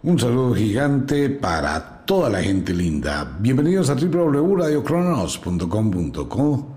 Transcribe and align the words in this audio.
Un 0.00 0.16
saludo 0.16 0.54
gigante 0.54 1.28
para 1.28 2.04
toda 2.06 2.30
la 2.30 2.40
gente 2.40 2.72
linda. 2.72 3.36
Bienvenidos 3.40 3.90
a 3.90 3.94
www.radiocronos.com.co, 3.94 6.68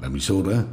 la 0.00 0.06
emisora 0.06 0.66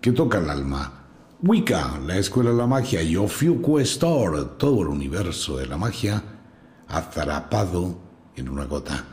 que 0.00 0.10
toca 0.10 0.38
el 0.38 0.50
alma. 0.50 1.04
Wicca, 1.40 2.00
la 2.04 2.16
escuela 2.16 2.50
de 2.50 2.56
la 2.56 2.66
magia, 2.66 3.02
y 3.02 3.14
Ofiuquestor, 3.14 4.58
todo 4.58 4.82
el 4.82 4.88
universo 4.88 5.58
de 5.58 5.66
la 5.66 5.76
magia, 5.76 6.20
atrapado 6.88 7.98
en 8.34 8.48
una 8.48 8.64
gota. 8.64 9.04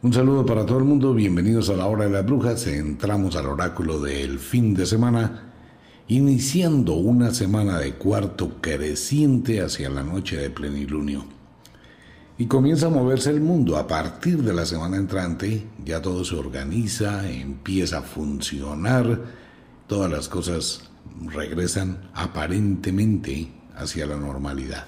Un 0.00 0.10
saludo 0.10 0.46
para 0.46 0.64
todo 0.64 0.78
el 0.78 0.84
mundo, 0.84 1.12
bienvenidos 1.12 1.68
a 1.68 1.74
la 1.74 1.84
hora 1.84 2.04
de 2.04 2.10
las 2.12 2.24
brujas, 2.24 2.66
entramos 2.66 3.36
al 3.36 3.44
oráculo 3.44 4.00
del 4.00 4.38
fin 4.38 4.72
de 4.72 4.86
semana 4.86 5.52
iniciando 6.08 6.94
una 6.94 7.34
semana 7.34 7.78
de 7.78 7.92
cuarto 7.92 8.56
creciente 8.62 9.60
hacia 9.60 9.90
la 9.90 10.02
noche 10.02 10.38
de 10.38 10.48
plenilunio. 10.48 11.41
Y 12.38 12.46
comienza 12.46 12.86
a 12.86 12.90
moverse 12.90 13.30
el 13.30 13.40
mundo. 13.40 13.76
A 13.76 13.86
partir 13.86 14.42
de 14.42 14.52
la 14.52 14.66
semana 14.66 14.96
entrante 14.96 15.66
ya 15.84 16.00
todo 16.00 16.24
se 16.24 16.34
organiza, 16.34 17.28
empieza 17.30 17.98
a 17.98 18.02
funcionar, 18.02 19.20
todas 19.86 20.10
las 20.10 20.28
cosas 20.28 20.90
regresan 21.26 22.10
aparentemente 22.14 23.48
hacia 23.76 24.06
la 24.06 24.16
normalidad. 24.16 24.86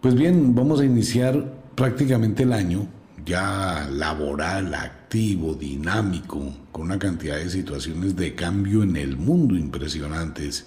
Pues 0.00 0.14
bien, 0.14 0.54
vamos 0.54 0.80
a 0.80 0.84
iniciar 0.84 1.52
prácticamente 1.74 2.44
el 2.44 2.52
año 2.52 2.86
ya 3.24 3.88
laboral, 3.90 4.74
activo, 4.74 5.54
dinámico, 5.54 6.40
con 6.72 6.82
una 6.82 6.98
cantidad 6.98 7.36
de 7.36 7.50
situaciones 7.50 8.16
de 8.16 8.34
cambio 8.34 8.82
en 8.82 8.96
el 8.96 9.16
mundo 9.16 9.56
impresionantes. 9.56 10.66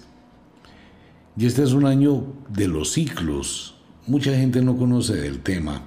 Y 1.36 1.46
este 1.46 1.64
es 1.64 1.72
un 1.72 1.86
año 1.86 2.24
de 2.48 2.68
los 2.68 2.92
ciclos. 2.92 3.73
Mucha 4.06 4.36
gente 4.36 4.60
no 4.60 4.76
conoce 4.76 5.14
del 5.14 5.40
tema, 5.40 5.82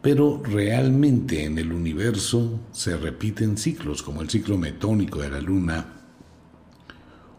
pero 0.00 0.42
realmente 0.42 1.44
en 1.44 1.58
el 1.58 1.74
universo 1.74 2.58
se 2.72 2.96
repiten 2.96 3.58
ciclos, 3.58 4.02
como 4.02 4.22
el 4.22 4.30
ciclo 4.30 4.56
metónico 4.56 5.20
de 5.20 5.30
la 5.30 5.40
luna 5.42 6.06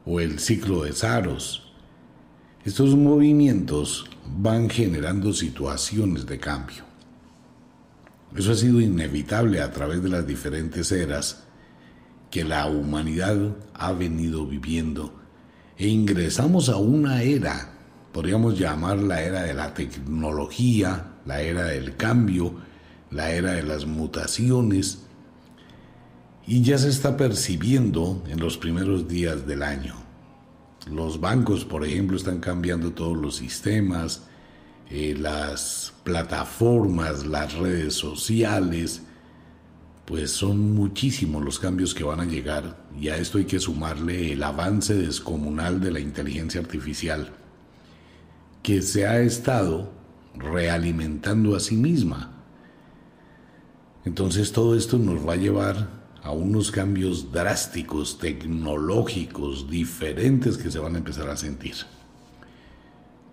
o 0.06 0.20
el 0.20 0.38
ciclo 0.38 0.84
de 0.84 0.94
Saros. 0.94 1.74
Estos 2.64 2.96
movimientos 2.96 4.06
van 4.38 4.70
generando 4.70 5.34
situaciones 5.34 6.28
de 6.28 6.40
cambio. 6.40 6.84
Eso 8.36 8.52
ha 8.52 8.56
sido 8.56 8.80
inevitable 8.80 9.60
a 9.60 9.72
través 9.72 10.04
de 10.04 10.10
las 10.10 10.28
diferentes 10.28 10.92
eras 10.92 11.46
que 12.30 12.44
la 12.44 12.68
humanidad 12.68 13.56
ha 13.74 13.92
venido 13.92 14.46
viviendo 14.46 15.20
e 15.78 15.88
ingresamos 15.88 16.70
a 16.70 16.78
una 16.78 17.24
era, 17.24 17.79
podríamos 18.12 18.58
llamar 18.58 18.98
la 18.98 19.22
era 19.22 19.44
de 19.44 19.54
la 19.54 19.74
tecnología, 19.74 21.14
la 21.26 21.42
era 21.42 21.66
del 21.66 21.96
cambio, 21.96 22.54
la 23.12 23.32
era 23.32 23.54
de 23.54 23.64
las 23.64 23.86
mutaciones, 23.86 25.04
y 26.48 26.64
ya 26.64 26.78
se 26.78 26.90
está 26.90 27.16
percibiendo 27.16 28.24
en 28.28 28.40
los 28.40 28.58
primeros 28.58 29.08
días 29.08 29.46
del 29.46 29.62
año. 29.62 29.96
Los 30.92 31.20
bancos, 31.20 31.66
por 31.66 31.86
ejemplo, 31.86 32.18
están 32.18 32.40
cambiando 32.40 32.94
todos 32.94 33.16
los 33.16 33.36
sistemas, 33.36 34.24
eh, 34.90 35.16
las 35.20 35.94
plataformas, 36.04 37.28
las 37.28 37.54
redes 37.54 37.94
sociales, 37.94 39.04
pues 40.06 40.32
son 40.32 40.74
muchísimos 40.74 41.44
los 41.44 41.60
cambios 41.60 41.94
que 41.94 42.04
van 42.04 42.20
a 42.20 42.26
llegar 42.26 42.84
y 43.00 43.10
a 43.10 43.18
esto 43.18 43.38
hay 43.38 43.46
que 43.46 43.60
sumarle 43.60 44.34
el 44.34 44.42
avance 44.42 44.96
descomunal 44.96 45.80
de 45.80 45.92
la 45.92 46.00
inteligencia 46.00 46.60
artificial 46.60 47.32
que 48.64 48.82
se 48.82 49.08
ha 49.08 49.20
estado 49.20 49.92
realimentando 50.36 51.56
a 51.56 51.60
sí 51.60 51.76
misma. 51.76 52.32
Entonces 54.06 54.52
todo 54.52 54.76
esto 54.76 54.98
nos 54.98 55.28
va 55.28 55.34
a 55.34 55.38
llevar 55.38 56.00
a 56.24 56.32
unos 56.32 56.72
cambios 56.72 57.32
drásticos, 57.32 58.18
tecnológicos, 58.20 59.70
diferentes 59.70 60.58
que 60.58 60.72
se 60.72 60.80
van 60.80 60.96
a 60.96 61.00
empezar 61.00 61.30
a 61.30 61.38
sentir. 61.38 61.76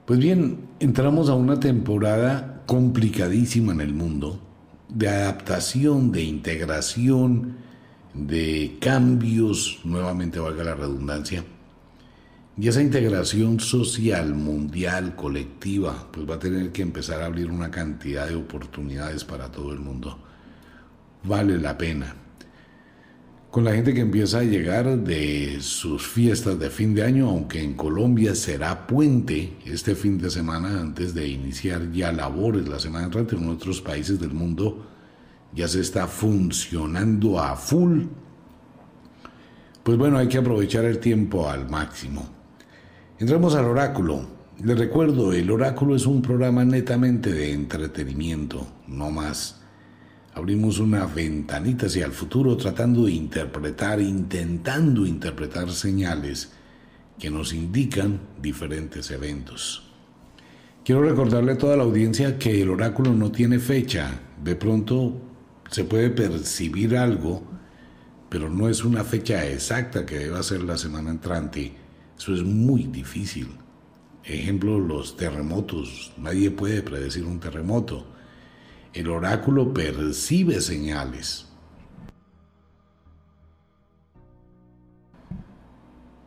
Pues 0.05 0.21
bien, 0.21 0.69
entramos 0.79 1.29
a 1.29 1.35
una 1.35 1.59
temporada 1.59 2.63
complicadísima 2.67 3.73
en 3.73 3.81
el 3.81 3.93
mundo, 3.93 4.41
de 4.89 5.09
adaptación, 5.09 6.13
de 6.13 6.23
integración, 6.23 7.57
de 8.15 8.79
cambios, 8.81 9.81
nuevamente 9.85 10.39
valga 10.39 10.65
la 10.65 10.75
redundancia, 10.75 11.45
y 12.59 12.69
esa 12.69 12.83
integración 12.83 13.61
social, 13.61 14.35
mundial, 14.35 15.15
colectiva, 15.15 16.09
pues 16.11 16.29
va 16.29 16.37
a 16.37 16.39
tener 16.39 16.73
que 16.73 16.83
empezar 16.83 17.23
a 17.23 17.27
abrir 17.27 17.51
una 17.51 17.71
cantidad 17.71 18.27
de 18.27 18.35
oportunidades 18.35 19.25
para 19.25 19.51
todo 19.51 19.73
el 19.73 19.79
mundo. 19.79 20.19
Vale 21.25 21.59
la 21.59 21.77
pena 21.77 22.15
con 23.57 23.65
la 23.65 23.73
gente 23.73 23.95
que 23.95 24.03
empieza 24.03 24.41
a 24.41 24.43
llegar 24.43 24.99
de 24.99 25.63
sus 25.63 26.07
fiestas 26.07 26.59
de 26.59 26.69
fin 26.69 26.95
de 26.95 27.05
año, 27.05 27.31
aunque 27.31 27.63
en 27.63 27.73
Colombia 27.73 28.35
será 28.35 28.87
puente 28.87 29.57
este 29.65 29.95
fin 29.95 30.19
de 30.19 30.29
semana 30.29 30.79
antes 30.79 31.15
de 31.15 31.27
iniciar 31.27 31.91
ya 31.91 32.13
labores 32.13 32.69
la 32.69 32.79
semana 32.79 33.07
entrante 33.07 33.35
en 33.35 33.49
otros 33.49 33.81
países 33.81 34.21
del 34.21 34.35
mundo 34.35 34.87
ya 35.55 35.67
se 35.67 35.81
está 35.81 36.07
funcionando 36.07 37.41
a 37.41 37.57
full. 37.57 38.03
Pues 39.83 39.97
bueno, 39.97 40.19
hay 40.19 40.29
que 40.29 40.37
aprovechar 40.37 40.85
el 40.85 40.99
tiempo 40.99 41.49
al 41.49 41.67
máximo. 41.71 42.36
Entramos 43.19 43.55
al 43.55 43.65
oráculo. 43.65 44.27
Les 44.63 44.79
recuerdo, 44.79 45.33
el 45.33 45.51
oráculo 45.51 45.97
es 45.97 46.07
un 46.07 46.23
programa 46.23 46.65
netamente 46.65 47.33
de 47.33 47.53
entretenimiento, 47.53 48.67
no 48.87 49.11
más 49.11 49.63
abrimos 50.37 50.81
una 50.81 51.07
ventanita 51.07 51.87
hacia 51.87 52.05
el 52.05 52.13
futuro 52.13 52.59
tratando 52.59 53.07
de 53.07 53.13
interpretar, 53.13 54.03
intentando 54.03 55.07
interpretar 55.07 55.71
señales 55.71 56.53
que 57.19 57.31
nos 57.31 57.55
indican 57.55 58.21
diferentes 58.43 59.11
eventos. 59.11 59.91
Quiero 60.85 61.03
recordarle 61.03 61.53
a 61.53 61.59
toda 61.59 61.75
la 61.79 61.85
audiencia 61.85 62.39
que 62.39 62.61
el 62.61 62.69
oráculo 62.69 63.15
no 63.15 63.33
tiene 63.33 63.59
fecha. 63.59 64.21
De 64.45 64.57
pronto 64.57 65.23
se 65.71 65.85
puede 65.85 66.11
percibir 66.11 66.99
algo, 66.99 67.43
pero 68.29 68.51
no 68.51 68.69
es 68.69 68.85
una 68.85 69.05
fecha 69.05 69.47
exacta 69.47 70.05
que 70.05 70.19
deba 70.19 70.43
ser 70.43 70.63
la 70.63 70.77
semana 70.77 71.11
entrante. 71.11 71.73
Eso 72.19 72.35
es 72.35 72.43
muy 72.43 72.85
difícil. 72.85 73.49
Ejemplo, 74.25 74.79
los 74.79 75.17
terremotos. 75.17 76.13
Nadie 76.19 76.51
puede 76.51 76.83
predecir 76.83 77.25
un 77.25 77.39
terremoto. 77.39 78.07
El 78.93 79.09
oráculo 79.09 79.73
percibe 79.73 80.61
señales. 80.61 81.47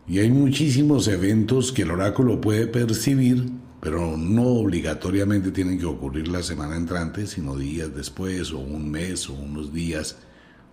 Y 0.07 0.19
hay 0.19 0.31
muchísimos 0.31 1.07
eventos 1.07 1.71
que 1.71 1.83
el 1.83 1.91
oráculo 1.91 2.41
puede 2.41 2.65
percibir, 2.65 3.47
pero 3.79 4.17
no 4.17 4.43
obligatoriamente 4.43 5.51
tienen 5.51 5.77
que 5.77 5.85
ocurrir 5.85 6.27
la 6.29 6.41
semana 6.41 6.75
entrante, 6.75 7.27
sino 7.27 7.55
días 7.55 7.95
después, 7.95 8.51
o 8.51 8.57
un 8.59 8.89
mes, 8.89 9.29
o 9.29 9.33
unos 9.33 9.71
días, 9.71 10.17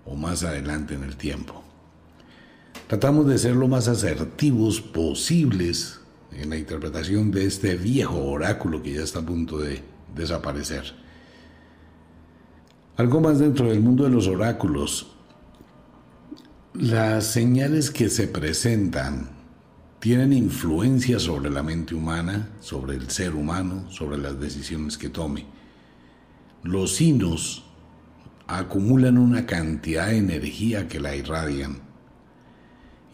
o 0.06 0.16
más 0.16 0.42
adelante 0.42 0.94
en 0.94 1.02
el 1.02 1.16
tiempo. 1.16 1.65
Tratamos 2.88 3.26
de 3.26 3.36
ser 3.36 3.56
lo 3.56 3.66
más 3.66 3.88
asertivos 3.88 4.80
posibles 4.80 6.00
en 6.30 6.50
la 6.50 6.56
interpretación 6.56 7.32
de 7.32 7.44
este 7.44 7.74
viejo 7.74 8.22
oráculo 8.24 8.80
que 8.80 8.94
ya 8.94 9.02
está 9.02 9.18
a 9.18 9.26
punto 9.26 9.58
de 9.58 9.82
desaparecer. 10.14 10.94
Algo 12.96 13.20
más 13.20 13.40
dentro 13.40 13.68
del 13.68 13.80
mundo 13.80 14.04
de 14.04 14.10
los 14.10 14.28
oráculos. 14.28 15.08
Las 16.74 17.26
señales 17.26 17.90
que 17.90 18.08
se 18.08 18.28
presentan 18.28 19.30
tienen 19.98 20.32
influencia 20.32 21.18
sobre 21.18 21.50
la 21.50 21.64
mente 21.64 21.94
humana, 21.94 22.50
sobre 22.60 22.94
el 22.94 23.10
ser 23.10 23.34
humano, 23.34 23.90
sobre 23.90 24.16
las 24.18 24.38
decisiones 24.38 24.96
que 24.96 25.08
tome. 25.08 25.44
Los 26.62 26.94
signos 26.94 27.64
acumulan 28.46 29.18
una 29.18 29.44
cantidad 29.44 30.06
de 30.06 30.18
energía 30.18 30.86
que 30.86 31.00
la 31.00 31.16
irradian. 31.16 31.85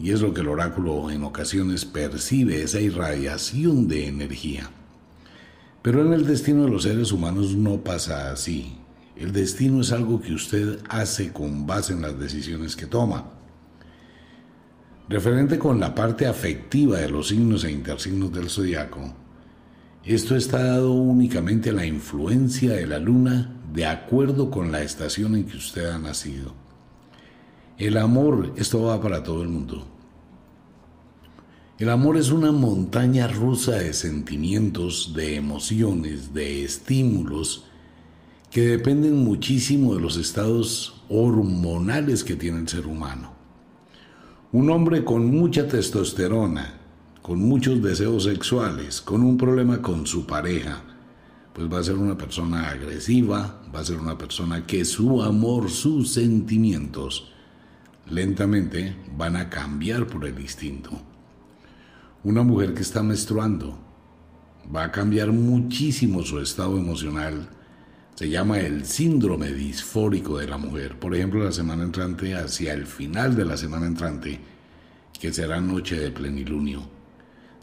Y 0.02 0.10
es 0.10 0.20
lo 0.20 0.34
que 0.34 0.40
el 0.40 0.48
oráculo 0.48 1.12
en 1.12 1.22
ocasiones 1.22 1.84
percibe, 1.84 2.60
esa 2.60 2.80
irradiación 2.80 3.86
de 3.86 4.08
energía. 4.08 4.68
Pero 5.80 6.04
en 6.04 6.12
el 6.12 6.26
destino 6.26 6.64
de 6.64 6.70
los 6.70 6.82
seres 6.82 7.12
humanos 7.12 7.54
no 7.54 7.84
pasa 7.84 8.32
así. 8.32 8.78
El 9.14 9.30
destino 9.32 9.80
es 9.80 9.92
algo 9.92 10.20
que 10.20 10.34
usted 10.34 10.80
hace 10.88 11.32
con 11.32 11.68
base 11.68 11.92
en 11.92 12.02
las 12.02 12.18
decisiones 12.18 12.74
que 12.74 12.86
toma. 12.86 13.30
Referente 15.08 15.56
con 15.56 15.78
la 15.78 15.94
parte 15.94 16.26
afectiva 16.26 16.98
de 16.98 17.08
los 17.08 17.28
signos 17.28 17.62
e 17.62 17.70
intersignos 17.70 18.32
del 18.32 18.50
zodiaco, 18.50 19.14
esto 20.04 20.34
está 20.34 20.64
dado 20.64 20.94
únicamente 20.94 21.70
a 21.70 21.74
la 21.74 21.86
influencia 21.86 22.72
de 22.72 22.88
la 22.88 22.98
luna 22.98 23.60
de 23.72 23.86
acuerdo 23.86 24.50
con 24.50 24.72
la 24.72 24.82
estación 24.82 25.36
en 25.36 25.44
que 25.44 25.58
usted 25.58 25.90
ha 25.90 25.98
nacido. 25.98 26.61
El 27.78 27.96
amor, 27.96 28.52
esto 28.56 28.82
va 28.82 29.00
para 29.00 29.22
todo 29.22 29.42
el 29.42 29.48
mundo. 29.48 29.86
El 31.78 31.88
amor 31.88 32.16
es 32.16 32.30
una 32.30 32.52
montaña 32.52 33.26
rusa 33.26 33.72
de 33.72 33.92
sentimientos, 33.92 35.14
de 35.16 35.34
emociones, 35.36 36.32
de 36.32 36.64
estímulos 36.64 37.64
que 38.50 38.60
dependen 38.60 39.24
muchísimo 39.24 39.94
de 39.94 40.00
los 40.00 40.16
estados 40.18 41.02
hormonales 41.08 42.22
que 42.22 42.36
tiene 42.36 42.58
el 42.58 42.68
ser 42.68 42.86
humano. 42.86 43.32
Un 44.52 44.70
hombre 44.70 45.02
con 45.02 45.26
mucha 45.30 45.66
testosterona, 45.66 46.78
con 47.22 47.40
muchos 47.40 47.82
deseos 47.82 48.24
sexuales, 48.24 49.00
con 49.00 49.22
un 49.22 49.38
problema 49.38 49.80
con 49.80 50.06
su 50.06 50.26
pareja, 50.26 50.82
pues 51.54 51.72
va 51.72 51.78
a 51.78 51.84
ser 51.84 51.96
una 51.96 52.16
persona 52.16 52.68
agresiva, 52.68 53.62
va 53.74 53.80
a 53.80 53.84
ser 53.84 53.96
una 53.96 54.18
persona 54.18 54.66
que 54.66 54.84
su 54.84 55.22
amor, 55.22 55.70
sus 55.70 56.12
sentimientos, 56.12 57.31
lentamente 58.12 58.94
van 59.16 59.36
a 59.36 59.48
cambiar 59.48 60.06
por 60.06 60.26
el 60.26 60.38
instinto. 60.38 60.90
Una 62.24 62.42
mujer 62.42 62.74
que 62.74 62.82
está 62.82 63.02
menstruando 63.02 63.78
va 64.74 64.84
a 64.84 64.92
cambiar 64.92 65.32
muchísimo 65.32 66.22
su 66.22 66.38
estado 66.38 66.76
emocional. 66.76 67.48
Se 68.14 68.28
llama 68.28 68.60
el 68.60 68.84
síndrome 68.84 69.52
disfórico 69.52 70.38
de 70.38 70.46
la 70.46 70.58
mujer. 70.58 70.98
Por 70.98 71.14
ejemplo, 71.14 71.42
la 71.42 71.52
semana 71.52 71.82
entrante, 71.82 72.34
hacia 72.34 72.74
el 72.74 72.86
final 72.86 73.34
de 73.34 73.46
la 73.46 73.56
semana 73.56 73.86
entrante, 73.86 74.38
que 75.18 75.32
será 75.32 75.60
noche 75.60 75.98
de 75.98 76.10
plenilunio, 76.10 76.82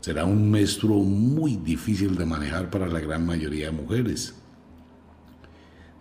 será 0.02 0.26
un 0.26 0.50
menstruo 0.50 1.04
muy 1.04 1.58
difícil 1.58 2.16
de 2.16 2.26
manejar 2.26 2.70
para 2.70 2.88
la 2.88 3.00
gran 3.00 3.26
mayoría 3.26 3.68
de 3.68 3.74
mujeres. 3.74 4.34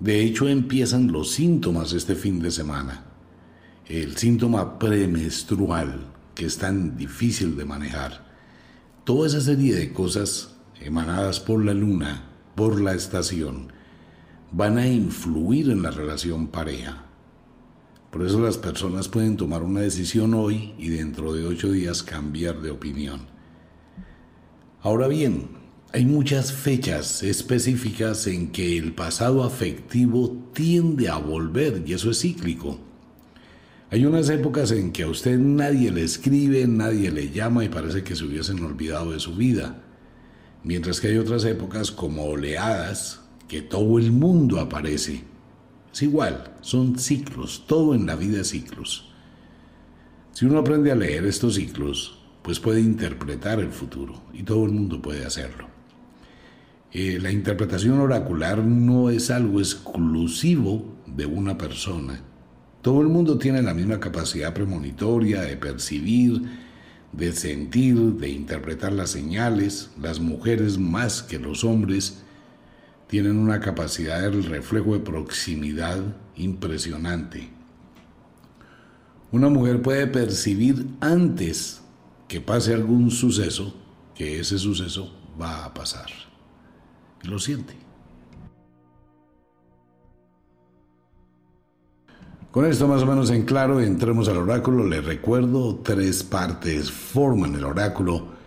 De 0.00 0.22
hecho, 0.22 0.48
empiezan 0.48 1.12
los 1.12 1.32
síntomas 1.32 1.92
este 1.92 2.14
fin 2.14 2.40
de 2.40 2.50
semana. 2.50 3.07
El 3.88 4.18
síntoma 4.18 4.78
premenstrual, 4.78 6.12
que 6.34 6.44
es 6.44 6.58
tan 6.58 6.98
difícil 6.98 7.56
de 7.56 7.64
manejar 7.64 8.28
toda 9.04 9.26
esa 9.26 9.40
serie 9.40 9.74
de 9.74 9.94
cosas 9.94 10.56
emanadas 10.78 11.40
por 11.40 11.64
la 11.64 11.72
luna, 11.72 12.24
por 12.54 12.82
la 12.82 12.92
estación, 12.92 13.72
van 14.52 14.76
a 14.76 14.86
influir 14.86 15.70
en 15.70 15.80
la 15.80 15.90
relación 15.90 16.48
pareja. 16.48 17.06
Por 18.10 18.26
eso 18.26 18.38
las 18.40 18.58
personas 18.58 19.08
pueden 19.08 19.38
tomar 19.38 19.62
una 19.62 19.80
decisión 19.80 20.34
hoy 20.34 20.74
y 20.76 20.90
dentro 20.90 21.32
de 21.32 21.46
ocho 21.46 21.72
días 21.72 22.02
cambiar 22.02 22.60
de 22.60 22.70
opinión. 22.70 23.20
Ahora 24.82 25.08
bien, 25.08 25.48
hay 25.94 26.04
muchas 26.04 26.52
fechas 26.52 27.22
específicas 27.22 28.26
en 28.26 28.52
que 28.52 28.76
el 28.76 28.94
pasado 28.94 29.44
afectivo 29.44 30.50
tiende 30.52 31.08
a 31.08 31.16
volver 31.16 31.82
y 31.86 31.94
eso 31.94 32.10
es 32.10 32.20
cíclico. 32.20 32.80
Hay 33.90 34.04
unas 34.04 34.28
épocas 34.28 34.70
en 34.72 34.92
que 34.92 35.04
a 35.04 35.08
usted 35.08 35.38
nadie 35.38 35.90
le 35.90 36.02
escribe, 36.02 36.66
nadie 36.66 37.10
le 37.10 37.30
llama 37.30 37.64
y 37.64 37.70
parece 37.70 38.04
que 38.04 38.14
se 38.14 38.24
hubiesen 38.24 38.62
olvidado 38.62 39.12
de 39.12 39.20
su 39.20 39.34
vida. 39.34 39.82
Mientras 40.62 41.00
que 41.00 41.08
hay 41.08 41.16
otras 41.16 41.44
épocas 41.44 41.90
como 41.90 42.24
oleadas 42.24 43.22
que 43.48 43.62
todo 43.62 43.98
el 43.98 44.12
mundo 44.12 44.60
aparece. 44.60 45.24
Es 45.90 46.02
igual, 46.02 46.54
son 46.60 46.98
ciclos, 46.98 47.64
todo 47.66 47.94
en 47.94 48.04
la 48.04 48.14
vida 48.14 48.42
es 48.42 48.48
ciclos. 48.48 49.10
Si 50.32 50.44
uno 50.44 50.58
aprende 50.58 50.92
a 50.92 50.94
leer 50.94 51.24
estos 51.24 51.54
ciclos, 51.54 52.18
pues 52.42 52.60
puede 52.60 52.82
interpretar 52.82 53.58
el 53.58 53.72
futuro 53.72 54.20
y 54.34 54.42
todo 54.42 54.66
el 54.66 54.72
mundo 54.72 55.00
puede 55.00 55.24
hacerlo. 55.24 55.66
Eh, 56.92 57.18
la 57.22 57.32
interpretación 57.32 57.98
oracular 58.00 58.58
no 58.58 59.08
es 59.08 59.30
algo 59.30 59.60
exclusivo 59.60 60.94
de 61.06 61.24
una 61.24 61.56
persona 61.56 62.22
todo 62.82 63.00
el 63.02 63.08
mundo 63.08 63.38
tiene 63.38 63.62
la 63.62 63.74
misma 63.74 63.98
capacidad 63.98 64.54
premonitoria 64.54 65.42
de 65.42 65.56
percibir, 65.56 66.42
de 67.12 67.32
sentir, 67.32 67.96
de 67.96 68.28
interpretar 68.28 68.92
las 68.92 69.10
señales. 69.10 69.90
Las 70.00 70.20
mujeres 70.20 70.78
más 70.78 71.22
que 71.22 71.38
los 71.38 71.64
hombres 71.64 72.22
tienen 73.08 73.36
una 73.36 73.60
capacidad 73.60 74.20
de 74.20 74.30
reflejo 74.42 74.92
de 74.92 75.00
proximidad 75.00 75.98
impresionante. 76.36 77.50
Una 79.32 79.48
mujer 79.48 79.82
puede 79.82 80.06
percibir 80.06 80.86
antes 81.00 81.82
que 82.28 82.40
pase 82.40 82.74
algún 82.74 83.10
suceso 83.10 83.74
que 84.14 84.38
ese 84.40 84.58
suceso 84.58 85.14
va 85.40 85.64
a 85.64 85.74
pasar. 85.74 86.06
Lo 87.22 87.38
siente. 87.38 87.87
Con 92.50 92.64
esto 92.64 92.88
más 92.88 93.02
o 93.02 93.06
menos 93.06 93.30
en 93.30 93.44
claro, 93.44 93.78
entremos 93.78 94.26
al 94.28 94.38
oráculo. 94.38 94.86
Les 94.86 95.04
recuerdo, 95.04 95.80
tres 95.82 96.22
partes 96.22 96.90
forman 96.90 97.54
el 97.54 97.64
oráculo. 97.64 98.38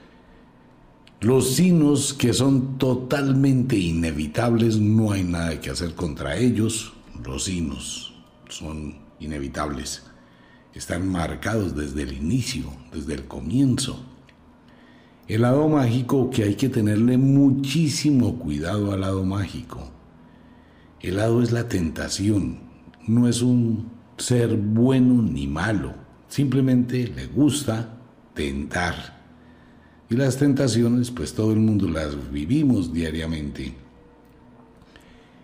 Los 1.19 1.53
signos 1.53 2.15
que 2.15 2.33
son 2.33 2.79
totalmente 2.79 3.77
inevitables, 3.77 4.79
no 4.79 5.11
hay 5.11 5.23
nada 5.23 5.61
que 5.61 5.69
hacer 5.69 5.93
contra 5.93 6.35
ellos. 6.35 6.93
Los 7.23 7.43
signos 7.43 8.15
son 8.49 8.95
inevitables. 9.19 10.03
Están 10.73 11.07
marcados 11.07 11.75
desde 11.75 12.01
el 12.01 12.13
inicio, 12.13 12.63
desde 12.91 13.13
el 13.13 13.27
comienzo. 13.27 14.03
El 15.27 15.43
lado 15.43 15.69
mágico 15.69 16.31
que 16.31 16.43
hay 16.43 16.55
que 16.55 16.69
tenerle 16.69 17.19
muchísimo 17.19 18.39
cuidado 18.39 18.91
al 18.91 19.01
lado 19.01 19.23
mágico. 19.23 19.91
El 21.01 21.17
lado 21.17 21.43
es 21.43 21.51
la 21.51 21.67
tentación, 21.67 22.71
no 23.07 23.27
es 23.27 23.41
un 23.41 23.90
ser 24.21 24.55
bueno 24.55 25.21
ni 25.21 25.47
malo, 25.47 25.93
simplemente 26.27 27.07
le 27.07 27.27
gusta 27.27 27.97
tentar. 28.33 29.19
Y 30.09 30.15
las 30.15 30.37
tentaciones, 30.37 31.09
pues 31.09 31.33
todo 31.33 31.53
el 31.53 31.59
mundo 31.59 31.87
las 31.87 32.31
vivimos 32.31 32.93
diariamente. 32.93 33.73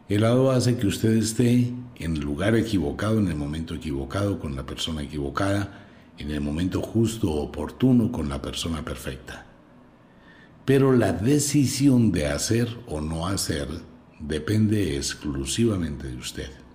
El 0.08 0.22
lado 0.22 0.52
hace 0.52 0.78
que 0.78 0.88
usted 0.88 1.12
esté 1.14 1.74
en 1.96 2.16
el 2.16 2.22
lugar 2.22 2.56
equivocado, 2.56 3.20
en 3.20 3.28
el 3.28 3.36
momento 3.36 3.74
equivocado, 3.74 4.40
con 4.40 4.56
la 4.56 4.66
persona 4.66 5.02
equivocada, 5.02 5.86
en 6.18 6.32
el 6.32 6.42
momento 6.42 6.82
justo, 6.82 7.32
oportuno, 7.32 8.12
con 8.12 8.30
la 8.30 8.42
persona 8.42 8.84
perfecta. 8.86 9.46
Pero 10.66 10.92
la 10.92 11.14
decisión 11.14 12.12
de 12.12 12.28
hacer 12.28 12.68
o 12.88 13.02
no 13.02 13.28
hacer 13.28 13.68
depende 14.20 14.96
exclusivamente 14.98 16.08
de 16.08 16.16
usted. 16.18 16.67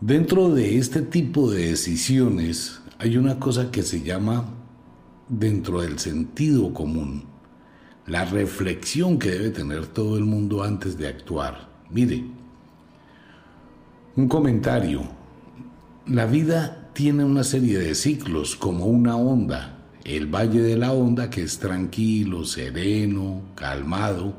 Dentro 0.00 0.50
de 0.50 0.78
este 0.78 1.02
tipo 1.02 1.50
de 1.50 1.70
decisiones 1.70 2.80
hay 3.00 3.16
una 3.16 3.40
cosa 3.40 3.72
que 3.72 3.82
se 3.82 4.00
llama, 4.00 4.44
dentro 5.28 5.80
del 5.80 5.98
sentido 5.98 6.72
común, 6.72 7.24
la 8.06 8.24
reflexión 8.24 9.18
que 9.18 9.32
debe 9.32 9.50
tener 9.50 9.88
todo 9.88 10.16
el 10.16 10.24
mundo 10.24 10.62
antes 10.62 10.96
de 10.98 11.08
actuar. 11.08 11.68
Mire, 11.90 12.24
un 14.14 14.28
comentario. 14.28 15.02
La 16.06 16.26
vida 16.26 16.90
tiene 16.92 17.24
una 17.24 17.42
serie 17.42 17.80
de 17.80 17.96
ciclos 17.96 18.54
como 18.54 18.86
una 18.86 19.16
onda. 19.16 19.80
El 20.04 20.32
valle 20.32 20.62
de 20.62 20.76
la 20.76 20.92
onda 20.92 21.28
que 21.28 21.42
es 21.42 21.58
tranquilo, 21.58 22.44
sereno, 22.44 23.42
calmado, 23.56 24.32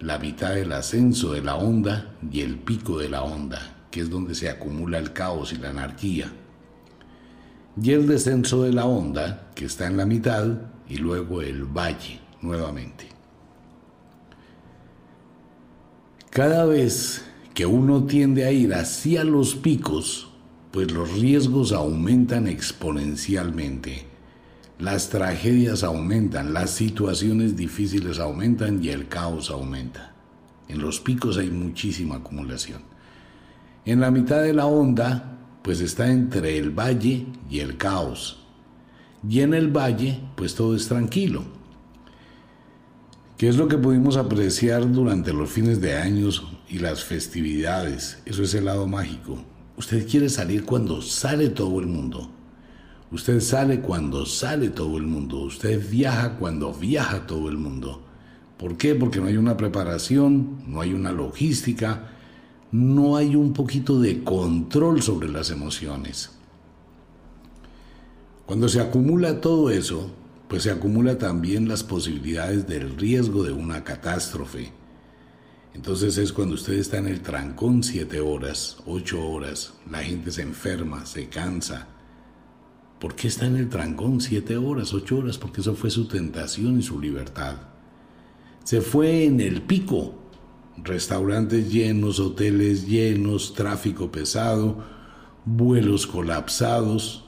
la 0.00 0.18
mitad 0.18 0.54
del 0.54 0.72
ascenso 0.72 1.34
de 1.34 1.42
la 1.42 1.56
onda 1.56 2.16
y 2.32 2.40
el 2.40 2.56
pico 2.56 2.98
de 2.98 3.10
la 3.10 3.22
onda 3.24 3.75
que 3.96 4.02
es 4.02 4.10
donde 4.10 4.34
se 4.34 4.50
acumula 4.50 4.98
el 4.98 5.14
caos 5.14 5.54
y 5.54 5.56
la 5.56 5.70
anarquía, 5.70 6.30
y 7.82 7.92
el 7.92 8.06
descenso 8.06 8.62
de 8.62 8.74
la 8.74 8.84
onda, 8.84 9.50
que 9.54 9.64
está 9.64 9.86
en 9.86 9.96
la 9.96 10.04
mitad, 10.04 10.46
y 10.86 10.98
luego 10.98 11.40
el 11.40 11.64
valle 11.64 12.20
nuevamente. 12.42 13.08
Cada 16.28 16.66
vez 16.66 17.24
que 17.54 17.64
uno 17.64 18.04
tiende 18.04 18.44
a 18.44 18.52
ir 18.52 18.74
hacia 18.74 19.24
los 19.24 19.54
picos, 19.54 20.28
pues 20.72 20.92
los 20.92 21.14
riesgos 21.14 21.72
aumentan 21.72 22.48
exponencialmente, 22.48 24.04
las 24.78 25.08
tragedias 25.08 25.84
aumentan, 25.84 26.52
las 26.52 26.68
situaciones 26.68 27.56
difíciles 27.56 28.18
aumentan 28.18 28.84
y 28.84 28.90
el 28.90 29.08
caos 29.08 29.50
aumenta. 29.50 30.12
En 30.68 30.82
los 30.82 31.00
picos 31.00 31.38
hay 31.38 31.48
muchísima 31.48 32.16
acumulación. 32.16 32.95
En 33.86 34.00
la 34.00 34.10
mitad 34.10 34.42
de 34.42 34.52
la 34.52 34.66
onda, 34.66 35.38
pues 35.62 35.80
está 35.80 36.10
entre 36.10 36.58
el 36.58 36.70
valle 36.76 37.24
y 37.48 37.60
el 37.60 37.76
caos. 37.76 38.44
Y 39.28 39.42
en 39.42 39.54
el 39.54 39.68
valle, 39.68 40.18
pues 40.34 40.56
todo 40.56 40.74
es 40.74 40.88
tranquilo. 40.88 41.44
¿Qué 43.38 43.48
es 43.48 43.56
lo 43.56 43.68
que 43.68 43.78
pudimos 43.78 44.16
apreciar 44.16 44.90
durante 44.90 45.32
los 45.32 45.50
fines 45.50 45.80
de 45.80 45.94
años 45.94 46.48
y 46.68 46.80
las 46.80 47.04
festividades? 47.04 48.18
Eso 48.24 48.42
es 48.42 48.54
el 48.54 48.64
lado 48.64 48.88
mágico. 48.88 49.38
Usted 49.76 50.08
quiere 50.08 50.30
salir 50.30 50.64
cuando 50.64 51.00
sale 51.00 51.50
todo 51.50 51.78
el 51.78 51.86
mundo. 51.86 52.28
Usted 53.12 53.38
sale 53.38 53.82
cuando 53.82 54.26
sale 54.26 54.70
todo 54.70 54.96
el 54.96 55.04
mundo. 55.04 55.42
Usted 55.42 55.80
viaja 55.88 56.38
cuando 56.38 56.74
viaja 56.74 57.24
todo 57.24 57.48
el 57.48 57.56
mundo. 57.56 58.02
¿Por 58.58 58.76
qué? 58.76 58.96
Porque 58.96 59.20
no 59.20 59.26
hay 59.26 59.36
una 59.36 59.56
preparación, 59.56 60.64
no 60.66 60.80
hay 60.80 60.92
una 60.92 61.12
logística, 61.12 62.15
no 62.72 63.16
hay 63.16 63.36
un 63.36 63.52
poquito 63.52 64.00
de 64.00 64.22
control 64.24 65.02
sobre 65.02 65.28
las 65.28 65.50
emociones. 65.50 66.30
Cuando 68.46 68.68
se 68.68 68.80
acumula 68.80 69.40
todo 69.40 69.70
eso, 69.70 70.10
pues 70.48 70.62
se 70.62 70.70
acumula 70.70 71.18
también 71.18 71.68
las 71.68 71.82
posibilidades 71.82 72.66
del 72.68 72.96
riesgo 72.96 73.42
de 73.42 73.52
una 73.52 73.82
catástrofe. 73.82 74.72
Entonces 75.74 76.16
es 76.16 76.32
cuando 76.32 76.54
usted 76.54 76.74
está 76.74 76.98
en 76.98 77.08
el 77.08 77.20
trancón 77.20 77.82
siete 77.82 78.20
horas, 78.20 78.78
ocho 78.86 79.28
horas, 79.28 79.74
la 79.90 79.98
gente 79.98 80.30
se 80.30 80.42
enferma, 80.42 81.04
se 81.04 81.28
cansa. 81.28 81.88
¿Por 83.00 83.14
qué 83.14 83.28
está 83.28 83.46
en 83.46 83.56
el 83.56 83.68
trancón 83.68 84.20
siete 84.20 84.56
horas, 84.56 84.94
ocho 84.94 85.18
horas? 85.18 85.36
Porque 85.36 85.60
eso 85.60 85.74
fue 85.74 85.90
su 85.90 86.08
tentación 86.08 86.78
y 86.78 86.82
su 86.82 86.98
libertad. 86.98 87.56
Se 88.64 88.80
fue 88.80 89.24
en 89.24 89.40
el 89.40 89.62
pico, 89.62 90.14
restaurantes 90.82 91.72
llenos, 91.72 92.20
hoteles 92.20 92.86
llenos, 92.86 93.54
tráfico 93.54 94.10
pesado, 94.10 94.84
vuelos 95.44 96.06
colapsados, 96.06 97.24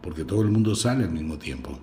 porque 0.00 0.24
todo 0.24 0.42
el 0.42 0.50
mundo 0.50 0.74
sale 0.74 1.04
al 1.04 1.12
mismo 1.12 1.38
tiempo. 1.38 1.78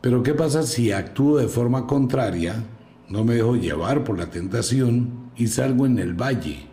Pero 0.00 0.22
¿qué 0.22 0.34
pasa 0.34 0.64
si 0.64 0.90
actúo 0.90 1.38
de 1.38 1.48
forma 1.48 1.86
contraria, 1.86 2.64
no 3.08 3.24
me 3.24 3.34
dejo 3.34 3.56
llevar 3.56 4.02
por 4.04 4.18
la 4.18 4.30
tentación 4.30 5.30
y 5.36 5.46
salgo 5.46 5.86
en 5.86 5.98
el 5.98 6.14
valle? 6.14 6.66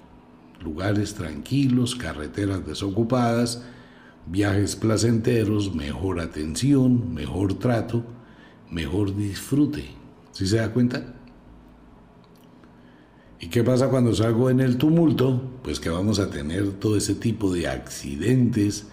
Lugares 0.61 1.13
tranquilos, 1.13 1.95
carreteras 1.95 2.65
desocupadas, 2.65 3.63
viajes 4.25 4.75
placenteros, 4.75 5.75
mejor 5.75 6.19
atención, 6.19 7.13
mejor 7.13 7.53
trato, 7.55 8.03
mejor 8.69 9.15
disfrute. 9.15 9.85
¿Sí 10.31 10.47
se 10.47 10.57
da 10.57 10.71
cuenta? 10.71 11.18
¿Y 13.41 13.47
qué 13.47 13.63
pasa 13.63 13.89
cuando 13.89 14.13
salgo 14.13 14.49
en 14.49 14.59
el 14.59 14.77
tumulto? 14.77 15.41
Pues 15.63 15.79
que 15.79 15.89
vamos 15.89 16.19
a 16.19 16.29
tener 16.29 16.73
todo 16.73 16.97
ese 16.97 17.15
tipo 17.15 17.53
de 17.53 17.67
accidentes, 17.67 18.87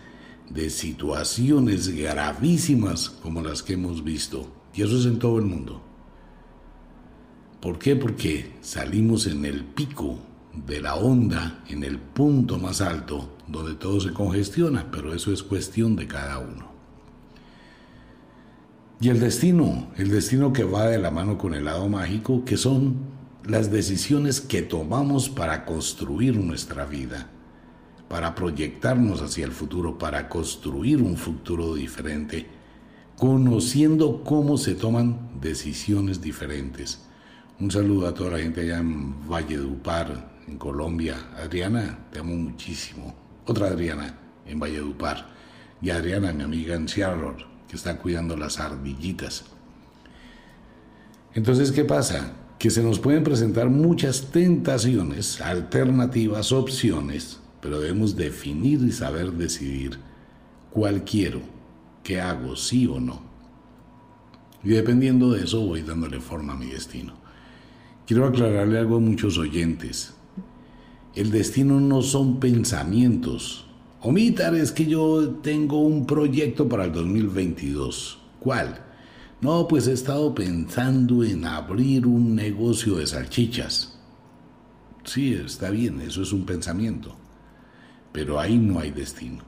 de 0.48 0.70
situaciones 0.70 1.88
gravísimas 1.88 3.10
como 3.10 3.42
las 3.42 3.64
que 3.64 3.72
hemos 3.72 4.04
visto. 4.04 4.46
Y 4.72 4.82
eso 4.82 4.98
es 4.98 5.06
en 5.06 5.18
todo 5.18 5.38
el 5.38 5.46
mundo. 5.46 5.82
¿Por 7.60 7.80
qué? 7.80 7.96
Porque 7.96 8.52
salimos 8.60 9.26
en 9.26 9.44
el 9.44 9.64
pico 9.64 10.20
de 10.66 10.80
la 10.80 10.94
onda, 10.94 11.64
en 11.68 11.82
el 11.82 11.98
punto 11.98 12.58
más 12.58 12.80
alto, 12.80 13.36
donde 13.48 13.74
todo 13.74 14.00
se 14.00 14.12
congestiona, 14.12 14.90
pero 14.92 15.12
eso 15.12 15.32
es 15.32 15.42
cuestión 15.42 15.96
de 15.96 16.06
cada 16.06 16.38
uno. 16.38 16.70
Y 19.00 19.08
el 19.08 19.18
destino, 19.18 19.88
el 19.96 20.10
destino 20.10 20.52
que 20.52 20.62
va 20.62 20.86
de 20.86 20.98
la 20.98 21.10
mano 21.10 21.36
con 21.36 21.54
el 21.54 21.64
lado 21.64 21.88
mágico, 21.88 22.44
que 22.44 22.56
son 22.56 23.15
las 23.46 23.70
decisiones 23.70 24.40
que 24.40 24.62
tomamos 24.62 25.28
para 25.28 25.64
construir 25.64 26.36
nuestra 26.36 26.84
vida 26.84 27.30
para 28.08 28.34
proyectarnos 28.34 29.20
hacia 29.22 29.44
el 29.44 29.52
futuro, 29.52 29.98
para 29.98 30.28
construir 30.28 31.02
un 31.02 31.16
futuro 31.16 31.74
diferente, 31.74 32.46
conociendo 33.16 34.22
cómo 34.22 34.56
se 34.58 34.74
toman 34.74 35.40
decisiones 35.40 36.20
diferentes. 36.20 37.02
Un 37.58 37.70
saludo 37.70 38.06
a 38.06 38.14
toda 38.14 38.32
la 38.32 38.38
gente 38.38 38.60
allá 38.60 38.78
en 38.78 39.28
Valledupar, 39.28 40.36
en 40.46 40.58
Colombia. 40.58 41.16
Adriana, 41.36 42.06
te 42.12 42.20
amo 42.20 42.34
muchísimo. 42.36 43.14
Otra 43.46 43.68
Adriana 43.68 44.18
en 44.44 44.60
Valledupar. 44.60 45.34
Y 45.80 45.90
Adriana, 45.90 46.32
mi 46.32 46.44
amiga 46.44 46.74
en 46.74 46.88
Seattle, 46.88 47.44
que 47.68 47.76
está 47.76 47.98
cuidando 47.98 48.36
las 48.36 48.60
ardillitas. 48.60 49.44
Entonces, 51.34 51.72
¿qué 51.72 51.84
pasa? 51.84 52.32
Que 52.66 52.70
se 52.72 52.82
nos 52.82 52.98
pueden 52.98 53.22
presentar 53.22 53.70
muchas 53.70 54.32
tentaciones, 54.32 55.40
alternativas, 55.40 56.50
opciones 56.50 57.38
pero 57.60 57.78
debemos 57.78 58.16
definir 58.16 58.80
y 58.82 58.90
saber 58.90 59.30
decidir 59.30 60.00
cuál 60.70 61.04
quiero, 61.04 61.42
qué 62.02 62.20
hago, 62.20 62.56
sí 62.56 62.88
o 62.88 62.98
no. 62.98 63.22
Y 64.64 64.70
dependiendo 64.70 65.30
de 65.30 65.44
eso 65.44 65.64
voy 65.64 65.82
dándole 65.82 66.18
forma 66.18 66.54
a 66.54 66.56
mi 66.56 66.66
destino. 66.66 67.14
Quiero 68.04 68.26
aclararle 68.26 68.80
algo 68.80 68.96
a 68.96 69.00
muchos 69.00 69.38
oyentes. 69.38 70.14
El 71.14 71.30
destino 71.30 71.78
no 71.78 72.02
son 72.02 72.40
pensamientos. 72.40 73.68
Omitar 74.00 74.56
es 74.56 74.72
que 74.72 74.86
yo 74.86 75.36
tengo 75.40 75.78
un 75.82 76.04
proyecto 76.04 76.68
para 76.68 76.86
el 76.86 76.90
2022. 76.90 78.18
¿Cuál? 78.40 78.85
No, 79.40 79.68
pues 79.68 79.86
he 79.86 79.92
estado 79.92 80.34
pensando 80.34 81.22
en 81.22 81.44
abrir 81.44 82.06
un 82.06 82.34
negocio 82.34 82.96
de 82.96 83.06
salchichas. 83.06 83.98
Sí, 85.04 85.34
está 85.34 85.70
bien, 85.70 86.00
eso 86.00 86.22
es 86.22 86.32
un 86.32 86.44
pensamiento 86.44 87.16
pero 88.16 88.40
ahí 88.40 88.56
no 88.56 88.80
hay 88.80 88.92
destino. 88.92 89.42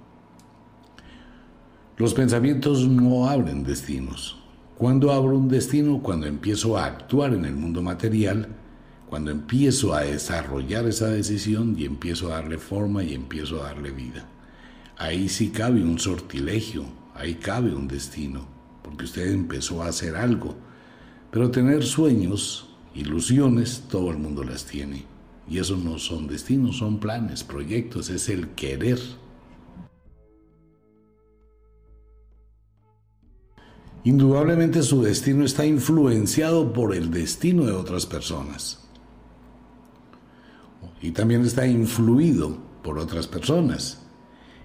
Los 1.96 2.12
pensamientos 2.12 2.86
no 2.86 3.26
abren 3.26 3.64
destinos. 3.64 4.36
¿Cuándo 4.76 5.10
abro 5.10 5.38
un 5.38 5.48
destino? 5.48 6.02
Cuando 6.02 6.26
empiezo 6.26 6.76
a 6.76 6.84
actuar 6.84 7.32
en 7.32 7.46
el 7.46 7.56
mundo 7.56 7.80
material, 7.80 8.46
cuando 9.08 9.30
empiezo 9.30 9.94
a 9.94 10.02
desarrollar 10.02 10.84
esa 10.86 11.08
decisión 11.08 11.76
y 11.78 11.86
empiezo 11.86 12.26
a 12.26 12.40
darle 12.40 12.58
forma 12.58 13.02
y 13.02 13.14
empiezo 13.14 13.62
a 13.62 13.68
darle 13.68 13.90
vida. 13.90 14.28
Ahí 14.98 15.30
sí 15.30 15.48
cabe 15.48 15.82
un 15.82 15.98
sortilegio, 15.98 16.84
ahí 17.14 17.36
cabe 17.36 17.74
un 17.74 17.88
destino, 17.88 18.46
porque 18.88 19.04
usted 19.04 19.30
empezó 19.30 19.82
a 19.82 19.88
hacer 19.88 20.16
algo. 20.16 20.56
Pero 21.30 21.50
tener 21.50 21.84
sueños, 21.84 22.70
ilusiones, 22.94 23.84
todo 23.90 24.10
el 24.10 24.16
mundo 24.16 24.42
las 24.44 24.64
tiene. 24.64 25.04
Y 25.46 25.58
eso 25.58 25.76
no 25.76 25.98
son 25.98 26.26
destinos, 26.26 26.78
son 26.78 26.98
planes, 26.98 27.44
proyectos, 27.44 28.08
es 28.08 28.30
el 28.30 28.48
querer. 28.50 28.98
Indudablemente 34.04 34.82
su 34.82 35.02
destino 35.02 35.44
está 35.44 35.66
influenciado 35.66 36.72
por 36.72 36.94
el 36.94 37.10
destino 37.10 37.66
de 37.66 37.72
otras 37.72 38.06
personas. 38.06 38.88
Y 41.02 41.10
también 41.10 41.44
está 41.44 41.66
influido 41.66 42.56
por 42.82 42.98
otras 42.98 43.26
personas. 43.26 44.06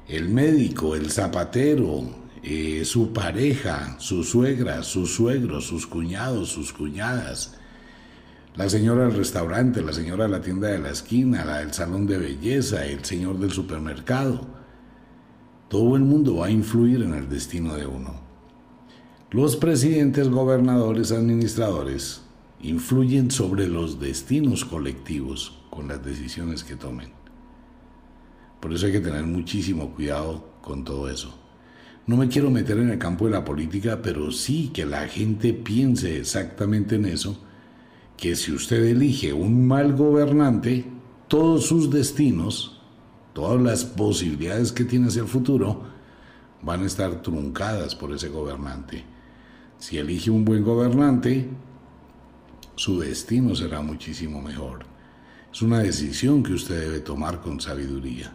El 0.08 0.30
médico, 0.30 0.96
el 0.96 1.12
zapatero, 1.12 2.23
su 2.84 3.14
pareja, 3.14 3.96
su 4.00 4.24
suegra, 4.24 4.84
sus 4.84 5.16
suegros, 5.16 5.66
sus 5.66 5.88
cuñados, 5.88 6.50
sus 6.50 6.74
cuñadas, 6.74 7.58
la 8.56 8.70
señora 8.70 9.06
del 9.08 9.16
restaurante, 9.16 9.82
la 9.82 9.94
señora 9.94 10.26
de 10.26 10.30
la 10.30 10.42
tienda 10.42 10.68
de 10.68 10.78
la 10.78 10.92
esquina, 10.92 11.44
la 11.44 11.60
del 11.60 11.74
salón 11.74 12.06
de 12.06 12.18
belleza, 12.18 12.86
el 12.86 13.04
señor 13.04 13.40
del 13.40 13.52
supermercado. 13.52 14.46
Todo 15.70 15.96
el 15.96 16.04
mundo 16.04 16.36
va 16.38 16.48
a 16.48 16.52
influir 16.52 17.02
en 17.02 17.16
el 17.16 17.30
destino 17.30 17.74
de 17.76 17.88
uno. 17.88 18.22
Los 19.32 19.56
presidentes, 19.56 20.30
gobernadores, 20.30 21.12
administradores 21.12 22.22
influyen 22.62 23.32
sobre 23.32 23.68
los 23.68 24.00
destinos 24.00 24.66
colectivos 24.66 25.60
con 25.72 25.88
las 25.88 26.06
decisiones 26.06 26.64
que 26.64 26.76
tomen. 26.76 27.10
Por 28.60 28.72
eso 28.72 28.86
hay 28.86 28.92
que 28.92 29.00
tener 29.00 29.24
muchísimo 29.24 29.96
cuidado 29.96 30.54
con 30.62 30.84
todo 30.84 31.10
eso. 31.10 31.43
No 32.06 32.18
me 32.18 32.28
quiero 32.28 32.52
meter 32.52 32.78
en 32.80 32.90
el 32.90 33.00
campo 33.00 33.26
de 33.26 33.32
la 33.32 33.46
política, 33.46 34.02
pero 34.02 34.30
sí 34.32 34.72
que 34.74 34.86
la 34.86 35.08
gente 35.08 35.54
piense 35.54 36.18
exactamente 36.18 36.96
en 36.96 37.06
eso 37.06 37.40
que 38.18 38.36
si 38.36 38.52
usted 38.52 38.84
elige 38.84 39.34
un 39.34 39.66
mal 39.66 39.96
gobernante, 39.96 40.86
todos 41.28 41.66
sus 41.66 41.90
destinos, 41.90 42.82
todas 43.34 43.62
las 43.62 43.86
posibilidades 43.86 44.72
que 44.72 44.84
tiene 44.84 45.08
hacia 45.08 45.22
el 45.22 45.28
futuro, 45.28 45.84
van 46.62 46.84
a 46.84 46.86
estar 46.86 47.22
truncadas 47.22 47.96
por 47.96 48.12
ese 48.14 48.30
gobernante. 48.30 49.04
Si 49.78 49.98
elige 49.98 50.30
un 50.30 50.46
buen 50.46 50.64
gobernante, 50.64 51.50
su 52.76 53.00
destino 53.00 53.56
será 53.56 53.82
muchísimo 53.82 54.42
mejor. 54.42 54.86
Es 55.52 55.62
una 55.62 55.80
decisión 55.80 56.44
que 56.44 56.54
usted 56.54 56.80
debe 56.80 57.00
tomar 57.00 57.42
con 57.42 57.62
sabiduría. 57.62 58.34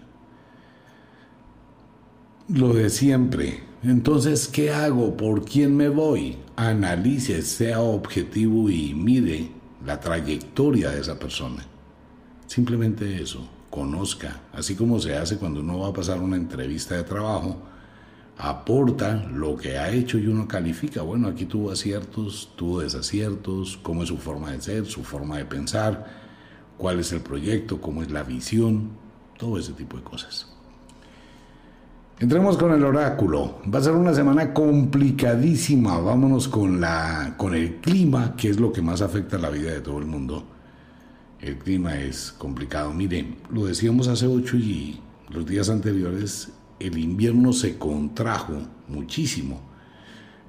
Lo 2.49 2.73
de 2.73 2.89
siempre. 2.89 3.63
Entonces, 3.83 4.49
¿qué 4.49 4.73
hago? 4.73 5.19
¿Por 5.19 5.45
quién 5.45 5.77
me 5.77 5.91
voy? 5.91 6.39
Analice, 6.57 7.43
sea 7.43 7.83
objetivo 7.83 8.71
y 8.71 8.95
mire 8.95 9.51
la 9.85 10.01
trayectoria 10.01 10.89
de 10.91 11.03
esa 11.03 11.19
persona. 11.19 11.67
Simplemente 12.47 13.23
eso, 13.23 13.47
conozca, 13.69 14.41
así 14.55 14.75
como 14.77 14.99
se 14.99 15.15
hace 15.15 15.37
cuando 15.37 15.61
uno 15.61 15.81
va 15.81 15.89
a 15.89 15.93
pasar 15.93 16.21
una 16.21 16.37
entrevista 16.37 16.97
de 16.97 17.03
trabajo, 17.03 17.59
aporta 18.39 19.27
lo 19.31 19.55
que 19.55 19.77
ha 19.77 19.91
hecho 19.91 20.17
y 20.17 20.27
uno 20.27 20.49
califica, 20.49 21.03
bueno, 21.03 21.29
aquí 21.29 21.45
tuvo 21.45 21.71
aciertos, 21.71 22.53
tuvo 22.57 22.81
desaciertos, 22.81 23.79
cómo 23.83 24.05
es 24.05 24.09
su 24.09 24.17
forma 24.17 24.53
de 24.53 24.63
ser, 24.63 24.87
su 24.87 25.05
forma 25.05 25.37
de 25.37 25.45
pensar, 25.45 26.07
cuál 26.79 26.99
es 26.99 27.13
el 27.13 27.21
proyecto, 27.21 27.79
cómo 27.79 28.03
es 28.03 28.11
la 28.11 28.23
visión, 28.23 28.93
todo 29.37 29.59
ese 29.59 29.75
tipo 29.75 29.99
de 29.99 30.03
cosas. 30.03 30.58
Entremos 32.21 32.57
con 32.57 32.73
el 32.73 32.85
oráculo. 32.85 33.61
Va 33.73 33.79
a 33.79 33.83
ser 33.83 33.93
una 33.93 34.13
semana 34.13 34.53
complicadísima. 34.53 36.01
Vámonos 36.01 36.49
con, 36.49 36.81
la, 36.81 37.35
con 37.37 37.55
el 37.55 37.77
clima, 37.77 38.35
que 38.37 38.49
es 38.49 38.59
lo 38.59 38.73
que 38.73 38.83
más 38.83 39.03
afecta 39.03 39.39
la 39.39 39.51
vida 39.51 39.71
de 39.71 39.81
todo 39.81 40.01
el 40.01 40.07
mundo. 40.07 40.45
El 41.41 41.59
clima 41.59 41.97
es 42.01 42.33
complicado. 42.33 42.93
Miren, 42.93 43.37
lo 43.53 43.67
decíamos 43.67 44.09
hace 44.09 44.27
ocho 44.27 44.57
y 44.57 44.99
los 45.29 45.47
días 45.47 45.71
anteriores, 45.71 46.51
el 46.81 46.99
invierno 46.99 47.53
se 47.53 47.79
contrajo 47.79 48.63
muchísimo. 48.89 49.61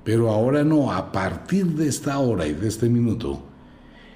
Pero 0.03 0.31
ahora 0.31 0.63
no, 0.63 0.91
a 0.91 1.11
partir 1.11 1.67
de 1.67 1.87
esta 1.87 2.17
hora 2.17 2.47
y 2.47 2.53
de 2.53 2.67
este 2.67 2.89
minuto, 2.89 3.43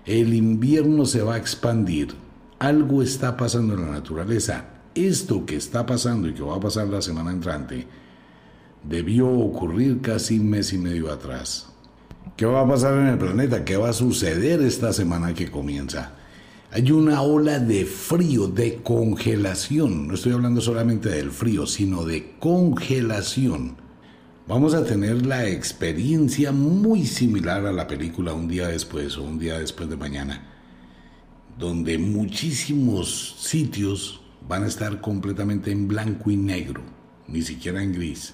el 0.07 0.33
invierno 0.33 1.05
se 1.05 1.21
va 1.21 1.35
a 1.35 1.37
expandir. 1.37 2.15
Algo 2.57 3.03
está 3.03 3.37
pasando 3.37 3.75
en 3.75 3.81
la 3.81 3.91
naturaleza. 3.91 4.72
Esto 4.95 5.45
que 5.45 5.55
está 5.55 5.85
pasando 5.85 6.27
y 6.27 6.33
que 6.33 6.43
va 6.43 6.55
a 6.55 6.59
pasar 6.59 6.87
la 6.87 7.01
semana 7.01 7.31
entrante 7.31 7.87
debió 8.83 9.27
ocurrir 9.27 10.01
casi 10.01 10.37
un 10.37 10.49
mes 10.49 10.71
y 10.73 10.77
medio 10.77 11.11
atrás. 11.11 11.67
¿Qué 12.37 12.45
va 12.45 12.61
a 12.61 12.67
pasar 12.67 12.99
en 12.99 13.07
el 13.07 13.17
planeta? 13.17 13.65
¿Qué 13.65 13.77
va 13.77 13.89
a 13.89 13.93
suceder 13.93 14.61
esta 14.61 14.93
semana 14.93 15.33
que 15.33 15.49
comienza? 15.49 16.13
Hay 16.71 16.91
una 16.91 17.21
ola 17.21 17.59
de 17.59 17.85
frío, 17.85 18.47
de 18.47 18.81
congelación. 18.81 20.07
No 20.07 20.15
estoy 20.15 20.33
hablando 20.33 20.59
solamente 20.59 21.09
del 21.09 21.31
frío, 21.31 21.65
sino 21.67 22.03
de 22.03 22.33
congelación. 22.39 23.75
Vamos 24.47 24.73
a 24.73 24.83
tener 24.83 25.25
la 25.25 25.47
experiencia 25.47 26.51
muy 26.51 27.05
similar 27.05 27.65
a 27.65 27.71
la 27.71 27.87
película 27.87 28.33
Un 28.33 28.47
día 28.47 28.67
después 28.67 29.17
o 29.17 29.23
Un 29.23 29.39
día 29.39 29.57
después 29.57 29.89
de 29.89 29.95
mañana, 29.95 30.43
donde 31.57 31.97
muchísimos 31.97 33.35
sitios 33.39 34.22
van 34.47 34.63
a 34.63 34.67
estar 34.67 35.01
completamente 35.01 35.71
en 35.71 35.87
blanco 35.87 36.31
y 36.31 36.37
negro, 36.37 36.81
ni 37.27 37.41
siquiera 37.41 37.81
en 37.81 37.93
gris. 37.93 38.33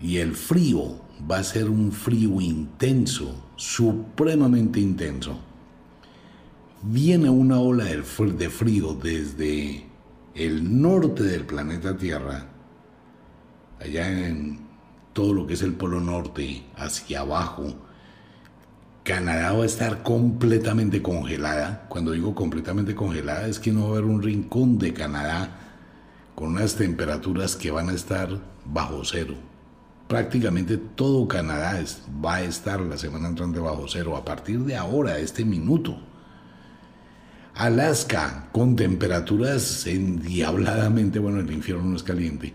Y 0.00 0.18
el 0.18 0.34
frío 0.34 1.00
va 1.30 1.38
a 1.38 1.44
ser 1.44 1.68
un 1.68 1.92
frío 1.92 2.40
intenso, 2.40 3.50
supremamente 3.56 4.80
intenso 4.80 5.38
viene 6.82 7.28
una 7.28 7.58
ola 7.58 7.84
de 7.84 8.02
frío 8.02 8.94
desde 8.94 9.86
el 10.34 10.80
norte 10.80 11.24
del 11.24 11.44
planeta 11.44 11.96
Tierra, 11.96 12.46
allá 13.80 14.26
en 14.26 14.60
todo 15.12 15.34
lo 15.34 15.46
que 15.46 15.54
es 15.54 15.62
el 15.62 15.74
Polo 15.74 16.00
Norte, 16.00 16.64
hacia 16.76 17.20
abajo, 17.20 17.74
Canadá 19.08 19.52
va 19.52 19.62
a 19.62 19.66
estar 19.66 20.02
completamente 20.02 21.00
congelada. 21.00 21.86
Cuando 21.88 22.12
digo 22.12 22.34
completamente 22.34 22.94
congelada 22.94 23.46
es 23.46 23.58
que 23.58 23.72
no 23.72 23.84
va 23.84 23.86
a 23.86 23.90
haber 23.92 24.04
un 24.04 24.22
rincón 24.22 24.76
de 24.78 24.92
Canadá 24.92 25.48
con 26.34 26.48
unas 26.48 26.74
temperaturas 26.74 27.56
que 27.56 27.70
van 27.70 27.88
a 27.88 27.94
estar 27.94 28.28
bajo 28.66 29.02
cero. 29.06 29.34
Prácticamente 30.08 30.76
todo 30.76 31.26
Canadá 31.26 31.82
va 32.22 32.34
a 32.34 32.42
estar 32.42 32.82
la 32.82 32.98
semana 32.98 33.28
entrante 33.28 33.58
bajo 33.58 33.86
cero 33.88 34.14
a 34.14 34.26
partir 34.26 34.60
de 34.60 34.76
ahora, 34.76 35.16
este 35.16 35.42
minuto. 35.42 35.98
Alaska, 37.54 38.50
con 38.52 38.76
temperaturas 38.76 39.86
endiabladamente, 39.86 41.18
bueno, 41.18 41.40
el 41.40 41.50
infierno 41.50 41.84
no 41.84 41.96
es 41.96 42.02
caliente, 42.02 42.52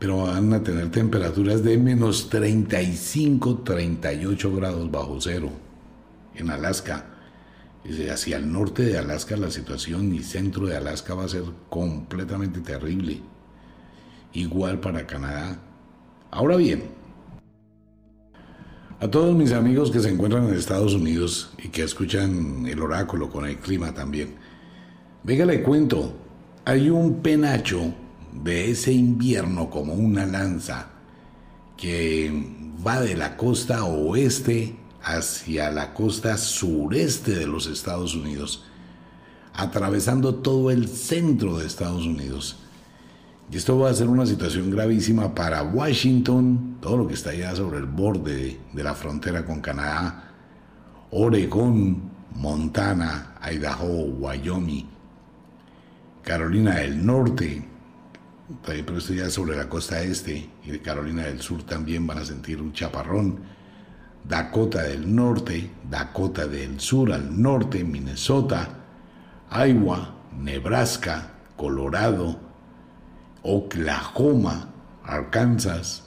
pero 0.00 0.22
van 0.22 0.52
a 0.54 0.62
tener 0.62 0.90
temperaturas 0.90 1.62
de 1.62 1.76
menos 1.76 2.30
35, 2.30 3.58
38 3.58 4.56
grados 4.56 4.90
bajo 4.90 5.20
cero 5.20 5.50
en 6.34 6.50
Alaska. 6.50 7.04
Hacia 8.10 8.38
el 8.38 8.50
norte 8.50 8.82
de 8.82 8.96
Alaska 8.96 9.36
la 9.36 9.50
situación 9.50 10.14
y 10.14 10.20
centro 10.22 10.66
de 10.66 10.76
Alaska 10.76 11.14
va 11.14 11.24
a 11.24 11.28
ser 11.28 11.44
completamente 11.68 12.60
terrible. 12.60 13.20
Igual 14.32 14.80
para 14.80 15.06
Canadá. 15.06 15.58
Ahora 16.30 16.56
bien, 16.56 16.84
a 19.00 19.08
todos 19.08 19.36
mis 19.36 19.52
amigos 19.52 19.90
que 19.90 20.00
se 20.00 20.08
encuentran 20.08 20.48
en 20.48 20.54
Estados 20.54 20.94
Unidos 20.94 21.52
y 21.62 21.68
que 21.68 21.82
escuchan 21.82 22.66
el 22.66 22.80
oráculo 22.80 23.28
con 23.28 23.44
el 23.44 23.58
clima 23.58 23.92
también, 23.92 24.36
venga 25.24 25.44
le 25.44 25.62
cuento, 25.62 26.14
hay 26.64 26.88
un 26.88 27.20
penacho 27.20 27.92
de 28.32 28.70
ese 28.70 28.92
invierno 28.92 29.70
como 29.70 29.94
una 29.94 30.26
lanza 30.26 30.88
que 31.76 32.30
va 32.86 33.00
de 33.00 33.16
la 33.16 33.36
costa 33.36 33.84
oeste 33.84 34.76
hacia 35.02 35.70
la 35.70 35.94
costa 35.94 36.36
sureste 36.36 37.34
de 37.34 37.46
los 37.46 37.66
Estados 37.66 38.14
Unidos, 38.14 38.64
atravesando 39.54 40.36
todo 40.36 40.70
el 40.70 40.88
centro 40.88 41.58
de 41.58 41.66
Estados 41.66 42.06
Unidos. 42.06 42.56
Y 43.50 43.56
esto 43.56 43.78
va 43.78 43.90
a 43.90 43.94
ser 43.94 44.08
una 44.08 44.26
situación 44.26 44.70
gravísima 44.70 45.34
para 45.34 45.62
Washington, 45.62 46.76
todo 46.80 46.98
lo 46.98 47.08
que 47.08 47.14
está 47.14 47.30
allá 47.30 47.56
sobre 47.56 47.78
el 47.78 47.86
borde 47.86 48.60
de 48.72 48.82
la 48.82 48.94
frontera 48.94 49.44
con 49.44 49.60
Canadá, 49.60 50.34
Oregón, 51.10 52.10
Montana, 52.36 53.34
Idaho, 53.52 54.04
Wyoming, 54.20 54.86
Carolina 56.22 56.76
del 56.76 57.04
Norte, 57.04 57.69
pero 58.64 58.98
esto 58.98 59.14
ya 59.14 59.30
sobre 59.30 59.56
la 59.56 59.68
costa 59.68 60.02
este, 60.02 60.50
y 60.64 60.70
de 60.70 60.80
Carolina 60.80 61.24
del 61.24 61.40
Sur 61.40 61.62
también 61.62 62.06
van 62.06 62.18
a 62.18 62.24
sentir 62.24 62.60
un 62.60 62.72
chaparrón, 62.72 63.40
Dakota 64.24 64.82
del 64.82 65.14
Norte, 65.14 65.70
Dakota 65.88 66.46
del 66.46 66.80
Sur 66.80 67.12
al 67.12 67.40
norte, 67.40 67.84
Minnesota, 67.84 68.68
Iowa, 69.50 70.14
Nebraska, 70.38 71.32
Colorado, 71.56 72.38
Oklahoma, 73.42 74.68
Arkansas, 75.04 76.04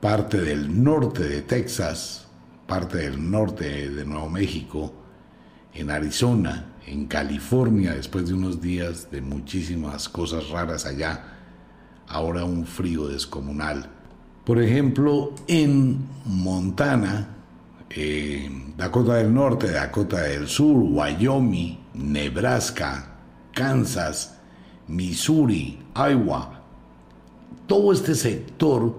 parte 0.00 0.40
del 0.40 0.82
norte 0.82 1.24
de 1.24 1.42
Texas, 1.42 2.26
parte 2.66 2.98
del 2.98 3.30
norte 3.30 3.90
de 3.90 4.04
Nuevo 4.04 4.30
México, 4.30 4.94
en 5.74 5.90
Arizona, 5.90 6.72
en 6.86 7.06
California, 7.06 7.92
después 7.92 8.26
de 8.26 8.34
unos 8.34 8.60
días 8.60 9.10
de 9.10 9.20
muchísimas 9.20 10.08
cosas 10.08 10.48
raras 10.50 10.86
allá, 10.86 11.31
ahora 12.12 12.44
un 12.44 12.66
frío 12.66 13.08
descomunal. 13.08 13.90
Por 14.44 14.60
ejemplo, 14.60 15.32
en 15.48 16.06
Montana, 16.26 17.28
Dakota 18.76 19.14
del 19.14 19.32
Norte, 19.32 19.70
Dakota 19.70 20.20
del 20.22 20.46
Sur, 20.46 20.76
Wyoming, 20.76 21.78
Nebraska, 21.94 23.16
Kansas, 23.52 24.38
Missouri, 24.88 25.78
Iowa, 25.94 26.62
todo 27.66 27.92
este 27.92 28.14
sector 28.14 28.96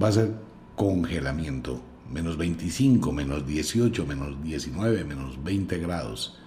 va 0.00 0.08
a 0.08 0.12
ser 0.12 0.34
congelamiento, 0.76 1.80
menos 2.10 2.36
25, 2.36 3.12
menos 3.12 3.46
18, 3.46 4.06
menos 4.06 4.42
19, 4.42 5.04
menos 5.04 5.42
20 5.42 5.78
grados. 5.78 6.38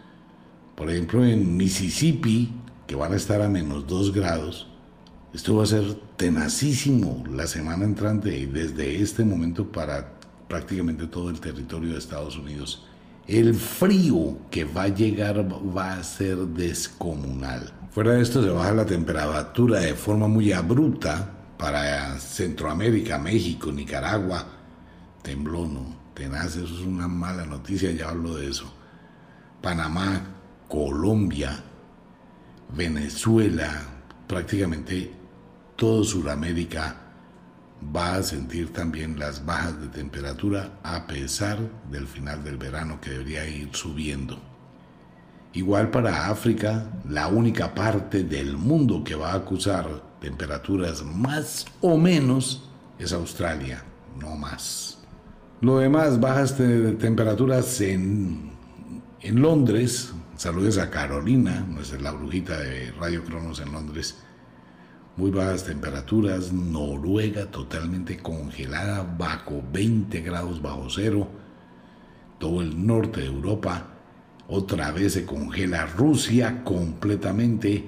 Por 0.75 0.89
ejemplo, 0.89 1.25
en 1.25 1.57
Mississippi, 1.57 2.53
que 2.88 2.95
van 2.95 3.13
a 3.13 3.17
estar 3.17 3.41
a 3.41 3.49
menos 3.49 3.88
2 3.88 4.13
grados, 4.13 4.67
esto 5.34 5.56
va 5.56 5.63
a 5.63 5.68
ser 5.68 5.94
tenacísimo 6.18 7.24
la 7.32 7.46
semana 7.46 7.86
entrante 7.86 8.36
y 8.36 8.48
desde 8.48 9.02
este 9.02 9.24
momento 9.24 9.72
para 9.72 10.13
prácticamente 10.48 11.06
todo 11.06 11.30
el 11.30 11.39
territorio 11.39 11.92
de 11.92 12.00
Estados 12.00 12.38
Unidos. 12.38 12.86
El 13.28 13.54
frío 13.54 14.39
que 14.50 14.63
va 14.65 14.84
a 14.84 14.88
llegar 14.88 15.46
va 15.78 15.94
a 15.94 16.04
ser 16.04 16.38
descomunal. 16.38 17.72
Fuera 17.92 18.13
de 18.13 18.22
esto 18.22 18.42
se 18.42 18.50
baja 18.50 18.74
la 18.74 18.88
temperatura 18.88 19.82
de 19.82 19.94
forma 19.94 20.28
muy 20.28 20.52
abrupta 20.52 21.30
para 21.60 22.18
Centroamérica, 22.18 23.20
México, 23.20 23.72
Nicaragua. 23.72 24.48
Tembló, 25.22 25.68
¿no? 25.68 25.96
Tenaz, 26.15 26.56
eso 26.56 26.74
es 26.74 26.82
una 26.82 27.08
mala 27.08 27.46
noticia, 27.46 27.92
ya 27.92 28.10
hablo 28.10 28.36
de 28.36 28.50
eso. 28.50 28.74
Panamá, 29.62 30.24
Colombia, 30.68 31.63
Venezuela, 32.76 33.70
prácticamente 34.26 35.18
todo 35.80 36.04
Sudamérica 36.04 36.98
va 37.96 38.15
a 38.15 38.24
sentir 38.24 38.74
también 38.74 39.18
las 39.18 39.46
bajas 39.46 39.80
de 39.80 39.88
temperatura 39.88 40.78
a 40.84 41.08
pesar 41.08 41.58
del 41.89 42.06
final 42.06 42.44
del 42.44 42.58
verano 42.58 43.00
que 43.00 43.12
debería 43.12 43.48
ir 43.48 43.70
subiendo. 43.72 44.38
Igual 45.54 45.89
para 45.89 46.30
África, 46.30 46.92
la 47.08 47.30
única 47.30 47.74
parte 47.74 48.26
del 48.26 48.58
mundo 48.58 49.06
que 49.06 49.15
va 49.15 49.32
a 49.32 49.38
acusar 49.38 50.04
temperaturas 50.20 51.02
más 51.02 51.65
o 51.80 51.98
menos 51.98 52.70
es 53.00 53.13
Australia, 53.13 53.82
no 54.20 54.36
más. 54.36 55.00
Lo 55.62 55.80
demás, 55.80 56.20
bajas 56.20 56.58
de 56.58 56.92
temperaturas 56.92 57.80
en, 57.80 58.52
en 59.22 59.42
Londres, 59.42 60.12
saludes 60.36 60.78
a 60.78 60.89
Carolina, 60.89 61.65
nuestra 61.70 62.02
la 62.02 62.12
brujita 62.12 62.60
de 62.60 62.92
Radio 63.00 63.24
Cronos 63.24 63.62
en 63.62 63.72
Londres, 63.72 64.18
muy 65.19 65.32
bajas 65.32 65.65
temperaturas, 65.65 66.53
Noruega 66.53 67.51
totalmente 67.51 68.17
congelada, 68.19 69.03
bajo 69.03 69.62
20 69.73 70.21
grados 70.21 70.62
bajo 70.62 70.89
cero, 70.89 71.27
todo 72.39 72.62
el 72.62 72.88
norte 72.88 73.19
de 73.19 73.27
Europa, 73.27 73.88
otra 74.47 74.91
vez 74.91 75.13
se 75.13 75.25
congela 75.25 75.86
Rusia 75.88 76.63
completamente, 76.63 77.86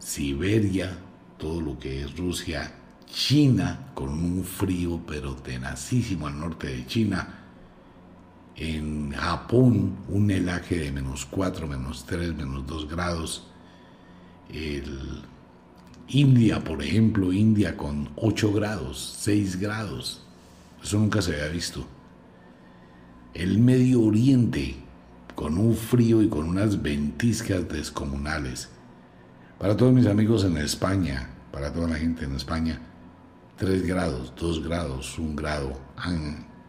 Siberia, 0.00 0.98
todo 1.38 1.60
lo 1.60 1.78
que 1.78 2.02
es 2.02 2.16
Rusia, 2.16 2.72
China 3.06 3.92
con 3.94 4.08
un 4.08 4.42
frío 4.42 5.00
pero 5.06 5.36
tenacísimo 5.36 6.26
al 6.26 6.40
norte 6.40 6.66
de 6.66 6.86
China, 6.86 7.44
en 8.56 9.12
Japón 9.12 9.98
un 10.08 10.32
helaje 10.32 10.80
de 10.80 10.90
menos 10.90 11.26
4, 11.26 11.68
menos 11.68 12.04
3, 12.06 12.34
menos 12.34 12.66
2 12.66 12.88
grados, 12.88 13.46
India, 16.14 16.62
por 16.62 16.82
ejemplo, 16.82 17.32
India 17.32 17.74
con 17.74 18.10
8 18.16 18.52
grados, 18.52 19.16
6 19.20 19.58
grados. 19.58 20.22
Eso 20.82 20.98
nunca 20.98 21.22
se 21.22 21.32
había 21.32 21.48
visto. 21.48 21.86
El 23.32 23.58
Medio 23.58 24.02
Oriente 24.02 24.76
con 25.34 25.56
un 25.56 25.74
frío 25.74 26.20
y 26.20 26.28
con 26.28 26.46
unas 26.46 26.82
ventiscas 26.82 27.66
descomunales. 27.66 28.68
Para 29.58 29.74
todos 29.74 29.94
mis 29.94 30.06
amigos 30.06 30.44
en 30.44 30.58
España, 30.58 31.30
para 31.50 31.72
toda 31.72 31.88
la 31.88 31.96
gente 31.96 32.26
en 32.26 32.34
España, 32.34 32.78
3 33.56 33.86
grados, 33.86 34.34
2 34.38 34.68
grados, 34.68 35.18
1 35.18 35.34
grado. 35.34 35.80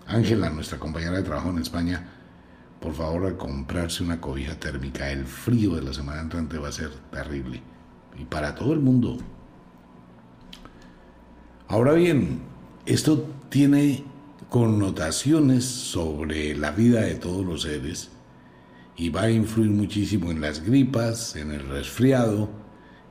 Ángela, 0.08 0.52
nuestra 0.52 0.80
compañera 0.80 1.18
de 1.18 1.24
trabajo 1.24 1.50
en 1.50 1.58
España, 1.58 2.08
por 2.80 2.94
favor, 2.94 3.36
comprarse 3.36 4.04
una 4.04 4.22
cobija 4.22 4.56
térmica, 4.56 5.12
el 5.12 5.26
frío 5.26 5.76
de 5.76 5.82
la 5.82 5.94
semana 5.94 6.22
entrante 6.22 6.58
va 6.58 6.70
a 6.70 6.72
ser 6.72 6.92
terrible. 7.12 7.62
Y 8.18 8.24
para 8.24 8.56
todo 8.56 8.72
el 8.72 8.80
mundo. 8.80 9.18
Ahora 11.68 11.94
bien, 11.94 12.42
esto 12.86 13.28
tiene 13.50 14.04
connotaciones 14.50 15.66
sobre 15.66 16.56
la 16.56 16.72
vida 16.72 17.02
de 17.02 17.16
todos 17.16 17.46
los 17.46 17.64
seres 17.64 18.10
y 18.96 19.10
va 19.10 19.24
a 19.24 19.32
influir 19.32 19.72
muchísimo 19.72 20.30
en 20.30 20.42
las 20.42 20.64
gripas, 20.64 21.36
en 21.36 21.52
el 21.52 21.68
resfriado, 21.68 22.50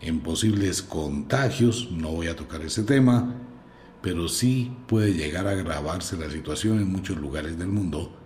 en 0.01 0.21
posibles 0.21 0.83
contagios, 0.83 1.91
no 1.91 2.13
voy 2.13 2.29
a 2.29 2.37
tocar 2.37 2.63
ese 2.63 2.85
tema, 2.85 3.35
pero 4.01 4.29
sí 4.29 4.77
puede 4.87 5.15
llegar 5.15 5.47
a 5.47 5.53
agravarse 5.53 6.17
la 6.17 6.31
situación 6.31 6.79
en 6.79 6.91
muchos 6.91 7.17
lugares 7.17 7.59
del 7.59 7.69
mundo 7.69 8.23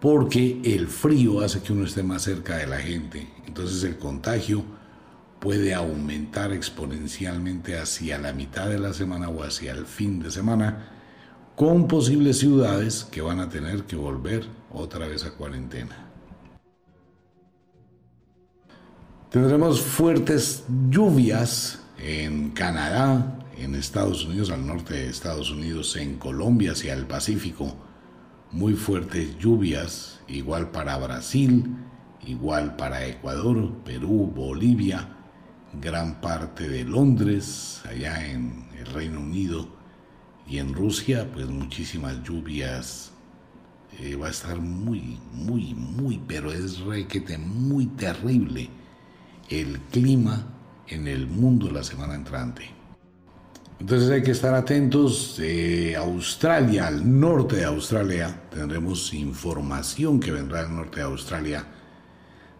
porque 0.00 0.60
el 0.62 0.88
frío 0.88 1.40
hace 1.40 1.62
que 1.62 1.72
uno 1.72 1.84
esté 1.84 2.02
más 2.02 2.22
cerca 2.22 2.56
de 2.58 2.66
la 2.66 2.78
gente, 2.78 3.26
entonces 3.46 3.82
el 3.84 3.96
contagio 3.96 4.64
puede 5.40 5.74
aumentar 5.74 6.52
exponencialmente 6.52 7.78
hacia 7.78 8.18
la 8.18 8.32
mitad 8.32 8.68
de 8.68 8.78
la 8.78 8.92
semana 8.92 9.28
o 9.28 9.42
hacia 9.42 9.72
el 9.72 9.86
fin 9.86 10.20
de 10.20 10.30
semana, 10.30 10.92
con 11.54 11.88
posibles 11.88 12.38
ciudades 12.38 13.04
que 13.04 13.22
van 13.22 13.40
a 13.40 13.48
tener 13.48 13.84
que 13.84 13.96
volver 13.96 14.46
otra 14.72 15.06
vez 15.06 15.24
a 15.24 15.30
cuarentena. 15.32 16.06
Tendremos 19.30 19.80
fuertes 19.80 20.64
lluvias 20.90 21.80
en 21.98 22.50
Canadá, 22.50 23.38
en 23.58 23.74
Estados 23.74 24.24
Unidos, 24.24 24.50
al 24.50 24.66
norte 24.66 24.94
de 24.94 25.08
Estados 25.08 25.50
Unidos, 25.50 25.96
en 25.96 26.16
Colombia, 26.16 26.72
hacia 26.72 26.94
el 26.94 27.06
Pacífico. 27.06 27.74
Muy 28.52 28.74
fuertes 28.74 29.36
lluvias, 29.38 30.20
igual 30.28 30.70
para 30.70 30.96
Brasil, 30.98 31.76
igual 32.26 32.76
para 32.76 33.06
Ecuador, 33.06 33.72
Perú, 33.84 34.32
Bolivia, 34.34 35.15
gran 35.72 36.20
parte 36.20 36.68
de 36.68 36.84
Londres, 36.84 37.82
allá 37.88 38.26
en 38.26 38.68
el 38.78 38.86
Reino 38.86 39.20
Unido 39.20 39.68
y 40.46 40.58
en 40.58 40.74
Rusia, 40.74 41.28
pues 41.32 41.46
muchísimas 41.48 42.22
lluvias. 42.22 43.12
Eh, 43.98 44.14
va 44.14 44.26
a 44.26 44.30
estar 44.30 44.58
muy, 44.58 45.18
muy, 45.32 45.74
muy, 45.74 46.20
pero 46.26 46.52
es 46.52 46.80
requete, 46.80 47.38
muy 47.38 47.86
terrible 47.86 48.68
el 49.48 49.78
clima 49.90 50.46
en 50.86 51.08
el 51.08 51.26
mundo 51.26 51.70
la 51.70 51.82
semana 51.82 52.14
entrante. 52.14 52.70
Entonces 53.78 54.10
hay 54.10 54.22
que 54.22 54.30
estar 54.32 54.54
atentos. 54.54 55.38
Eh, 55.40 55.94
Australia, 55.96 56.88
al 56.88 57.18
norte 57.20 57.56
de 57.56 57.64
Australia, 57.64 58.42
tendremos 58.50 59.12
información 59.14 60.20
que 60.20 60.32
vendrá 60.32 60.62
del 60.62 60.74
norte 60.74 61.00
de 61.00 61.06
Australia 61.06 61.66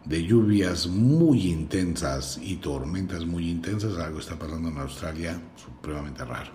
de 0.06 0.24
lluvias 0.24 0.86
muy 0.86 1.48
intensas 1.50 2.38
y 2.40 2.56
tormentas 2.56 3.26
muy 3.26 3.50
intensas. 3.50 3.98
Algo 3.98 4.20
está 4.20 4.38
pasando 4.38 4.68
en 4.68 4.78
Australia 4.78 5.40
supremamente 5.56 6.24
raro. 6.24 6.52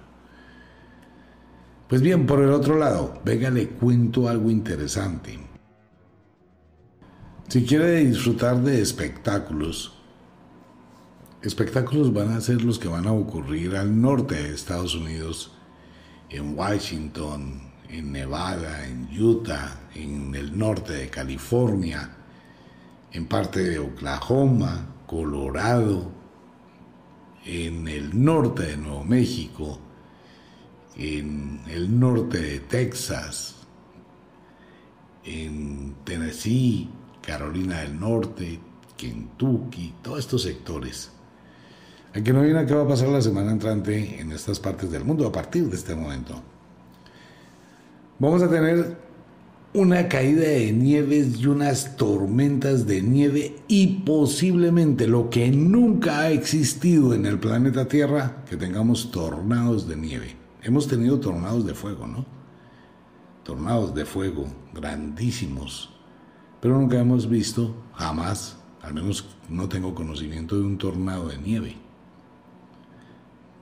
Pues 1.88 2.02
bien, 2.02 2.26
por 2.26 2.42
el 2.42 2.52
otro 2.52 2.78
lado, 2.78 3.22
venga, 3.26 3.50
le 3.50 3.68
cuento 3.68 4.30
algo 4.30 4.50
interesante. 4.50 5.38
Si 7.50 7.66
quiere 7.66 8.06
disfrutar 8.06 8.62
de 8.62 8.82
espectáculos, 8.82 9.94
espectáculos 11.42 12.14
van 12.14 12.32
a 12.32 12.40
ser 12.40 12.62
los 12.62 12.80
que 12.80 12.88
van 12.88 13.08
a 13.08 13.12
ocurrir 13.12 13.76
al 13.76 14.00
norte 14.00 14.36
de 14.36 14.54
Estados 14.54 14.96
Unidos, 14.96 15.52
en 16.30 16.58
Washington, 16.58 17.74
en 17.90 18.14
Nevada, 18.14 18.88
en 18.88 19.10
Utah, 19.22 19.82
en 19.94 20.34
el 20.34 20.58
norte 20.58 20.94
de 20.94 21.10
California, 21.10 22.21
en 23.12 23.26
parte 23.26 23.64
de 23.64 23.80
Oklahoma, 23.80 24.88
Colorado, 25.06 26.12
en 27.46 27.88
el 27.88 28.24
norte 28.24 28.64
de 28.64 28.78
Nuevo 28.78 29.04
México, 29.04 29.80
en 30.96 31.62
el 31.68 32.00
norte 32.00 32.40
de 32.40 32.60
Texas, 32.60 33.56
en 35.24 35.96
Tennessee, 36.04 36.90
Carolina 37.22 37.82
del 37.82 38.00
Norte, 38.00 38.60
Kentucky, 38.98 39.96
todos 40.02 40.20
estos 40.20 40.44
sectores 40.44 41.12
a 42.14 42.22
que 42.22 42.34
no 42.34 42.42
viene 42.42 42.66
qué 42.66 42.74
va 42.74 42.84
a 42.84 42.88
pasar 42.88 43.08
la 43.08 43.22
semana 43.22 43.52
entrante 43.52 44.20
en 44.20 44.32
estas 44.32 44.60
partes 44.60 44.92
del 44.92 45.06
mundo 45.06 45.26
a 45.28 45.32
partir 45.32 45.70
de 45.70 45.78
este 45.78 45.96
momento. 45.96 46.42
Vamos 48.20 48.44
a 48.44 48.50
tener 48.50 48.98
una 49.74 50.10
caída 50.10 50.42
de 50.42 50.74
nieves 50.74 51.40
y 51.40 51.48
unas 51.48 51.96
tormentas 51.96 52.86
de 52.88 53.02
nieve 53.02 53.56
y 53.70 54.02
posiblemente 54.02 55.08
lo 55.08 55.30
que 55.30 55.50
nunca 55.50 56.20
ha 56.20 56.32
existido 56.32 57.14
en 57.14 57.26
el 57.26 57.40
planeta 57.40 57.88
Tierra, 57.88 58.44
que 58.50 58.58
tengamos 58.58 59.12
tornados 59.12 59.88
de 59.88 59.96
nieve. 59.96 60.36
Hemos 60.62 60.88
tenido 60.88 61.20
tornados 61.20 61.66
de 61.66 61.74
fuego, 61.74 62.06
¿no? 62.06 62.26
Tornados 63.44 63.96
de 63.96 64.06
fuego 64.06 64.46
grandísimos, 64.74 65.90
pero 66.60 66.78
nunca 66.78 67.00
hemos 67.00 67.30
visto, 67.30 67.74
jamás, 67.94 68.58
al 68.82 68.94
menos 68.94 69.26
no 69.50 69.70
tengo 69.70 69.96
conocimiento 69.96 70.58
de 70.58 70.64
un 70.64 70.78
tornado 70.78 71.30
de 71.30 71.38
nieve 71.38 71.76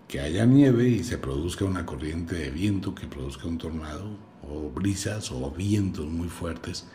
que 0.08 0.20
haya 0.20 0.44
nieve 0.44 0.90
y 0.90 1.04
se 1.04 1.20
produzca 1.20 1.66
una 1.66 1.86
corriente 1.86 2.34
de 2.34 2.50
viento 2.50 2.96
que 2.96 3.06
produzca 3.06 3.48
un 3.48 3.60
tornado 3.60 4.29
o 4.52 4.70
brisas 4.70 5.32
o 5.32 5.52
vientos 5.52 6.08
muy 6.08 6.28
fuertes. 6.28 6.86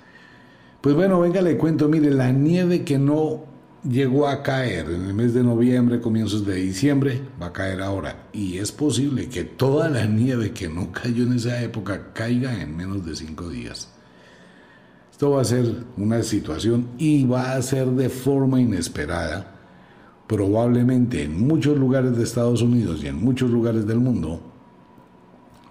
Pues 0.80 0.94
bueno, 0.94 1.20
venga, 1.20 1.40
le 1.40 1.56
cuento, 1.56 1.88
mire, 1.88 2.10
la 2.10 2.30
nieve 2.30 2.84
que 2.84 2.98
no 2.98 3.44
llegó 3.88 4.28
a 4.28 4.42
caer 4.42 4.90
en 4.90 5.04
el 5.06 5.14
mes 5.14 5.34
de 5.34 5.42
noviembre, 5.42 6.00
comienzos 6.00 6.46
de 6.46 6.56
diciembre, 6.56 7.22
va 7.40 7.46
a 7.46 7.52
caer 7.52 7.80
ahora. 7.80 8.28
Y 8.32 8.58
es 8.58 8.72
posible 8.72 9.28
que 9.28 9.44
toda 9.44 9.88
la 9.88 10.06
nieve 10.06 10.52
que 10.52 10.68
no 10.68 10.92
cayó 10.92 11.24
en 11.24 11.34
esa 11.34 11.62
época 11.62 12.12
caiga 12.12 12.60
en 12.60 12.76
menos 12.76 13.04
de 13.06 13.16
cinco 13.16 13.48
días. 13.48 13.90
Esto 15.10 15.30
va 15.30 15.42
a 15.42 15.44
ser 15.44 15.84
una 15.96 16.22
situación 16.22 16.88
y 16.98 17.24
va 17.24 17.54
a 17.54 17.62
ser 17.62 17.86
de 17.86 18.08
forma 18.08 18.60
inesperada 18.60 19.52
probablemente 20.26 21.22
en 21.22 21.46
muchos 21.46 21.78
lugares 21.78 22.16
de 22.16 22.24
Estados 22.24 22.62
Unidos 22.62 23.02
y 23.02 23.08
en 23.08 23.16
muchos 23.16 23.50
lugares 23.50 23.86
del 23.86 24.00
mundo, 24.00 24.40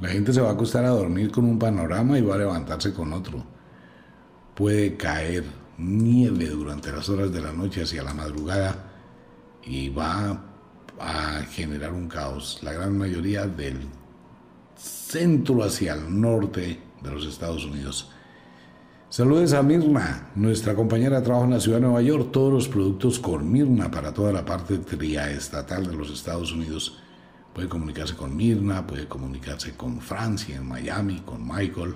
la 0.03 0.09
gente 0.09 0.33
se 0.33 0.41
va 0.41 0.49
a 0.49 0.51
acostar 0.51 0.83
a 0.83 0.89
dormir 0.89 1.31
con 1.31 1.45
un 1.45 1.57
panorama 1.57 2.19
y 2.19 2.21
va 2.21 2.35
a 2.35 2.39
levantarse 2.39 2.93
con 2.93 3.13
otro. 3.13 3.41
Puede 4.53 4.97
caer 4.97 5.45
nieve 5.77 6.49
durante 6.49 6.91
las 6.91 7.07
horas 7.07 7.31
de 7.31 7.39
la 7.39 7.53
noche 7.53 7.83
hacia 7.83 8.03
la 8.03 8.13
madrugada 8.13 8.91
y 9.63 9.87
va 9.87 10.43
a 10.99 11.41
generar 11.49 11.93
un 11.93 12.09
caos. 12.09 12.59
La 12.63 12.73
gran 12.73 12.97
mayoría 12.97 13.47
del 13.47 13.79
centro 14.75 15.63
hacia 15.63 15.93
el 15.93 16.19
norte 16.19 16.81
de 17.01 17.09
los 17.09 17.25
Estados 17.25 17.63
Unidos 17.63 18.11
Saludes 19.13 19.53
a 19.53 19.61
Mirna, 19.61 20.31
nuestra 20.33 20.73
compañera 20.73 21.19
de 21.19 21.25
trabajo 21.25 21.45
en 21.45 21.51
la 21.51 21.59
ciudad 21.59 21.77
de 21.77 21.83
Nueva 21.83 22.01
York. 22.01 22.29
Todos 22.31 22.51
los 22.51 22.67
productos 22.67 23.19
con 23.19 23.51
Mirna 23.51 23.91
para 23.91 24.11
toda 24.11 24.33
la 24.33 24.43
parte 24.43 24.79
triestatal 24.79 25.85
de 25.85 25.95
los 25.95 26.09
Estados 26.09 26.51
Unidos. 26.51 27.02
Puede 27.53 27.69
comunicarse 27.69 28.15
con 28.15 28.35
Mirna, 28.35 28.85
puede 28.87 29.07
comunicarse 29.07 29.73
con 29.73 30.01
Francia, 30.01 30.55
en 30.55 30.67
Miami, 30.67 31.21
con 31.21 31.47
Michael. 31.47 31.95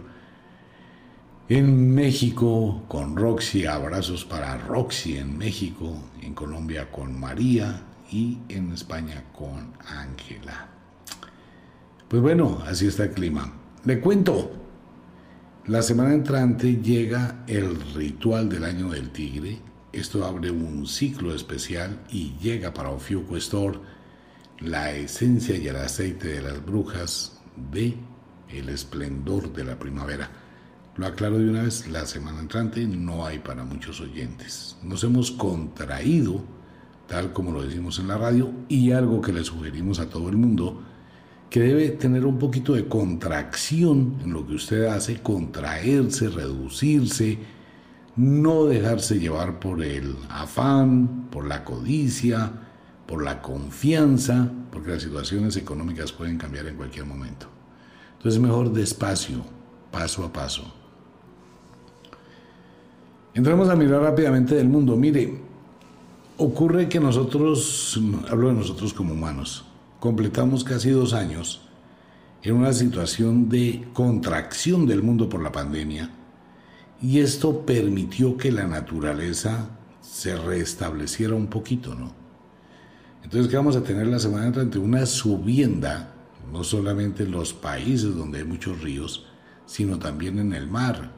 En 1.49 1.95
México, 1.95 2.83
con 2.87 3.15
Roxy, 3.15 3.65
abrazos 3.65 4.23
para 4.23 4.57
Roxy 4.57 5.17
en 5.17 5.37
México. 5.37 5.97
En 6.21 6.33
Colombia, 6.33 6.91
con 6.91 7.19
María. 7.19 7.83
Y 8.09 8.37
en 8.47 8.71
España, 8.71 9.25
con 9.37 9.73
Ángela. 9.85 10.69
Pues 12.07 12.21
bueno, 12.21 12.63
así 12.65 12.87
está 12.87 13.03
el 13.03 13.11
clima. 13.11 13.51
Le 13.83 13.99
cuento, 13.99 14.51
la 15.65 15.81
semana 15.81 16.13
entrante 16.13 16.77
llega 16.77 17.43
el 17.47 17.75
ritual 17.93 18.47
del 18.47 18.63
año 18.63 18.89
del 18.89 19.09
tigre. 19.09 19.59
Esto 19.91 20.25
abre 20.25 20.51
un 20.51 20.87
ciclo 20.87 21.33
especial 21.33 21.99
y 22.09 22.37
llega 22.39 22.73
para 22.73 22.91
Ofiuco 22.91 23.35
Store 23.35 23.79
la 24.59 24.91
esencia 24.91 25.55
y 25.55 25.67
el 25.67 25.75
aceite 25.75 26.27
de 26.27 26.41
las 26.41 26.65
brujas 26.65 27.39
de 27.71 27.95
el 28.49 28.69
esplendor 28.69 29.53
de 29.53 29.63
la 29.63 29.77
primavera. 29.77 30.29
Lo 30.95 31.05
aclaro 31.05 31.37
de 31.37 31.49
una 31.49 31.63
vez, 31.63 31.87
la 31.87 32.05
semana 32.05 32.39
entrante 32.39 32.85
no 32.85 33.25
hay 33.25 33.39
para 33.39 33.63
muchos 33.63 34.01
oyentes. 34.01 34.77
Nos 34.83 35.03
hemos 35.03 35.31
contraído 35.31 36.43
tal 37.07 37.33
como 37.33 37.51
lo 37.51 37.63
decimos 37.63 37.99
en 37.99 38.09
la 38.09 38.17
radio, 38.17 38.51
y 38.67 38.91
algo 38.91 39.21
que 39.21 39.33
le 39.33 39.43
sugerimos 39.43 39.99
a 39.99 40.09
todo 40.09 40.29
el 40.29 40.37
mundo, 40.37 40.81
que 41.49 41.61
debe 41.61 41.89
tener 41.91 42.25
un 42.25 42.37
poquito 42.37 42.73
de 42.73 42.87
contracción 42.87 44.17
en 44.23 44.33
lo 44.33 44.45
que 44.45 44.55
usted 44.55 44.85
hace, 44.85 45.21
contraerse, 45.21 46.29
reducirse, 46.29 47.39
no 48.17 48.65
dejarse 48.65 49.19
llevar 49.19 49.59
por 49.59 49.81
el 49.81 50.15
afán, 50.29 51.29
por 51.31 51.47
la 51.47 51.63
codicia, 51.63 52.66
por 53.07 53.23
la 53.23 53.41
confianza, 53.41 54.51
porque 54.71 54.91
las 54.91 55.01
situaciones 55.01 55.55
económicas 55.55 56.11
pueden 56.11 56.37
cambiar 56.37 56.67
en 56.67 56.75
cualquier 56.75 57.05
momento. 57.05 57.47
Entonces 58.17 58.39
mejor 58.39 58.73
despacio, 58.73 59.43
paso 59.91 60.25
a 60.25 60.33
paso. 60.33 60.73
Entramos 63.33 63.69
a 63.69 63.75
mirar 63.75 64.01
rápidamente 64.01 64.55
del 64.55 64.67
mundo. 64.67 64.97
Mire, 64.97 65.39
ocurre 66.37 66.89
que 66.89 66.99
nosotros, 66.99 67.99
hablo 68.29 68.49
de 68.49 68.55
nosotros 68.55 68.93
como 68.93 69.13
humanos, 69.13 69.63
completamos 69.99 70.63
casi 70.63 70.89
dos 70.89 71.13
años 71.13 71.61
en 72.43 72.55
una 72.55 72.73
situación 72.73 73.47
de 73.47 73.87
contracción 73.93 74.85
del 74.85 75.01
mundo 75.01 75.29
por 75.29 75.41
la 75.41 75.51
pandemia 75.51 76.11
y 77.01 77.19
esto 77.19 77.65
permitió 77.65 78.37
que 78.37 78.51
la 78.51 78.67
naturaleza 78.67 79.69
se 80.01 80.35
restableciera 80.35 81.35
un 81.35 81.47
poquito, 81.47 81.93
¿no? 81.93 82.26
Entonces, 83.27 83.51
¿qué 83.51 83.57
vamos 83.57 83.75
a 83.75 83.83
tener 83.83 84.07
la 84.07 84.19
semana 84.19 84.47
entrante? 84.47 84.79
Una 84.79 85.05
subienda, 85.05 86.13
no 86.49 86.63
solamente 86.63 87.23
en 87.23 87.31
los 87.31 87.51
países 87.51 88.15
donde 88.15 88.37
hay 88.37 88.45
muchos 88.45 88.81
ríos, 88.81 89.25
sino 89.65 89.99
también 89.99 90.39
en 90.39 90.53
el 90.53 90.69
mar. 90.69 91.11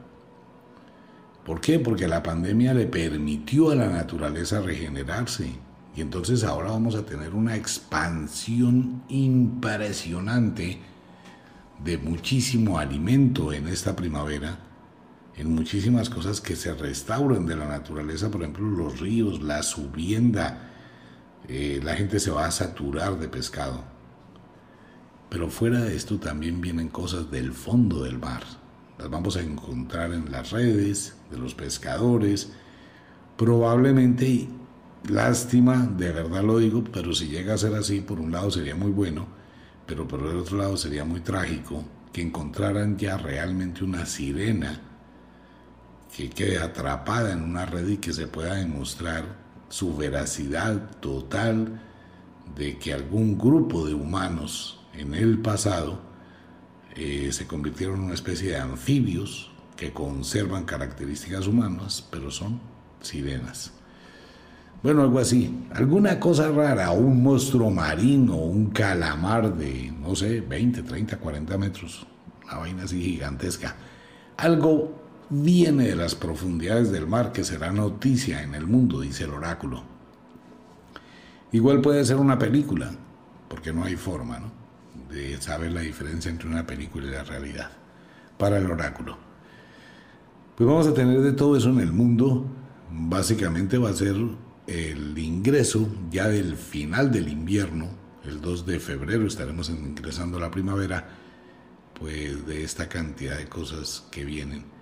¿Por 1.44 1.60
qué? 1.60 1.78
Porque 1.78 2.08
la 2.08 2.20
pandemia 2.20 2.74
le 2.74 2.86
permitió 2.86 3.70
a 3.70 3.76
la 3.76 3.88
naturaleza 3.88 4.60
regenerarse. 4.60 5.52
Y 5.94 6.00
entonces 6.00 6.42
ahora 6.42 6.72
vamos 6.72 6.96
a 6.96 7.06
tener 7.06 7.32
una 7.32 7.54
expansión 7.54 9.04
impresionante 9.08 10.80
de 11.84 11.96
muchísimo 11.96 12.80
alimento 12.80 13.52
en 13.52 13.68
esta 13.68 13.94
primavera, 13.94 14.58
en 15.36 15.54
muchísimas 15.54 16.10
cosas 16.10 16.40
que 16.40 16.56
se 16.56 16.74
restauran 16.74 17.46
de 17.46 17.54
la 17.54 17.68
naturaleza, 17.68 18.32
por 18.32 18.42
ejemplo 18.42 18.68
los 18.68 18.98
ríos, 18.98 19.40
la 19.44 19.62
subienda, 19.62 20.69
eh, 21.50 21.80
la 21.82 21.94
gente 21.94 22.20
se 22.20 22.30
va 22.30 22.46
a 22.46 22.50
saturar 22.50 23.18
de 23.18 23.28
pescado. 23.28 23.84
Pero 25.28 25.50
fuera 25.50 25.80
de 25.80 25.94
esto 25.94 26.18
también 26.18 26.60
vienen 26.60 26.88
cosas 26.88 27.30
del 27.30 27.52
fondo 27.52 28.02
del 28.02 28.18
mar. 28.18 28.42
Las 28.98 29.10
vamos 29.10 29.36
a 29.36 29.42
encontrar 29.42 30.12
en 30.12 30.30
las 30.30 30.50
redes 30.50 31.16
de 31.30 31.38
los 31.38 31.54
pescadores. 31.54 32.52
Probablemente 33.36 34.48
Lástima, 35.08 35.88
de 35.96 36.12
verdad 36.12 36.42
lo 36.42 36.58
digo, 36.58 36.84
pero 36.84 37.14
si 37.14 37.28
llega 37.28 37.54
a 37.54 37.58
ser 37.58 37.74
así, 37.74 38.00
por 38.00 38.20
un 38.20 38.32
lado 38.32 38.50
sería 38.50 38.76
muy 38.76 38.90
bueno, 38.90 39.26
pero 39.86 40.06
por 40.06 40.20
el 40.20 40.36
otro 40.36 40.58
lado 40.58 40.76
sería 40.76 41.04
muy 41.04 41.20
trágico 41.20 41.84
que 42.12 42.20
encontraran 42.20 42.98
ya 42.98 43.16
realmente 43.16 43.82
una 43.82 44.04
sirena 44.04 44.80
que 46.14 46.28
quede 46.28 46.58
atrapada 46.58 47.32
en 47.32 47.42
una 47.42 47.64
red 47.64 47.88
y 47.88 47.96
que 47.96 48.12
se 48.12 48.26
pueda 48.26 48.54
demostrar 48.54 49.24
su 49.70 49.96
veracidad 49.96 50.90
total 51.00 51.80
de 52.54 52.76
que 52.78 52.92
algún 52.92 53.38
grupo 53.38 53.86
de 53.86 53.94
humanos 53.94 54.80
en 54.92 55.14
el 55.14 55.38
pasado 55.38 56.00
eh, 56.96 57.30
se 57.32 57.46
convirtieron 57.46 58.00
en 58.00 58.04
una 58.06 58.14
especie 58.14 58.50
de 58.50 58.58
anfibios 58.58 59.50
que 59.76 59.92
conservan 59.92 60.64
características 60.64 61.46
humanas, 61.46 62.06
pero 62.10 62.30
son 62.30 62.60
sirenas. 63.00 63.72
Bueno, 64.82 65.02
algo 65.02 65.18
así. 65.18 65.66
Alguna 65.72 66.18
cosa 66.18 66.50
rara, 66.50 66.90
un 66.90 67.22
monstruo 67.22 67.70
marino, 67.70 68.36
un 68.36 68.70
calamar 68.70 69.54
de, 69.54 69.92
no 69.92 70.16
sé, 70.16 70.40
20, 70.40 70.82
30, 70.82 71.16
40 71.18 71.58
metros. 71.58 72.06
Una 72.44 72.58
vaina 72.58 72.82
así 72.84 73.00
gigantesca. 73.00 73.76
Algo 74.36 74.99
viene 75.30 75.88
de 75.88 75.96
las 75.96 76.14
profundidades 76.14 76.90
del 76.90 77.06
mar 77.06 77.32
que 77.32 77.44
será 77.44 77.72
noticia 77.72 78.42
en 78.42 78.54
el 78.54 78.66
mundo, 78.66 79.00
dice 79.00 79.24
el 79.24 79.30
oráculo. 79.30 79.82
Igual 81.52 81.80
puede 81.80 82.04
ser 82.04 82.16
una 82.16 82.38
película, 82.38 82.92
porque 83.48 83.72
no 83.72 83.84
hay 83.84 83.96
forma 83.96 84.38
¿no? 84.38 84.52
de 85.08 85.40
saber 85.40 85.72
la 85.72 85.80
diferencia 85.80 86.30
entre 86.30 86.48
una 86.48 86.66
película 86.66 87.06
y 87.06 87.10
la 87.10 87.24
realidad 87.24 87.70
para 88.36 88.58
el 88.58 88.70
oráculo. 88.70 89.16
Pues 90.56 90.68
vamos 90.68 90.86
a 90.86 90.94
tener 90.94 91.20
de 91.20 91.32
todo 91.32 91.56
eso 91.56 91.70
en 91.70 91.80
el 91.80 91.92
mundo. 91.92 92.46
Básicamente 92.90 93.78
va 93.78 93.90
a 93.90 93.94
ser 93.94 94.16
el 94.66 95.18
ingreso 95.18 95.88
ya 96.10 96.28
del 96.28 96.56
final 96.56 97.10
del 97.10 97.28
invierno, 97.28 97.88
el 98.24 98.40
2 98.40 98.66
de 98.66 98.78
febrero 98.78 99.26
estaremos 99.26 99.70
ingresando 99.70 100.36
a 100.36 100.40
la 100.40 100.50
primavera, 100.50 101.08
pues 101.98 102.46
de 102.46 102.62
esta 102.62 102.88
cantidad 102.88 103.38
de 103.38 103.46
cosas 103.46 104.06
que 104.10 104.24
vienen. 104.24 104.79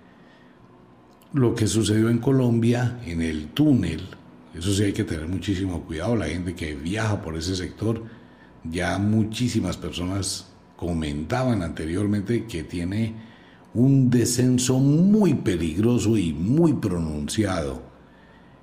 Lo 1.33 1.53
que 1.53 1.67
sucedió 1.67 2.09
en 2.09 2.17
Colombia, 2.17 2.99
en 3.05 3.21
el 3.21 3.49
túnel, 3.49 4.01
eso 4.55 4.73
sí 4.73 4.85
hay 4.85 4.93
que 4.93 5.03
tener 5.03 5.27
muchísimo 5.27 5.83
cuidado, 5.83 6.15
la 6.15 6.25
gente 6.25 6.55
que 6.55 6.73
viaja 6.73 7.21
por 7.21 7.37
ese 7.37 7.55
sector, 7.55 8.03
ya 8.63 8.97
muchísimas 8.97 9.77
personas 9.77 10.47
comentaban 10.75 11.61
anteriormente 11.61 12.45
que 12.45 12.63
tiene 12.63 13.13
un 13.75 14.09
descenso 14.09 14.79
muy 14.79 15.35
peligroso 15.35 16.17
y 16.17 16.33
muy 16.33 16.73
pronunciado 16.73 17.83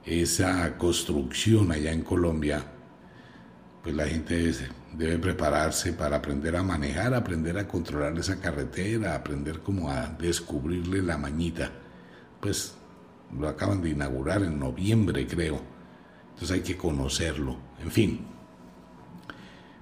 esa 0.05 0.77
construcción 0.77 1.71
allá 1.71 1.93
en 1.93 2.03
Colombia, 2.03 2.65
pues 3.81 3.95
la 3.95 4.09
gente 4.09 4.53
debe 4.99 5.19
prepararse 5.19 5.93
para 5.93 6.17
aprender 6.17 6.57
a 6.57 6.65
manejar, 6.65 7.15
aprender 7.15 7.59
a 7.59 7.69
controlar 7.69 8.19
esa 8.19 8.41
carretera, 8.41 9.15
aprender 9.15 9.61
como 9.61 9.89
a 9.89 10.09
descubrirle 10.09 11.01
la 11.01 11.17
mañita. 11.17 11.71
Pues 12.47 12.75
lo 13.39 13.49
acaban 13.49 13.83
de 13.83 13.91
inaugurar 13.91 14.43
en 14.43 14.59
noviembre, 14.59 15.27
creo. 15.27 15.61
Entonces 16.35 16.53
hay 16.53 16.63
que 16.63 16.77
conocerlo. 16.77 17.57
En 17.83 17.91
fin. 17.91 18.21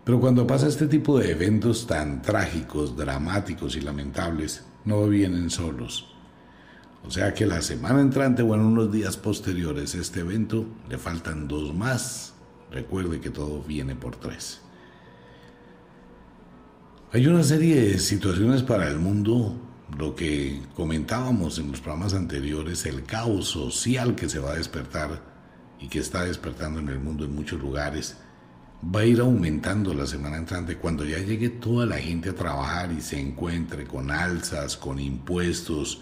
Pero 0.05 0.21
cuando 0.21 0.47
pasa 0.47 0.67
este 0.67 0.87
tipo 0.87 1.19
de 1.19 1.33
eventos 1.33 1.87
tan 1.87 2.23
trágicos, 2.23 2.97
dramáticos 2.97 3.77
y 3.77 3.81
lamentables, 3.81 4.65
no 4.85 5.07
vienen 5.07 5.51
solos 5.51 6.15
o 7.07 7.11
sea 7.11 7.35
que 7.35 7.47
la 7.47 7.61
semana 7.61 8.01
entrante 8.01 8.43
o 8.43 8.55
en 8.55 8.63
unos 8.63 8.91
días 8.91 9.17
posteriores 9.17 9.95
a 9.95 9.99
este 9.99 10.21
evento 10.21 10.65
le 10.89 10.97
faltan 10.97 11.47
dos 11.47 11.75
más. 11.75 12.33
Recuerde 12.71 13.21
que 13.21 13.31
todo 13.31 13.63
viene 13.63 13.95
por 13.95 14.17
tres. 14.17 14.61
Hay 17.13 17.27
una 17.27 17.43
serie 17.43 17.81
de 17.81 17.99
situaciones 17.99 18.63
para 18.63 18.89
el 18.89 18.99
mundo, 18.99 19.55
lo 19.97 20.15
que 20.15 20.61
comentábamos 20.75 21.59
en 21.59 21.71
los 21.71 21.81
programas 21.81 22.15
anteriores, 22.15 22.85
el 22.87 23.05
caos 23.05 23.49
social 23.49 24.15
que 24.15 24.29
se 24.29 24.39
va 24.39 24.53
a 24.53 24.57
despertar 24.57 25.23
y 25.81 25.89
que 25.89 26.01
está 26.01 26.25
despertando 26.25 26.81
en 26.81 26.89
el 26.89 26.99
mundo 26.99 27.25
en 27.25 27.35
muchos 27.35 27.61
lugares, 27.61 28.17
va 28.95 29.01
a 29.01 29.05
ir 29.05 29.21
aumentando 29.21 29.95
la 29.95 30.07
semana 30.07 30.37
entrante. 30.37 30.77
Cuando 30.77 31.05
ya 31.05 31.19
llegue 31.19 31.49
toda 31.49 31.87
la 31.87 31.99
gente 31.99 32.31
a 32.31 32.35
trabajar 32.35 32.93
y 32.93 33.01
se 33.01 33.21
encuentre 33.21 33.87
con 33.87 34.11
alzas, 34.11 34.77
con 34.77 34.99
impuestos, 34.99 36.01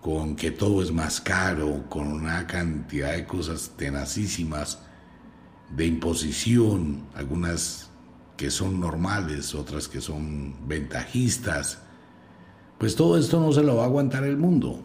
con 0.00 0.36
que 0.36 0.50
todo 0.50 0.82
es 0.82 0.92
más 0.92 1.20
caro, 1.20 1.84
con 1.88 2.06
una 2.08 2.46
cantidad 2.46 3.12
de 3.12 3.26
cosas 3.26 3.72
tenacísimas, 3.76 4.80
de 5.74 5.86
imposición, 5.86 7.08
algunas 7.14 7.90
que 8.36 8.50
son 8.50 8.80
normales, 8.80 9.54
otras 9.54 9.88
que 9.88 10.00
son 10.00 10.68
ventajistas, 10.68 11.82
pues 12.78 12.94
todo 12.96 13.18
esto 13.18 13.40
no 13.40 13.52
se 13.52 13.62
lo 13.62 13.76
va 13.76 13.82
a 13.82 13.86
aguantar 13.86 14.24
el 14.24 14.36
mundo. 14.36 14.80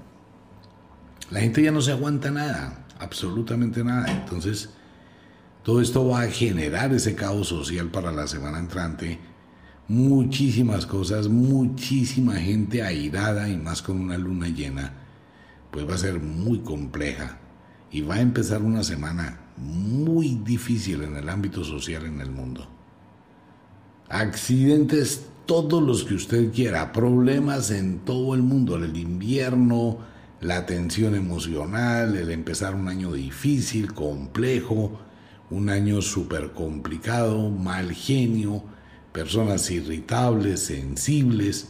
La 1.30 1.40
gente 1.40 1.64
ya 1.64 1.72
no 1.72 1.82
se 1.82 1.92
aguanta 1.92 2.32
nada, 2.32 2.86
absolutamente 3.00 3.84
nada. 3.84 4.12
Entonces, 4.12 4.70
todo 5.64 5.82
esto 5.82 6.08
va 6.08 6.22
a 6.22 6.28
generar 6.28 6.94
ese 6.94 7.16
caos 7.16 7.48
social 7.48 7.90
para 7.90 8.12
la 8.12 8.28
semana 8.28 8.60
entrante. 8.60 9.20
Muchísimas 9.88 10.86
cosas, 10.86 11.28
muchísima 11.28 12.36
gente 12.36 12.84
airada 12.84 13.50
y 13.50 13.58
más 13.58 13.82
con 13.82 14.00
una 14.00 14.18
luna 14.18 14.48
llena 14.48 15.04
pues 15.74 15.90
va 15.90 15.96
a 15.96 15.98
ser 15.98 16.20
muy 16.20 16.60
compleja 16.60 17.40
y 17.92 18.02
va 18.02 18.16
a 18.16 18.22
empezar 18.22 18.62
una 18.62 18.84
semana 18.84 19.40
muy 19.58 20.36
difícil 20.36 21.02
en 21.02 21.16
el 21.16 21.28
ámbito 21.28 21.64
social 21.64 22.06
en 22.06 22.22
el 22.22 22.30
mundo. 22.30 22.68
Accidentes 24.08 25.26
todos 25.46 25.84
los 25.84 26.04
que 26.04 26.16
usted 26.16 26.52
quiera, 26.52 26.92
problemas 26.92 27.72
en 27.72 28.00
todo 28.00 28.34
el 28.34 28.42
mundo, 28.42 28.76
el 28.76 28.96
invierno, 28.98 30.00
la 30.42 30.66
tensión 30.66 31.16
emocional, 31.16 32.16
el 32.16 32.32
empezar 32.32 32.76
un 32.76 32.88
año 32.88 33.12
difícil, 33.12 33.94
complejo, 33.94 35.00
un 35.50 35.70
año 35.70 36.02
súper 36.02 36.52
complicado, 36.52 37.50
mal 37.50 37.92
genio, 37.94 38.64
personas 39.12 39.70
irritables, 39.70 40.62
sensibles, 40.62 41.70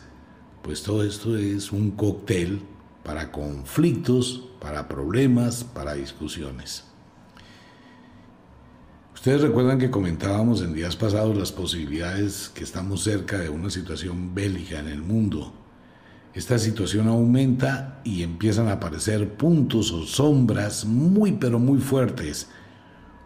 pues 0.61 0.83
todo 0.83 1.03
esto 1.03 1.37
es 1.37 1.71
un 1.71 1.91
cóctel 1.91 2.61
para 3.03 3.31
conflictos, 3.31 4.49
para 4.61 4.87
problemas, 4.87 5.63
para 5.63 5.93
discusiones. 5.95 6.92
Ustedes 9.23 9.39
recuerdan 9.39 9.79
que 9.79 9.89
comentábamos 9.89 10.61
en 10.61 10.73
días 10.73 10.97
pasados 10.97 11.37
las 11.37 11.53
posibilidades 11.53 12.51
que 12.53 12.65
estamos 12.65 13.05
cerca 13.05 13.39
de 13.39 13.47
una 13.47 13.69
situación 13.69 14.35
bélica 14.35 14.79
en 14.79 14.89
el 14.89 15.01
mundo. 15.01 15.53
Esta 16.33 16.59
situación 16.59 17.07
aumenta 17.07 18.01
y 18.03 18.23
empiezan 18.23 18.67
a 18.67 18.73
aparecer 18.73 19.35
puntos 19.35 19.93
o 19.93 20.05
sombras 20.05 20.83
muy 20.83 21.31
pero 21.31 21.57
muy 21.57 21.79
fuertes. 21.79 22.49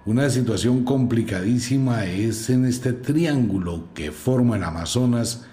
Una 0.06 0.30
situación 0.30 0.84
complicadísima 0.84 2.06
es 2.06 2.52
en 2.52 2.66
este 2.66 2.94
triángulo 2.94 3.86
que 3.96 4.12
forma 4.12 4.58
el 4.58 4.66
Amazonas 4.66 5.48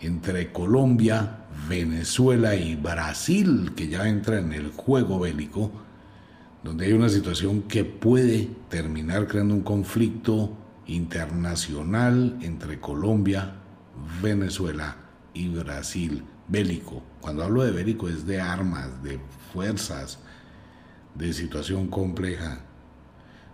entre 0.00 0.52
Colombia, 0.52 1.38
Venezuela 1.68 2.54
y 2.54 2.76
Brasil, 2.76 3.72
que 3.74 3.88
ya 3.88 4.08
entra 4.08 4.38
en 4.38 4.52
el 4.52 4.70
juego 4.70 5.18
bélico, 5.18 5.72
donde 6.62 6.86
hay 6.86 6.92
una 6.92 7.08
situación 7.08 7.62
que 7.62 7.84
puede 7.84 8.48
terminar 8.68 9.26
creando 9.26 9.54
un 9.54 9.62
conflicto 9.62 10.56
internacional 10.86 12.38
entre 12.40 12.80
Colombia, 12.80 13.56
Venezuela 14.22 14.96
y 15.34 15.48
Brasil, 15.48 16.24
bélico. 16.48 17.02
Cuando 17.20 17.44
hablo 17.44 17.62
de 17.62 17.70
bélico 17.70 18.08
es 18.08 18.26
de 18.26 18.40
armas, 18.40 19.02
de 19.02 19.20
fuerzas, 19.52 20.18
de 21.14 21.32
situación 21.32 21.88
compleja. 21.88 22.60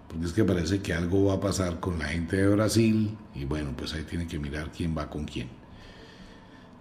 Porque 0.09 0.27
es 0.27 0.33
que 0.33 0.45
parece 0.45 0.81
que 0.81 0.95
algo 0.95 1.27
va 1.27 1.35
a 1.35 1.41
pasar 1.41 1.81
con 1.81 1.99
la 1.99 2.07
gente 2.07 2.37
de 2.37 2.49
Brasil 2.49 3.17
y 3.35 3.45
bueno, 3.45 3.75
pues 3.77 3.95
ahí 3.95 4.05
tiene 4.05 4.27
que 4.27 4.39
mirar 4.39 4.71
quién 4.71 4.97
va 4.97 5.11
con 5.11 5.25
quién. 5.25 5.49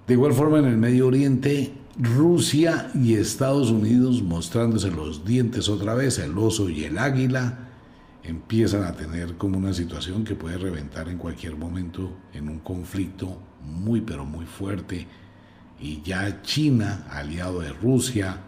De 0.08 0.16
igual 0.16 0.34
forma 0.34 0.60
en 0.60 0.66
el 0.66 0.78
Medio 0.78 1.08
Oriente, 1.08 1.74
Rusia 1.98 2.92
y 2.94 3.16
Estados 3.16 3.72
Unidos 3.72 4.22
mostrándose 4.22 4.92
los 4.92 5.24
dientes 5.24 5.70
otra 5.70 5.94
vez, 5.94 6.20
el 6.20 6.38
oso 6.38 6.70
y 6.70 6.84
el 6.84 6.98
águila, 6.98 7.70
empiezan 8.22 8.84
a 8.84 8.94
tener 8.94 9.38
como 9.38 9.58
una 9.58 9.74
situación 9.74 10.26
que 10.26 10.36
puede 10.36 10.58
reventar 10.58 11.08
en 11.08 11.18
cualquier 11.18 11.56
momento 11.56 12.12
en 12.34 12.50
un 12.50 12.60
conflicto 12.60 13.40
muy 13.62 14.02
pero 14.02 14.26
muy 14.26 14.46
fuerte. 14.46 15.08
Y 15.80 16.02
ya 16.02 16.42
China, 16.42 17.08
aliado 17.10 17.62
de 17.62 17.72
Rusia, 17.72 18.42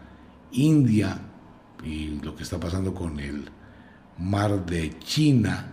India 0.52 1.22
y 1.86 2.20
lo 2.22 2.36
que 2.36 2.44
está 2.44 2.60
pasando 2.60 2.94
con 2.94 3.18
el 3.20 3.46
mar 4.18 4.66
de 4.66 4.98
China, 5.00 5.68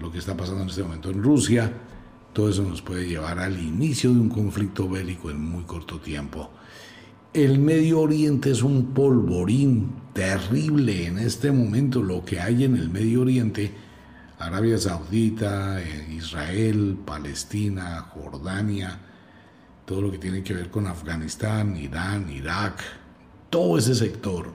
lo 0.00 0.10
que 0.10 0.18
está 0.18 0.36
pasando 0.36 0.62
en 0.62 0.70
este 0.70 0.82
momento 0.82 1.10
en 1.10 1.22
Rusia, 1.22 1.72
todo 2.34 2.50
eso 2.50 2.64
nos 2.64 2.82
puede 2.82 3.06
llevar 3.06 3.38
al 3.38 3.58
inicio 3.60 4.12
de 4.12 4.18
un 4.18 4.28
conflicto 4.28 4.88
bélico 4.88 5.30
en 5.30 5.40
muy 5.40 5.62
corto 5.62 6.00
tiempo. 6.00 6.50
El 7.32 7.60
Medio 7.60 8.00
Oriente 8.00 8.50
es 8.50 8.62
un 8.62 8.92
polvorín 8.92 9.92
terrible 10.12 11.06
en 11.06 11.18
este 11.18 11.52
momento. 11.52 12.02
Lo 12.02 12.24
que 12.24 12.40
hay 12.40 12.64
en 12.64 12.76
el 12.76 12.90
Medio 12.90 13.22
Oriente, 13.22 13.72
Arabia 14.40 14.78
Saudita, 14.78 15.80
eh, 15.80 16.08
Israel, 16.12 16.98
Palestina, 17.06 18.00
Jordania, 18.00 18.98
todo 19.84 20.02
lo 20.02 20.10
que 20.10 20.18
tiene 20.18 20.42
que 20.42 20.54
ver 20.54 20.70
con 20.70 20.88
Afganistán, 20.88 21.76
Irán, 21.76 22.28
Irak, 22.30 22.82
todo 23.48 23.78
ese 23.78 23.94
sector. 23.94 24.52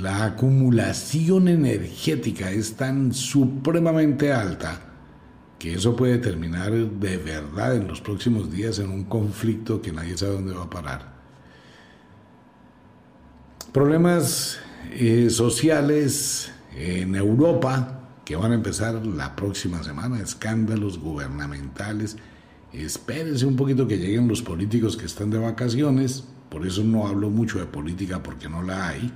La 0.00 0.24
acumulación 0.24 1.46
energética 1.46 2.50
es 2.50 2.74
tan 2.74 3.14
supremamente 3.14 4.32
alta 4.32 4.93
que 5.64 5.72
eso 5.72 5.96
puede 5.96 6.18
terminar 6.18 6.72
de 6.72 7.16
verdad 7.16 7.74
en 7.74 7.88
los 7.88 8.02
próximos 8.02 8.52
días 8.52 8.78
en 8.80 8.90
un 8.90 9.04
conflicto 9.04 9.80
que 9.80 9.92
nadie 9.92 10.14
sabe 10.14 10.32
dónde 10.32 10.52
va 10.52 10.64
a 10.64 10.68
parar. 10.68 11.14
Problemas 13.72 14.58
eh, 14.92 15.30
sociales 15.30 16.52
en 16.76 17.14
Europa 17.14 18.10
que 18.26 18.36
van 18.36 18.52
a 18.52 18.56
empezar 18.56 19.06
la 19.06 19.34
próxima 19.34 19.82
semana, 19.82 20.20
escándalos 20.20 20.98
gubernamentales. 20.98 22.18
Espérense 22.70 23.46
un 23.46 23.56
poquito 23.56 23.88
que 23.88 23.96
lleguen 23.96 24.28
los 24.28 24.42
políticos 24.42 24.98
que 24.98 25.06
están 25.06 25.30
de 25.30 25.38
vacaciones, 25.38 26.24
por 26.50 26.66
eso 26.66 26.84
no 26.84 27.06
hablo 27.06 27.30
mucho 27.30 27.58
de 27.58 27.64
política 27.64 28.22
porque 28.22 28.50
no 28.50 28.62
la 28.62 28.88
hay, 28.88 29.10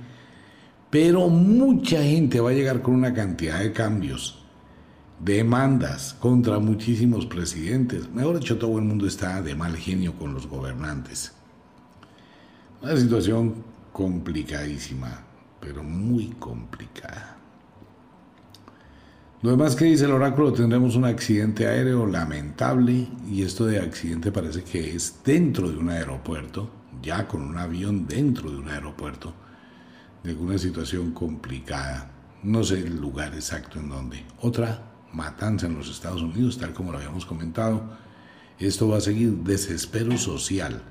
pero 0.89 1.29
mucha 1.29 2.01
gente 2.01 2.39
va 2.39 2.49
a 2.49 2.53
llegar 2.53 2.81
con 2.81 2.95
una 2.95 3.13
cantidad 3.13 3.59
de 3.59 3.71
cambios 3.71 4.38
demandas 5.19 6.15
contra 6.19 6.59
muchísimos 6.59 7.25
presidentes. 7.25 8.09
Mejor 8.09 8.39
dicho, 8.39 8.57
todo 8.57 8.77
el 8.79 8.85
mundo 8.85 9.05
está 9.05 9.41
de 9.41 9.55
mal 9.55 9.75
genio 9.75 10.13
con 10.13 10.33
los 10.33 10.47
gobernantes. 10.47 11.33
Una 12.81 12.95
situación 12.95 13.55
complicadísima, 13.91 15.21
pero 15.59 15.83
muy 15.83 16.27
complicada. 16.39 17.37
Lo 19.41 19.51
demás 19.51 19.75
que 19.75 19.85
dice 19.85 20.05
el 20.05 20.11
oráculo, 20.11 20.51
tendremos 20.51 20.95
un 20.95 21.05
accidente 21.05 21.67
aéreo 21.67 22.05
lamentable 22.05 23.07
y 23.29 23.43
esto 23.43 23.65
de 23.65 23.79
accidente 23.79 24.31
parece 24.31 24.63
que 24.63 24.95
es 24.95 25.21
dentro 25.23 25.69
de 25.69 25.77
un 25.77 25.89
aeropuerto, 25.89 26.69
ya 27.01 27.27
con 27.27 27.41
un 27.41 27.57
avión 27.57 28.05
dentro 28.05 28.51
de 28.51 28.57
un 28.57 28.67
aeropuerto, 28.67 29.33
de 30.23 30.31
alguna 30.31 30.57
situación 30.57 31.11
complicada. 31.11 32.11
No 32.43 32.63
sé 32.63 32.79
el 32.79 32.99
lugar 32.99 33.33
exacto 33.33 33.79
en 33.79 33.89
donde. 33.89 34.25
Otra 34.41 34.88
matanza 35.13 35.67
en 35.67 35.75
los 35.75 35.89
Estados 35.89 36.21
Unidos, 36.21 36.57
tal 36.57 36.73
como 36.73 36.91
lo 36.91 36.97
habíamos 36.97 37.25
comentado. 37.25 37.83
Esto 38.59 38.89
va 38.89 38.97
a 38.97 39.01
seguir 39.01 39.31
desespero 39.37 40.17
social 40.17 40.83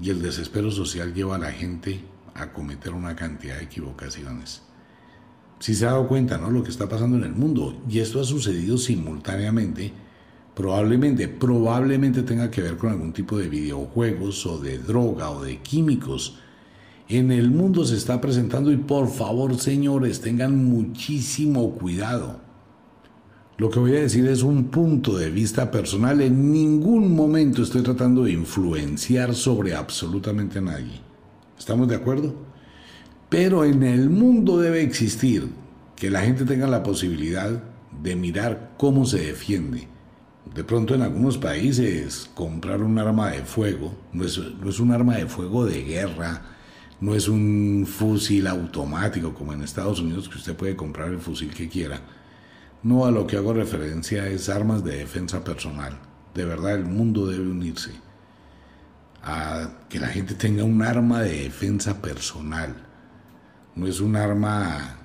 y 0.00 0.10
el 0.10 0.22
desespero 0.22 0.70
social 0.70 1.14
lleva 1.14 1.36
a 1.36 1.38
la 1.38 1.52
gente 1.52 2.04
a 2.34 2.52
cometer 2.52 2.92
una 2.92 3.16
cantidad 3.16 3.56
de 3.56 3.64
equivocaciones. 3.64 4.62
Si 5.60 5.74
se 5.74 5.86
ha 5.86 5.92
dado 5.92 6.06
cuenta, 6.06 6.38
¿no? 6.38 6.50
Lo 6.50 6.62
que 6.62 6.70
está 6.70 6.88
pasando 6.88 7.16
en 7.16 7.24
el 7.24 7.32
mundo 7.32 7.82
y 7.88 7.98
esto 7.98 8.20
ha 8.20 8.24
sucedido 8.24 8.78
simultáneamente, 8.78 9.92
probablemente, 10.54 11.26
probablemente 11.28 12.22
tenga 12.22 12.50
que 12.50 12.62
ver 12.62 12.76
con 12.76 12.90
algún 12.90 13.12
tipo 13.12 13.38
de 13.38 13.48
videojuegos 13.48 14.46
o 14.46 14.58
de 14.58 14.78
droga 14.78 15.30
o 15.30 15.42
de 15.42 15.58
químicos. 15.58 16.38
En 17.08 17.32
el 17.32 17.50
mundo 17.50 17.84
se 17.84 17.96
está 17.96 18.20
presentando 18.20 18.70
y 18.70 18.76
por 18.76 19.08
favor, 19.08 19.58
señores, 19.58 20.20
tengan 20.20 20.64
muchísimo 20.64 21.72
cuidado 21.72 22.47
lo 23.58 23.70
que 23.70 23.80
voy 23.80 23.96
a 23.96 24.00
decir 24.00 24.24
es 24.28 24.42
un 24.42 24.68
punto 24.68 25.18
de 25.18 25.30
vista 25.30 25.68
personal. 25.72 26.20
En 26.20 26.52
ningún 26.52 27.14
momento 27.14 27.62
estoy 27.62 27.82
tratando 27.82 28.22
de 28.22 28.32
influenciar 28.32 29.34
sobre 29.34 29.74
absolutamente 29.74 30.60
nadie. 30.60 31.00
¿Estamos 31.58 31.88
de 31.88 31.96
acuerdo? 31.96 32.36
Pero 33.28 33.64
en 33.64 33.82
el 33.82 34.10
mundo 34.10 34.58
debe 34.58 34.82
existir 34.82 35.48
que 35.96 36.08
la 36.08 36.20
gente 36.20 36.44
tenga 36.44 36.68
la 36.68 36.84
posibilidad 36.84 37.60
de 38.00 38.14
mirar 38.14 38.74
cómo 38.78 39.04
se 39.04 39.18
defiende. 39.18 39.88
De 40.54 40.62
pronto 40.62 40.94
en 40.94 41.02
algunos 41.02 41.36
países 41.36 42.30
comprar 42.34 42.80
un 42.80 42.96
arma 42.96 43.32
de 43.32 43.42
fuego 43.42 43.92
no 44.12 44.24
es, 44.24 44.38
no 44.38 44.70
es 44.70 44.78
un 44.78 44.92
arma 44.92 45.16
de 45.16 45.26
fuego 45.26 45.66
de 45.66 45.82
guerra, 45.82 46.42
no 47.00 47.12
es 47.12 47.26
un 47.26 47.86
fusil 47.88 48.46
automático 48.46 49.34
como 49.34 49.52
en 49.52 49.62
Estados 49.62 49.98
Unidos 49.98 50.28
que 50.28 50.38
usted 50.38 50.54
puede 50.54 50.76
comprar 50.76 51.08
el 51.08 51.18
fusil 51.18 51.52
que 51.52 51.68
quiera 51.68 52.00
no 52.82 53.04
a 53.04 53.10
lo 53.10 53.26
que 53.26 53.36
hago 53.36 53.52
referencia 53.52 54.26
es 54.28 54.48
armas 54.48 54.84
de 54.84 54.98
defensa 54.98 55.42
personal. 55.42 55.98
De 56.34 56.44
verdad 56.44 56.74
el 56.74 56.84
mundo 56.84 57.26
debe 57.26 57.48
unirse 57.48 57.90
a 59.22 59.70
que 59.88 59.98
la 59.98 60.08
gente 60.08 60.34
tenga 60.34 60.64
un 60.64 60.82
arma 60.82 61.20
de 61.22 61.42
defensa 61.44 62.00
personal. 62.00 62.74
No 63.74 63.86
es 63.86 64.00
un 64.00 64.16
arma 64.16 64.96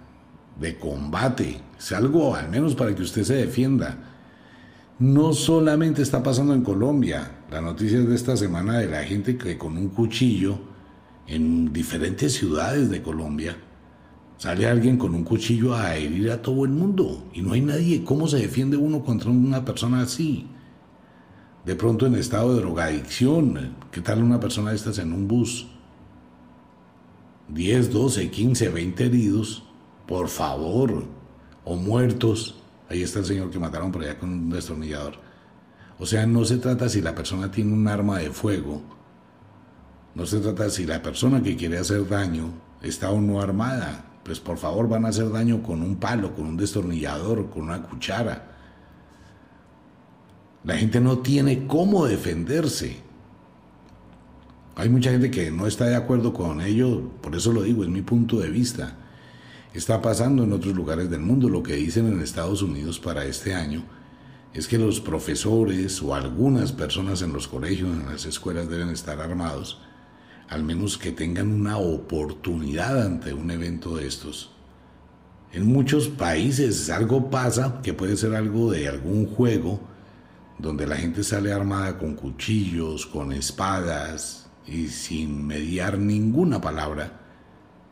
de 0.59 0.77
combate, 0.77 1.62
es 1.77 1.91
algo 1.91 2.36
al 2.36 2.49
menos 2.49 2.75
para 2.75 2.95
que 2.95 3.01
usted 3.01 3.23
se 3.23 3.36
defienda. 3.36 3.97
No 4.99 5.33
solamente 5.33 6.01
está 6.01 6.21
pasando 6.21 6.53
en 6.53 6.62
Colombia, 6.62 7.39
la 7.49 7.62
noticia 7.62 7.99
de 7.99 8.15
esta 8.15 8.38
semana 8.38 8.77
de 8.77 8.88
la 8.88 9.03
gente 9.03 9.38
que 9.38 9.57
con 9.57 9.77
un 9.77 9.89
cuchillo 9.89 10.59
en 11.27 11.73
diferentes 11.73 12.33
ciudades 12.33 12.89
de 12.89 13.01
Colombia 13.01 13.57
Sale 14.43 14.67
alguien 14.67 14.97
con 14.97 15.15
un 15.15 15.23
cuchillo 15.23 15.73
a 15.73 15.95
herir 15.95 16.29
a 16.29 16.41
todo 16.41 16.65
el 16.65 16.71
mundo 16.71 17.29
y 17.34 17.41
no 17.41 17.53
hay 17.53 17.62
nadie. 17.62 18.03
¿Cómo 18.03 18.27
se 18.27 18.39
defiende 18.39 18.75
uno 18.75 19.01
contra 19.01 19.29
una 19.29 19.63
persona 19.63 20.01
así? 20.01 20.47
De 21.65 21.78
pronto 21.78 22.05
en 22.05 22.15
estado 22.15 22.53
de 22.53 22.59
drogadicción, 22.59 23.74
¿qué 23.89 24.01
tal 24.01 24.22
una 24.22 24.41
persona 24.41 24.72
de 24.72 24.76
estas 24.76 24.97
en 24.97 25.13
un 25.13 25.30
bus? 25.30 25.67
10, 27.47 27.93
12, 27.93 28.32
15, 28.32 28.67
20 28.67 29.05
heridos, 29.05 29.63
por 30.05 30.28
favor, 30.28 31.05
o 31.63 31.78
muertos. 31.78 32.61
Ahí 32.89 33.01
está 33.01 33.20
el 33.20 33.26
señor 33.26 33.49
que 33.49 33.59
mataron 33.59 33.93
por 33.93 34.03
allá 34.03 34.20
con 34.20 34.30
un 34.30 34.49
destornillador. 34.49 35.13
O 35.99 36.05
sea, 36.05 36.28
no 36.28 36.43
se 36.43 36.57
trata 36.57 36.89
si 36.89 36.99
la 36.99 37.15
persona 37.15 37.49
tiene 37.49 37.72
un 37.72 37.88
arma 37.88 38.20
de 38.20 38.30
fuego, 38.30 38.82
no 40.15 40.26
se 40.26 40.41
trata 40.41 40.70
si 40.70 40.86
la 40.86 41.01
persona 41.01 41.41
que 41.41 41.55
quiere 41.55 41.78
hacer 41.78 42.05
daño 42.09 42.49
está 42.82 43.09
o 43.09 43.22
no 43.22 43.39
armada 43.39 44.09
pues 44.24 44.39
por 44.39 44.57
favor 44.57 44.88
van 44.88 45.05
a 45.05 45.09
hacer 45.09 45.30
daño 45.32 45.61
con 45.61 45.82
un 45.82 45.97
palo, 45.97 46.34
con 46.34 46.45
un 46.47 46.57
destornillador, 46.57 47.49
con 47.49 47.63
una 47.63 47.84
cuchara. 47.84 48.51
La 50.63 50.78
gente 50.78 51.01
no 51.01 51.19
tiene 51.19 51.67
cómo 51.67 52.05
defenderse. 52.05 52.97
Hay 54.76 54.89
mucha 54.89 55.11
gente 55.11 55.30
que 55.30 55.51
no 55.51 55.67
está 55.67 55.86
de 55.86 55.95
acuerdo 55.95 56.34
con 56.34 56.61
ello, 56.61 57.11
por 57.21 57.36
eso 57.36 57.51
lo 57.51 57.61
digo, 57.61 57.84
es 57.84 57.89
mi 57.89 58.01
punto 58.01 58.39
de 58.39 58.49
vista. 58.49 58.97
está 59.74 60.01
pasando 60.01 60.43
en 60.43 60.53
otros 60.53 60.76
lugares 60.76 61.09
del 61.09 61.21
mundo. 61.21 61.49
Lo 61.49 61.63
que 61.63 61.76
dicen 61.76 62.07
en 62.07 62.21
Estados 62.21 62.61
Unidos 62.61 62.99
para 62.99 63.26
este 63.26 63.55
año 63.55 63.84
es 64.53 64.67
que 64.67 64.78
los 64.78 65.01
profesores 65.01 66.01
o 66.01 66.13
algunas 66.13 66.71
personas 66.71 67.21
en 67.24 67.34
los 67.34 67.47
colegios, 67.47 67.89
en 67.89 68.05
las 68.05 68.26
escuelas 68.26 68.69
deben 68.69 68.89
estar 68.89 69.19
armados, 69.19 69.82
al 70.49 70.63
menos 70.63 70.97
que 70.97 71.11
tengan 71.11 71.51
una 71.51 71.77
oportunidad 71.77 73.01
ante 73.01 73.33
un 73.33 73.51
evento 73.51 73.95
de 73.95 74.07
estos. 74.07 74.51
En 75.51 75.67
muchos 75.67 76.07
países 76.07 76.89
algo 76.89 77.29
pasa, 77.29 77.81
que 77.81 77.93
puede 77.93 78.17
ser 78.17 78.35
algo 78.35 78.71
de 78.71 78.87
algún 78.87 79.27
juego, 79.27 79.79
donde 80.57 80.87
la 80.87 80.95
gente 80.95 81.23
sale 81.23 81.51
armada 81.51 81.97
con 81.97 82.15
cuchillos, 82.15 83.05
con 83.05 83.31
espadas 83.33 84.47
y 84.65 84.87
sin 84.87 85.45
mediar 85.45 85.97
ninguna 85.97 86.61
palabra 86.61 87.23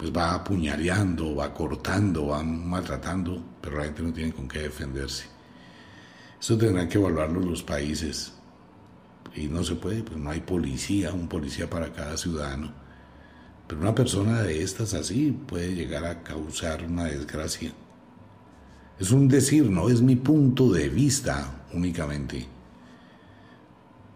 pues 0.02 0.12
va 0.12 0.34
apuñaleando, 0.34 1.36
va 1.36 1.54
cortando, 1.54 2.26
va 2.26 2.42
maltratando, 2.42 3.40
pero 3.62 3.78
la 3.78 3.84
gente 3.84 4.02
no 4.02 4.12
tiene 4.12 4.34
con 4.34 4.48
qué 4.48 4.62
defenderse. 4.62 5.26
Eso 6.40 6.58
tendrán 6.58 6.90
que 6.90 6.98
evaluarlo 6.98 7.40
los 7.40 7.62
países. 7.62 8.34
Y 9.36 9.48
no 9.48 9.64
se 9.64 9.76
puede, 9.76 10.04
pues 10.04 10.18
no 10.18 10.30
hay 10.30 10.42
policía, 10.42 11.14
un 11.14 11.28
policía 11.28 11.70
para 11.70 11.92
cada 11.94 12.18
ciudadano. 12.18 12.74
Pero 13.68 13.82
una 13.82 13.96
persona 13.96 14.42
de 14.42 14.62
estas 14.62 14.94
así 14.94 15.32
puede 15.32 15.74
llegar 15.74 16.06
a 16.06 16.24
causar 16.24 16.84
una 16.84 17.06
desgracia. 17.06 17.72
Es 19.00 19.12
un 19.12 19.28
decir, 19.28 19.70
no 19.70 19.90
es 19.90 20.02
mi 20.02 20.16
punto 20.16 20.72
de 20.72 20.90
vista 20.90 21.66
únicamente. 21.74 22.46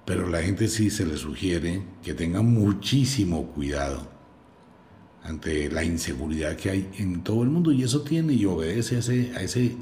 Pero 0.06 0.30
la 0.30 0.41
gente 0.41 0.68
sí 0.68 0.89
se 0.89 1.06
le 1.06 1.18
sugiere 1.18 1.82
que 2.03 2.14
tenga 2.14 2.41
muchísimo 2.41 3.47
cuidado 3.47 4.08
ante 5.24 5.72
la 5.72 5.84
inseguridad 5.84 6.56
que 6.56 6.70
hay 6.70 6.89
en 6.99 7.24
todo 7.24 7.41
el 7.41 7.49
mundo 7.49 7.72
y 7.72 7.82
eso 7.82 8.01
tiene 8.01 8.34
y 8.34 8.45
obedece 8.45 8.97
a 8.97 8.99
ese, 8.99 9.32
a 9.36 9.41
ese 9.41 9.76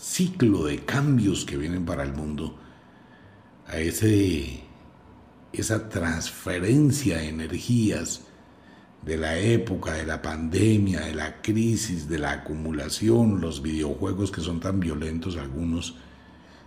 ciclo 0.00 0.64
de 0.64 0.78
cambios 0.78 1.44
que 1.44 1.58
vienen 1.58 1.84
para 1.84 2.04
el 2.04 2.14
mundo, 2.14 2.58
a 3.68 3.78
ese, 3.78 4.60
esa 5.52 5.88
transferencia 5.88 7.18
de 7.18 7.28
energías 7.28 8.22
de 9.02 9.16
la 9.16 9.38
época, 9.38 9.92
de 9.92 10.04
la 10.04 10.20
pandemia, 10.20 11.00
de 11.00 11.14
la 11.14 11.40
crisis, 11.40 12.08
de 12.08 12.18
la 12.18 12.32
acumulación, 12.32 13.40
los 13.40 13.62
videojuegos 13.62 14.30
que 14.30 14.40
son 14.40 14.60
tan 14.60 14.80
violentos 14.80 15.36
algunos, 15.36 15.96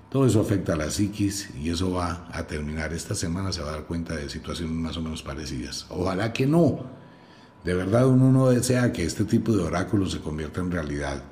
todo 0.09 0.25
eso 0.25 0.41
afecta 0.41 0.73
a 0.73 0.75
la 0.75 0.89
psiquis 0.89 1.49
y 1.55 1.69
eso 1.69 1.91
va 1.91 2.27
a 2.31 2.45
terminar. 2.45 2.93
Esta 2.93 3.15
semana 3.15 3.51
se 3.51 3.61
va 3.61 3.69
a 3.69 3.71
dar 3.73 3.85
cuenta 3.85 4.15
de 4.15 4.29
situaciones 4.29 4.75
más 4.75 4.97
o 4.97 5.01
menos 5.01 5.23
parecidas. 5.23 5.85
Ojalá 5.89 6.33
que 6.33 6.45
no, 6.45 6.81
de 7.63 7.73
verdad 7.73 8.07
uno 8.07 8.31
no 8.31 8.49
desea 8.49 8.91
que 8.91 9.05
este 9.05 9.23
tipo 9.23 9.53
de 9.53 9.63
oráculos 9.63 10.11
se 10.11 10.19
convierta 10.19 10.59
en 10.59 10.71
realidad. 10.71 11.23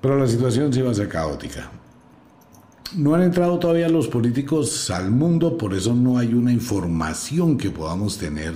Pero 0.00 0.18
la 0.18 0.26
situación 0.26 0.72
sí 0.72 0.82
va 0.82 0.90
a 0.90 0.94
ser 0.94 1.08
caótica. 1.08 1.70
No 2.94 3.14
han 3.14 3.22
entrado 3.22 3.58
todavía 3.58 3.88
los 3.88 4.08
políticos 4.08 4.90
al 4.90 5.10
mundo, 5.10 5.58
por 5.58 5.74
eso 5.74 5.94
no 5.94 6.18
hay 6.18 6.34
una 6.34 6.52
información 6.52 7.58
que 7.58 7.70
podamos 7.70 8.16
tener 8.16 8.54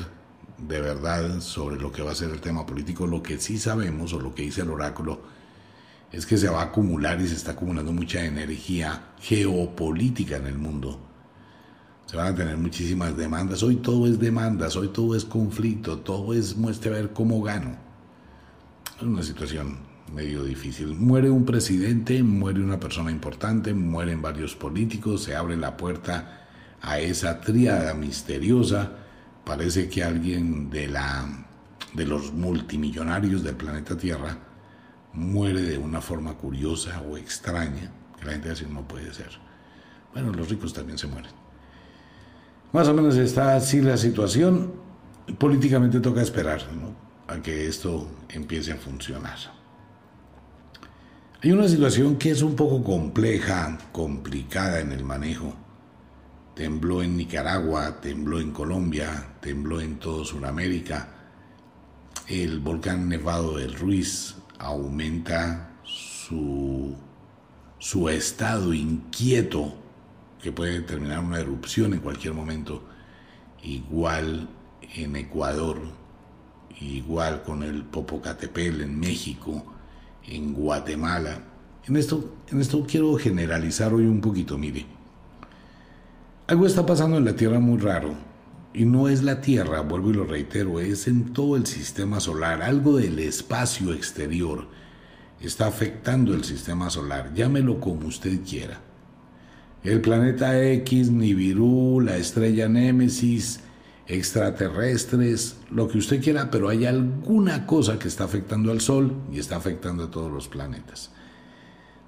de 0.56 0.80
verdad 0.80 1.40
sobre 1.40 1.80
lo 1.80 1.90
que 1.90 2.02
va 2.02 2.12
a 2.12 2.14
ser 2.14 2.30
el 2.30 2.40
tema 2.40 2.64
político. 2.64 3.06
Lo 3.06 3.22
que 3.22 3.38
sí 3.38 3.58
sabemos, 3.58 4.12
o 4.12 4.20
lo 4.20 4.34
que 4.34 4.42
dice 4.42 4.62
el 4.62 4.70
oráculo, 4.70 5.20
es 6.12 6.26
que 6.26 6.38
se 6.38 6.48
va 6.48 6.60
a 6.60 6.66
acumular 6.66 7.20
y 7.20 7.28
se 7.28 7.34
está 7.34 7.52
acumulando 7.52 7.92
mucha 7.92 8.24
energía 8.24 9.12
geopolítica 9.20 10.36
en 10.36 10.46
el 10.46 10.58
mundo 10.58 11.10
se 12.10 12.16
van 12.16 12.32
a 12.32 12.34
tener 12.34 12.56
muchísimas 12.56 13.16
demandas. 13.16 13.62
Hoy 13.62 13.76
todo 13.76 14.08
es 14.08 14.18
demandas, 14.18 14.74
hoy 14.74 14.88
todo 14.88 15.14
es 15.14 15.24
conflicto, 15.24 16.00
todo 16.00 16.34
es 16.34 16.56
muestre 16.56 16.90
a 16.90 16.94
ver 16.94 17.12
cómo 17.12 17.40
gano. 17.40 17.76
Es 18.96 19.02
una 19.04 19.22
situación 19.22 19.76
medio 20.14 20.44
difícil. 20.44 20.94
Muere 20.94 21.30
un 21.30 21.44
presidente, 21.44 22.22
muere 22.22 22.60
una 22.60 22.80
persona 22.80 23.10
importante, 23.10 23.74
mueren 23.74 24.22
varios 24.22 24.54
políticos, 24.56 25.22
se 25.22 25.36
abre 25.36 25.56
la 25.56 25.76
puerta 25.76 26.46
a 26.82 26.98
esa 26.98 27.40
tríada 27.40 27.94
misteriosa. 27.94 28.92
Parece 29.44 29.88
que 29.88 30.04
alguien 30.04 30.70
de 30.70 30.88
la 30.88 31.46
de 31.92 32.06
los 32.06 32.32
multimillonarios 32.32 33.42
del 33.42 33.56
planeta 33.56 33.96
Tierra 33.96 34.38
muere 35.12 35.62
de 35.62 35.78
una 35.78 36.00
forma 36.00 36.34
curiosa 36.34 37.00
o 37.00 37.16
extraña, 37.16 37.90
que 38.18 38.24
la 38.24 38.32
gente 38.32 38.50
dice 38.50 38.66
no 38.66 38.86
puede 38.86 39.12
ser. 39.12 39.30
Bueno, 40.12 40.32
los 40.32 40.48
ricos 40.48 40.72
también 40.72 40.98
se 40.98 41.06
mueren. 41.06 41.32
Más 42.72 42.86
o 42.88 42.94
menos 42.94 43.16
está 43.16 43.56
así 43.56 43.80
la 43.80 43.96
situación. 43.96 44.72
Políticamente 45.38 46.00
toca 46.00 46.22
esperar 46.22 46.60
a 47.26 47.40
que 47.40 47.66
esto 47.66 48.08
empiece 48.28 48.72
a 48.72 48.76
funcionar. 48.76 49.59
Hay 51.42 51.52
una 51.52 51.66
situación 51.68 52.16
que 52.16 52.32
es 52.32 52.42
un 52.42 52.54
poco 52.54 52.84
compleja, 52.84 53.78
complicada 53.92 54.78
en 54.80 54.92
el 54.92 55.04
manejo. 55.04 55.54
Tembló 56.54 57.02
en 57.02 57.16
Nicaragua, 57.16 57.98
tembló 58.02 58.40
en 58.40 58.50
Colombia, 58.50 59.36
tembló 59.40 59.80
en 59.80 59.98
todo 59.98 60.22
Sudamérica. 60.22 61.08
El 62.28 62.60
volcán 62.60 63.08
Nevado 63.08 63.56
del 63.56 63.72
Ruiz 63.72 64.34
aumenta 64.58 65.78
su, 65.82 66.94
su 67.78 68.10
estado 68.10 68.74
inquieto 68.74 69.72
que 70.42 70.52
puede 70.52 70.82
terminar 70.82 71.20
una 71.20 71.40
erupción 71.40 71.94
en 71.94 72.00
cualquier 72.00 72.34
momento, 72.34 72.84
igual 73.62 74.46
en 74.94 75.16
Ecuador, 75.16 75.80
igual 76.78 77.42
con 77.44 77.62
el 77.62 77.82
Popocatépetl 77.84 78.82
en 78.82 79.00
México, 79.00 79.79
en 80.26 80.52
Guatemala. 80.52 81.40
En 81.86 81.96
esto, 81.96 82.34
en 82.50 82.60
esto 82.60 82.84
quiero 82.86 83.16
generalizar 83.16 83.92
hoy 83.94 84.04
un 84.04 84.20
poquito, 84.20 84.58
mire. 84.58 84.86
Algo 86.46 86.66
está 86.66 86.84
pasando 86.84 87.18
en 87.18 87.24
la 87.24 87.36
Tierra 87.36 87.60
muy 87.60 87.78
raro. 87.78 88.14
Y 88.72 88.84
no 88.84 89.08
es 89.08 89.22
la 89.22 89.40
Tierra, 89.40 89.80
vuelvo 89.80 90.10
y 90.10 90.14
lo 90.14 90.24
reitero, 90.24 90.78
es 90.78 91.08
en 91.08 91.32
todo 91.32 91.56
el 91.56 91.66
sistema 91.66 92.20
solar. 92.20 92.62
Algo 92.62 92.96
del 92.96 93.18
espacio 93.18 93.92
exterior 93.92 94.68
está 95.40 95.66
afectando 95.66 96.34
el 96.34 96.44
sistema 96.44 96.90
solar. 96.90 97.34
Llámelo 97.34 97.80
como 97.80 98.06
usted 98.06 98.40
quiera 98.48 98.80
el 99.82 100.02
planeta 100.02 100.62
X, 100.62 101.10
Nibiru, 101.10 102.00
la 102.00 102.16
estrella 102.16 102.68
Némesis, 102.68 103.60
extraterrestres, 104.10 105.56
lo 105.70 105.86
que 105.86 105.98
usted 105.98 106.22
quiera, 106.22 106.50
pero 106.50 106.68
hay 106.68 106.84
alguna 106.84 107.66
cosa 107.66 107.98
que 107.98 108.08
está 108.08 108.24
afectando 108.24 108.72
al 108.72 108.80
Sol 108.80 109.14
y 109.32 109.38
está 109.38 109.56
afectando 109.56 110.04
a 110.04 110.10
todos 110.10 110.32
los 110.32 110.48
planetas. 110.48 111.10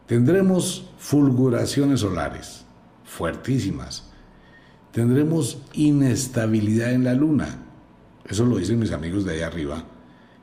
Tendremos 0.06 0.90
fulguraciones 0.98 2.00
solares 2.00 2.64
fuertísimas. 3.04 4.04
Tendremos 4.90 5.62
inestabilidad 5.74 6.92
en 6.92 7.04
la 7.04 7.14
Luna. 7.14 7.62
Eso 8.28 8.44
lo 8.46 8.56
dicen 8.56 8.78
mis 8.78 8.92
amigos 8.92 9.24
de 9.24 9.34
ahí 9.34 9.40
arriba, 9.42 9.84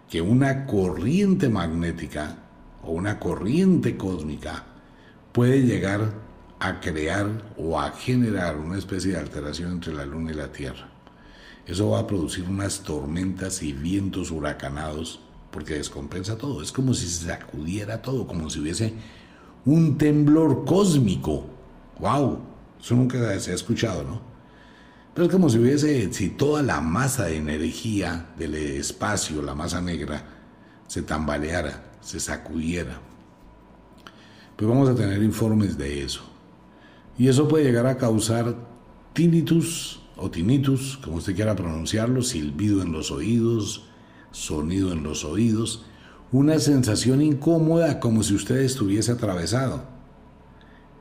que 0.10 0.22
una 0.22 0.66
corriente 0.66 1.50
magnética 1.50 2.38
o 2.84 2.92
una 2.92 3.20
corriente 3.20 3.98
cósmica 3.98 4.64
puede 5.34 5.64
llegar 5.64 6.14
a 6.60 6.80
crear 6.80 7.28
o 7.58 7.80
a 7.80 7.92
generar 7.92 8.58
una 8.58 8.78
especie 8.78 9.12
de 9.12 9.20
alteración 9.20 9.74
entre 9.74 9.94
la 9.94 10.06
Luna 10.06 10.32
y 10.32 10.36
la 10.36 10.52
Tierra. 10.52 10.89
Eso 11.70 11.92
va 11.92 12.00
a 12.00 12.08
producir 12.08 12.46
unas 12.50 12.80
tormentas 12.80 13.62
y 13.62 13.74
vientos 13.74 14.32
huracanados 14.32 15.20
porque 15.52 15.76
descompensa 15.76 16.36
todo. 16.36 16.64
Es 16.64 16.72
como 16.72 16.96
si 16.96 17.08
se 17.08 17.28
sacudiera 17.28 18.02
todo, 18.02 18.26
como 18.26 18.50
si 18.50 18.60
hubiese 18.60 18.96
un 19.66 19.96
temblor 19.96 20.66
cósmico. 20.66 21.46
¡Wow! 22.00 22.40
Eso 22.82 22.96
nunca 22.96 23.40
se 23.40 23.52
ha 23.52 23.54
escuchado, 23.54 24.04
¿no? 24.04 24.20
Pero 25.14 25.28
es 25.28 25.32
como 25.32 25.48
si 25.48 25.60
hubiese, 25.60 26.12
si 26.12 26.30
toda 26.30 26.64
la 26.64 26.82
masa 26.82 27.26
de 27.26 27.38
energía 27.38 28.32
del 28.36 28.56
espacio, 28.56 29.44
la 29.44 29.54
masa 29.54 29.80
negra, 29.80 30.24
se 30.88 31.04
tambaleara, 31.04 31.92
se 32.02 32.20
sacudiera. 32.20 33.00
Pues 34.56 34.68
vamos 34.68 34.90
a 34.90 34.96
tener 34.96 35.22
informes 35.22 35.78
de 35.78 36.02
eso. 36.04 36.22
Y 37.16 37.28
eso 37.28 37.48
puede 37.48 37.66
llegar 37.66 37.86
a 37.86 37.98
causar 37.98 38.56
tinnitus 39.14 39.99
o 40.22 40.30
como 41.02 41.18
usted 41.18 41.36
quiera 41.36 41.56
pronunciarlo, 41.56 42.22
silbido 42.22 42.82
en 42.82 42.92
los 42.92 43.10
oídos, 43.10 43.86
sonido 44.32 44.92
en 44.92 45.04
los 45.04 45.24
oídos, 45.24 45.86
una 46.32 46.60
sensación 46.60 47.22
incómoda 47.22 48.00
como 48.00 48.22
si 48.22 48.36
usted 48.36 48.58
estuviese 48.58 49.14
atravesado. 49.14 49.84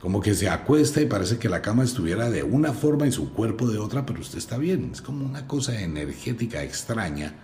Como 0.00 0.20
que 0.20 0.34
se 0.34 0.48
acuesta 0.48 1.00
y 1.00 1.06
parece 1.06 1.38
que 1.38 1.48
la 1.48 1.60
cama 1.60 1.82
estuviera 1.82 2.30
de 2.30 2.44
una 2.44 2.72
forma 2.72 3.08
y 3.08 3.12
su 3.12 3.32
cuerpo 3.32 3.66
de 3.66 3.78
otra, 3.78 4.06
pero 4.06 4.20
usted 4.20 4.38
está 4.38 4.56
bien. 4.56 4.90
Es 4.92 5.02
como 5.02 5.26
una 5.26 5.48
cosa 5.48 5.80
energética 5.80 6.62
extraña. 6.62 7.34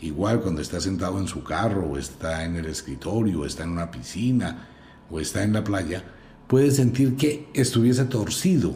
Igual 0.00 0.40
cuando 0.40 0.62
está 0.62 0.80
sentado 0.80 1.20
en 1.20 1.28
su 1.28 1.44
carro, 1.44 1.90
o 1.90 1.98
está 1.98 2.46
en 2.46 2.56
el 2.56 2.64
escritorio, 2.64 3.40
o 3.40 3.44
está 3.44 3.64
en 3.64 3.70
una 3.70 3.90
piscina, 3.90 4.68
o 5.10 5.20
está 5.20 5.42
en 5.42 5.52
la 5.52 5.62
playa, 5.62 6.02
puede 6.48 6.70
sentir 6.70 7.16
que 7.16 7.48
estuviese 7.52 8.06
torcido, 8.06 8.74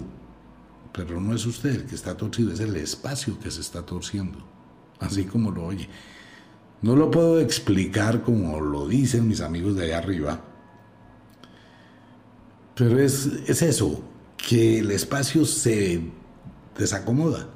pero 0.95 1.21
no 1.21 1.35
es 1.35 1.45
usted 1.45 1.71
el 1.71 1.85
que 1.87 1.97
está 1.97 2.17
torcido, 2.17 2.53
es 2.53 2.61
el 2.61 2.77
espacio 2.77 3.37
que 3.41 3.51
se 3.51 3.61
está 3.61 3.83
torciendo, 3.83 4.39
así 5.01 5.25
como 5.25 5.51
lo 5.51 5.67
oye. 5.67 5.89
No 6.83 6.95
lo 6.95 7.11
puedo 7.11 7.41
explicar 7.41 8.23
como 8.23 8.61
lo 8.61 8.87
dicen 8.87 9.27
mis 9.27 9.41
amigos 9.41 9.75
de 9.75 9.87
allá 9.87 9.99
arriba, 9.99 10.41
pero 12.77 12.99
es, 13.01 13.27
es 13.47 13.63
eso, 13.63 14.03
que 14.37 14.79
el 14.79 14.91
espacio 14.93 15.45
se 15.45 16.01
desacomoda. 16.79 17.49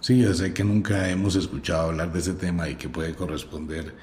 Sí, 0.00 0.20
yo 0.20 0.34
sé 0.34 0.52
que 0.52 0.64
nunca 0.64 1.10
hemos 1.10 1.36
escuchado 1.36 1.90
hablar 1.90 2.12
de 2.12 2.18
ese 2.18 2.34
tema 2.34 2.68
y 2.68 2.74
que 2.74 2.88
puede 2.88 3.14
corresponder 3.14 3.94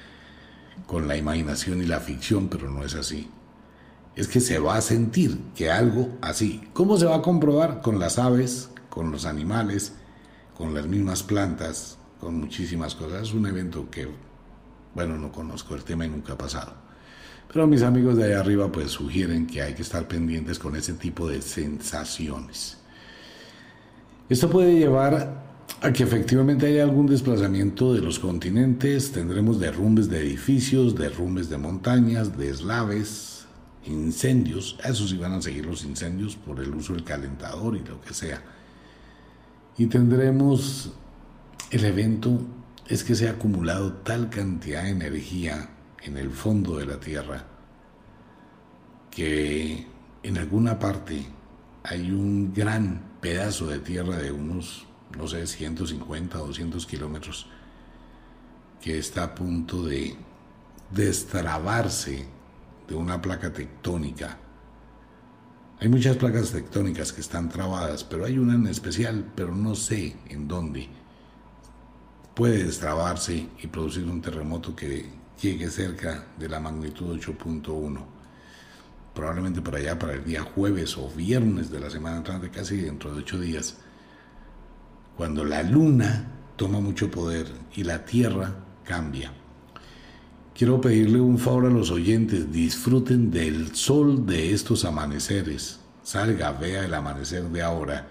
con 0.86 1.08
la 1.08 1.16
imaginación 1.16 1.82
y 1.82 1.86
la 1.86 2.00
ficción, 2.00 2.48
pero 2.48 2.70
no 2.70 2.84
es 2.84 2.94
así. 2.94 3.28
Es 4.18 4.26
que 4.26 4.40
se 4.40 4.58
va 4.58 4.74
a 4.74 4.80
sentir 4.80 5.38
que 5.54 5.70
algo 5.70 6.08
así. 6.20 6.60
¿Cómo 6.72 6.96
se 6.96 7.06
va 7.06 7.14
a 7.14 7.22
comprobar? 7.22 7.80
Con 7.82 8.00
las 8.00 8.18
aves, 8.18 8.68
con 8.90 9.12
los 9.12 9.24
animales, 9.24 9.92
con 10.56 10.74
las 10.74 10.88
mismas 10.88 11.22
plantas, 11.22 11.98
con 12.18 12.40
muchísimas 12.40 12.96
cosas. 12.96 13.28
Es 13.28 13.32
un 13.32 13.46
evento 13.46 13.88
que, 13.88 14.08
bueno, 14.92 15.16
no 15.16 15.30
conozco 15.30 15.76
el 15.76 15.84
tema 15.84 16.04
y 16.04 16.08
nunca 16.08 16.32
ha 16.32 16.36
pasado. 16.36 16.72
Pero 17.52 17.68
mis 17.68 17.82
amigos 17.82 18.16
de 18.16 18.24
allá 18.24 18.40
arriba 18.40 18.72
pues 18.72 18.90
sugieren 18.90 19.46
que 19.46 19.62
hay 19.62 19.74
que 19.74 19.82
estar 19.82 20.08
pendientes 20.08 20.58
con 20.58 20.74
ese 20.74 20.94
tipo 20.94 21.28
de 21.28 21.40
sensaciones. 21.40 22.76
Esto 24.28 24.50
puede 24.50 24.80
llevar 24.80 25.44
a 25.80 25.92
que 25.92 26.02
efectivamente 26.02 26.66
haya 26.66 26.82
algún 26.82 27.06
desplazamiento 27.06 27.94
de 27.94 28.00
los 28.00 28.18
continentes, 28.18 29.12
tendremos 29.12 29.60
derrumbes 29.60 30.10
de 30.10 30.18
edificios, 30.18 30.96
derrumbes 30.96 31.48
de 31.48 31.58
montañas, 31.58 32.36
deslaves, 32.36 33.37
incendios, 33.88 34.78
esos 34.84 35.18
van 35.18 35.32
a 35.32 35.42
seguir 35.42 35.66
los 35.66 35.84
incendios 35.84 36.36
por 36.36 36.60
el 36.60 36.74
uso 36.74 36.92
del 36.92 37.04
calentador 37.04 37.76
y 37.76 37.80
lo 37.80 38.00
que 38.00 38.14
sea. 38.14 38.42
Y 39.76 39.86
tendremos 39.86 40.92
el 41.70 41.84
evento 41.84 42.40
es 42.86 43.04
que 43.04 43.14
se 43.14 43.28
ha 43.28 43.32
acumulado 43.32 43.92
tal 43.94 44.30
cantidad 44.30 44.84
de 44.84 44.90
energía 44.90 45.70
en 46.02 46.16
el 46.16 46.30
fondo 46.30 46.78
de 46.78 46.86
la 46.86 47.00
Tierra 47.00 47.44
que 49.10 49.86
en 50.22 50.38
alguna 50.38 50.78
parte 50.78 51.26
hay 51.82 52.10
un 52.10 52.52
gran 52.54 53.02
pedazo 53.20 53.66
de 53.66 53.80
tierra 53.80 54.16
de 54.16 54.30
unos 54.30 54.88
no 55.16 55.26
sé, 55.26 55.46
150, 55.46 56.38
200 56.38 56.86
kilómetros, 56.86 57.46
que 58.80 58.98
está 58.98 59.24
a 59.24 59.34
punto 59.34 59.82
de 59.84 60.16
destrabarse 60.90 62.26
de 62.88 62.94
una 62.94 63.20
placa 63.20 63.52
tectónica. 63.52 64.38
Hay 65.80 65.88
muchas 65.88 66.16
placas 66.16 66.50
tectónicas 66.50 67.12
que 67.12 67.20
están 67.20 67.48
trabadas, 67.48 68.02
pero 68.02 68.24
hay 68.24 68.38
una 68.38 68.54
en 68.54 68.66
especial, 68.66 69.30
pero 69.36 69.54
no 69.54 69.74
sé 69.74 70.16
en 70.28 70.48
dónde. 70.48 70.88
Puede 72.34 72.64
destrabarse 72.64 73.48
y 73.62 73.66
producir 73.68 74.04
un 74.04 74.20
terremoto 74.20 74.74
que 74.74 75.08
llegue 75.40 75.70
cerca 75.70 76.26
de 76.36 76.48
la 76.48 76.58
magnitud 76.58 77.16
8.1. 77.16 78.04
Probablemente 79.14 79.60
por 79.60 79.76
allá, 79.76 79.98
para 79.98 80.14
el 80.14 80.24
día 80.24 80.42
jueves 80.42 80.96
o 80.96 81.08
viernes 81.10 81.70
de 81.70 81.80
la 81.80 81.90
semana 81.90 82.16
entrante, 82.16 82.50
casi 82.50 82.76
dentro 82.78 83.12
de 83.12 83.20
ocho 83.20 83.38
días 83.38 83.76
cuando 85.18 85.44
la 85.44 85.64
luna 85.64 86.26
toma 86.54 86.78
mucho 86.78 87.10
poder 87.10 87.48
y 87.74 87.82
la 87.82 88.04
tierra 88.04 88.54
cambia. 88.84 89.32
Quiero 90.58 90.80
pedirle 90.80 91.20
un 91.20 91.38
favor 91.38 91.66
a 91.66 91.70
los 91.70 91.92
oyentes, 91.92 92.50
disfruten 92.50 93.30
del 93.30 93.76
sol 93.76 94.26
de 94.26 94.52
estos 94.52 94.84
amaneceres. 94.84 95.78
Salga, 96.02 96.50
vea 96.50 96.84
el 96.84 96.92
amanecer 96.94 97.44
de 97.44 97.62
ahora. 97.62 98.08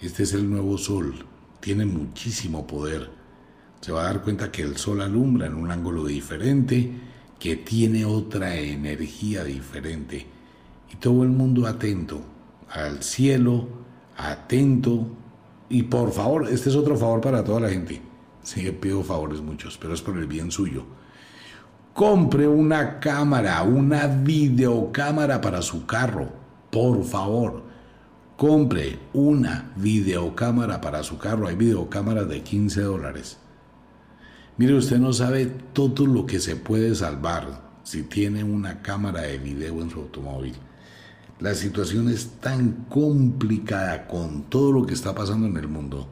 Este 0.00 0.22
es 0.22 0.32
el 0.32 0.48
nuevo 0.48 0.78
sol, 0.78 1.26
tiene 1.60 1.84
muchísimo 1.84 2.66
poder. 2.66 3.10
Se 3.82 3.92
va 3.92 4.00
a 4.00 4.04
dar 4.04 4.22
cuenta 4.22 4.50
que 4.50 4.62
el 4.62 4.78
sol 4.78 5.02
alumbra 5.02 5.48
en 5.48 5.54
un 5.54 5.70
ángulo 5.70 6.06
diferente, 6.06 6.90
que 7.38 7.56
tiene 7.56 8.06
otra 8.06 8.56
energía 8.56 9.44
diferente. 9.44 10.26
Y 10.90 10.96
todo 10.96 11.22
el 11.24 11.28
mundo 11.28 11.66
atento 11.66 12.22
al 12.70 13.02
cielo, 13.02 13.68
atento 14.16 15.08
y 15.68 15.82
por 15.82 16.10
favor, 16.10 16.48
este 16.48 16.70
es 16.70 16.74
otro 16.74 16.96
favor 16.96 17.20
para 17.20 17.44
toda 17.44 17.60
la 17.60 17.68
gente. 17.68 18.00
Sí, 18.42 18.62
pido 18.70 19.02
favores 19.02 19.42
muchos, 19.42 19.76
pero 19.76 19.92
es 19.92 20.00
por 20.00 20.16
el 20.16 20.26
bien 20.26 20.50
suyo. 20.50 20.86
Compre 21.94 22.48
una 22.48 23.00
cámara, 23.00 23.62
una 23.62 24.06
videocámara 24.06 25.42
para 25.42 25.60
su 25.60 25.84
carro. 25.84 26.30
Por 26.70 27.04
favor, 27.04 27.64
compre 28.36 28.98
una 29.12 29.72
videocámara 29.76 30.80
para 30.80 31.02
su 31.02 31.18
carro. 31.18 31.48
Hay 31.48 31.54
videocámaras 31.54 32.28
de 32.28 32.42
15 32.42 32.80
dólares. 32.80 33.36
Mire, 34.56 34.74
usted 34.74 34.98
no 34.98 35.12
sabe 35.12 35.46
todo 35.46 36.06
lo 36.06 36.24
que 36.24 36.40
se 36.40 36.56
puede 36.56 36.94
salvar 36.94 37.60
si 37.82 38.04
tiene 38.04 38.42
una 38.42 38.80
cámara 38.80 39.22
de 39.22 39.36
video 39.36 39.82
en 39.82 39.90
su 39.90 40.00
automóvil. 40.00 40.54
La 41.40 41.54
situación 41.54 42.08
es 42.08 42.40
tan 42.40 42.86
complicada 42.88 44.06
con 44.06 44.44
todo 44.44 44.72
lo 44.72 44.86
que 44.86 44.94
está 44.94 45.14
pasando 45.14 45.46
en 45.46 45.56
el 45.58 45.68
mundo. 45.68 46.08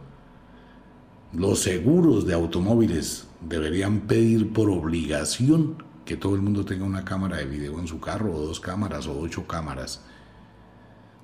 Los 1.32 1.60
seguros 1.60 2.26
de 2.26 2.34
automóviles 2.34 3.26
deberían 3.40 4.00
pedir 4.00 4.52
por 4.52 4.68
obligación 4.70 5.82
que 6.04 6.16
todo 6.16 6.34
el 6.34 6.42
mundo 6.42 6.64
tenga 6.64 6.84
una 6.84 7.04
cámara 7.04 7.36
de 7.36 7.44
video 7.44 7.78
en 7.78 7.86
su 7.86 8.00
carro, 8.00 8.34
o 8.34 8.40
dos 8.40 8.58
cámaras, 8.58 9.06
o 9.06 9.18
ocho 9.18 9.46
cámaras. 9.46 10.02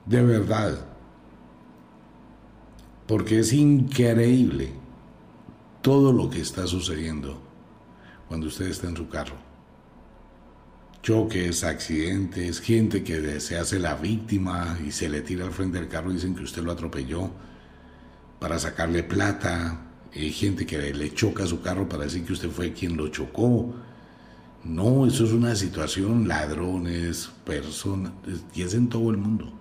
De 0.05 0.23
verdad. 0.23 0.87
Porque 3.07 3.41
es 3.41 3.53
increíble 3.53 4.73
todo 5.83 6.13
lo 6.13 6.31
que 6.31 6.41
está 6.41 6.67
sucediendo 6.67 7.41
cuando 8.29 8.47
usted 8.47 8.67
está 8.67 8.89
en 8.89 8.97
su 8.97 9.09
carro 9.09 9.47
choques, 11.07 11.63
accidentes, 11.63 12.61
gente 12.61 13.05
que 13.05 13.39
se 13.39 13.57
hace 13.57 13.79
la 13.79 13.95
víctima 13.95 14.77
y 14.85 14.91
se 14.91 15.09
le 15.09 15.21
tira 15.21 15.45
al 15.45 15.53
frente 15.53 15.79
del 15.79 15.87
carro 15.87 16.11
y 16.11 16.15
dicen 16.15 16.35
que 16.35 16.43
usted 16.43 16.65
lo 16.65 16.73
atropelló 16.73 17.31
para 18.41 18.59
sacarle 18.59 19.05
plata, 19.05 19.86
hay 20.19 20.33
gente 20.33 20.67
que 20.67 20.95
le 20.95 21.13
choca 21.13 21.47
su 21.47 21.61
carro 21.61 21.89
para 21.89 22.05
decir 22.05 22.25
que 22.25 22.33
usted 22.33 22.51
fue 22.51 22.73
quien 22.73 22.97
lo 22.97 23.09
chocó. 23.09 23.75
No, 24.65 25.07
eso 25.07 25.25
es 25.25 25.33
una 25.33 25.55
situación, 25.55 26.27
ladrones, 26.27 27.31
personas, 27.45 28.13
y 28.55 28.63
es 28.63 28.75
en 28.75 28.89
todo 28.89 29.11
el 29.11 29.19
mundo. 29.19 29.53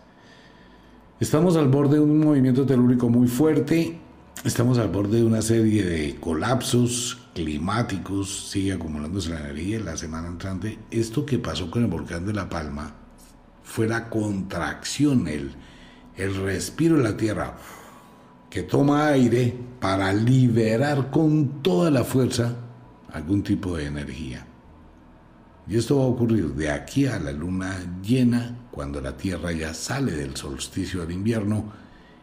Estamos 1.23 1.57
al 1.57 1.69
borde 1.69 1.99
de 1.99 2.01
un 2.01 2.19
movimiento 2.19 2.67
telúrico 2.67 3.09
muy 3.09 3.29
fuerte, 3.29 3.97
estamos 4.45 4.79
al 4.79 4.89
borde 4.89 5.19
de 5.19 5.25
una 5.25 5.41
serie 5.41 5.85
de 5.85 6.17
colapsos 6.17 7.29
climáticos, 7.33 8.51
sigue 8.51 8.73
acumulándose 8.73 9.31
la 9.31 9.39
energía 9.39 9.79
la 9.79 9.97
semana 9.97 10.27
entrante. 10.27 10.81
Esto 10.91 11.25
que 11.25 11.39
pasó 11.39 11.71
con 11.71 11.85
el 11.85 11.89
volcán 11.89 12.27
de 12.27 12.33
La 12.33 12.49
Palma 12.49 12.93
fue 13.63 13.87
la 13.87 14.11
contracción, 14.11 15.29
el, 15.29 15.53
el 16.17 16.35
respiro 16.43 16.97
de 16.97 17.05
la 17.05 17.17
Tierra 17.17 17.55
que 18.51 18.65
toma 18.65 19.07
aire 19.07 19.55
para 19.79 20.13
liberar 20.13 21.13
con 21.13 21.63
toda 21.63 21.93
la 21.93 22.03
fuerza 22.03 22.57
algún 23.13 23.45
tipo 23.45 23.77
de 23.77 23.87
energía. 23.87 24.45
Y 25.69 25.77
esto 25.77 25.99
va 25.99 26.03
a 26.03 26.09
ocurrir 26.09 26.47
de 26.55 26.69
aquí 26.69 27.07
a 27.07 27.21
la 27.21 27.31
luna 27.31 27.79
llena, 28.03 28.57
cuando 28.73 29.01
la 29.01 29.17
Tierra 29.17 29.53
ya 29.53 29.75
sale 29.75 30.13
del 30.13 30.35
solsticio 30.35 31.03
del 31.03 31.13
invierno 31.13 31.71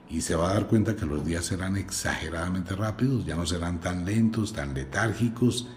y 0.10 0.22
se 0.22 0.36
va 0.36 0.50
a 0.50 0.54
dar 0.56 0.68
cuenta 0.68 0.96
que 0.96 1.06
los 1.06 1.24
días 1.24 1.46
serán 1.46 1.78
exageradamente 1.78 2.76
rápidos, 2.76 3.26
ya 3.26 3.36
no 3.36 3.46
serán 3.46 3.80
tan 3.80 4.04
lentos, 4.04 4.52
tan 4.54 4.74
letárgicos, 4.74 5.68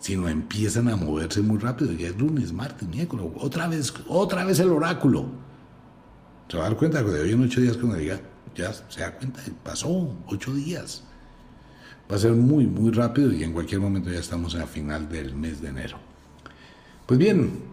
sino 0.00 0.28
empiezan 0.28 0.88
a 0.88 0.96
moverse 0.96 1.40
muy 1.40 1.58
rápido. 1.58 1.92
Ya 1.92 2.08
es 2.08 2.18
lunes, 2.18 2.52
martes, 2.52 2.88
miércoles, 2.88 3.26
otra 3.36 3.68
vez, 3.68 3.94
otra 4.08 4.44
vez 4.44 4.58
el 4.58 4.70
oráculo. 4.70 5.26
Se 6.48 6.56
va 6.56 6.66
a 6.66 6.68
dar 6.68 6.78
cuenta 6.78 7.04
que 7.04 7.10
de 7.10 7.20
hoy 7.20 7.32
en 7.32 7.42
ocho 7.44 7.60
días 7.60 7.76
cuando 7.76 7.96
diga, 7.96 8.20
ya 8.56 8.72
se 8.72 9.00
da 9.00 9.14
cuenta, 9.16 9.40
pasó 9.62 10.16
ocho 10.26 10.52
días. 10.52 11.04
Va 12.10 12.16
a 12.16 12.18
ser 12.18 12.32
muy, 12.32 12.66
muy 12.66 12.90
rápido 12.90 13.32
y 13.32 13.44
en 13.44 13.52
cualquier 13.52 13.80
momento 13.80 14.10
ya 14.10 14.18
estamos 14.18 14.56
a 14.56 14.66
final 14.66 15.08
del 15.08 15.36
mes 15.36 15.60
de 15.60 15.68
enero. 15.68 15.98
Pues 17.06 17.18
bien, 17.20 17.67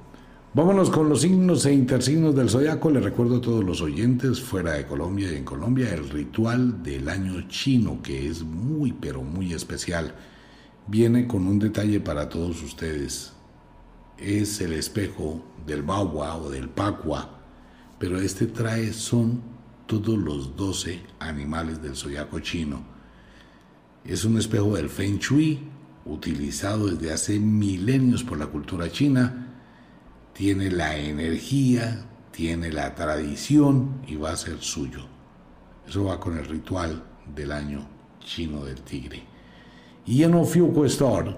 vámonos 0.55 0.89
con 0.89 1.09
los 1.09 1.21
signos 1.21 1.65
e 1.65 1.73
intersignos 1.73 2.33
del 2.33 2.49
zodiaco. 2.49 2.89
Les 2.89 3.03
recuerdo 3.03 3.37
a 3.37 3.41
todos 3.41 3.63
los 3.63 3.81
oyentes 3.81 4.41
fuera 4.41 4.71
de 4.71 4.85
Colombia 4.85 5.29
y 5.29 5.35
en 5.35 5.43
Colombia 5.43 5.93
el 5.93 6.09
ritual 6.09 6.81
del 6.81 7.09
año 7.09 7.45
chino, 7.49 8.01
que 8.01 8.27
es 8.27 8.41
muy, 8.41 8.93
pero 8.93 9.21
muy 9.21 9.51
especial. 9.53 10.15
Viene 10.87 11.27
con 11.27 11.45
un 11.45 11.59
detalle 11.59 11.99
para 11.99 12.29
todos 12.29 12.63
ustedes. 12.63 13.33
Es 14.17 14.61
el 14.61 14.71
espejo 14.71 15.43
del 15.67 15.83
Bawa 15.83 16.37
o 16.37 16.49
del 16.49 16.69
Pacua, 16.69 17.41
pero 17.99 18.17
este 18.21 18.47
trae 18.47 18.93
son 18.93 19.41
todos 19.87 20.17
los 20.17 20.55
12 20.55 21.01
animales 21.19 21.81
del 21.81 21.97
zodiaco 21.97 22.39
chino. 22.39 22.81
Es 24.05 24.23
un 24.23 24.37
espejo 24.37 24.77
del 24.77 24.87
Feng 24.87 25.19
Shui, 25.19 25.59
utilizado 26.05 26.87
desde 26.87 27.11
hace 27.11 27.39
milenios 27.39 28.23
por 28.23 28.37
la 28.37 28.47
cultura 28.47 28.89
china. 28.89 29.44
Tiene 30.35 30.69
la 30.69 30.97
energía, 30.97 32.05
tiene 32.31 32.69
la 32.69 32.93
tradición 32.93 34.01
y 34.05 34.17
va 34.17 34.31
a 34.31 34.35
ser 34.35 34.57
suyo. 34.59 34.99
Eso 35.87 36.03
va 36.03 36.19
con 36.19 36.37
el 36.37 36.43
ritual 36.43 37.01
del 37.33 37.53
año 37.53 37.87
chino 38.19 38.65
del 38.65 38.81
tigre. 38.81 39.23
Y 40.05 40.23
en 40.23 40.33
Ofiuco 40.33 40.83
Store, 40.85 41.37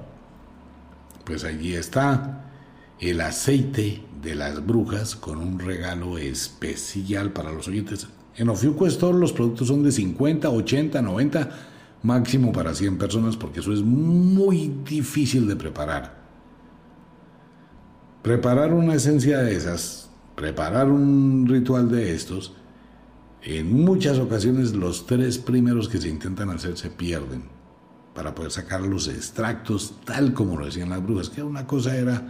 pues 1.23 1.43
allí 1.43 1.75
está 1.75 2.49
el 2.99 3.21
aceite 3.21 4.01
de 4.19 4.33
las 4.33 4.65
brujas 4.65 5.15
con 5.15 5.37
un 5.37 5.59
regalo 5.59 6.17
especial 6.17 7.31
para 7.31 7.51
los 7.51 7.67
oyentes. 7.67 8.07
En 8.35 8.49
Ofiuco 8.49 8.87
Store 8.87 9.15
los 9.15 9.31
productos 9.31 9.67
son 9.67 9.83
de 9.83 9.91
50, 9.91 10.49
80, 10.49 11.03
90, 11.03 11.49
máximo 12.01 12.51
para 12.51 12.73
100 12.73 12.97
personas 12.97 13.37
porque 13.37 13.59
eso 13.59 13.71
es 13.71 13.81
muy 13.81 14.73
difícil 14.83 15.47
de 15.47 15.55
preparar. 15.55 16.16
Preparar 18.27 18.73
una 18.73 18.95
esencia 18.95 19.37
de 19.37 19.55
esas, 19.55 20.09
preparar 20.35 20.89
un 20.89 21.47
ritual 21.47 21.89
de 21.89 22.13
estos, 22.13 22.51
en 23.41 23.85
muchas 23.85 24.19
ocasiones 24.19 24.75
los 24.75 25.05
tres 25.05 25.37
primeros 25.37 25.87
que 25.87 25.97
se 25.97 26.09
intentan 26.09 26.49
hacer 26.49 26.77
se 26.77 26.89
pierden 26.89 27.43
para 28.13 28.35
poder 28.35 28.51
sacar 28.51 28.81
los 28.81 29.07
extractos 29.07 29.93
tal 30.03 30.33
como 30.33 30.57
lo 30.57 30.65
decían 30.65 30.89
las 30.89 31.01
brujas, 31.01 31.29
que 31.29 31.41
una 31.41 31.65
cosa 31.65 31.95
era 31.95 32.21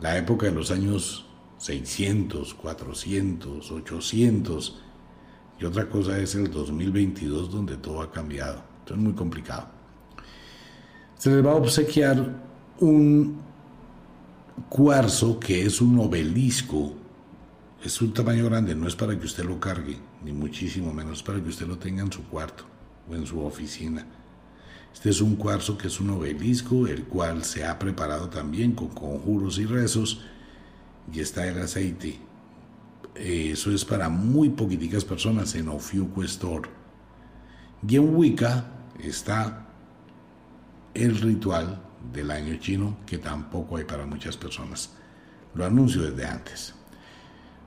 la 0.00 0.16
época 0.16 0.46
de 0.46 0.52
los 0.52 0.70
años 0.70 1.26
600, 1.58 2.54
400, 2.54 3.72
800, 3.72 4.82
y 5.58 5.64
otra 5.64 5.88
cosa 5.88 6.20
es 6.20 6.36
el 6.36 6.52
2022 6.52 7.50
donde 7.50 7.76
todo 7.78 8.00
ha 8.00 8.12
cambiado. 8.12 8.62
Entonces 8.78 8.96
es 8.98 9.02
muy 9.02 9.14
complicado. 9.14 9.66
Se 11.18 11.30
les 11.30 11.44
va 11.44 11.50
a 11.50 11.56
obsequiar 11.56 12.44
un 12.78 13.45
cuarzo 14.68 15.38
que 15.38 15.62
es 15.62 15.80
un 15.80 15.98
obelisco. 15.98 16.94
Es 17.82 18.00
un 18.00 18.12
tamaño 18.12 18.46
grande, 18.46 18.74
no 18.74 18.88
es 18.88 18.96
para 18.96 19.18
que 19.18 19.26
usted 19.26 19.44
lo 19.44 19.60
cargue, 19.60 19.96
ni 20.24 20.32
muchísimo 20.32 20.92
menos 20.92 21.22
para 21.22 21.40
que 21.40 21.48
usted 21.48 21.66
lo 21.66 21.78
tenga 21.78 22.02
en 22.02 22.10
su 22.10 22.24
cuarto 22.24 22.64
o 23.08 23.14
en 23.14 23.26
su 23.26 23.40
oficina. 23.40 24.04
Este 24.92 25.10
es 25.10 25.20
un 25.20 25.36
cuarzo 25.36 25.76
que 25.76 25.88
es 25.88 26.00
un 26.00 26.10
obelisco, 26.10 26.86
el 26.86 27.04
cual 27.04 27.44
se 27.44 27.64
ha 27.64 27.78
preparado 27.78 28.28
también 28.28 28.72
con 28.72 28.88
conjuros 28.88 29.58
y 29.58 29.66
rezos, 29.66 30.22
y 31.12 31.20
está 31.20 31.46
el 31.46 31.60
aceite. 31.60 32.18
Eso 33.14 33.70
es 33.70 33.84
para 33.84 34.08
muy 34.08 34.48
poquiticas 34.48 35.04
personas 35.04 35.54
en 35.54 35.68
Ofiuco 35.68 36.24
Store. 36.24 36.68
Y 37.86 37.96
en 37.96 38.14
Wicca 38.16 38.72
está 38.98 39.68
el 40.94 41.16
ritual 41.18 41.85
del 42.12 42.30
año 42.30 42.56
chino, 42.56 42.98
que 43.06 43.18
tampoco 43.18 43.76
hay 43.76 43.84
para 43.84 44.06
muchas 44.06 44.36
personas. 44.36 44.90
Lo 45.54 45.64
anuncio 45.64 46.02
desde 46.02 46.26
antes. 46.26 46.74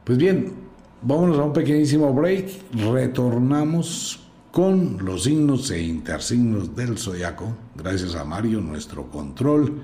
Pues 0.04 0.18
bien, 0.18 0.54
vámonos 1.02 1.38
a 1.40 1.44
un 1.44 1.54
pequeñísimo 1.54 2.14
break. 2.14 2.50
Retornamos 2.92 4.28
con 4.52 5.04
los 5.04 5.24
signos 5.24 5.70
e 5.72 5.82
intersignos 5.82 6.76
del 6.76 6.98
zodiaco. 6.98 7.56
Gracias 7.76 8.16
a 8.16 8.26
Mario, 8.26 8.62
nuestro 8.62 9.10
control. 9.10 9.82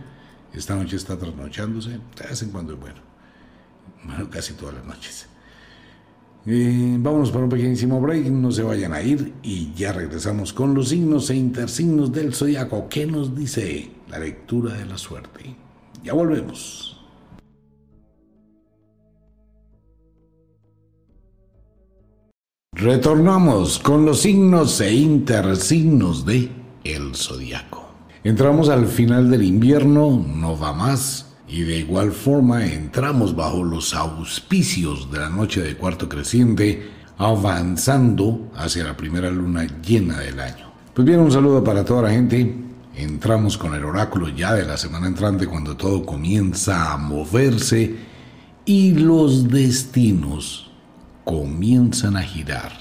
Esta 0.54 0.76
noche 0.76 0.96
está 0.96 1.18
trasnochándose. 1.18 1.92
De 1.92 2.28
vez 2.30 2.42
en 2.42 2.50
cuando 2.50 2.74
es 2.74 2.80
bueno. 2.80 3.00
Bueno, 4.04 4.30
casi 4.30 4.54
todas 4.54 4.76
las 4.76 4.86
noches. 4.86 5.28
Eh, 6.48 6.98
vámonos 7.00 7.32
para 7.32 7.46
un 7.46 7.50
pequeñísimo 7.50 8.00
break, 8.00 8.28
no 8.28 8.52
se 8.52 8.62
vayan 8.62 8.94
a 8.94 9.02
ir 9.02 9.34
y 9.42 9.74
ya 9.74 9.92
regresamos 9.92 10.54
con 10.54 10.76
los 10.76 10.90
signos 10.90 11.32
e 11.32 11.36
intersignos 11.36 12.12
del 12.12 12.36
zodiaco. 12.36 12.88
¿Qué 12.88 13.08
nos 13.08 13.36
dice 13.36 13.90
la 14.10 14.20
lectura 14.20 14.74
de 14.74 14.86
la 14.86 14.98
suerte? 14.98 15.56
Ya 16.04 16.14
volvemos. 16.14 16.96
Retornamos 22.74 23.80
con 23.80 24.06
los 24.06 24.22
signos 24.22 24.82
e 24.82 24.94
intersignos 24.94 26.26
de 26.26 26.52
el 26.84 27.16
zodiaco. 27.16 27.86
Entramos 28.24 28.68
al 28.68 28.88
final 28.88 29.32
del 29.32 29.44
invierno, 29.44 30.26
no 30.28 30.60
va 30.60 30.74
más, 30.74 31.36
y 31.48 31.62
de 31.62 31.78
igual 31.78 32.12
forma 32.12 32.66
entramos 32.66 33.36
bajo 33.36 33.64
los 33.64 33.94
auspicios 33.94 35.10
de 35.10 35.20
la 35.20 35.30
noche 35.30 35.62
de 35.62 35.78
cuarto 35.78 36.10
creciente, 36.10 36.92
avanzando 37.18 38.52
hacia 38.56 38.84
la 38.84 38.98
primera 38.98 39.32
luna 39.32 39.66
llena 39.82 40.20
del 40.20 40.40
año. 40.40 40.66
Pues 40.94 41.06
bien, 41.08 41.22
un 41.22 41.32
saludo 41.32 41.64
para 41.64 41.86
toda 41.86 42.02
la 42.04 42.10
gente. 42.10 42.65
Entramos 42.98 43.58
con 43.58 43.74
el 43.74 43.84
oráculo 43.84 44.30
ya 44.30 44.54
de 44.54 44.66
la 44.66 44.78
semana 44.78 45.08
entrante 45.08 45.48
cuando 45.48 45.76
todo 45.76 46.06
comienza 46.06 46.94
a 46.94 46.98
moverse 46.98 47.96
y 48.66 48.94
los 48.94 49.50
destinos 49.50 50.72
comienzan 51.26 52.16
a 52.16 52.22
girar. 52.22 52.72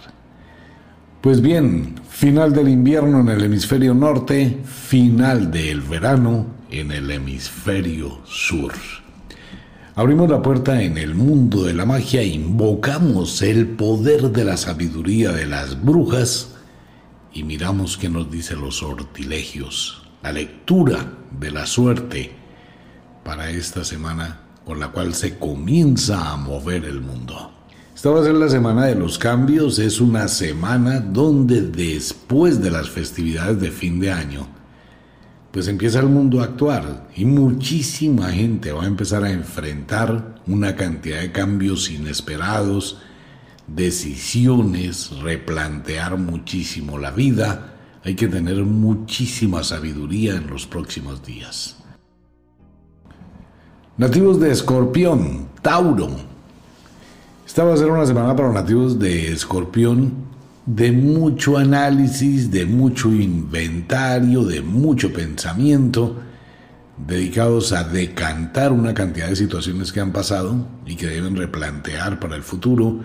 Pues 1.20 1.40
bien, 1.40 1.94
final 2.08 2.52
del 2.52 2.68
invierno 2.68 3.20
en 3.20 3.28
el 3.28 3.44
hemisferio 3.44 3.94
norte, 3.94 4.60
final 4.64 5.50
del 5.50 5.80
verano 5.80 6.46
en 6.70 6.92
el 6.92 7.10
hemisferio 7.10 8.20
sur. 8.24 8.72
Abrimos 9.96 10.28
la 10.28 10.42
puerta 10.42 10.82
en 10.82 10.98
el 10.98 11.14
mundo 11.14 11.64
de 11.64 11.72
la 11.72 11.86
magia, 11.86 12.22
invocamos 12.22 13.42
el 13.42 13.68
poder 13.68 14.32
de 14.32 14.44
la 14.44 14.56
sabiduría 14.56 15.32
de 15.32 15.46
las 15.46 15.82
brujas 15.82 16.56
y 17.32 17.42
miramos 17.42 17.96
qué 17.96 18.08
nos 18.08 18.30
dice 18.30 18.54
los 18.54 18.78
sortilegios, 18.78 20.03
la 20.24 20.32
lectura 20.32 21.04
de 21.38 21.50
la 21.50 21.66
suerte 21.66 22.32
para 23.22 23.50
esta 23.50 23.84
semana 23.84 24.40
con 24.64 24.80
la 24.80 24.88
cual 24.88 25.12
se 25.12 25.38
comienza 25.38 26.32
a 26.32 26.38
mover 26.38 26.86
el 26.86 27.02
mundo. 27.02 27.52
Esta 27.94 28.08
va 28.08 28.20
a 28.20 28.24
ser 28.24 28.34
la 28.34 28.48
semana 28.48 28.86
de 28.86 28.94
los 28.94 29.18
cambios, 29.18 29.78
es 29.78 30.00
una 30.00 30.28
semana 30.28 31.00
donde 31.00 31.60
después 31.60 32.62
de 32.62 32.70
las 32.70 32.88
festividades 32.88 33.60
de 33.60 33.70
fin 33.70 34.00
de 34.00 34.12
año, 34.12 34.48
pues 35.52 35.68
empieza 35.68 36.00
el 36.00 36.06
mundo 36.06 36.40
a 36.40 36.44
actuar 36.44 37.06
y 37.14 37.26
muchísima 37.26 38.30
gente 38.30 38.72
va 38.72 38.84
a 38.84 38.88
empezar 38.88 39.24
a 39.24 39.30
enfrentar 39.30 40.36
una 40.46 40.74
cantidad 40.74 41.20
de 41.20 41.32
cambios 41.32 41.90
inesperados, 41.90 42.96
decisiones, 43.66 45.10
replantear 45.20 46.16
muchísimo 46.16 46.96
la 46.96 47.10
vida. 47.10 47.73
Hay 48.04 48.14
que 48.14 48.28
tener 48.28 48.62
muchísima 48.64 49.64
sabiduría 49.64 50.36
en 50.36 50.46
los 50.48 50.66
próximos 50.66 51.24
días. 51.24 51.76
Nativos 53.96 54.38
de 54.40 54.50
Escorpión, 54.50 55.48
Tauro, 55.62 56.10
esta 57.46 57.64
va 57.64 57.72
a 57.72 57.76
ser 57.78 57.90
una 57.90 58.04
semana 58.04 58.36
para 58.36 58.48
los 58.48 58.54
nativos 58.56 58.98
de 58.98 59.32
Escorpión 59.32 60.12
de 60.66 60.92
mucho 60.92 61.56
análisis, 61.56 62.50
de 62.50 62.66
mucho 62.66 63.10
inventario, 63.10 64.44
de 64.44 64.60
mucho 64.60 65.10
pensamiento, 65.12 66.16
dedicados 67.06 67.72
a 67.72 67.84
decantar 67.84 68.72
una 68.72 68.92
cantidad 68.92 69.28
de 69.28 69.36
situaciones 69.36 69.92
que 69.92 70.00
han 70.00 70.12
pasado 70.12 70.66
y 70.84 70.96
que 70.96 71.06
deben 71.06 71.36
replantear 71.36 72.20
para 72.20 72.36
el 72.36 72.42
futuro, 72.42 73.00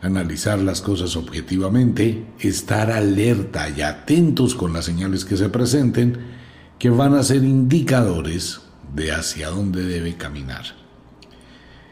analizar 0.00 0.58
las 0.60 0.80
cosas 0.80 1.16
objetivamente, 1.16 2.26
estar 2.40 2.90
alerta 2.90 3.68
y 3.70 3.82
atentos 3.82 4.54
con 4.54 4.72
las 4.72 4.84
señales 4.84 5.24
que 5.24 5.36
se 5.36 5.48
presenten, 5.48 6.18
que 6.78 6.90
van 6.90 7.14
a 7.14 7.22
ser 7.22 7.42
indicadores 7.42 8.60
de 8.94 9.12
hacia 9.12 9.50
dónde 9.50 9.84
debe 9.84 10.14
caminar. 10.14 10.64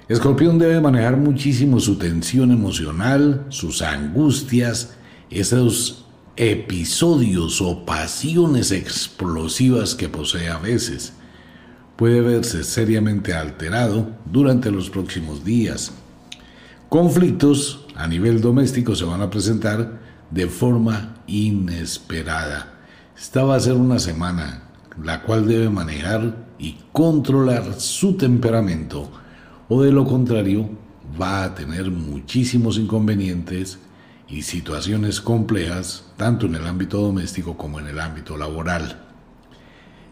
Escorpión 0.09 0.59
debe 0.59 0.81
manejar 0.81 1.17
muchísimo 1.17 1.81
su 1.81 1.97
tensión 1.97 2.53
emocional, 2.53 3.47
sus 3.49 3.83
angustias, 3.83 4.95
esos 5.31 6.05
episodios 6.37 7.61
o 7.61 7.85
pasiones 7.85 8.71
explosivas 8.71 9.97
que 9.97 10.09
posee 10.09 10.49
a 10.49 10.59
veces. 10.59 11.13
Puede 11.97 12.21
verse 12.21 12.63
seriamente 12.63 13.35
alterado 13.35 14.13
durante 14.31 14.71
los 14.71 14.91
próximos 14.91 15.45
días. 15.45 15.93
Conflictos 16.89 17.86
a 17.97 18.07
nivel 18.07 18.41
doméstico 18.41 18.95
se 18.95 19.05
van 19.05 19.23
a 19.23 19.31
presentar 19.31 20.01
de 20.31 20.47
forma 20.47 21.15
inesperada. 21.27 22.75
Esta 23.17 23.45
va 23.45 23.57
a 23.57 23.61
ser 23.61 23.75
una 23.75 23.99
semana 23.99 24.63
la 25.03 25.23
cual 25.23 25.47
debe 25.47 25.69
manejar 25.69 26.47
y 26.59 26.79
controlar 26.93 27.75
su 27.81 28.17
temperamento 28.17 29.11
o 29.69 29.83
de 29.83 29.93
lo 29.93 30.05
contrario 30.05 30.69
va 31.21 31.45
a 31.45 31.55
tener 31.55 31.91
muchísimos 31.91 32.79
inconvenientes 32.79 33.79
y 34.29 34.43
situaciones 34.43 35.21
complejas 35.21 36.07
tanto 36.17 36.47
en 36.47 36.57
el 36.57 36.67
ámbito 36.67 37.01
doméstico 37.01 37.57
como 37.57 37.79
en 37.79 37.87
el 37.87 38.01
ámbito 38.01 38.37
laboral. 38.37 39.03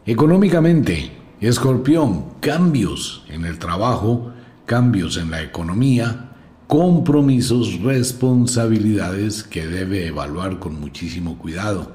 Económicamente, 0.06 1.12
Escorpión, 1.40 2.34
cambios 2.40 3.24
en 3.28 3.44
el 3.44 3.58
trabajo, 3.58 4.32
cambios 4.66 5.16
en 5.16 5.30
la 5.30 5.42
economía, 5.42 6.33
compromisos, 6.66 7.80
responsabilidades 7.80 9.42
que 9.42 9.66
debe 9.66 10.06
evaluar 10.06 10.58
con 10.58 10.80
muchísimo 10.80 11.38
cuidado. 11.38 11.92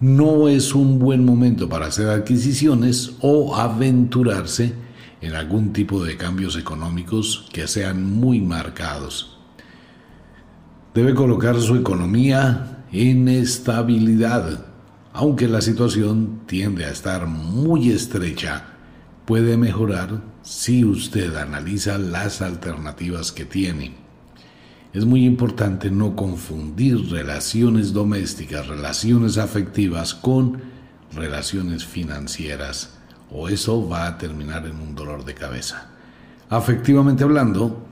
No 0.00 0.48
es 0.48 0.74
un 0.74 0.98
buen 0.98 1.24
momento 1.24 1.68
para 1.68 1.86
hacer 1.86 2.08
adquisiciones 2.08 3.16
o 3.20 3.56
aventurarse 3.56 4.74
en 5.20 5.34
algún 5.34 5.72
tipo 5.72 6.04
de 6.04 6.16
cambios 6.16 6.56
económicos 6.56 7.48
que 7.52 7.66
sean 7.66 8.04
muy 8.04 8.40
marcados. 8.40 9.38
Debe 10.94 11.14
colocar 11.14 11.58
su 11.60 11.76
economía 11.76 12.84
en 12.92 13.28
estabilidad, 13.28 14.66
aunque 15.12 15.48
la 15.48 15.60
situación 15.60 16.40
tiende 16.46 16.84
a 16.84 16.90
estar 16.90 17.26
muy 17.26 17.90
estrecha, 17.90 18.66
puede 19.24 19.56
mejorar 19.56 20.33
si 20.44 20.84
usted 20.84 21.34
analiza 21.36 21.96
las 21.96 22.42
alternativas 22.42 23.32
que 23.32 23.46
tiene. 23.46 23.94
Es 24.92 25.06
muy 25.06 25.24
importante 25.24 25.90
no 25.90 26.14
confundir 26.14 27.10
relaciones 27.10 27.94
domésticas, 27.94 28.68
relaciones 28.68 29.38
afectivas 29.38 30.14
con 30.14 30.60
relaciones 31.12 31.84
financieras, 31.84 32.90
o 33.30 33.48
eso 33.48 33.88
va 33.88 34.06
a 34.06 34.18
terminar 34.18 34.66
en 34.66 34.78
un 34.78 34.94
dolor 34.94 35.24
de 35.24 35.34
cabeza. 35.34 35.88
Afectivamente 36.50 37.24
hablando, 37.24 37.82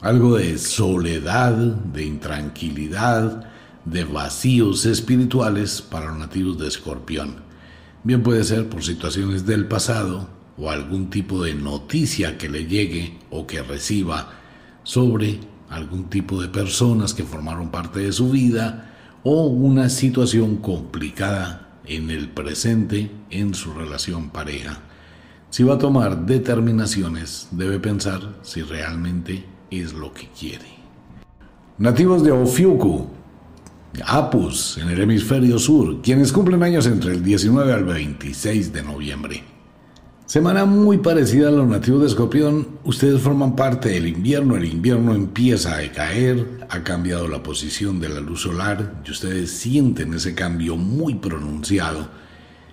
algo 0.00 0.36
de 0.36 0.56
soledad, 0.58 1.56
de 1.56 2.04
intranquilidad, 2.04 3.44
de 3.84 4.04
vacíos 4.04 4.86
espirituales 4.86 5.82
para 5.82 6.06
los 6.06 6.18
nativos 6.18 6.58
de 6.58 6.68
Escorpión. 6.68 7.42
Bien 8.04 8.22
puede 8.22 8.44
ser 8.44 8.68
por 8.68 8.84
situaciones 8.84 9.44
del 9.46 9.66
pasado 9.66 10.41
o 10.58 10.70
algún 10.70 11.10
tipo 11.10 11.42
de 11.42 11.54
noticia 11.54 12.38
que 12.38 12.48
le 12.48 12.66
llegue 12.66 13.18
o 13.30 13.46
que 13.46 13.62
reciba 13.62 14.30
sobre 14.82 15.40
algún 15.70 16.10
tipo 16.10 16.40
de 16.40 16.48
personas 16.48 17.14
que 17.14 17.24
formaron 17.24 17.70
parte 17.70 18.00
de 18.00 18.12
su 18.12 18.30
vida 18.30 18.92
o 19.22 19.46
una 19.46 19.88
situación 19.88 20.56
complicada 20.56 21.78
en 21.86 22.10
el 22.10 22.28
presente 22.28 23.10
en 23.30 23.54
su 23.54 23.72
relación 23.72 24.30
pareja. 24.30 24.80
Si 25.50 25.62
va 25.62 25.74
a 25.74 25.78
tomar 25.78 26.26
determinaciones, 26.26 27.48
debe 27.50 27.78
pensar 27.78 28.20
si 28.42 28.62
realmente 28.62 29.44
es 29.70 29.92
lo 29.92 30.12
que 30.12 30.28
quiere. 30.28 30.66
Nativos 31.78 32.22
de 32.22 32.32
Ofiuku, 32.32 33.08
Apus, 34.06 34.78
en 34.78 34.88
el 34.88 35.00
hemisferio 35.00 35.58
sur, 35.58 36.00
quienes 36.00 36.32
cumplen 36.32 36.62
años 36.62 36.86
entre 36.86 37.12
el 37.12 37.22
19 37.22 37.72
al 37.72 37.84
26 37.84 38.72
de 38.72 38.82
noviembre. 38.82 39.44
Semana 40.32 40.64
muy 40.64 40.96
parecida 40.96 41.48
a 41.48 41.50
los 41.50 41.68
nativos 41.68 42.00
de 42.00 42.06
Escorpión, 42.06 42.66
ustedes 42.84 43.20
forman 43.20 43.54
parte 43.54 43.90
del 43.90 44.06
invierno, 44.06 44.56
el 44.56 44.64
invierno 44.64 45.14
empieza 45.14 45.74
a 45.74 45.76
decaer, 45.76 46.66
ha 46.70 46.82
cambiado 46.82 47.28
la 47.28 47.42
posición 47.42 48.00
de 48.00 48.08
la 48.08 48.20
luz 48.20 48.40
solar 48.40 49.02
y 49.06 49.10
ustedes 49.10 49.50
sienten 49.50 50.14
ese 50.14 50.34
cambio 50.34 50.78
muy 50.78 51.16
pronunciado. 51.16 52.08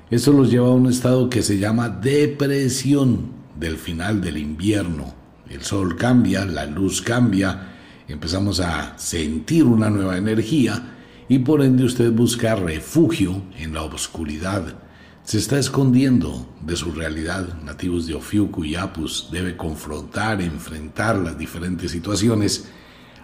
Esto 0.10 0.32
los 0.32 0.50
lleva 0.50 0.70
a 0.70 0.74
un 0.74 0.88
estado 0.88 1.30
que 1.30 1.44
se 1.44 1.58
llama 1.58 1.90
depresión 1.90 3.30
del 3.60 3.76
final 3.76 4.22
del 4.22 4.38
invierno. 4.38 5.14
El 5.50 5.62
sol 5.62 5.98
cambia, 5.98 6.46
la 6.46 6.66
luz 6.66 7.02
cambia, 7.02 7.74
empezamos 8.08 8.62
a 8.62 8.98
sentir 8.98 9.66
una 9.66 9.90
nueva 9.90 10.18
energía 10.18 10.96
y 11.28 11.40
por 11.40 11.62
ende 11.62 11.84
usted 11.84 12.10
busca 12.10 12.56
refugio 12.56 13.42
en 13.58 13.74
la 13.74 13.84
oscuridad. 13.84 14.89
Se 15.30 15.38
está 15.38 15.60
escondiendo 15.60 16.48
de 16.60 16.76
su 16.76 16.92
realidad. 16.92 17.62
Nativos 17.64 18.08
de 18.08 18.16
Ofiuku 18.16 18.64
y 18.64 18.74
Apus 18.74 19.30
debe 19.32 19.56
confrontar, 19.56 20.42
enfrentar 20.42 21.18
las 21.18 21.38
diferentes 21.38 21.92
situaciones, 21.92 22.68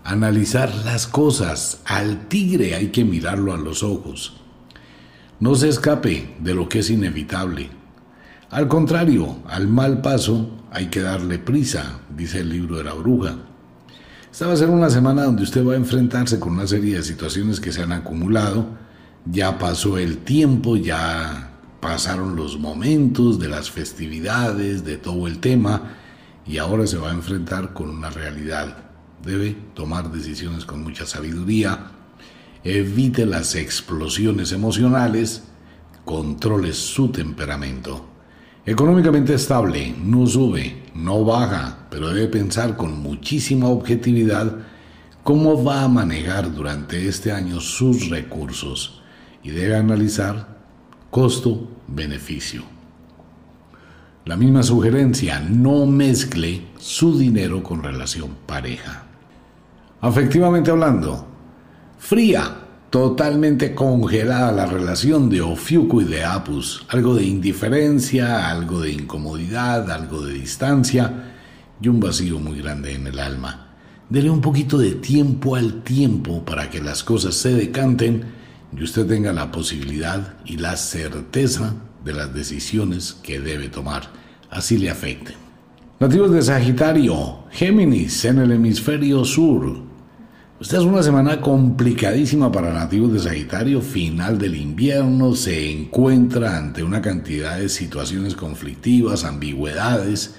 analizar 0.03 0.71
las 0.85 1.07
cosas. 1.07 1.81
Al 1.83 2.27
tigre 2.27 2.75
hay 2.75 2.89
que 2.89 3.03
mirarlo 3.03 3.53
a 3.53 3.57
los 3.57 3.81
ojos. 3.81 4.39
No 5.39 5.55
se 5.55 5.67
escape 5.67 6.35
de 6.39 6.53
lo 6.53 6.69
que 6.69 6.77
es 6.77 6.91
inevitable. 6.91 7.71
Al 8.51 8.67
contrario, 8.67 9.39
al 9.47 9.67
mal 9.67 10.01
paso 10.01 10.63
hay 10.69 10.91
que 10.91 11.01
darle 11.01 11.39
prisa, 11.39 12.01
dice 12.15 12.41
el 12.41 12.49
libro 12.49 12.77
de 12.77 12.83
la 12.83 12.93
bruja. 12.93 13.35
Esta 14.31 14.45
va 14.45 14.53
a 14.53 14.57
ser 14.57 14.69
una 14.69 14.91
semana 14.91 15.23
donde 15.23 15.41
usted 15.41 15.65
va 15.65 15.73
a 15.73 15.77
enfrentarse 15.77 16.39
con 16.39 16.53
una 16.53 16.67
serie 16.67 16.97
de 16.97 17.03
situaciones 17.03 17.59
que 17.59 17.71
se 17.71 17.81
han 17.81 17.93
acumulado. 17.93 18.67
Ya 19.25 19.57
pasó 19.57 19.97
el 19.97 20.19
tiempo, 20.19 20.77
ya 20.77 21.53
pasaron 21.79 22.35
los 22.35 22.59
momentos 22.59 23.39
de 23.39 23.49
las 23.49 23.69
festividades, 23.69 24.83
de 24.83 24.97
todo 24.97 25.27
el 25.27 25.39
tema, 25.39 25.95
y 26.45 26.57
ahora 26.57 26.87
se 26.87 26.97
va 26.97 27.09
a 27.09 27.13
enfrentar 27.13 27.73
con 27.73 27.89
una 27.89 28.09
realidad. 28.09 28.77
Debe 29.23 29.55
tomar 29.73 30.11
decisiones 30.11 30.65
con 30.65 30.83
mucha 30.83 31.05
sabiduría, 31.05 31.91
evite 32.63 33.25
las 33.25 33.55
explosiones 33.55 34.51
emocionales, 34.51 35.43
controle 36.03 36.73
su 36.73 37.09
temperamento. 37.09 38.05
Económicamente 38.65 39.35
estable, 39.35 39.93
no 40.03 40.25
sube, 40.25 40.83
no 40.95 41.23
baja, 41.23 41.87
pero 41.89 42.09
debe 42.09 42.27
pensar 42.27 42.75
con 42.75 42.99
muchísima 42.99 43.67
objetividad 43.67 44.57
cómo 45.23 45.63
va 45.63 45.83
a 45.83 45.87
manejar 45.87 46.53
durante 46.53 47.07
este 47.07 47.31
año 47.31 47.59
sus 47.59 48.09
recursos 48.09 49.01
y 49.43 49.49
debe 49.51 49.75
analizar 49.75 50.54
costo-beneficio. 51.15 52.63
La 54.25 54.35
misma 54.35 54.63
sugerencia, 54.63 55.39
no 55.39 55.85
mezcle 55.85 56.63
su 56.77 57.17
dinero 57.17 57.63
con 57.63 57.81
relación 57.81 58.31
pareja. 58.45 59.05
Afectivamente 60.01 60.71
hablando, 60.71 61.25
fría, 61.99 62.57
totalmente 62.89 63.73
congelada 63.73 64.51
la 64.51 64.65
relación 64.65 65.29
de 65.29 65.39
Ofiuku 65.39 66.01
y 66.01 66.03
de 66.03 66.25
Apus, 66.25 66.85
algo 66.89 67.15
de 67.15 67.23
indiferencia, 67.23 68.51
algo 68.51 68.81
de 68.81 68.91
incomodidad, 68.91 69.89
algo 69.89 70.19
de 70.21 70.33
distancia 70.33 71.31
y 71.79 71.87
un 71.87 72.01
vacío 72.01 72.39
muy 72.39 72.59
grande 72.61 72.93
en 72.93 73.07
el 73.07 73.19
alma. 73.19 73.69
Dele 74.09 74.29
un 74.29 74.41
poquito 74.41 74.77
de 74.77 74.95
tiempo 74.95 75.55
al 75.55 75.81
tiempo 75.81 76.43
para 76.43 76.69
que 76.69 76.81
las 76.81 77.05
cosas 77.05 77.35
se 77.35 77.53
decanten 77.53 78.43
y 78.77 78.83
usted 78.83 79.05
tenga 79.05 79.33
la 79.33 79.51
posibilidad 79.51 80.35
y 80.45 80.57
la 80.57 80.77
certeza 80.77 81.73
de 82.03 82.13
las 82.13 82.33
decisiones 82.33 83.13
que 83.23 83.39
debe 83.39 83.69
tomar, 83.69 84.03
así 84.49 84.77
le 84.77 84.89
afecten. 84.89 85.35
Nativos 85.99 86.31
de 86.31 86.41
Sagitario, 86.41 87.45
Géminis 87.51 88.25
en 88.25 88.39
el 88.39 88.51
hemisferio 88.51 89.23
sur, 89.25 89.85
esta 90.57 90.77
es 90.77 90.83
una 90.83 91.03
semana 91.03 91.41
complicadísima 91.41 92.49
para 92.49 92.71
nativos 92.71 93.11
de 93.11 93.19
Sagitario, 93.19 93.81
final 93.81 94.37
del 94.37 94.55
invierno, 94.55 95.35
se 95.35 95.69
encuentra 95.69 96.57
ante 96.57 96.81
una 96.81 97.01
cantidad 97.01 97.57
de 97.59 97.67
situaciones 97.67 98.35
conflictivas, 98.35 99.25
ambigüedades. 99.25 100.35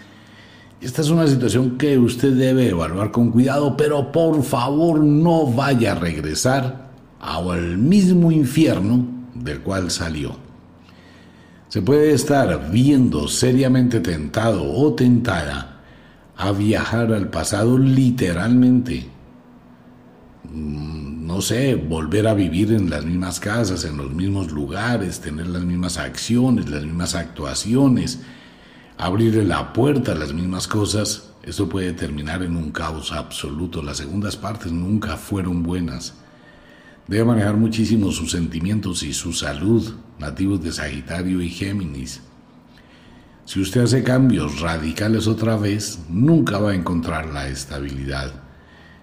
Esta 0.81 1.03
es 1.03 1.11
una 1.11 1.27
situación 1.27 1.77
que 1.77 1.99
usted 1.99 2.33
debe 2.33 2.71
evaluar 2.71 3.11
con 3.11 3.31
cuidado, 3.31 3.77
pero 3.77 4.11
por 4.11 4.43
favor 4.43 5.01
no 5.01 5.47
vaya 5.47 5.93
a 5.93 5.97
regresar 5.97 6.86
al 7.21 7.79
mismo 7.79 8.33
infierno 8.33 9.07
del 9.35 9.61
cual 9.61 9.91
salió. 9.91 10.37
Se 11.69 11.83
puede 11.83 12.13
estar 12.13 12.71
viendo 12.71 13.29
seriamente 13.29 14.01
tentado 14.01 14.65
o 14.73 14.95
tentada 14.95 15.81
a 16.37 16.53
viajar 16.53 17.13
al 17.13 17.29
pasado 17.29 17.79
literalmente 17.79 19.17
Mm, 20.53 21.27
no 21.27 21.41
sé, 21.41 21.75
volver 21.75 22.27
a 22.29 22.35
vivir 22.35 22.73
en 22.73 22.89
las 22.91 23.05
mismas 23.05 23.41
casas, 23.41 23.85
en 23.85 23.97
los 23.97 24.13
mismos 24.13 24.53
lugares, 24.53 25.21
tener 25.21 25.49
las 25.49 25.63
mismas 25.63 25.99
acciones, 25.99 26.69
las 26.71 26.83
mismas 26.85 27.15
actuaciones, 27.15 28.21
abrirle 28.97 29.45
la 29.45 29.73
puerta 29.73 30.13
a 30.13 30.15
las 30.15 30.33
mismas 30.33 30.69
cosas, 30.69 31.31
esto 31.43 31.69
puede 31.69 31.93
terminar 31.93 32.43
en 32.43 32.57
un 32.57 32.71
caos 32.71 33.13
absoluto. 33.13 33.83
Las 33.83 33.99
segundas 33.99 34.37
partes 34.37 34.73
nunca 34.73 35.17
fueron 35.17 35.63
buenas. 35.63 36.15
Debe 37.09 37.25
manejar 37.25 37.57
muchísimo 37.57 38.11
sus 38.11 38.33
sentimientos 38.33 39.05
y 39.05 39.13
su 39.13 39.33
salud, 39.33 39.95
nativos 40.19 40.61
de 40.63 40.73
Sagitario 40.73 41.41
y 41.41 41.49
Géminis. 41.49 42.21
Si 43.45 43.61
usted 43.61 43.83
hace 43.83 44.03
cambios 44.03 44.61
radicales 44.61 45.29
otra 45.29 45.57
vez, 45.57 46.01
nunca 46.09 46.59
va 46.59 46.73
a 46.73 46.75
encontrar 46.75 47.27
la 47.27 47.49
estabilidad. 47.49 48.33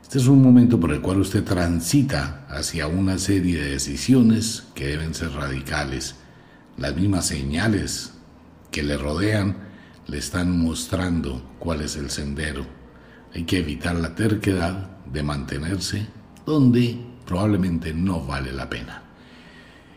Este 0.02 0.18
es 0.18 0.28
un 0.28 0.42
momento 0.42 0.82
por 0.82 0.92
el 0.92 1.00
cual 1.00 1.22
usted 1.22 1.46
transita 1.46 2.46
hacia 2.50 2.88
una 2.88 3.18
serie 3.18 3.64
de 3.64 3.72
decisiones 3.72 4.66
que 4.76 4.88
deben 4.88 5.14
ser 5.14 5.32
radicales. 5.32 6.16
Las 6.78 6.94
mismas 6.98 7.28
señales 7.28 8.16
que 8.70 8.84
le 8.84 8.98
rodean 8.98 9.56
le 10.08 10.18
están 10.18 10.60
mostrando 10.60 11.56
cuál 11.58 11.80
es 11.80 11.96
el 11.96 12.10
sendero. 12.10 12.66
Hay 13.34 13.46
que 13.46 13.60
evitar 13.60 13.96
la 13.96 14.14
terquedad 14.14 14.98
de 15.06 15.24
mantenerse 15.24 16.06
donde 16.46 17.13
probablemente 17.26 17.94
no 17.94 18.22
vale 18.22 18.52
la 18.52 18.70
pena. 18.70 19.02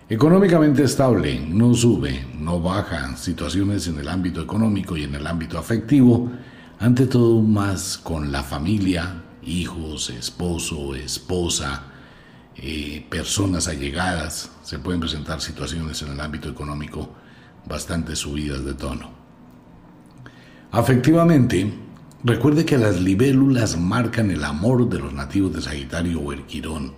Económicamente 0.09 0.85
estable, 0.85 1.41
no 1.41 1.75
sube, 1.75 2.25
no 2.39 2.61
baja, 2.61 3.17
situaciones 3.17 3.89
en 3.89 3.99
el 3.99 4.09
ámbito 4.09 4.41
económico 4.41 4.97
y 4.97 5.03
en 5.03 5.17
el 5.17 5.27
ámbito 5.27 5.59
afectivo, 5.59 6.31
ante 6.79 7.07
todo 7.07 7.43
más 7.43 7.99
con 7.99 8.31
la 8.31 8.45
familia, 8.45 9.23
hijos, 9.43 10.11
esposo, 10.11 10.95
esposa, 10.95 11.85
eh, 12.57 13.05
personas 13.11 13.67
allegadas. 13.67 14.51
Se 14.63 14.79
pueden 14.79 15.01
presentar 15.01 15.41
situaciones 15.41 16.01
en 16.03 16.13
el 16.13 16.21
ámbito 16.21 16.49
económico 16.49 17.11
bastante 17.69 18.15
subidas 18.15 18.65
de 18.65 18.75
tono. 18.75 19.11
Afectivamente, 20.71 21.73
recuerde 22.23 22.65
que 22.65 22.79
las 22.79 23.01
libélulas 23.01 23.77
marcan 23.77 24.31
el 24.31 24.45
amor 24.45 24.89
de 24.89 24.99
los 24.99 25.13
nativos 25.13 25.55
de 25.55 25.63
Sagitario 25.63 26.21
o 26.21 26.33
el 26.33 26.45
Quirón. 26.45 26.95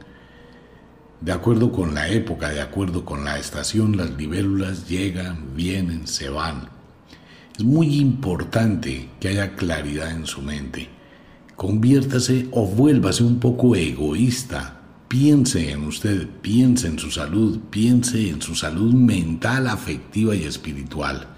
De 1.20 1.32
acuerdo 1.32 1.72
con 1.72 1.94
la 1.94 2.08
época, 2.08 2.50
de 2.50 2.60
acuerdo 2.60 3.04
con 3.04 3.24
la 3.24 3.38
estación, 3.38 3.96
las 3.96 4.10
libélulas 4.10 4.88
llegan, 4.88 5.54
vienen, 5.54 6.06
se 6.06 6.28
van. 6.28 6.68
Es 7.56 7.64
muy 7.64 7.96
importante 7.96 9.08
que 9.18 9.28
haya 9.28 9.56
claridad 9.56 10.12
en 10.12 10.26
su 10.26 10.42
mente. 10.42 10.88
Conviértase 11.56 12.48
o 12.52 12.66
vuélvase 12.66 13.24
un 13.24 13.40
poco 13.40 13.74
egoísta 13.74 14.78
Piense 15.08 15.70
en 15.70 15.84
usted, 15.86 16.28
piense 16.42 16.86
en 16.86 16.98
su 16.98 17.10
salud, 17.10 17.60
piense 17.70 18.28
en 18.28 18.42
su 18.42 18.54
salud 18.54 18.92
mental, 18.92 19.66
afectiva 19.66 20.36
y 20.36 20.44
espiritual. 20.44 21.28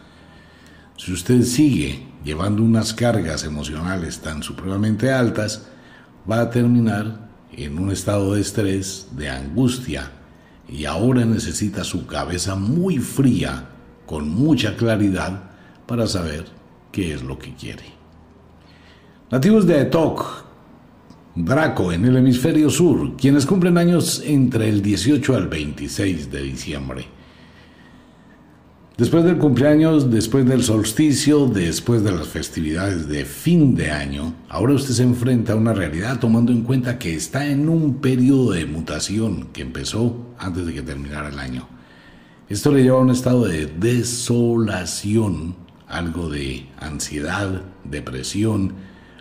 Si 0.96 1.12
usted 1.12 1.42
sigue 1.42 2.04
llevando 2.24 2.64
unas 2.64 2.92
cargas 2.92 3.44
emocionales 3.44 4.18
tan 4.18 4.42
supremamente 4.42 5.12
altas, 5.12 5.68
va 6.28 6.40
a 6.40 6.50
terminar 6.50 7.29
en 7.56 7.78
un 7.78 7.90
estado 7.90 8.34
de 8.34 8.40
estrés, 8.40 9.08
de 9.12 9.28
angustia, 9.28 10.12
y 10.68 10.84
ahora 10.84 11.24
necesita 11.24 11.84
su 11.84 12.06
cabeza 12.06 12.54
muy 12.54 12.98
fría, 12.98 13.68
con 14.06 14.28
mucha 14.28 14.76
claridad, 14.76 15.50
para 15.86 16.06
saber 16.06 16.46
qué 16.92 17.14
es 17.14 17.22
lo 17.22 17.38
que 17.38 17.54
quiere. 17.54 17.84
Nativos 19.30 19.66
de 19.66 19.80
Etok, 19.80 20.44
Draco 21.34 21.92
en 21.92 22.04
el 22.04 22.16
hemisferio 22.16 22.70
sur, 22.70 23.16
quienes 23.16 23.46
cumplen 23.46 23.78
años 23.78 24.22
entre 24.24 24.68
el 24.68 24.82
18 24.82 25.36
al 25.36 25.48
26 25.48 26.30
de 26.30 26.42
diciembre. 26.42 27.19
Después 29.00 29.24
del 29.24 29.38
cumpleaños, 29.38 30.10
después 30.10 30.44
del 30.44 30.62
solsticio, 30.62 31.46
después 31.46 32.04
de 32.04 32.12
las 32.12 32.28
festividades 32.28 33.08
de 33.08 33.24
fin 33.24 33.74
de 33.74 33.90
año, 33.90 34.34
ahora 34.50 34.74
usted 34.74 34.92
se 34.92 35.02
enfrenta 35.04 35.54
a 35.54 35.56
una 35.56 35.72
realidad 35.72 36.20
tomando 36.20 36.52
en 36.52 36.64
cuenta 36.64 36.98
que 36.98 37.14
está 37.14 37.46
en 37.46 37.70
un 37.70 38.02
periodo 38.02 38.52
de 38.52 38.66
mutación 38.66 39.48
que 39.54 39.62
empezó 39.62 40.34
antes 40.38 40.66
de 40.66 40.74
que 40.74 40.82
terminara 40.82 41.30
el 41.30 41.38
año. 41.38 41.66
Esto 42.50 42.72
le 42.72 42.82
lleva 42.82 42.98
a 42.98 43.00
un 43.00 43.08
estado 43.08 43.46
de 43.46 43.68
desolación, 43.68 45.56
algo 45.88 46.28
de 46.28 46.66
ansiedad, 46.78 47.62
depresión, 47.84 48.74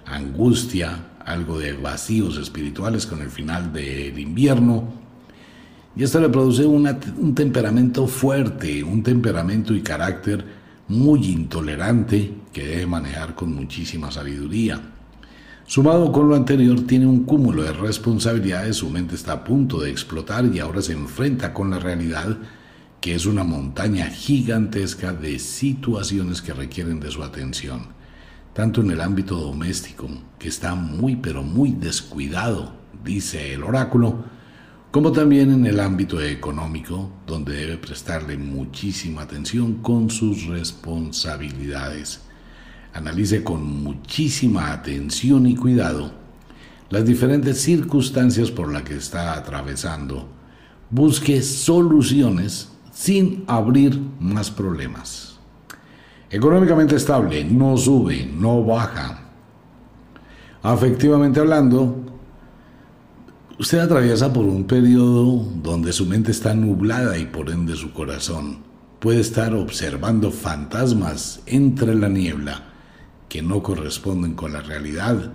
angustia, 0.05 1.05
algo 1.23 1.57
de 1.57 1.71
vacíos 1.71 2.38
espirituales 2.38 3.05
con 3.05 3.21
el 3.21 3.30
final 3.30 3.71
del 3.71 4.19
invierno. 4.19 4.98
Y 5.99 6.03
esto 6.03 6.21
le 6.21 6.29
produce 6.29 6.65
un 6.65 7.35
temperamento 7.35 8.07
fuerte, 8.07 8.81
un 8.85 9.03
temperamento 9.03 9.75
y 9.75 9.81
carácter 9.81 10.45
muy 10.87 11.25
intolerante 11.25 12.35
que 12.53 12.65
debe 12.65 12.87
manejar 12.87 13.35
con 13.35 13.53
muchísima 13.53 14.09
sabiduría. 14.09 14.79
Sumado 15.65 16.09
con 16.13 16.29
lo 16.29 16.37
anterior, 16.37 16.87
tiene 16.87 17.05
un 17.05 17.25
cúmulo 17.25 17.63
de 17.63 17.73
responsabilidades, 17.73 18.77
su 18.77 18.89
mente 18.89 19.15
está 19.15 19.33
a 19.33 19.43
punto 19.43 19.81
de 19.81 19.91
explotar 19.91 20.45
y 20.45 20.59
ahora 20.59 20.81
se 20.81 20.93
enfrenta 20.93 21.53
con 21.53 21.69
la 21.69 21.79
realidad 21.79 22.37
que 23.01 23.13
es 23.13 23.25
una 23.25 23.43
montaña 23.43 24.05
gigantesca 24.05 25.11
de 25.11 25.37
situaciones 25.37 26.41
que 26.41 26.53
requieren 26.53 27.01
de 27.01 27.11
su 27.11 27.23
atención 27.23 27.99
tanto 28.53 28.81
en 28.81 28.91
el 28.91 29.01
ámbito 29.01 29.35
doméstico, 29.35 30.07
que 30.37 30.47
está 30.47 30.75
muy 30.75 31.17
pero 31.17 31.43
muy 31.43 31.71
descuidado, 31.71 32.73
dice 33.03 33.53
el 33.53 33.63
oráculo, 33.63 34.23
como 34.91 35.11
también 35.11 35.51
en 35.51 35.65
el 35.65 35.79
ámbito 35.79 36.19
económico, 36.21 37.11
donde 37.27 37.53
debe 37.55 37.77
prestarle 37.77 38.37
muchísima 38.37 39.21
atención 39.21 39.75
con 39.75 40.09
sus 40.09 40.47
responsabilidades. 40.47 42.21
Analice 42.93 43.43
con 43.43 43.83
muchísima 43.83 44.71
atención 44.71 45.45
y 45.45 45.55
cuidado 45.55 46.11
las 46.89 47.05
diferentes 47.05 47.61
circunstancias 47.61 48.49
por 48.49 48.73
las 48.73 48.81
que 48.81 48.95
está 48.95 49.33
atravesando. 49.33 50.27
Busque 50.89 51.43
soluciones 51.43 52.69
sin 52.91 53.43
abrir 53.45 54.01
más 54.19 54.49
problemas. 54.49 55.37
Económicamente 56.31 56.95
estable, 56.95 57.43
no 57.43 57.77
sube, 57.77 58.25
no 58.25 58.63
baja. 58.63 59.21
Afectivamente 60.63 61.39
hablando, 61.39 62.09
usted 63.60 63.80
atraviesa 63.80 64.32
por 64.32 64.45
un 64.45 64.64
periodo 64.64 65.45
donde 65.62 65.91
su 65.91 66.05
mente 66.05 66.32
está 66.32 66.53
nublada 66.53 67.18
y 67.18 67.26
por 67.26 67.49
ende 67.49 67.76
su 67.76 67.91
corazón 67.91 68.60
puede 68.99 69.20
estar 69.20 69.53
observando 69.53 70.32
fantasmas 70.32 71.41
entre 71.45 71.93
la 71.93 72.07
niebla 72.07 72.64
que 73.28 73.41
no 73.41 73.62
corresponden 73.62 74.34
con 74.34 74.53
la 74.53 74.62
realidad. 74.62 75.34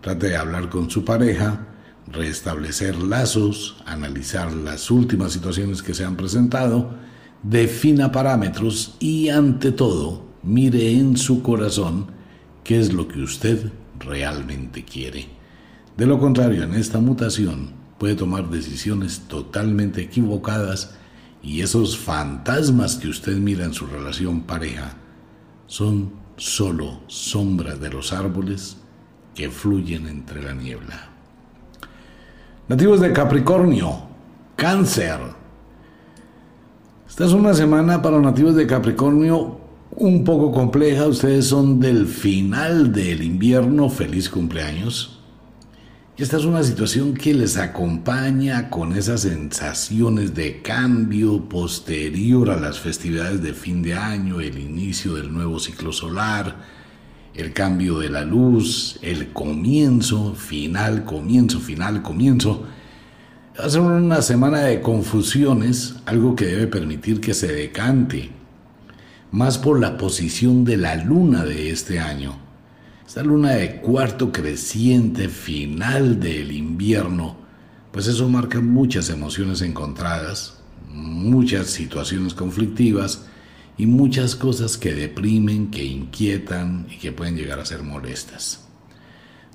Trate 0.00 0.28
de 0.28 0.36
hablar 0.36 0.70
con 0.70 0.88
su 0.88 1.04
pareja, 1.04 1.66
restablecer 2.06 2.96
lazos, 2.96 3.82
analizar 3.86 4.52
las 4.52 4.90
últimas 4.92 5.32
situaciones 5.32 5.82
que 5.82 5.94
se 5.94 6.04
han 6.04 6.16
presentado, 6.16 6.94
defina 7.42 8.12
parámetros 8.12 8.94
y 9.00 9.30
ante 9.30 9.72
todo 9.72 10.24
mire 10.44 10.92
en 10.92 11.16
su 11.16 11.42
corazón 11.42 12.06
qué 12.62 12.78
es 12.78 12.92
lo 12.92 13.08
que 13.08 13.20
usted 13.20 13.72
realmente 13.98 14.84
quiere. 14.84 15.43
De 15.96 16.06
lo 16.06 16.18
contrario, 16.18 16.64
en 16.64 16.74
esta 16.74 16.98
mutación 16.98 17.70
puede 17.98 18.16
tomar 18.16 18.50
decisiones 18.50 19.22
totalmente 19.28 20.02
equivocadas 20.02 20.96
y 21.40 21.60
esos 21.60 21.96
fantasmas 21.96 22.96
que 22.96 23.08
usted 23.08 23.36
mira 23.36 23.64
en 23.64 23.74
su 23.74 23.86
relación 23.86 24.40
pareja 24.40 24.94
son 25.66 26.12
solo 26.36 27.00
sombras 27.06 27.80
de 27.80 27.90
los 27.90 28.12
árboles 28.12 28.78
que 29.36 29.50
fluyen 29.50 30.08
entre 30.08 30.42
la 30.42 30.52
niebla. 30.52 31.10
Nativos 32.66 33.00
de 33.00 33.12
Capricornio, 33.12 34.08
cáncer. 34.56 35.20
Esta 37.08 37.26
es 37.26 37.32
una 37.32 37.54
semana 37.54 38.02
para 38.02 38.16
los 38.16 38.24
nativos 38.24 38.56
de 38.56 38.66
Capricornio 38.66 39.60
un 39.92 40.24
poco 40.24 40.50
compleja. 40.50 41.06
Ustedes 41.06 41.46
son 41.46 41.78
del 41.78 42.06
final 42.06 42.92
del 42.92 43.22
invierno. 43.22 43.88
Feliz 43.90 44.28
cumpleaños. 44.28 45.23
Y 46.16 46.22
esta 46.22 46.36
es 46.36 46.44
una 46.44 46.62
situación 46.62 47.14
que 47.14 47.34
les 47.34 47.56
acompaña 47.56 48.70
con 48.70 48.96
esas 48.96 49.22
sensaciones 49.22 50.32
de 50.32 50.62
cambio 50.62 51.48
posterior 51.48 52.50
a 52.50 52.60
las 52.60 52.78
festividades 52.78 53.42
de 53.42 53.52
fin 53.52 53.82
de 53.82 53.94
año, 53.94 54.40
el 54.40 54.56
inicio 54.60 55.14
del 55.14 55.32
nuevo 55.32 55.58
ciclo 55.58 55.92
solar, 55.92 56.54
el 57.34 57.52
cambio 57.52 57.98
de 57.98 58.10
la 58.10 58.24
luz, 58.24 58.96
el 59.02 59.32
comienzo, 59.32 60.36
final, 60.36 61.04
comienzo, 61.04 61.58
final, 61.58 62.00
comienzo. 62.02 62.62
Va 63.58 63.64
a 63.64 63.70
ser 63.70 63.80
una 63.80 64.22
semana 64.22 64.60
de 64.60 64.80
confusiones, 64.80 65.96
algo 66.06 66.36
que 66.36 66.46
debe 66.46 66.68
permitir 66.68 67.20
que 67.20 67.34
se 67.34 67.48
decante 67.52 68.30
más 69.32 69.58
por 69.58 69.80
la 69.80 69.96
posición 69.96 70.64
de 70.64 70.76
la 70.76 70.94
luna 70.94 71.44
de 71.44 71.72
este 71.72 71.98
año. 71.98 72.43
Esta 73.14 73.22
luna 73.22 73.52
de 73.52 73.76
cuarto 73.76 74.32
creciente 74.32 75.28
final 75.28 76.18
del 76.18 76.50
invierno, 76.50 77.36
pues 77.92 78.08
eso 78.08 78.28
marca 78.28 78.60
muchas 78.60 79.08
emociones 79.08 79.62
encontradas, 79.62 80.58
muchas 80.92 81.68
situaciones 81.68 82.34
conflictivas 82.34 83.26
y 83.78 83.86
muchas 83.86 84.34
cosas 84.34 84.76
que 84.76 84.92
deprimen, 84.92 85.70
que 85.70 85.84
inquietan 85.84 86.88
y 86.90 86.98
que 86.98 87.12
pueden 87.12 87.36
llegar 87.36 87.60
a 87.60 87.64
ser 87.64 87.84
molestas. 87.84 88.66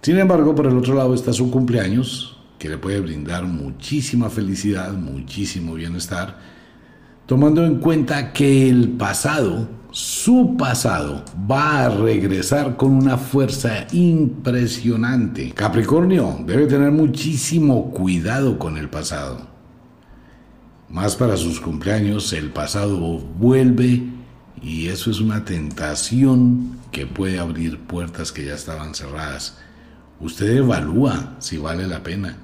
Sin 0.02 0.18
embargo, 0.18 0.56
por 0.56 0.66
el 0.66 0.78
otro 0.78 0.96
lado 0.96 1.14
está 1.14 1.34
su 1.34 1.52
cumpleaños, 1.52 2.38
que 2.60 2.70
le 2.70 2.78
puede 2.78 3.02
brindar 3.02 3.44
muchísima 3.44 4.30
felicidad, 4.30 4.94
muchísimo 4.94 5.74
bienestar, 5.74 6.40
tomando 7.26 7.66
en 7.66 7.80
cuenta 7.80 8.32
que 8.32 8.70
el 8.70 8.92
pasado, 8.92 9.79
su 9.92 10.56
pasado, 10.58 11.26
va 11.50 11.86
a 11.86 11.90
regresar 11.90 12.78
con 12.78 12.92
una 12.92 13.18
fuerza 13.18 13.88
impresionante. 13.92 15.52
Capricornio 15.52 16.40
debe 16.46 16.68
tener 16.68 16.92
muchísimo 16.92 17.92
cuidado 17.92 18.60
con 18.60 18.78
el 18.78 18.90
pasado. 18.90 19.48
Más 20.90 21.16
para 21.16 21.38
sus 21.38 21.60
cumpleaños, 21.60 22.34
el 22.34 22.52
pasado 22.52 23.18
vuelve 23.18 24.04
y 24.62 24.88
eso 24.88 25.10
es 25.12 25.20
una 25.20 25.46
tentación 25.46 26.80
que 26.92 27.06
puede 27.06 27.40
abrir 27.40 27.80
puertas 27.80 28.32
que 28.32 28.46
ya 28.46 28.56
estaban 28.56 28.94
cerradas. 28.94 29.58
Usted 30.20 30.58
evalúa 30.58 31.36
si 31.40 31.58
vale 31.58 31.88
la 31.88 32.04
pena. 32.04 32.38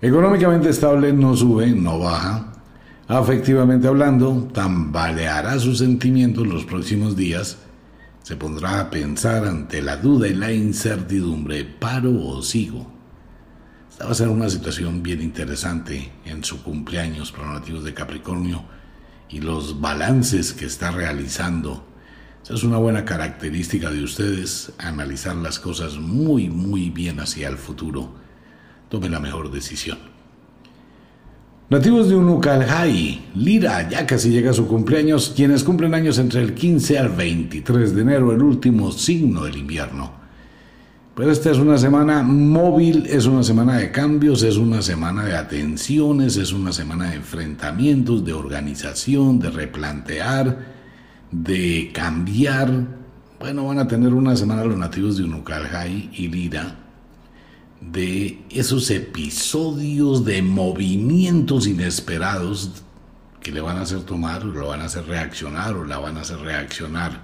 Económicamente 0.00 0.68
estable 0.70 1.12
no 1.12 1.36
sube, 1.36 1.68
no 1.68 1.98
baja. 1.98 2.52
Afectivamente 3.08 3.86
hablando, 3.86 4.48
tambaleará 4.52 5.60
sus 5.60 5.78
sentimientos 5.78 6.44
los 6.44 6.64
próximos 6.64 7.16
días 7.16 7.58
Se 8.24 8.34
pondrá 8.34 8.80
a 8.80 8.90
pensar 8.90 9.44
ante 9.46 9.80
la 9.80 9.98
duda 9.98 10.26
y 10.26 10.34
la 10.34 10.50
incertidumbre, 10.50 11.64
¿paro 11.64 12.12
o 12.26 12.42
sigo? 12.42 12.90
Esta 13.88 14.04
va 14.04 14.10
a 14.10 14.14
ser 14.14 14.28
una 14.30 14.50
situación 14.50 15.00
bien 15.00 15.22
interesante 15.22 16.10
en 16.24 16.42
su 16.42 16.64
cumpleaños 16.64 17.30
para 17.30 17.52
nativos 17.52 17.84
de 17.84 17.94
Capricornio 17.94 18.64
y 19.28 19.40
los 19.40 19.80
balances 19.80 20.52
que 20.52 20.64
está 20.64 20.90
realizando. 20.90 21.86
Esa 22.42 22.54
es 22.54 22.64
una 22.64 22.78
buena 22.78 23.04
característica 23.04 23.92
de 23.92 24.02
ustedes, 24.02 24.72
analizar 24.78 25.36
las 25.36 25.60
cosas 25.60 25.96
muy, 25.98 26.48
muy 26.48 26.90
bien 26.90 27.20
hacia 27.20 27.46
el 27.46 27.56
futuro. 27.56 28.12
Tome 28.88 29.08
la 29.08 29.20
mejor 29.20 29.52
decisión. 29.52 30.15
Nativos 31.68 32.08
de 32.08 32.14
Unucalhai, 32.14 33.22
Lira, 33.34 33.88
ya 33.88 34.06
casi 34.06 34.30
llega 34.30 34.52
su 34.52 34.68
cumpleaños, 34.68 35.32
quienes 35.34 35.64
cumplen 35.64 35.94
años 35.94 36.16
entre 36.18 36.40
el 36.40 36.54
15 36.54 36.96
al 36.96 37.08
23 37.08 37.92
de 37.92 38.02
enero, 38.02 38.30
el 38.30 38.40
último 38.40 38.92
signo 38.92 39.42
del 39.42 39.56
invierno. 39.56 40.12
Pero 41.16 41.28
esta 41.28 41.50
es 41.50 41.58
una 41.58 41.76
semana 41.76 42.22
móvil, 42.22 43.06
es 43.06 43.26
una 43.26 43.42
semana 43.42 43.78
de 43.78 43.90
cambios, 43.90 44.44
es 44.44 44.58
una 44.58 44.80
semana 44.80 45.24
de 45.24 45.34
atenciones, 45.34 46.36
es 46.36 46.52
una 46.52 46.70
semana 46.72 47.10
de 47.10 47.16
enfrentamientos, 47.16 48.24
de 48.24 48.32
organización, 48.32 49.40
de 49.40 49.50
replantear, 49.50 50.58
de 51.32 51.90
cambiar. 51.92 52.70
Bueno, 53.40 53.66
van 53.66 53.80
a 53.80 53.88
tener 53.88 54.14
una 54.14 54.36
semana 54.36 54.64
los 54.64 54.78
nativos 54.78 55.16
de 55.16 55.24
Unucalhai 55.24 56.10
y 56.12 56.28
Lira 56.28 56.85
de 57.80 58.42
esos 58.50 58.90
episodios 58.90 60.24
de 60.24 60.42
movimientos 60.42 61.66
inesperados 61.66 62.82
que 63.40 63.52
le 63.52 63.60
van 63.60 63.76
a 63.76 63.82
hacer 63.82 64.00
tomar, 64.00 64.44
lo 64.44 64.68
van 64.68 64.80
a 64.80 64.86
hacer 64.86 65.06
reaccionar 65.06 65.76
o 65.76 65.84
la 65.84 65.98
van 65.98 66.16
a 66.16 66.22
hacer 66.22 66.38
reaccionar. 66.38 67.22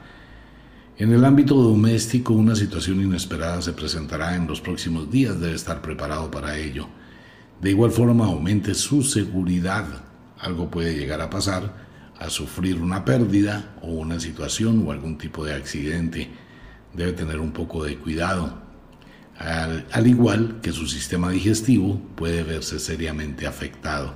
En 0.98 1.12
el 1.12 1.24
ámbito 1.24 1.56
doméstico, 1.56 2.34
una 2.34 2.54
situación 2.54 3.00
inesperada 3.00 3.60
se 3.62 3.72
presentará 3.72 4.36
en 4.36 4.46
los 4.46 4.60
próximos 4.60 5.10
días, 5.10 5.40
debe 5.40 5.54
estar 5.54 5.82
preparado 5.82 6.30
para 6.30 6.56
ello. 6.58 6.86
De 7.60 7.70
igual 7.70 7.90
forma, 7.90 8.26
aumente 8.26 8.74
su 8.74 9.02
seguridad. 9.02 9.86
Algo 10.38 10.70
puede 10.70 10.94
llegar 10.94 11.20
a 11.20 11.30
pasar, 11.30 11.74
a 12.18 12.28
sufrir 12.30 12.80
una 12.80 13.04
pérdida 13.04 13.74
o 13.82 13.88
una 13.88 14.20
situación 14.20 14.86
o 14.86 14.92
algún 14.92 15.18
tipo 15.18 15.44
de 15.44 15.54
accidente. 15.54 16.30
Debe 16.92 17.12
tener 17.12 17.40
un 17.40 17.52
poco 17.52 17.84
de 17.84 17.96
cuidado 17.96 18.61
al, 19.42 20.06
igual 20.06 20.60
que 20.62 20.72
su 20.72 20.86
sistema 20.86 21.30
digestivo 21.30 22.00
puede 22.14 22.44
verse 22.44 22.78
seriamente 22.78 23.46
afectado. 23.46 24.14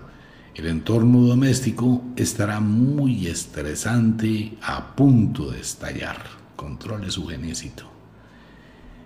El 0.55 0.66
entorno 0.66 1.20
doméstico 1.20 2.03
estará 2.16 2.61
muy 2.61 3.27
estresante, 3.27 4.57
a 4.62 4.95
punto 4.95 5.51
de 5.51 5.61
estallar. 5.61 6.22
Controle 6.55 7.11
su 7.11 7.27
genécito. 7.27 7.85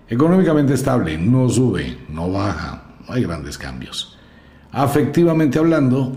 Económicamente 0.08 0.74
estable, 0.74 1.16
no 1.18 1.48
sube, 1.48 1.98
no 2.08 2.30
baja, 2.30 2.96
no 3.06 3.14
hay 3.14 3.22
grandes 3.22 3.56
cambios. 3.56 4.18
Afectivamente 4.72 5.58
hablando, 5.58 6.12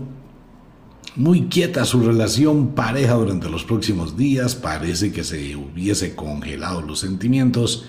muy 1.16 1.46
quieta 1.46 1.84
su 1.84 2.02
relación 2.02 2.74
pareja 2.74 3.14
durante 3.14 3.48
los 3.48 3.64
próximos 3.64 4.16
días, 4.16 4.54
parece 4.54 5.12
que 5.12 5.24
se 5.24 5.56
hubiese 5.56 6.14
congelado 6.14 6.82
los 6.82 7.00
sentimientos 7.00 7.86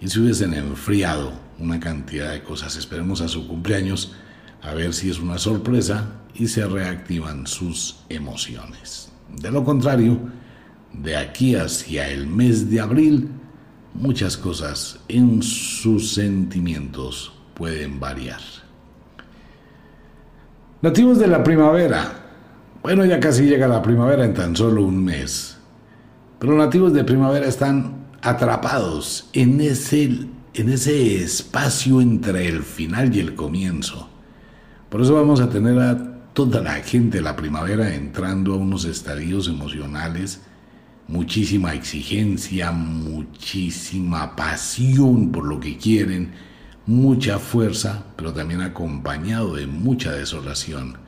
y 0.00 0.08
se 0.08 0.20
hubiesen 0.20 0.54
enfriado 0.54 1.32
una 1.58 1.78
cantidad 1.78 2.32
de 2.32 2.42
cosas. 2.42 2.76
Esperemos 2.76 3.20
a 3.20 3.28
su 3.28 3.46
cumpleaños 3.46 4.14
a 4.62 4.74
ver 4.74 4.94
si 4.94 5.10
es 5.10 5.18
una 5.18 5.38
sorpresa 5.38 6.06
y 6.34 6.48
se 6.48 6.66
reactivan 6.66 7.46
sus 7.46 8.00
emociones. 8.08 9.12
De 9.36 9.50
lo 9.50 9.64
contrario, 9.64 10.18
de 10.92 11.16
aquí 11.16 11.54
hacia 11.54 12.08
el 12.08 12.26
mes 12.26 12.70
de 12.70 12.80
abril, 12.80 13.28
muchas 13.94 14.36
cosas 14.36 14.98
en 15.08 15.42
sus 15.42 16.14
sentimientos 16.14 17.32
pueden 17.54 18.00
variar. 18.00 18.40
Nativos 20.82 21.18
de 21.18 21.26
la 21.26 21.44
primavera. 21.44 22.12
Bueno, 22.82 23.04
ya 23.04 23.20
casi 23.20 23.44
llega 23.44 23.68
la 23.68 23.82
primavera 23.82 24.24
en 24.24 24.32
tan 24.32 24.56
solo 24.56 24.82
un 24.82 25.04
mes. 25.04 25.58
Pero 26.38 26.56
nativos 26.56 26.94
de 26.94 27.04
primavera 27.04 27.46
están 27.46 27.99
atrapados 28.22 29.28
en 29.32 29.60
ese, 29.60 30.26
en 30.54 30.68
ese 30.68 31.22
espacio 31.22 32.00
entre 32.00 32.48
el 32.48 32.62
final 32.62 33.14
y 33.14 33.20
el 33.20 33.34
comienzo. 33.34 34.08
Por 34.88 35.00
eso 35.00 35.14
vamos 35.14 35.40
a 35.40 35.48
tener 35.48 35.78
a 35.78 36.10
toda 36.32 36.60
la 36.60 36.74
gente 36.74 37.18
de 37.18 37.22
la 37.22 37.36
primavera 37.36 37.94
entrando 37.94 38.54
a 38.54 38.56
unos 38.56 38.84
estadios 38.84 39.48
emocionales, 39.48 40.40
muchísima 41.08 41.74
exigencia, 41.74 42.72
muchísima 42.72 44.36
pasión 44.36 45.32
por 45.32 45.44
lo 45.46 45.60
que 45.60 45.76
quieren, 45.76 46.32
mucha 46.86 47.38
fuerza, 47.38 48.04
pero 48.16 48.32
también 48.32 48.62
acompañado 48.62 49.54
de 49.54 49.66
mucha 49.66 50.12
desolación. 50.12 50.98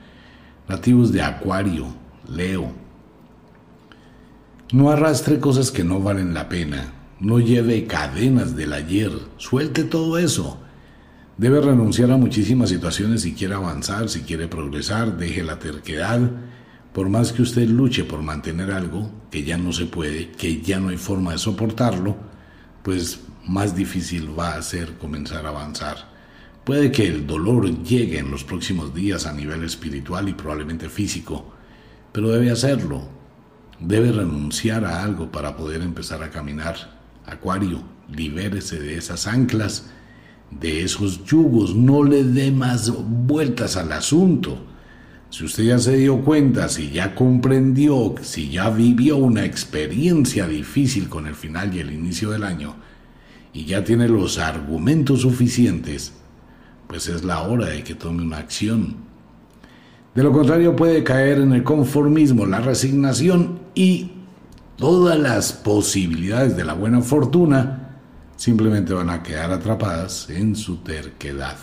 Nativos 0.67 1.11
de 1.11 1.21
Acuario, 1.21 1.87
Leo. 2.27 2.71
No 4.71 4.89
arrastre 4.89 5.39
cosas 5.39 5.71
que 5.71 5.83
no 5.83 5.99
valen 5.99 6.33
la 6.33 6.49
pena. 6.49 6.93
No 7.23 7.39
lleve 7.39 7.87
cadenas 7.87 8.53
del 8.53 8.73
ayer. 8.73 9.09
Suelte 9.37 9.85
todo 9.85 10.17
eso. 10.17 10.59
Debe 11.37 11.61
renunciar 11.61 12.11
a 12.11 12.17
muchísimas 12.17 12.67
situaciones 12.67 13.21
si 13.21 13.31
quiere 13.33 13.53
avanzar, 13.53 14.09
si 14.09 14.23
quiere 14.23 14.49
progresar. 14.49 15.15
Deje 15.15 15.41
la 15.41 15.57
terquedad. 15.57 16.19
Por 16.91 17.07
más 17.07 17.31
que 17.31 17.41
usted 17.41 17.65
luche 17.69 18.03
por 18.03 18.21
mantener 18.21 18.71
algo 18.71 19.09
que 19.31 19.43
ya 19.43 19.57
no 19.57 19.71
se 19.71 19.85
puede, 19.85 20.31
que 20.31 20.61
ya 20.61 20.81
no 20.81 20.89
hay 20.89 20.97
forma 20.97 21.31
de 21.31 21.37
soportarlo, 21.37 22.17
pues 22.83 23.21
más 23.47 23.73
difícil 23.73 24.37
va 24.37 24.55
a 24.55 24.61
ser 24.61 24.97
comenzar 24.97 25.45
a 25.45 25.49
avanzar. 25.49 26.11
Puede 26.65 26.91
que 26.91 27.07
el 27.07 27.25
dolor 27.25 27.83
llegue 27.83 28.19
en 28.19 28.31
los 28.31 28.43
próximos 28.43 28.93
días 28.93 29.25
a 29.25 29.31
nivel 29.31 29.63
espiritual 29.63 30.27
y 30.27 30.33
probablemente 30.33 30.89
físico, 30.89 31.53
pero 32.11 32.31
debe 32.31 32.51
hacerlo. 32.51 33.07
Debe 33.79 34.11
renunciar 34.11 34.83
a 34.83 35.01
algo 35.01 35.31
para 35.31 35.55
poder 35.55 35.83
empezar 35.83 36.21
a 36.21 36.29
caminar 36.29 36.92
Acuario, 37.25 37.83
libérese 38.11 38.79
de 38.79 38.97
esas 38.97 39.27
anclas, 39.27 39.89
de 40.51 40.83
esos 40.83 41.23
yugos, 41.25 41.75
no 41.75 42.03
le 42.03 42.23
dé 42.23 42.51
más 42.51 42.91
vueltas 42.91 43.77
al 43.77 43.91
asunto. 43.91 44.57
Si 45.29 45.43
usted 45.45 45.63
ya 45.63 45.79
se 45.79 45.97
dio 45.97 46.21
cuenta, 46.21 46.69
si 46.69 46.91
ya 46.91 47.15
comprendió, 47.15 48.15
si 48.21 48.49
ya 48.49 48.69
vivió 48.69 49.17
una 49.17 49.45
experiencia 49.45 50.47
difícil 50.47 51.09
con 51.09 51.25
el 51.25 51.33
final 51.33 51.73
y 51.73 51.79
el 51.79 51.91
inicio 51.91 52.29
del 52.29 52.43
año, 52.43 52.75
y 53.51 53.65
ya 53.65 53.83
tiene 53.83 54.07
los 54.07 54.37
argumentos 54.37 55.21
suficientes, 55.21 56.13
pues 56.87 57.07
es 57.07 57.23
la 57.23 57.41
hora 57.41 57.67
de 57.67 57.83
que 57.83 57.95
tome 57.95 58.21
una 58.21 58.37
acción. 58.37 58.95
De 60.13 60.21
lo 60.21 60.31
contrario 60.31 60.75
puede 60.75 61.03
caer 61.03 61.39
en 61.39 61.53
el 61.53 61.63
conformismo, 61.63 62.45
la 62.45 62.59
resignación 62.59 63.59
y 63.73 64.11
todas 64.77 65.19
las 65.19 65.53
posibilidades 65.53 66.55
de 66.57 66.63
la 66.63 66.73
buena 66.73 67.01
fortuna 67.01 67.83
simplemente 68.35 68.93
van 68.93 69.09
a 69.09 69.23
quedar 69.23 69.51
atrapadas 69.51 70.29
en 70.29 70.55
su 70.55 70.77
terquedad. 70.77 71.57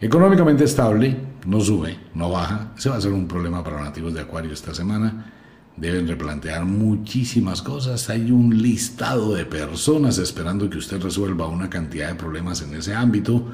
Económicamente 0.00 0.64
estable, 0.64 1.16
no 1.46 1.60
sube, 1.60 1.96
no 2.14 2.30
baja, 2.30 2.72
ese 2.76 2.90
va 2.90 2.96
a 2.96 3.00
ser 3.00 3.12
un 3.12 3.26
problema 3.26 3.62
para 3.62 3.76
los 3.76 3.86
nativos 3.86 4.14
de 4.14 4.20
Acuario 4.20 4.52
esta 4.52 4.74
semana. 4.74 5.32
Deben 5.76 6.06
replantear 6.06 6.64
muchísimas 6.64 7.60
cosas. 7.60 8.08
Hay 8.08 8.30
un 8.30 8.62
listado 8.62 9.34
de 9.34 9.44
personas 9.44 10.18
esperando 10.18 10.70
que 10.70 10.78
usted 10.78 11.02
resuelva 11.02 11.48
una 11.48 11.68
cantidad 11.68 12.08
de 12.08 12.14
problemas 12.14 12.62
en 12.62 12.74
ese 12.74 12.94
ámbito. 12.94 13.44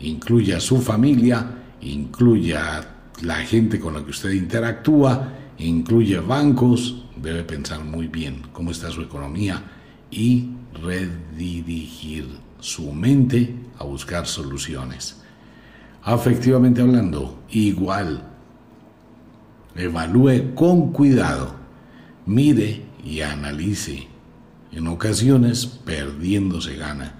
Incluya 0.00 0.58
su 0.58 0.80
familia, 0.80 1.46
incluya 1.80 2.82
la 3.22 3.36
gente 3.36 3.78
con 3.78 3.94
la 3.94 4.04
que 4.04 4.10
usted 4.10 4.30
interactúa, 4.30 5.28
incluye 5.58 6.18
bancos, 6.20 7.04
debe 7.22 7.44
pensar 7.44 7.84
muy 7.84 8.08
bien 8.08 8.42
cómo 8.52 8.70
está 8.70 8.90
su 8.90 9.02
economía 9.02 9.62
y 10.10 10.50
redirigir 10.82 12.26
su 12.60 12.92
mente 12.92 13.54
a 13.78 13.84
buscar 13.84 14.26
soluciones. 14.26 15.20
Afectivamente 16.02 16.80
hablando, 16.80 17.42
igual, 17.50 18.22
evalúe 19.74 20.54
con 20.54 20.92
cuidado, 20.92 21.54
mire 22.26 22.82
y 23.04 23.20
analice. 23.20 24.08
En 24.72 24.86
ocasiones, 24.86 25.66
perdiendo 25.66 26.60
se 26.60 26.76
gana, 26.76 27.14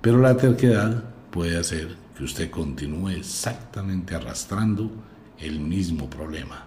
pero 0.00 0.18
la 0.18 0.36
terquedad 0.36 1.04
puede 1.30 1.56
hacer 1.56 1.96
que 2.16 2.24
usted 2.24 2.50
continúe 2.50 3.10
exactamente 3.10 4.14
arrastrando 4.14 4.90
el 5.38 5.60
mismo 5.60 6.10
problema, 6.10 6.66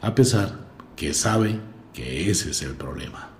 a 0.00 0.14
pesar 0.14 0.66
que 0.96 1.14
sabe 1.14 1.60
que 1.98 2.30
ese 2.30 2.50
es 2.50 2.62
el 2.62 2.74
problema. 2.74 3.30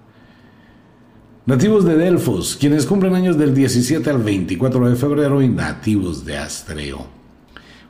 Nativos 1.47 1.85
de 1.85 1.97
Delfos, 1.97 2.57
quienes 2.59 2.87
cumplen 2.87 3.15
años 3.15 3.39
del 3.39 3.55
17 3.55 4.11
al 4.11 4.19
24 4.19 4.91
de 4.91 4.97
febrero 4.97 5.41
y 5.41 5.49
nativos 5.49 6.25
de 6.25 6.37
Astreo. 6.37 7.07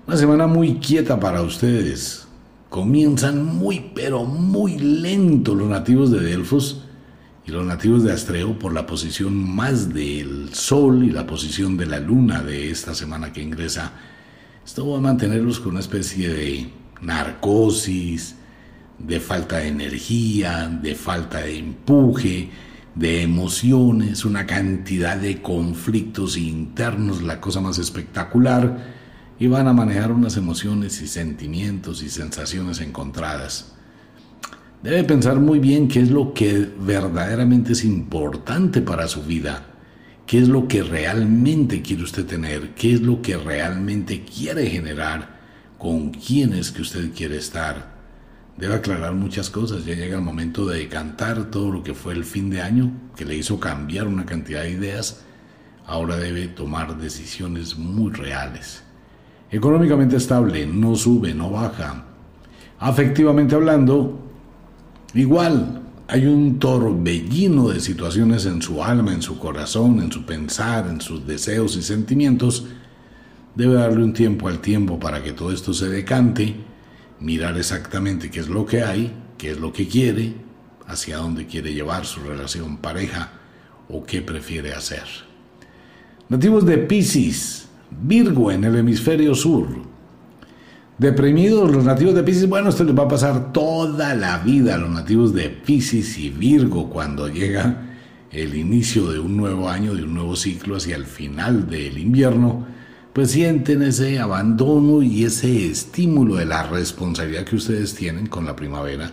Una 0.06 0.16
semana 0.18 0.46
muy 0.46 0.74
quieta 0.74 1.18
para 1.18 1.40
ustedes. 1.40 2.28
Comienzan 2.68 3.44
muy 3.44 3.90
pero 3.94 4.24
muy 4.24 4.78
lento 4.78 5.54
los 5.54 5.68
nativos 5.68 6.10
de 6.10 6.20
Delfos 6.20 6.84
y 7.46 7.50
los 7.50 7.64
nativos 7.64 8.04
de 8.04 8.12
Astreo 8.12 8.58
por 8.58 8.74
la 8.74 8.84
posición 8.84 9.34
más 9.34 9.92
del 9.94 10.50
Sol 10.52 11.02
y 11.02 11.10
la 11.10 11.26
posición 11.26 11.78
de 11.78 11.86
la 11.86 11.98
Luna 11.98 12.42
de 12.42 12.70
esta 12.70 12.94
semana 12.94 13.32
que 13.32 13.42
ingresa. 13.42 13.92
Esto 14.66 14.86
va 14.86 14.98
a 14.98 15.00
mantenerlos 15.00 15.60
con 15.60 15.70
una 15.70 15.80
especie 15.80 16.28
de 16.28 16.70
narcosis, 17.00 18.36
de 18.98 19.20
falta 19.20 19.58
de 19.58 19.68
energía, 19.68 20.68
de 20.68 20.94
falta 20.94 21.38
de 21.38 21.58
empuje, 21.58 22.50
de 22.94 23.22
emociones, 23.22 24.24
una 24.24 24.46
cantidad 24.46 25.16
de 25.16 25.40
conflictos 25.40 26.36
internos, 26.36 27.22
la 27.22 27.40
cosa 27.40 27.60
más 27.60 27.78
espectacular, 27.78 28.96
y 29.38 29.46
van 29.46 29.68
a 29.68 29.72
manejar 29.72 30.10
unas 30.10 30.36
emociones 30.36 31.00
y 31.00 31.06
sentimientos 31.06 32.02
y 32.02 32.10
sensaciones 32.10 32.80
encontradas. 32.80 33.74
Debe 34.82 35.04
pensar 35.04 35.38
muy 35.38 35.60
bien 35.60 35.86
qué 35.86 36.00
es 36.00 36.10
lo 36.10 36.34
que 36.34 36.68
verdaderamente 36.80 37.72
es 37.72 37.84
importante 37.84 38.80
para 38.80 39.06
su 39.06 39.22
vida, 39.22 39.64
qué 40.26 40.38
es 40.38 40.48
lo 40.48 40.66
que 40.66 40.82
realmente 40.82 41.82
quiere 41.82 42.02
usted 42.02 42.26
tener, 42.26 42.74
qué 42.74 42.94
es 42.94 43.00
lo 43.00 43.22
que 43.22 43.36
realmente 43.36 44.24
quiere 44.24 44.68
generar, 44.68 45.38
con 45.78 46.10
quién 46.10 46.52
es 46.52 46.72
que 46.72 46.82
usted 46.82 47.12
quiere 47.12 47.36
estar 47.36 47.97
debe 48.58 48.74
aclarar 48.74 49.14
muchas 49.14 49.50
cosas. 49.50 49.84
Ya 49.84 49.94
llega 49.94 50.16
el 50.16 50.22
momento 50.22 50.66
de 50.66 50.80
decantar 50.80 51.50
todo 51.50 51.70
lo 51.70 51.82
que 51.82 51.94
fue 51.94 52.12
el 52.12 52.24
fin 52.24 52.50
de 52.50 52.60
año, 52.60 52.90
que 53.16 53.24
le 53.24 53.36
hizo 53.36 53.60
cambiar 53.60 54.08
una 54.08 54.26
cantidad 54.26 54.62
de 54.62 54.72
ideas. 54.72 55.24
Ahora 55.86 56.16
debe 56.16 56.48
tomar 56.48 56.98
decisiones 56.98 57.78
muy 57.78 58.12
reales. 58.12 58.82
Económicamente 59.50 60.16
estable, 60.16 60.66
no 60.66 60.96
sube, 60.96 61.32
no 61.32 61.50
baja. 61.50 62.04
Afectivamente 62.80 63.54
hablando, 63.54 64.20
igual, 65.14 65.82
hay 66.08 66.26
un 66.26 66.58
torbellino 66.58 67.68
de 67.68 67.80
situaciones 67.80 68.44
en 68.44 68.60
su 68.60 68.82
alma, 68.82 69.12
en 69.12 69.22
su 69.22 69.38
corazón, 69.38 70.00
en 70.00 70.12
su 70.12 70.26
pensar, 70.26 70.86
en 70.88 71.00
sus 71.00 71.26
deseos 71.26 71.76
y 71.76 71.82
sentimientos. 71.82 72.66
Debe 73.54 73.74
darle 73.74 74.04
un 74.04 74.12
tiempo 74.12 74.48
al 74.48 74.58
tiempo 74.58 74.98
para 74.98 75.22
que 75.22 75.32
todo 75.32 75.52
esto 75.52 75.72
se 75.72 75.88
decante 75.88 76.67
mirar 77.20 77.56
exactamente 77.56 78.30
qué 78.30 78.40
es 78.40 78.48
lo 78.48 78.66
que 78.66 78.82
hay, 78.82 79.12
qué 79.36 79.52
es 79.52 79.58
lo 79.58 79.72
que 79.72 79.88
quiere, 79.88 80.34
hacia 80.86 81.18
dónde 81.18 81.46
quiere 81.46 81.72
llevar 81.72 82.06
su 82.06 82.20
relación 82.20 82.78
pareja 82.78 83.32
o 83.88 84.04
qué 84.04 84.22
prefiere 84.22 84.72
hacer. 84.72 85.04
Nativos 86.28 86.64
de 86.66 86.78
Pisces, 86.78 87.68
Virgo 87.90 88.50
en 88.50 88.64
el 88.64 88.76
hemisferio 88.76 89.34
sur. 89.34 89.68
Deprimidos 90.98 91.70
los 91.70 91.84
nativos 91.84 92.14
de 92.14 92.22
Pisces, 92.22 92.48
bueno, 92.48 92.70
esto 92.70 92.84
les 92.84 92.96
va 92.96 93.04
a 93.04 93.08
pasar 93.08 93.52
toda 93.52 94.14
la 94.14 94.38
vida 94.38 94.74
a 94.74 94.78
los 94.78 94.90
nativos 94.90 95.32
de 95.32 95.48
Pisces 95.48 96.18
y 96.18 96.30
Virgo 96.30 96.90
cuando 96.90 97.28
llega 97.28 97.84
el 98.30 98.54
inicio 98.56 99.10
de 99.10 99.18
un 99.18 99.36
nuevo 99.36 99.68
año, 99.68 99.94
de 99.94 100.02
un 100.02 100.14
nuevo 100.14 100.36
ciclo 100.36 100.76
hacia 100.76 100.96
el 100.96 101.06
final 101.06 101.68
del 101.70 101.98
invierno 101.98 102.66
pues 103.18 103.32
sienten 103.32 103.82
ese 103.82 104.20
abandono 104.20 105.02
y 105.02 105.24
ese 105.24 105.66
estímulo 105.66 106.36
de 106.36 106.44
la 106.44 106.68
responsabilidad 106.68 107.42
que 107.42 107.56
ustedes 107.56 107.92
tienen 107.96 108.28
con 108.28 108.44
la 108.44 108.54
primavera, 108.54 109.10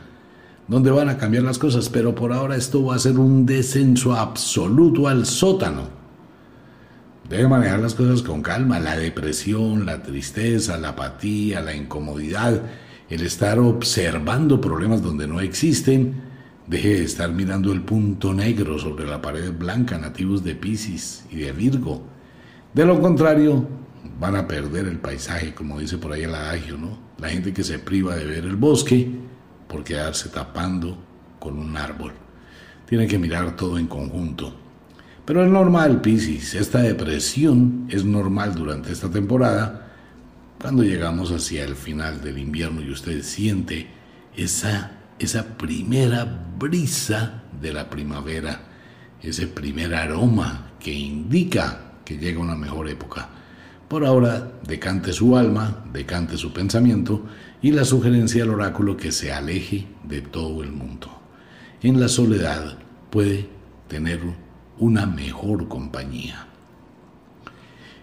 donde 0.67 0.91
van 0.91 1.09
a 1.09 1.17
cambiar 1.17 1.41
las 1.41 1.57
cosas, 1.57 1.89
pero 1.89 2.13
por 2.13 2.31
ahora 2.31 2.55
esto 2.55 2.85
va 2.85 2.93
a 2.93 2.99
ser 2.99 3.17
un 3.17 3.47
descenso 3.47 4.13
absoluto 4.13 5.07
al 5.07 5.25
sótano. 5.25 5.89
Debe 7.27 7.47
manejar 7.47 7.79
las 7.79 7.95
cosas 7.95 8.21
con 8.21 8.43
calma, 8.43 8.79
la 8.79 8.95
depresión, 8.95 9.87
la 9.87 10.03
tristeza, 10.03 10.77
la 10.77 10.89
apatía, 10.89 11.61
la 11.61 11.75
incomodidad, 11.75 12.61
el 13.09 13.21
estar 13.23 13.57
observando 13.57 14.61
problemas 14.61 15.01
donde 15.01 15.27
no 15.27 15.41
existen, 15.41 16.13
deje 16.67 16.89
de 16.89 17.03
estar 17.05 17.31
mirando 17.31 17.73
el 17.73 17.81
punto 17.81 18.35
negro 18.35 18.77
sobre 18.77 19.07
la 19.07 19.19
pared 19.19 19.51
blanca 19.51 19.97
nativos 19.97 20.43
de 20.43 20.53
Pisces 20.53 21.25
y 21.31 21.37
de 21.37 21.51
Virgo. 21.53 22.03
De 22.75 22.85
lo 22.85 23.01
contrario, 23.01 23.83
van 24.19 24.35
a 24.35 24.47
perder 24.47 24.87
el 24.87 24.99
paisaje, 24.99 25.53
como 25.53 25.79
dice 25.79 25.97
por 25.97 26.13
ahí 26.13 26.23
el 26.23 26.35
adagio, 26.35 26.77
¿no? 26.77 26.97
La 27.17 27.29
gente 27.29 27.53
que 27.53 27.63
se 27.63 27.79
priva 27.79 28.15
de 28.15 28.25
ver 28.25 28.45
el 28.45 28.55
bosque 28.55 29.09
por 29.67 29.83
quedarse 29.83 30.29
tapando 30.29 30.97
con 31.39 31.57
un 31.57 31.75
árbol. 31.75 32.13
Tiene 32.87 33.07
que 33.07 33.17
mirar 33.17 33.55
todo 33.55 33.77
en 33.77 33.87
conjunto. 33.87 34.55
Pero 35.25 35.43
es 35.43 35.51
normal, 35.51 36.01
Piscis, 36.01 36.53
esta 36.53 36.81
depresión 36.81 37.87
es 37.89 38.05
normal 38.05 38.53
durante 38.53 38.91
esta 38.91 39.09
temporada, 39.09 39.81
cuando 40.61 40.83
llegamos 40.83 41.31
hacia 41.31 41.63
el 41.63 41.75
final 41.75 42.21
del 42.21 42.37
invierno 42.37 42.81
y 42.81 42.91
usted 42.91 43.21
siente 43.23 43.87
esa, 44.35 44.91
esa 45.19 45.57
primera 45.57 46.25
brisa 46.57 47.43
de 47.59 47.73
la 47.73 47.89
primavera, 47.89 48.61
ese 49.21 49.47
primer 49.47 49.95
aroma 49.95 50.71
que 50.79 50.93
indica 50.93 51.93
que 52.05 52.17
llega 52.17 52.39
una 52.39 52.55
mejor 52.55 52.87
época. 52.87 53.29
Por 53.87 54.03
ahora, 54.03 54.51
decante 54.67 55.13
su 55.13 55.37
alma, 55.37 55.83
decante 55.93 56.37
su 56.37 56.51
pensamiento 56.51 57.21
y 57.61 57.71
la 57.71 57.85
sugerencia 57.85 58.43
del 58.43 58.53
oráculo 58.53 58.97
que 58.97 59.11
se 59.11 59.31
aleje 59.31 59.85
de 60.03 60.21
todo 60.21 60.63
el 60.63 60.71
mundo. 60.71 61.07
En 61.83 61.99
la 61.99 62.07
soledad 62.07 62.77
puede 63.11 63.47
tener 63.87 64.19
una 64.79 65.05
mejor 65.05 65.67
compañía. 65.67 66.47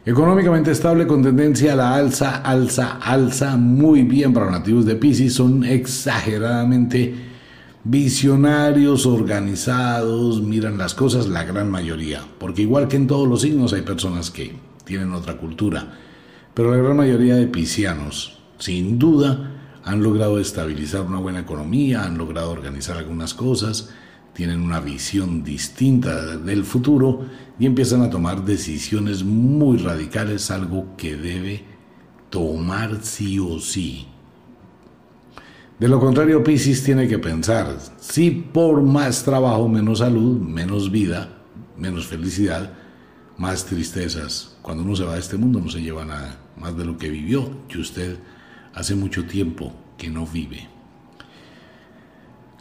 Económicamente 0.04 0.70
estable 0.70 1.06
con 1.06 1.22
tendencia 1.22 1.72
a 1.72 1.76
la 1.76 1.94
alza, 1.94 2.36
alza, 2.36 2.98
alza, 3.00 3.56
muy 3.56 4.02
bien 4.02 4.32
para 4.32 4.46
los 4.46 4.58
nativos 4.58 4.84
de 4.84 4.96
Pisces, 4.96 5.34
son 5.34 5.64
exageradamente 5.64 7.14
visionarios, 7.84 9.06
organizados, 9.06 10.42
miran 10.42 10.78
las 10.78 10.94
cosas 10.94 11.28
la 11.28 11.44
gran 11.44 11.70
mayoría, 11.70 12.24
porque 12.38 12.62
igual 12.62 12.88
que 12.88 12.96
en 12.96 13.06
todos 13.08 13.28
los 13.28 13.42
signos 13.42 13.72
hay 13.72 13.82
personas 13.82 14.30
que 14.30 14.52
tienen 14.84 15.12
otra 15.12 15.36
cultura. 15.36 15.98
Pero 16.54 16.70
la 16.70 16.82
gran 16.82 16.96
mayoría 16.96 17.36
de 17.36 17.46
piscianos, 17.46 18.38
sin 18.58 18.98
duda, 18.98 19.50
han 19.84 20.02
logrado 20.02 20.38
estabilizar 20.38 21.02
una 21.02 21.18
buena 21.18 21.40
economía, 21.40 22.04
han 22.04 22.18
logrado 22.18 22.50
organizar 22.50 22.96
algunas 22.96 23.34
cosas, 23.34 23.90
tienen 24.32 24.60
una 24.60 24.80
visión 24.80 25.42
distinta 25.42 26.36
del 26.36 26.64
futuro 26.64 27.26
y 27.58 27.66
empiezan 27.66 28.02
a 28.02 28.10
tomar 28.10 28.44
decisiones 28.44 29.24
muy 29.24 29.78
radicales, 29.78 30.50
algo 30.50 30.96
que 30.96 31.16
debe 31.16 31.64
tomar 32.30 33.00
sí 33.02 33.38
o 33.38 33.58
sí. 33.58 34.06
De 35.78 35.88
lo 35.88 35.98
contrario, 35.98 36.44
Piscis 36.44 36.84
tiene 36.84 37.08
que 37.08 37.18
pensar, 37.18 37.76
si 37.98 38.30
por 38.30 38.82
más 38.82 39.24
trabajo, 39.24 39.68
menos 39.68 39.98
salud, 39.98 40.40
menos 40.40 40.90
vida, 40.90 41.40
menos 41.76 42.06
felicidad, 42.06 42.72
más 43.36 43.64
tristezas. 43.66 44.51
Cuando 44.62 44.84
uno 44.84 44.94
se 44.94 45.04
va 45.04 45.14
de 45.14 45.20
este 45.20 45.36
mundo 45.36 45.60
no 45.60 45.68
se 45.68 45.82
lleva 45.82 46.04
nada, 46.04 46.38
más 46.56 46.76
de 46.76 46.84
lo 46.84 46.96
que 46.96 47.10
vivió, 47.10 47.66
que 47.68 47.78
usted 47.78 48.16
hace 48.74 48.94
mucho 48.94 49.26
tiempo 49.26 49.72
que 49.98 50.08
no 50.08 50.26
vive. 50.26 50.68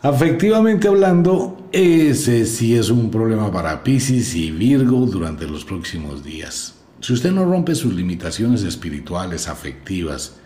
Afectivamente 0.01 0.87
hablando, 0.87 1.69
ese 1.71 2.47
sí 2.47 2.75
es 2.75 2.89
un 2.89 3.11
problema 3.11 3.51
para 3.51 3.83
Pisces 3.83 4.33
y 4.33 4.49
Virgo 4.49 5.05
durante 5.05 5.47
los 5.47 5.63
próximos 5.63 6.23
días. 6.23 6.73
Si 7.01 7.13
usted 7.13 7.31
no 7.31 7.45
rompe 7.45 7.75
sus 7.75 7.93
limitaciones 7.93 8.63
espirituales, 8.63 9.47
afectivas, 9.47 10.37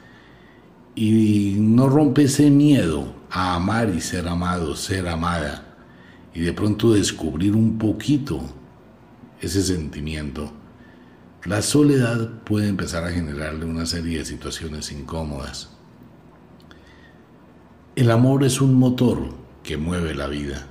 y 0.94 1.56
no 1.60 1.88
rompe 1.88 2.24
ese 2.24 2.50
miedo 2.50 3.14
a 3.30 3.56
amar 3.56 3.94
y 3.96 4.02
ser 4.02 4.28
amado, 4.28 4.76
ser 4.76 5.08
amada, 5.08 5.76
y 6.34 6.42
de 6.42 6.52
pronto 6.52 6.92
descubrir 6.92 7.56
un 7.56 7.78
poquito 7.78 8.42
ese 9.40 9.62
sentimiento, 9.62 10.52
la 11.46 11.62
soledad 11.62 12.42
puede 12.44 12.68
empezar 12.68 13.04
a 13.04 13.12
generarle 13.12 13.66
una 13.66 13.86
serie 13.86 14.18
de 14.18 14.26
situaciones 14.26 14.92
incómodas. 14.92 15.70
El 17.96 18.10
amor 18.10 18.44
es 18.44 18.62
un 18.62 18.74
motor 18.74 19.30
que 19.62 19.78
mueve 19.78 20.16
la 20.16 20.28
vida, 20.28 20.68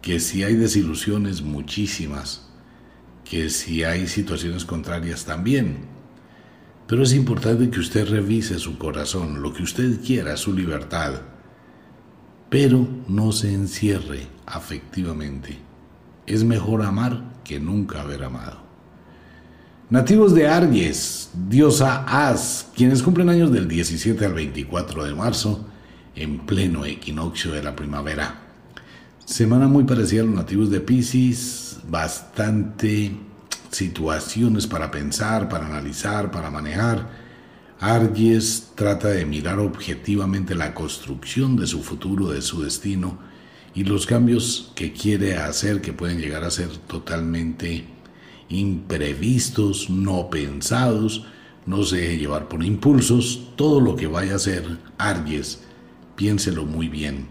que 0.00 0.18
si 0.18 0.42
hay 0.42 0.54
desilusiones 0.54 1.42
muchísimas, 1.42 2.48
que 3.22 3.50
si 3.50 3.84
hay 3.84 4.06
situaciones 4.06 4.64
contrarias 4.64 5.26
también. 5.26 5.80
Pero 6.86 7.02
es 7.02 7.12
importante 7.12 7.68
que 7.68 7.80
usted 7.80 8.08
revise 8.08 8.58
su 8.58 8.78
corazón, 8.78 9.42
lo 9.42 9.52
que 9.52 9.62
usted 9.62 10.00
quiera, 10.00 10.38
su 10.38 10.54
libertad, 10.54 11.20
pero 12.48 12.88
no 13.08 13.30
se 13.32 13.52
encierre 13.52 14.26
afectivamente. 14.46 15.58
Es 16.26 16.44
mejor 16.44 16.82
amar 16.82 17.42
que 17.44 17.60
nunca 17.60 18.00
haber 18.00 18.24
amado. 18.24 18.67
Nativos 19.90 20.34
de 20.34 20.46
Aries, 20.46 21.30
diosa 21.48 22.04
As, 22.06 22.66
quienes 22.76 23.02
cumplen 23.02 23.30
años 23.30 23.50
del 23.50 23.66
17 23.66 24.22
al 24.22 24.34
24 24.34 25.04
de 25.04 25.14
marzo, 25.14 25.66
en 26.14 26.40
pleno 26.40 26.84
equinoccio 26.84 27.52
de 27.52 27.62
la 27.62 27.74
primavera. 27.74 28.38
Semana 29.24 29.66
muy 29.66 29.84
parecida 29.84 30.20
a 30.20 30.24
los 30.26 30.34
nativos 30.34 30.68
de 30.68 30.80
Pisces, 30.80 31.78
bastante 31.88 33.12
situaciones 33.70 34.66
para 34.66 34.90
pensar, 34.90 35.48
para 35.48 35.64
analizar, 35.64 36.30
para 36.30 36.50
manejar. 36.50 37.08
Aries 37.80 38.72
trata 38.74 39.08
de 39.08 39.24
mirar 39.24 39.58
objetivamente 39.58 40.54
la 40.54 40.74
construcción 40.74 41.56
de 41.56 41.66
su 41.66 41.82
futuro, 41.82 42.28
de 42.28 42.42
su 42.42 42.62
destino, 42.62 43.18
y 43.74 43.84
los 43.84 44.04
cambios 44.04 44.70
que 44.74 44.92
quiere 44.92 45.38
hacer 45.38 45.80
que 45.80 45.94
pueden 45.94 46.20
llegar 46.20 46.44
a 46.44 46.50
ser 46.50 46.68
totalmente 46.76 47.86
imprevistos, 48.48 49.90
no 49.90 50.30
pensados, 50.30 51.26
no 51.66 51.82
se 51.82 51.96
deje 51.96 52.18
llevar 52.18 52.48
por 52.48 52.64
impulsos, 52.64 53.50
todo 53.56 53.80
lo 53.80 53.94
que 53.94 54.06
vaya 54.06 54.32
a 54.32 54.36
hacer 54.36 54.78
Aries, 54.96 55.62
piénselo 56.16 56.64
muy 56.64 56.88
bien. 56.88 57.26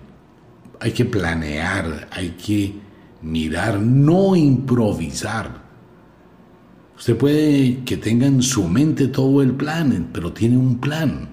Hay 0.79 0.91
que 0.91 1.05
planear, 1.05 2.07
hay 2.11 2.29
que 2.31 2.75
mirar, 3.21 3.79
no 3.79 4.35
improvisar. 4.35 5.65
Usted 6.97 7.17
puede 7.17 7.83
que 7.83 7.97
tenga 7.97 8.27
en 8.27 8.41
su 8.41 8.67
mente 8.67 9.07
todo 9.07 9.41
el 9.41 9.53
plan, 9.53 10.09
pero 10.13 10.33
tiene 10.33 10.57
un 10.57 10.79
plan. 10.79 11.29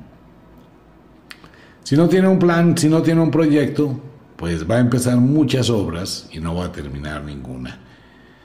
Si 1.83 1.97
no 1.97 2.09
tiene 2.09 2.29
un 2.29 2.39
plan, 2.39 2.77
si 2.77 2.89
no 2.89 3.03
tiene 3.03 3.21
un 3.21 3.31
proyecto, 3.31 4.01
pues 4.37 4.69
va 4.69 4.77
a 4.77 4.81
empezar 4.81 5.19
muchas 5.19 5.69
obras 5.71 6.29
y 6.33 6.41
no 6.41 6.55
va 6.55 6.67
a 6.67 6.73
terminar 6.73 7.25
ninguna. 7.25 7.84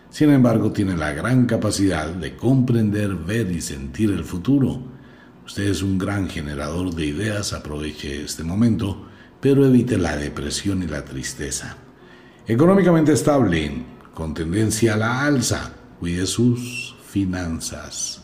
Sin 0.09 0.31
embargo, 0.31 0.71
tiene 0.71 0.97
la 0.97 1.13
gran 1.13 1.45
capacidad 1.45 2.07
de 2.07 2.35
comprender, 2.35 3.15
ver 3.15 3.51
y 3.51 3.61
sentir 3.61 4.11
el 4.11 4.23
futuro. 4.23 4.81
Usted 5.45 5.63
es 5.63 5.83
un 5.83 5.97
gran 5.97 6.27
generador 6.29 6.93
de 6.93 7.05
ideas, 7.05 7.53
aproveche 7.53 8.23
este 8.23 8.43
momento, 8.43 9.07
pero 9.39 9.65
evite 9.65 9.97
la 9.97 10.15
depresión 10.15 10.83
y 10.83 10.87
la 10.87 11.05
tristeza. 11.05 11.77
Económicamente 12.47 13.13
estable, 13.13 13.83
con 14.13 14.33
tendencia 14.33 14.95
a 14.95 14.97
la 14.97 15.25
alza, 15.25 15.71
cuide 15.99 16.25
sus 16.25 16.95
finanzas. 17.07 18.21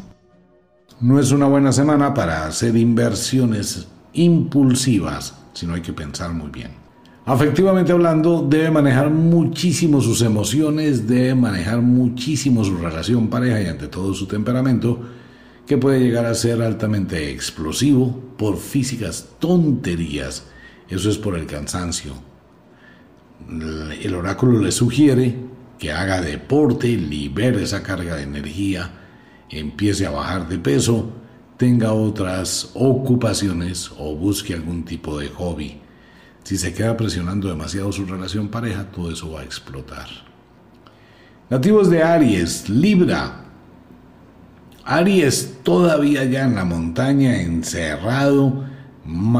No 0.99 1.19
es 1.19 1.31
una 1.31 1.47
buena 1.47 1.71
semana 1.71 2.13
para 2.13 2.47
hacer 2.47 2.75
inversiones 2.75 3.87
impulsivas, 4.13 5.35
sino 5.53 5.73
hay 5.75 5.81
que 5.81 5.93
pensar 5.93 6.33
muy 6.33 6.49
bien. 6.49 6.84
Afectivamente 7.27 7.91
hablando, 7.91 8.45
debe 8.47 8.69
manejar 8.69 9.09
muchísimo 9.09 9.99
sus 9.99 10.21
emociones, 10.21 11.07
debe 11.07 11.33
manejar 11.33 11.81
muchísimo 11.81 12.63
su 12.63 12.77
relación 12.77 13.29
pareja 13.29 13.63
y 13.63 13.65
ante 13.65 13.87
todo 13.87 14.13
su 14.13 14.27
temperamento, 14.27 14.99
que 15.65 15.79
puede 15.79 16.01
llegar 16.01 16.27
a 16.27 16.35
ser 16.35 16.61
altamente 16.61 17.31
explosivo 17.31 18.15
por 18.37 18.57
físicas 18.57 19.27
tonterías. 19.39 20.45
Eso 20.87 21.09
es 21.09 21.17
por 21.17 21.35
el 21.35 21.47
cansancio. 21.47 22.13
El 23.49 24.13
oráculo 24.13 24.59
le 24.59 24.71
sugiere 24.71 25.35
que 25.79 25.91
haga 25.91 26.21
deporte, 26.21 26.89
libere 26.89 27.63
esa 27.63 27.81
carga 27.81 28.17
de 28.17 28.23
energía, 28.23 28.91
empiece 29.49 30.05
a 30.05 30.11
bajar 30.11 30.47
de 30.47 30.59
peso, 30.59 31.09
tenga 31.57 31.91
otras 31.91 32.69
ocupaciones 32.75 33.91
o 33.97 34.15
busque 34.15 34.53
algún 34.53 34.85
tipo 34.85 35.17
de 35.17 35.29
hobby 35.29 35.84
si 36.45 36.57
se 36.57 36.75
queda 36.75 36.95
presionando 36.95 37.49
demasiado 37.49 37.91
su 37.91 38.05
relación 38.05 38.49
pareja, 38.49 38.91
todo 38.91 39.11
eso 39.11 39.31
va 39.31 39.41
a 39.41 39.43
explotar. 39.43 40.07
Nativos 41.49 41.89
de 41.89 42.03
Aries, 42.03 42.69
Libra. 42.69 43.45
Aries 44.83 45.57
todavía 45.63 46.23
ya 46.25 46.43
en 46.43 46.53
la 46.53 46.63
montaña, 46.63 47.41
encerrado, 47.41 48.63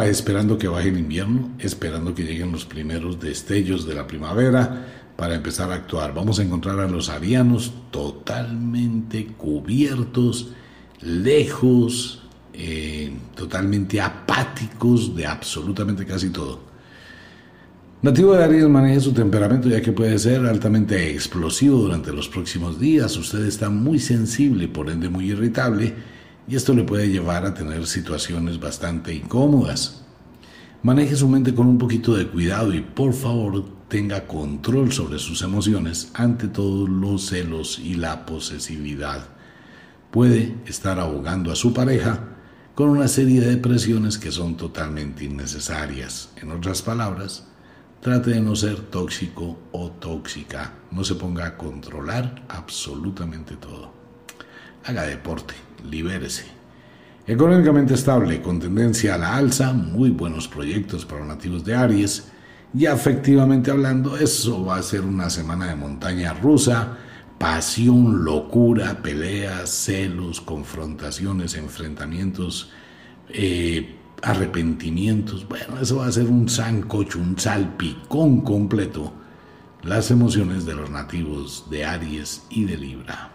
esperando 0.03 0.57
que 0.57 0.68
baje 0.68 0.90
el 0.90 0.98
invierno, 0.98 1.52
esperando 1.60 2.15
que 2.15 2.23
lleguen 2.23 2.52
los 2.52 2.65
primeros 2.65 3.19
destellos 3.19 3.86
de 3.86 3.94
la 3.94 4.07
primavera 4.07 4.88
para 5.15 5.36
empezar 5.36 5.72
a 5.72 5.76
actuar. 5.76 6.11
Vamos 6.11 6.40
a 6.40 6.44
encontrar 6.44 6.80
a 6.80 6.88
los 6.88 7.10
arianos 7.10 7.72
totalmente 7.91 9.27
cubiertos, 9.27 10.49
lejos, 11.02 12.23
eh, 12.52 13.15
totalmente 13.36 14.02
apáticos 14.02 15.15
de 15.15 15.27
absolutamente 15.27 16.03
casi 16.03 16.32
todo. 16.32 16.64
Nativo 18.06 18.36
de 18.36 18.44
Aries 18.44 18.68
maneje 18.69 18.99
su 18.99 19.14
temperamento 19.14 19.68
ya 19.68 19.82
que 19.82 19.91
puede 19.91 20.19
ser 20.19 20.45
altamente 20.45 21.10
explosivo 21.10 21.80
durante 21.80 22.14
los 22.14 22.30
próximos 22.30 22.80
días. 22.80 23.18
Usted 23.18 23.44
está 23.45 23.72
muy 23.72 23.98
sensible 23.98 24.68
por 24.68 24.91
ende 24.91 25.10
muy 25.10 25.32
irritable 25.32 25.95
y 26.48 26.56
esto 26.56 26.76
le 26.76 26.84
puede 26.84 27.10
llevar 27.10 27.48
a 27.48 27.56
tener 27.56 27.88
situaciones 27.88 28.60
bastante 28.60 29.11
incómodas. 29.11 30.03
Maneje 30.84 31.15
su 31.15 31.27
mente 31.27 31.56
con 31.56 31.65
un 31.65 31.80
poquito 31.80 32.15
de 32.15 32.27
cuidado 32.27 32.76
y 32.76 32.82
por 32.82 33.11
favor 33.14 33.65
tenga 33.88 34.27
control 34.27 34.91
sobre 34.91 35.18
sus 35.18 35.41
emociones 35.41 36.11
ante 36.14 36.48
todos 36.48 36.88
los 36.88 37.26
celos 37.26 37.80
y 37.80 37.95
la 37.95 38.27
posesividad. 38.27 39.30
Puede 40.11 40.53
estar 40.68 40.99
ahogando 40.99 41.52
a 41.52 41.56
su 41.56 41.73
pareja 41.73 42.19
con 42.76 42.90
una 42.90 43.07
serie 43.07 43.41
de 43.41 43.57
presiones 43.57 44.19
que 44.19 44.32
son 44.32 44.57
totalmente 44.57 45.26
innecesarias. 45.26 46.30
En 46.40 46.52
otras 46.52 46.84
palabras, 46.84 47.48
Trate 48.06 48.30
de 48.30 48.40
no 48.40 48.56
ser 48.56 48.82
tóxico 48.91 49.57
o 49.72 49.90
tóxica. 49.90 50.73
No 50.91 51.03
se 51.03 51.15
ponga 51.15 51.44
a 51.48 51.57
controlar 51.57 52.45
absolutamente 52.49 53.56
todo. 53.56 53.91
Haga 54.84 55.07
deporte, 55.07 55.56
libérese. 55.90 56.45
Económicamente 57.26 57.95
estable, 57.95 58.44
con 58.44 58.60
tendencia 58.60 59.15
a 59.15 59.18
la 59.18 59.36
alza, 59.36 59.73
muy 59.73 60.11
buenos 60.11 60.48
proyectos 60.48 61.03
para 61.03 61.26
nativos 61.26 61.65
de 61.65 61.73
Aries. 61.73 62.27
Y 62.76 62.86
afectivamente 62.86 63.72
hablando, 63.72 64.15
eso 64.18 64.64
va 64.64 64.77
a 64.77 64.84
ser 64.84 65.02
una 65.02 65.32
semana 65.32 65.65
de 65.65 65.76
montaña 65.76 66.32
rusa, 66.36 66.99
pasión, 67.40 68.23
locura, 68.23 69.02
peleas, 69.02 69.72
celos, 69.72 70.41
confrontaciones, 70.41 71.56
enfrentamientos, 71.56 72.69
eh, 73.30 73.95
arrepentimientos. 74.21 75.47
Bueno, 75.47 75.79
eso 75.81 75.97
va 75.97 76.07
a 76.07 76.11
ser 76.11 76.27
un 76.27 76.49
sancocho, 76.49 77.19
un 77.19 77.37
salpicón 77.37 78.41
completo. 78.41 79.13
Las 79.83 80.09
emociones 80.09 80.65
de 80.65 80.73
los 80.73 80.89
nativos 80.89 81.65
de 81.69 81.85
Aries 81.85 82.43
y 82.49 82.65
de 82.65 82.77
Libra. 82.77 83.33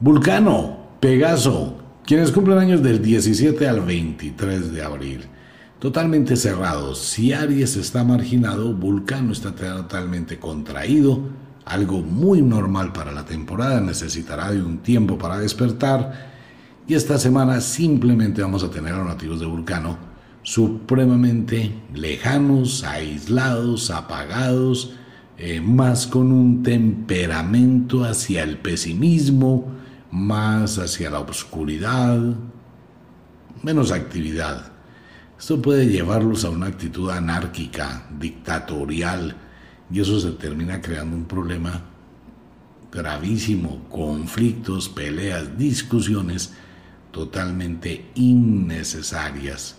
Vulcano, 0.00 0.88
Pegaso, 0.98 1.78
quienes 2.04 2.32
cumplen 2.32 2.58
años 2.58 2.82
del 2.82 3.00
17 3.00 3.68
al 3.68 3.80
23 3.82 4.72
de 4.72 4.82
abril. 4.82 5.24
Totalmente 5.78 6.36
cerrados. 6.36 6.98
Si 6.98 7.32
Aries 7.32 7.76
está 7.76 8.04
marginado, 8.04 8.72
Vulcano 8.72 9.32
está 9.32 9.52
totalmente 9.52 10.38
contraído. 10.38 11.20
Algo 11.64 11.98
muy 12.02 12.42
normal 12.42 12.92
para 12.92 13.12
la 13.12 13.24
temporada. 13.24 13.80
Necesitará 13.80 14.50
de 14.50 14.62
un 14.62 14.78
tiempo 14.78 15.18
para 15.18 15.38
despertar 15.38 16.31
y 16.86 16.94
esta 16.94 17.18
semana 17.18 17.60
simplemente 17.60 18.42
vamos 18.42 18.64
a 18.64 18.70
tener 18.70 18.92
a 18.94 18.98
los 18.98 19.06
nativos 19.06 19.40
de 19.40 19.46
Vulcano 19.46 20.12
supremamente 20.42 21.72
lejanos, 21.94 22.82
aislados, 22.84 23.90
apagados, 23.90 24.94
eh, 25.38 25.60
más 25.60 26.06
con 26.06 26.32
un 26.32 26.62
temperamento 26.62 28.04
hacia 28.04 28.42
el 28.42 28.58
pesimismo, 28.58 29.72
más 30.10 30.78
hacia 30.78 31.10
la 31.10 31.20
oscuridad, 31.20 32.20
menos 33.62 33.92
actividad. 33.92 34.72
Esto 35.38 35.62
puede 35.62 35.86
llevarlos 35.86 36.44
a 36.44 36.50
una 36.50 36.66
actitud 36.66 37.10
anárquica, 37.10 38.06
dictatorial, 38.18 39.36
y 39.90 40.00
eso 40.00 40.20
se 40.20 40.32
termina 40.32 40.80
creando 40.80 41.16
un 41.16 41.24
problema 41.24 41.82
gravísimo, 42.92 43.88
conflictos, 43.88 44.88
peleas, 44.88 45.56
discusiones, 45.56 46.52
totalmente 47.12 48.10
innecesarias. 48.16 49.76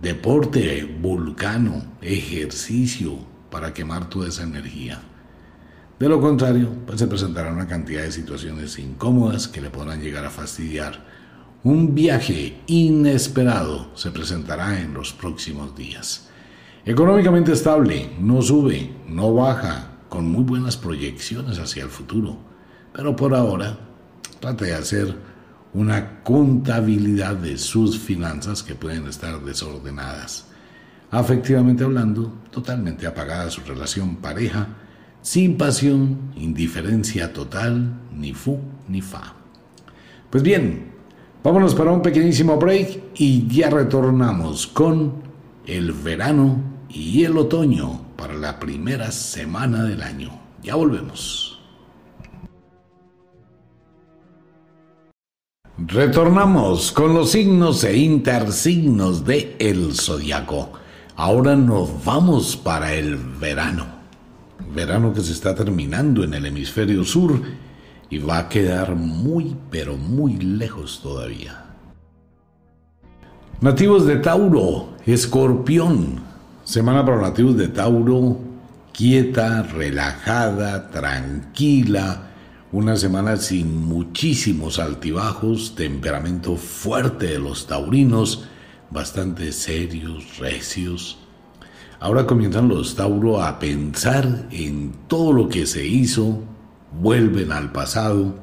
Deporte, 0.00 0.84
vulcano, 1.00 1.82
ejercicio 2.00 3.18
para 3.50 3.74
quemar 3.74 4.08
toda 4.08 4.28
esa 4.28 4.44
energía. 4.44 5.00
De 5.98 6.08
lo 6.08 6.20
contrario, 6.20 6.68
pues 6.86 6.98
se 6.98 7.06
presentará 7.06 7.52
una 7.52 7.66
cantidad 7.66 8.02
de 8.02 8.12
situaciones 8.12 8.78
incómodas 8.78 9.48
que 9.48 9.60
le 9.60 9.70
podrán 9.70 10.00
llegar 10.00 10.24
a 10.24 10.30
fastidiar. 10.30 11.04
Un 11.62 11.94
viaje 11.94 12.60
inesperado 12.66 13.90
se 13.96 14.10
presentará 14.10 14.80
en 14.80 14.92
los 14.92 15.12
próximos 15.12 15.74
días. 15.74 16.28
Económicamente 16.84 17.52
estable, 17.52 18.10
no 18.20 18.42
sube, 18.42 18.92
no 19.08 19.32
baja, 19.32 19.92
con 20.10 20.28
muy 20.30 20.44
buenas 20.44 20.76
proyecciones 20.76 21.58
hacia 21.58 21.84
el 21.84 21.88
futuro. 21.88 22.36
Pero 22.92 23.16
por 23.16 23.34
ahora, 23.34 23.78
trate 24.40 24.66
de 24.66 24.74
hacer 24.74 25.33
una 25.74 26.22
contabilidad 26.22 27.34
de 27.34 27.58
sus 27.58 27.98
finanzas 27.98 28.62
que 28.62 28.76
pueden 28.76 29.06
estar 29.08 29.40
desordenadas. 29.40 30.46
Afectivamente 31.10 31.84
hablando, 31.84 32.32
totalmente 32.50 33.06
apagada 33.06 33.50
su 33.50 33.60
relación 33.62 34.16
pareja, 34.16 34.68
sin 35.20 35.56
pasión, 35.56 36.32
indiferencia 36.36 37.32
total, 37.32 38.00
ni 38.12 38.32
fu 38.32 38.60
ni 38.88 39.00
fa. 39.00 39.34
Pues 40.30 40.42
bien, 40.42 40.92
vámonos 41.42 41.74
para 41.74 41.92
un 41.92 42.02
pequeñísimo 42.02 42.56
break 42.56 43.12
y 43.16 43.46
ya 43.48 43.70
retornamos 43.70 44.66
con 44.66 45.22
el 45.66 45.92
verano 45.92 46.58
y 46.88 47.24
el 47.24 47.36
otoño 47.36 48.02
para 48.16 48.34
la 48.34 48.60
primera 48.60 49.10
semana 49.10 49.84
del 49.84 50.02
año. 50.02 50.30
Ya 50.62 50.76
volvemos. 50.76 51.53
Retornamos 55.76 56.92
con 56.92 57.14
los 57.14 57.32
signos 57.32 57.82
e 57.82 57.96
intersignos 57.96 59.24
de 59.24 59.56
el 59.58 59.94
zodiaco. 59.94 60.70
Ahora 61.16 61.56
nos 61.56 62.04
vamos 62.04 62.56
para 62.56 62.94
el 62.94 63.16
verano. 63.16 63.86
Verano 64.72 65.12
que 65.12 65.20
se 65.20 65.32
está 65.32 65.52
terminando 65.52 66.22
en 66.22 66.34
el 66.34 66.46
hemisferio 66.46 67.02
sur 67.02 67.42
y 68.08 68.18
va 68.18 68.38
a 68.38 68.48
quedar 68.48 68.94
muy, 68.94 69.56
pero 69.68 69.96
muy 69.96 70.36
lejos 70.36 71.00
todavía. 71.02 71.64
Nativos 73.60 74.06
de 74.06 74.18
Tauro, 74.18 74.90
Escorpión. 75.04 76.22
Semana 76.62 77.04
para 77.04 77.20
nativos 77.20 77.56
de 77.56 77.66
Tauro, 77.66 78.38
quieta, 78.92 79.64
relajada, 79.64 80.88
tranquila. 80.90 82.30
Una 82.74 82.96
semana 82.96 83.36
sin 83.36 83.86
muchísimos 83.86 84.80
altibajos, 84.80 85.76
temperamento 85.76 86.56
fuerte 86.56 87.26
de 87.26 87.38
los 87.38 87.68
taurinos 87.68 88.48
bastante 88.90 89.52
serios, 89.52 90.38
recios. 90.38 91.20
Ahora 92.00 92.26
comienzan 92.26 92.66
los 92.66 92.96
Tauro 92.96 93.40
a 93.40 93.60
pensar 93.60 94.48
en 94.50 94.92
todo 95.06 95.32
lo 95.32 95.48
que 95.48 95.66
se 95.66 95.86
hizo, 95.86 96.42
vuelven 97.00 97.52
al 97.52 97.70
pasado. 97.70 98.34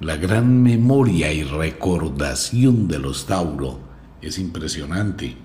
La 0.00 0.18
gran 0.18 0.62
memoria 0.62 1.32
y 1.32 1.44
recordación 1.44 2.86
de 2.86 2.98
los 2.98 3.24
Tauro 3.24 3.78
es 4.20 4.38
impresionante. 4.38 5.38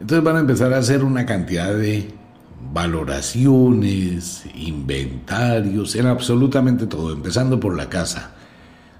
Entonces 0.00 0.24
van 0.24 0.34
a 0.34 0.40
empezar 0.40 0.72
a 0.72 0.78
hacer 0.78 1.04
una 1.04 1.24
cantidad 1.24 1.72
de 1.72 2.23
valoraciones, 2.72 4.44
inventarios, 4.54 5.94
en 5.96 6.06
absolutamente 6.06 6.86
todo, 6.86 7.12
empezando 7.12 7.60
por 7.60 7.76
la 7.76 7.88
casa, 7.88 8.32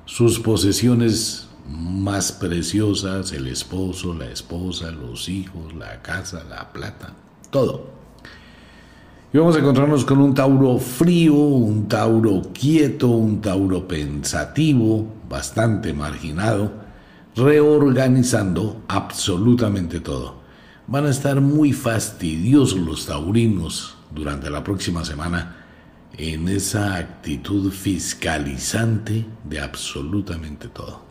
sus 0.04 0.38
posesiones 0.38 1.48
más 1.68 2.32
preciosas, 2.32 3.32
el 3.32 3.46
esposo, 3.46 4.14
la 4.14 4.26
esposa, 4.26 4.90
los 4.90 5.28
hijos, 5.28 5.74
la 5.74 6.02
casa, 6.02 6.44
la 6.48 6.72
plata, 6.72 7.14
todo. 7.50 7.94
Y 9.32 9.38
vamos 9.38 9.56
a 9.56 9.58
encontrarnos 9.58 10.04
con 10.04 10.18
un 10.20 10.34
Tauro 10.34 10.78
frío, 10.78 11.34
un 11.34 11.88
Tauro 11.88 12.42
quieto, 12.52 13.08
un 13.08 13.40
Tauro 13.40 13.88
pensativo, 13.88 15.06
bastante 15.28 15.92
marginado, 15.92 16.70
reorganizando 17.34 18.82
absolutamente 18.86 19.98
todo. 19.98 20.43
Van 20.86 21.06
a 21.06 21.11
estar 21.11 21.40
muy 21.40 21.73
fastidiosos 21.73 22.78
los 22.78 23.06
taurinos 23.06 23.97
durante 24.15 24.51
la 24.51 24.62
próxima 24.62 25.05
semana 25.05 25.56
en 26.16 26.48
esa 26.48 26.97
actitud 26.97 27.70
fiscalizante 27.73 29.27
de 29.44 29.61
absolutamente 29.61 30.69
todo 30.69 31.05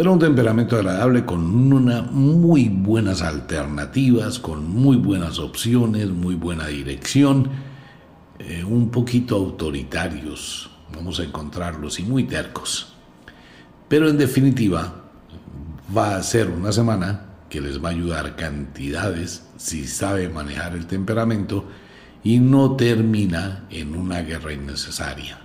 pero 0.00 0.14
un 0.14 0.18
temperamento 0.18 0.76
agradable 0.76 1.26
con 1.26 1.72
una 1.74 2.00
muy 2.00 2.70
buenas 2.70 3.20
alternativas, 3.20 4.38
con 4.38 4.66
muy 4.66 4.96
buenas 4.96 5.38
opciones, 5.38 6.08
muy 6.08 6.36
buena 6.36 6.68
dirección, 6.68 7.50
eh, 8.38 8.64
un 8.64 8.88
poquito 8.90 9.36
autoritarios, 9.36 10.70
vamos 10.94 11.20
a 11.20 11.24
encontrarlos 11.24 12.00
y 12.00 12.04
muy 12.04 12.24
tercos. 12.24 12.94
Pero 13.88 14.08
en 14.08 14.16
definitiva, 14.16 14.90
va 15.94 16.16
a 16.16 16.22
ser 16.22 16.48
una 16.48 16.72
semana 16.72 17.26
que 17.50 17.60
les 17.60 17.84
va 17.84 17.90
a 17.90 17.92
ayudar 17.92 18.36
cantidades 18.36 19.42
si 19.56 19.86
sabe 19.86 20.28
manejar 20.30 20.74
el 20.74 20.86
temperamento 20.86 21.66
y 22.22 22.38
no 22.38 22.76
termina 22.76 23.66
en 23.70 23.94
una 23.94 24.22
guerra 24.22 24.52
innecesaria. 24.52 25.38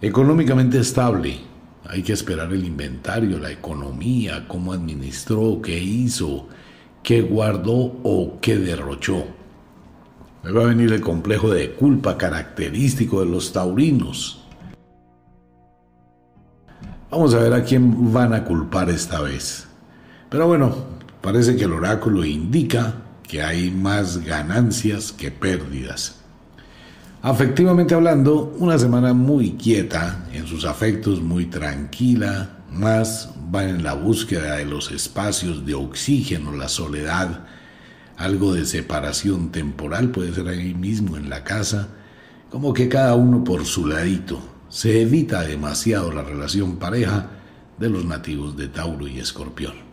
Económicamente 0.00 0.78
estable, 0.78 1.38
hay 1.84 2.02
que 2.02 2.12
esperar 2.12 2.52
el 2.52 2.64
inventario, 2.64 3.38
la 3.38 3.50
economía, 3.50 4.46
cómo 4.48 4.72
administró, 4.72 5.60
qué 5.62 5.78
hizo, 5.78 6.48
qué 7.02 7.22
guardó 7.22 8.00
o 8.02 8.38
qué 8.40 8.56
derrochó. 8.56 9.24
Me 10.42 10.50
va 10.50 10.62
a 10.62 10.66
venir 10.66 10.92
el 10.92 11.00
complejo 11.00 11.50
de 11.50 11.72
culpa 11.72 12.16
característico 12.16 13.20
de 13.20 13.26
los 13.26 13.52
taurinos. 13.52 14.44
Vamos 17.10 17.34
a 17.34 17.40
ver 17.40 17.52
a 17.52 17.62
quién 17.62 18.12
van 18.12 18.32
a 18.32 18.42
culpar 18.42 18.88
esta 18.88 19.20
vez. 19.20 19.68
Pero 20.30 20.46
bueno, 20.46 20.74
parece 21.22 21.56
que 21.56 21.64
el 21.64 21.72
oráculo 21.72 22.24
indica 22.24 22.94
que 23.22 23.42
hay 23.42 23.70
más 23.70 24.18
ganancias 24.18 25.12
que 25.12 25.30
pérdidas. 25.30 26.16
Afectivamente 27.22 27.94
hablando, 27.94 28.52
una 28.58 28.78
semana 28.78 29.14
muy 29.14 29.52
quieta, 29.52 30.26
en 30.32 30.46
sus 30.46 30.64
afectos 30.64 31.22
muy 31.22 31.46
tranquila, 31.46 32.64
más 32.72 33.30
va 33.54 33.64
en 33.64 33.84
la 33.84 33.94
búsqueda 33.94 34.56
de 34.56 34.64
los 34.64 34.90
espacios 34.90 35.64
de 35.64 35.74
oxígeno, 35.74 36.52
la 36.52 36.68
soledad, 36.68 37.44
algo 38.16 38.54
de 38.54 38.66
separación 38.66 39.52
temporal, 39.52 40.10
puede 40.10 40.34
ser 40.34 40.48
ahí 40.48 40.74
mismo 40.74 41.16
en 41.16 41.30
la 41.30 41.44
casa, 41.44 41.88
como 42.50 42.72
que 42.72 42.88
cada 42.88 43.14
uno 43.14 43.44
por 43.44 43.64
su 43.64 43.86
ladito. 43.86 44.40
Se 44.68 45.02
evita 45.02 45.42
demasiado 45.42 46.10
la 46.12 46.22
relación 46.22 46.76
pareja 46.76 47.30
de 47.78 47.88
los 47.88 48.04
nativos 48.04 48.56
de 48.56 48.68
Tauro 48.68 49.06
y 49.06 49.18
Escorpión. 49.18 49.91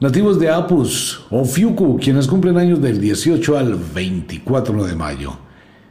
Nativos 0.00 0.40
de 0.40 0.48
Apus 0.48 1.26
o 1.28 1.44
Fiuku, 1.44 1.98
quienes 1.98 2.26
cumplen 2.26 2.56
años 2.56 2.80
del 2.80 2.98
18 2.98 3.58
al 3.58 3.74
24 3.74 4.84
de 4.86 4.96
mayo. 4.96 5.36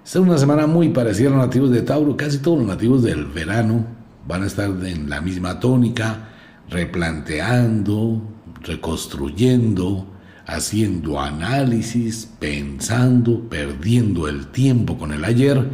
Esta 0.03 0.17
es 0.17 0.25
una 0.25 0.39
semana 0.39 0.65
muy 0.65 0.89
parecida 0.89 1.27
a 1.27 1.31
los 1.33 1.45
nativos 1.45 1.69
de 1.69 1.83
Tauro. 1.83 2.17
Casi 2.17 2.39
todos 2.39 2.57
los 2.57 2.67
nativos 2.67 3.03
del 3.03 3.27
verano 3.27 3.85
van 4.27 4.41
a 4.41 4.47
estar 4.47 4.67
en 4.83 5.11
la 5.11 5.21
misma 5.21 5.59
tónica, 5.59 6.29
replanteando, 6.71 8.19
reconstruyendo, 8.63 10.07
haciendo 10.47 11.19
análisis, 11.19 12.27
pensando, 12.39 13.47
perdiendo 13.47 14.27
el 14.27 14.47
tiempo 14.47 14.97
con 14.97 15.13
el 15.13 15.23
ayer, 15.23 15.69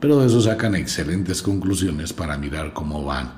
pero 0.00 0.20
de 0.20 0.26
eso 0.26 0.42
sacan 0.42 0.74
excelentes 0.74 1.40
conclusiones 1.40 2.12
para 2.12 2.36
mirar 2.36 2.74
cómo 2.74 3.04
van. 3.04 3.32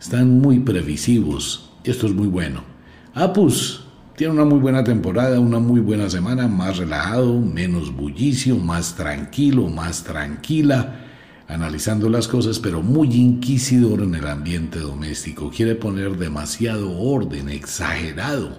Están 0.00 0.40
muy 0.40 0.58
previsivos 0.58 1.68
esto 1.84 2.06
es 2.06 2.12
muy 2.12 2.28
bueno. 2.28 2.77
Apus, 3.14 3.84
tiene 4.18 4.32
una 4.32 4.44
muy 4.44 4.58
buena 4.58 4.82
temporada, 4.82 5.38
una 5.38 5.60
muy 5.60 5.80
buena 5.80 6.10
semana, 6.10 6.48
más 6.48 6.76
relajado, 6.76 7.40
menos 7.40 7.94
bullicio, 7.94 8.56
más 8.56 8.96
tranquilo, 8.96 9.68
más 9.68 10.02
tranquila, 10.02 11.06
analizando 11.46 12.08
las 12.10 12.26
cosas, 12.26 12.58
pero 12.58 12.82
muy 12.82 13.14
inquisidor 13.14 14.02
en 14.02 14.16
el 14.16 14.26
ambiente 14.26 14.80
doméstico. 14.80 15.50
Quiere 15.50 15.76
poner 15.76 16.16
demasiado 16.18 16.98
orden, 16.98 17.48
exagerado. 17.48 18.58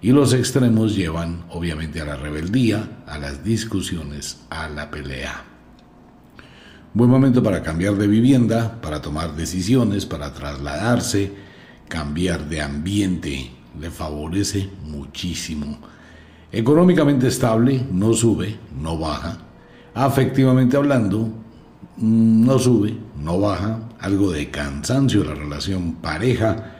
Y 0.00 0.12
los 0.12 0.32
extremos 0.32 0.96
llevan, 0.96 1.44
obviamente, 1.50 2.00
a 2.00 2.06
la 2.06 2.16
rebeldía, 2.16 3.04
a 3.06 3.18
las 3.18 3.44
discusiones, 3.44 4.40
a 4.48 4.70
la 4.70 4.90
pelea. 4.90 5.44
Buen 6.94 7.10
momento 7.10 7.42
para 7.42 7.62
cambiar 7.62 7.96
de 7.96 8.06
vivienda, 8.08 8.80
para 8.80 9.02
tomar 9.02 9.36
decisiones, 9.36 10.06
para 10.06 10.32
trasladarse, 10.32 11.32
cambiar 11.86 12.48
de 12.48 12.62
ambiente 12.62 13.59
le 13.78 13.90
favorece 13.90 14.68
muchísimo. 14.84 15.78
Económicamente 16.52 17.28
estable, 17.28 17.84
no 17.92 18.12
sube, 18.12 18.56
no 18.80 18.98
baja. 18.98 19.38
Afectivamente 19.94 20.76
hablando, 20.76 21.28
mm, 21.96 22.44
no 22.46 22.58
sube, 22.58 22.96
no 23.18 23.38
baja. 23.38 23.80
Algo 24.00 24.32
de 24.32 24.50
cansancio 24.50 25.22
la 25.24 25.34
relación 25.34 25.94
pareja 25.96 26.78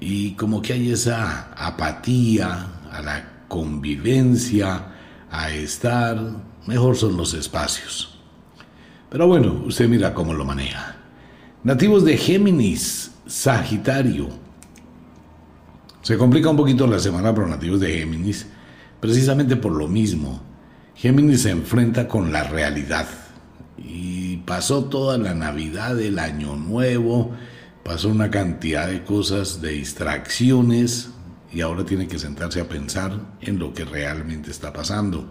y 0.00 0.32
como 0.32 0.62
que 0.62 0.72
hay 0.72 0.90
esa 0.90 1.52
apatía 1.56 2.68
a 2.90 3.02
la 3.02 3.44
convivencia, 3.48 4.86
a 5.30 5.50
estar, 5.50 6.18
mejor 6.66 6.96
son 6.96 7.16
los 7.16 7.34
espacios. 7.34 8.18
Pero 9.10 9.26
bueno, 9.26 9.62
usted 9.66 9.88
mira 9.88 10.14
cómo 10.14 10.32
lo 10.32 10.44
maneja. 10.44 10.96
Nativos 11.62 12.04
de 12.04 12.16
Géminis, 12.16 13.12
Sagitario, 13.26 14.28
se 16.02 16.16
complica 16.16 16.48
un 16.48 16.56
poquito 16.56 16.86
la 16.86 16.98
semana 16.98 17.34
para 17.34 17.48
nativos 17.48 17.80
de 17.80 17.98
Géminis, 17.98 18.46
precisamente 19.00 19.56
por 19.56 19.72
lo 19.72 19.86
mismo. 19.86 20.42
Géminis 20.94 21.42
se 21.42 21.50
enfrenta 21.50 22.08
con 22.08 22.32
la 22.32 22.44
realidad 22.44 23.06
y 23.76 24.38
pasó 24.38 24.84
toda 24.84 25.18
la 25.18 25.34
Navidad, 25.34 26.00
el 26.00 26.18
Año 26.18 26.56
Nuevo, 26.56 27.32
pasó 27.84 28.08
una 28.08 28.30
cantidad 28.30 28.88
de 28.88 29.02
cosas, 29.04 29.60
de 29.60 29.72
distracciones 29.72 31.10
y 31.52 31.60
ahora 31.60 31.84
tiene 31.84 32.06
que 32.06 32.18
sentarse 32.18 32.60
a 32.60 32.68
pensar 32.68 33.12
en 33.40 33.58
lo 33.58 33.74
que 33.74 33.84
realmente 33.84 34.50
está 34.50 34.72
pasando. 34.72 35.30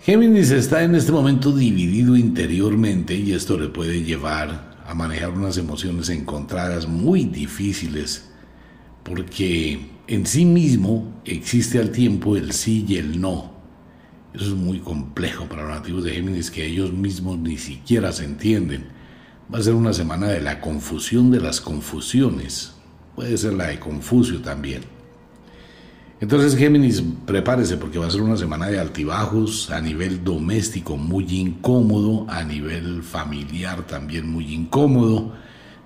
Géminis 0.00 0.50
está 0.50 0.82
en 0.84 0.94
este 0.94 1.12
momento 1.12 1.50
dividido 1.52 2.16
interiormente 2.16 3.14
y 3.14 3.32
esto 3.32 3.58
le 3.58 3.68
puede 3.68 4.02
llevar 4.02 4.76
a 4.86 4.94
manejar 4.94 5.30
unas 5.30 5.56
emociones 5.56 6.10
encontradas 6.10 6.86
muy 6.86 7.24
difíciles 7.24 8.30
porque 9.06 9.78
en 10.08 10.26
sí 10.26 10.44
mismo 10.44 11.20
existe 11.24 11.78
al 11.78 11.90
tiempo 11.90 12.36
el 12.36 12.52
sí 12.52 12.84
y 12.88 12.96
el 12.96 13.20
no. 13.20 13.52
Eso 14.34 14.46
es 14.46 14.54
muy 14.54 14.80
complejo 14.80 15.46
para 15.46 15.62
los 15.62 15.76
nativos 15.76 16.04
de 16.04 16.10
Géminis 16.10 16.50
que 16.50 16.66
ellos 16.66 16.92
mismos 16.92 17.38
ni 17.38 17.56
siquiera 17.56 18.12
se 18.12 18.24
entienden. 18.24 18.88
Va 19.52 19.60
a 19.60 19.62
ser 19.62 19.74
una 19.74 19.92
semana 19.92 20.26
de 20.26 20.40
la 20.40 20.60
confusión 20.60 21.30
de 21.30 21.40
las 21.40 21.60
confusiones. 21.60 22.74
Puede 23.14 23.38
ser 23.38 23.54
la 23.54 23.68
de 23.68 23.78
Confucio 23.78 24.42
también. 24.42 24.82
Entonces 26.20 26.56
Géminis, 26.56 27.02
prepárese 27.26 27.76
porque 27.76 27.98
va 27.98 28.08
a 28.08 28.10
ser 28.10 28.22
una 28.22 28.36
semana 28.36 28.66
de 28.66 28.80
altibajos 28.80 29.70
a 29.70 29.80
nivel 29.80 30.24
doméstico 30.24 30.96
muy 30.96 31.24
incómodo, 31.30 32.26
a 32.28 32.42
nivel 32.42 33.02
familiar 33.02 33.86
también 33.86 34.28
muy 34.28 34.52
incómodo, 34.52 35.32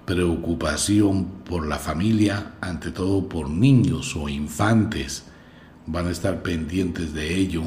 preocupación 0.04 1.26
por 1.44 1.66
la 1.66 1.78
familia, 1.78 2.54
ante 2.60 2.90
todo 2.90 3.28
por 3.28 3.48
niños 3.48 4.16
o 4.16 4.28
infantes, 4.28 5.24
van 5.86 6.06
a 6.06 6.10
estar 6.10 6.42
pendientes 6.42 7.14
de 7.14 7.36
ello, 7.36 7.64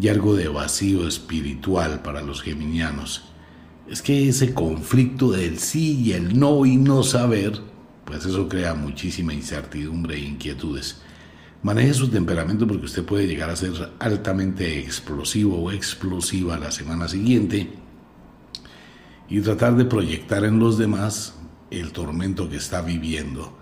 y 0.00 0.08
algo 0.08 0.34
de 0.34 0.48
vacío 0.48 1.06
espiritual 1.06 2.02
para 2.02 2.22
los 2.22 2.42
geminianos. 2.42 3.24
Es 3.88 4.00
que 4.00 4.28
ese 4.28 4.54
conflicto 4.54 5.32
del 5.32 5.58
sí 5.58 6.00
y 6.00 6.12
el 6.12 6.38
no 6.38 6.64
y 6.64 6.76
no 6.76 7.02
saber, 7.02 7.60
pues 8.04 8.24
eso 8.24 8.48
crea 8.48 8.74
muchísima 8.74 9.34
incertidumbre 9.34 10.16
e 10.16 10.20
inquietudes. 10.20 11.02
Maneje 11.62 11.94
su 11.94 12.08
temperamento 12.08 12.66
porque 12.66 12.86
usted 12.86 13.04
puede 13.04 13.26
llegar 13.26 13.50
a 13.50 13.56
ser 13.56 13.92
altamente 13.98 14.80
explosivo 14.80 15.58
o 15.62 15.70
explosiva 15.70 16.58
la 16.58 16.72
semana 16.72 17.06
siguiente 17.06 17.70
y 19.28 19.40
tratar 19.40 19.76
de 19.76 19.84
proyectar 19.84 20.44
en 20.44 20.58
los 20.58 20.76
demás 20.76 21.34
el 21.72 21.92
tormento 21.92 22.48
que 22.48 22.56
está 22.56 22.82
viviendo. 22.82 23.58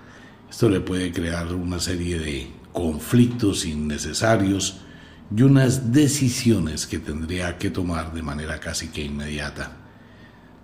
Esto 0.48 0.68
le 0.68 0.80
puede 0.80 1.12
crear 1.12 1.54
una 1.54 1.78
serie 1.78 2.18
de 2.18 2.50
conflictos 2.72 3.64
innecesarios 3.64 4.80
y 5.34 5.42
unas 5.42 5.92
decisiones 5.92 6.86
que 6.86 6.98
tendría 6.98 7.56
que 7.56 7.70
tomar 7.70 8.12
de 8.12 8.22
manera 8.22 8.58
casi 8.58 8.88
que 8.88 9.04
inmediata. 9.04 9.76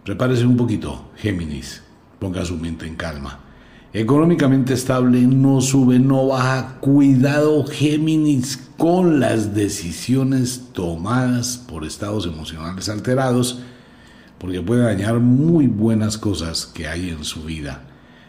Prepárese 0.05 0.45
un 0.45 0.57
poquito, 0.57 1.11
Géminis, 1.17 1.83
ponga 2.19 2.45
su 2.45 2.57
mente 2.57 2.87
en 2.87 2.97
calma. 2.97 3.41
Económicamente 3.93 4.75
estable, 4.75 5.23
no 5.23 5.61
sube, 5.61 5.99
no 5.99 6.27
baja. 6.27 6.79
Cuidado 6.81 7.65
Géminis 7.65 8.69
con 8.77 9.21
las 9.21 9.55
decisiones 9.55 10.65
tomadas 10.73 11.57
por 11.57 11.85
estados 11.85 12.27
emocionales 12.27 12.89
alterados, 12.89 13.61
porque 14.39 14.61
puede 14.61 14.83
dañar 14.83 15.19
muy 15.21 15.67
buenas 15.67 16.19
cosas 16.19 16.67
que 16.67 16.89
hay 16.89 17.11
en 17.11 17.25
su 17.25 17.45
vida. 17.45 17.85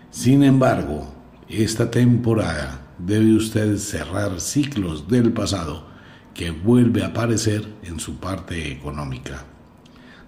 Sin 0.09 0.43
embargo, 0.43 1.13
esta 1.49 1.91
temporada 1.91 2.81
debe 2.97 3.35
usted 3.35 3.77
cerrar 3.77 4.39
ciclos 4.39 5.07
del 5.07 5.31
pasado 5.33 5.87
que 6.33 6.51
vuelve 6.51 7.03
a 7.03 7.07
aparecer 7.07 7.67
en 7.83 7.99
su 7.99 8.17
parte 8.17 8.71
económica. 8.71 9.45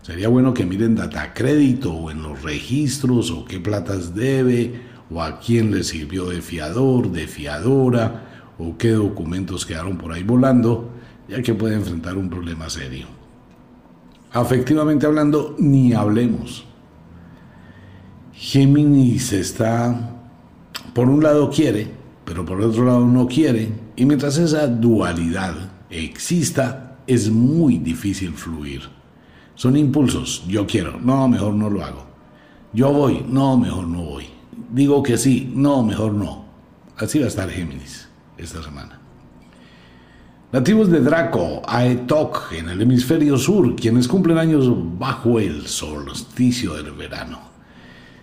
Sería 0.01 0.27
bueno 0.27 0.53
que 0.53 0.65
miren 0.65 0.95
data 0.95 1.34
crédito 1.34 1.93
o 1.93 2.10
en 2.10 2.23
los 2.23 2.41
registros 2.41 3.31
o 3.31 3.45
qué 3.45 3.60
platas 3.60 4.15
debe 4.15 4.81
o 5.11 5.22
a 5.22 5.39
quién 5.39 5.72
le 5.72 5.84
sirvió 5.84 6.26
de 6.26 6.41
fiador, 6.41 7.11
de 7.11 7.27
fiadora, 7.27 8.26
o 8.60 8.77
qué 8.77 8.91
documentos 8.91 9.65
quedaron 9.65 9.97
por 9.97 10.11
ahí 10.11 10.23
volando, 10.23 10.89
ya 11.27 11.41
que 11.41 11.53
puede 11.53 11.76
enfrentar 11.76 12.18
un 12.18 12.30
problema 12.30 12.69
serio. 12.69 13.19
Afectivamente 14.31 15.06
hablando, 15.06 15.56
ni 15.57 15.93
hablemos. 15.93 16.65
Géminis 18.34 19.34
está, 19.34 20.15
por 20.93 21.10
un 21.10 21.23
lado 21.23 21.49
quiere, 21.49 21.91
pero 22.26 22.45
por 22.45 22.61
otro 22.61 22.85
lado 22.85 23.06
no 23.06 23.27
quiere, 23.27 23.69
y 23.95 24.06
mientras 24.06 24.38
esa 24.38 24.68
dualidad 24.68 25.56
exista, 25.89 26.97
es 27.07 27.30
muy 27.30 27.80
difícil 27.80 28.34
fluir. 28.34 28.81
Son 29.56 29.76
impulsos, 29.76 30.45
yo 30.47 30.65
quiero, 30.65 30.99
no, 31.01 31.27
mejor 31.27 31.53
no 31.53 31.69
lo 31.69 31.84
hago. 31.84 32.06
Yo 32.72 32.93
voy, 32.93 33.26
no, 33.27 33.57
mejor 33.57 33.88
no 33.88 34.03
voy 34.03 34.39
digo 34.69 35.01
que 35.03 35.18
sí, 35.18 35.51
no, 35.56 35.84
mejor 35.84 36.14
no. 36.14 36.45
Así 36.97 37.19
va 37.19 37.26
a 37.26 37.30
estar 37.30 37.49
Géminis 37.49 38.10
esta 38.38 38.61
semana. 38.61 38.98
Nativos 40.51 40.89
de 40.89 40.99
Draco, 40.99 41.61
Aetok, 41.67 42.53
en 42.53 42.69
el 42.69 42.81
hemisferio 42.81 43.38
sur, 43.38 43.76
quienes 43.76 44.07
cumplen 44.07 44.38
años 44.38 44.67
bajo 44.97 45.39
el 45.39 45.67
solsticio 45.67 46.73
del 46.73 46.91
verano. 46.93 47.39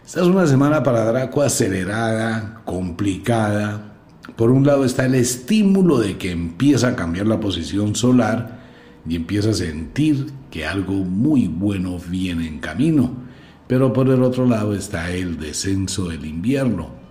Esta 0.05 0.23
es 0.23 0.27
una 0.27 0.47
semana 0.47 0.83
para 0.83 1.05
Draco 1.05 1.43
acelerada, 1.43 2.63
complicada. 2.65 3.95
Por 4.35 4.51
un 4.51 4.67
lado 4.67 4.85
está 4.85 5.07
el 5.07 5.15
estímulo 5.15 5.99
de 5.99 6.19
que 6.19 6.33
empieza 6.33 6.89
a 6.89 6.97
cambiar 6.97 7.27
la 7.27 7.41
posición 7.41 7.95
solar 7.95 8.61
y 9.09 9.17
empieza 9.17 9.51
a 9.51 9.55
sentir 9.55 10.33
que 10.51 10.67
algo 10.67 10.95
muy 10.95 11.47
bueno 11.47 11.99
viene 12.09 12.49
en 12.49 12.59
camino 12.59 13.27
pero 13.67 13.93
por 13.93 14.09
el 14.09 14.23
otro 14.23 14.47
lado 14.47 14.75
está 14.75 15.11
el 15.11 15.39
descenso 15.39 16.09
del 16.09 16.25
invierno. 16.25 17.06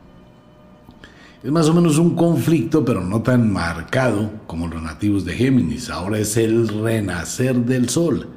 Es 1.45 1.51
más 1.51 1.69
o 1.69 1.76
menos 1.76 1.99
un 1.99 2.15
conflicto, 2.15 2.84
pero 2.84 3.01
no 3.01 3.22
tan 3.22 3.53
marcado 3.53 4.31
como 4.47 4.67
los 4.67 4.81
nativos 4.81 5.26
de 5.26 5.35
Géminis. 5.35 5.91
Ahora 5.91 6.17
es 6.17 6.38
el 6.38 6.67
renacer 6.67 7.55
del 7.57 7.88
sol. 7.88 8.30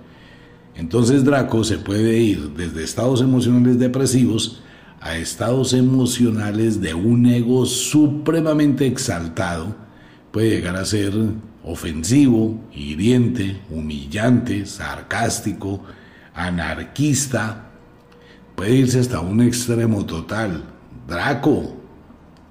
Entonces 0.74 1.24
Draco 1.24 1.64
se 1.64 1.78
puede 1.78 2.18
ir 2.18 2.51
desde 2.51 2.85
estados 2.85 3.22
emocionales 3.22 3.78
depresivos 3.78 4.62
a 5.01 5.16
estados 5.16 5.72
emocionales 5.72 6.82
de 6.82 6.93
un 6.93 7.24
ego 7.24 7.64
supremamente 7.64 8.86
exaltado. 8.86 9.74
Puede 10.30 10.51
llegar 10.51 10.76
a 10.76 10.85
ser 10.85 11.14
ofensivo, 11.64 12.60
hiriente, 12.74 13.59
humillante, 13.70 14.66
sarcástico, 14.66 15.80
anarquista, 16.35 17.70
Puede 18.55 18.74
irse 18.74 19.01
hasta 19.01 19.20
un 19.20 19.40
extremo 19.40 20.05
total. 20.05 20.64
Draco, 21.06 21.77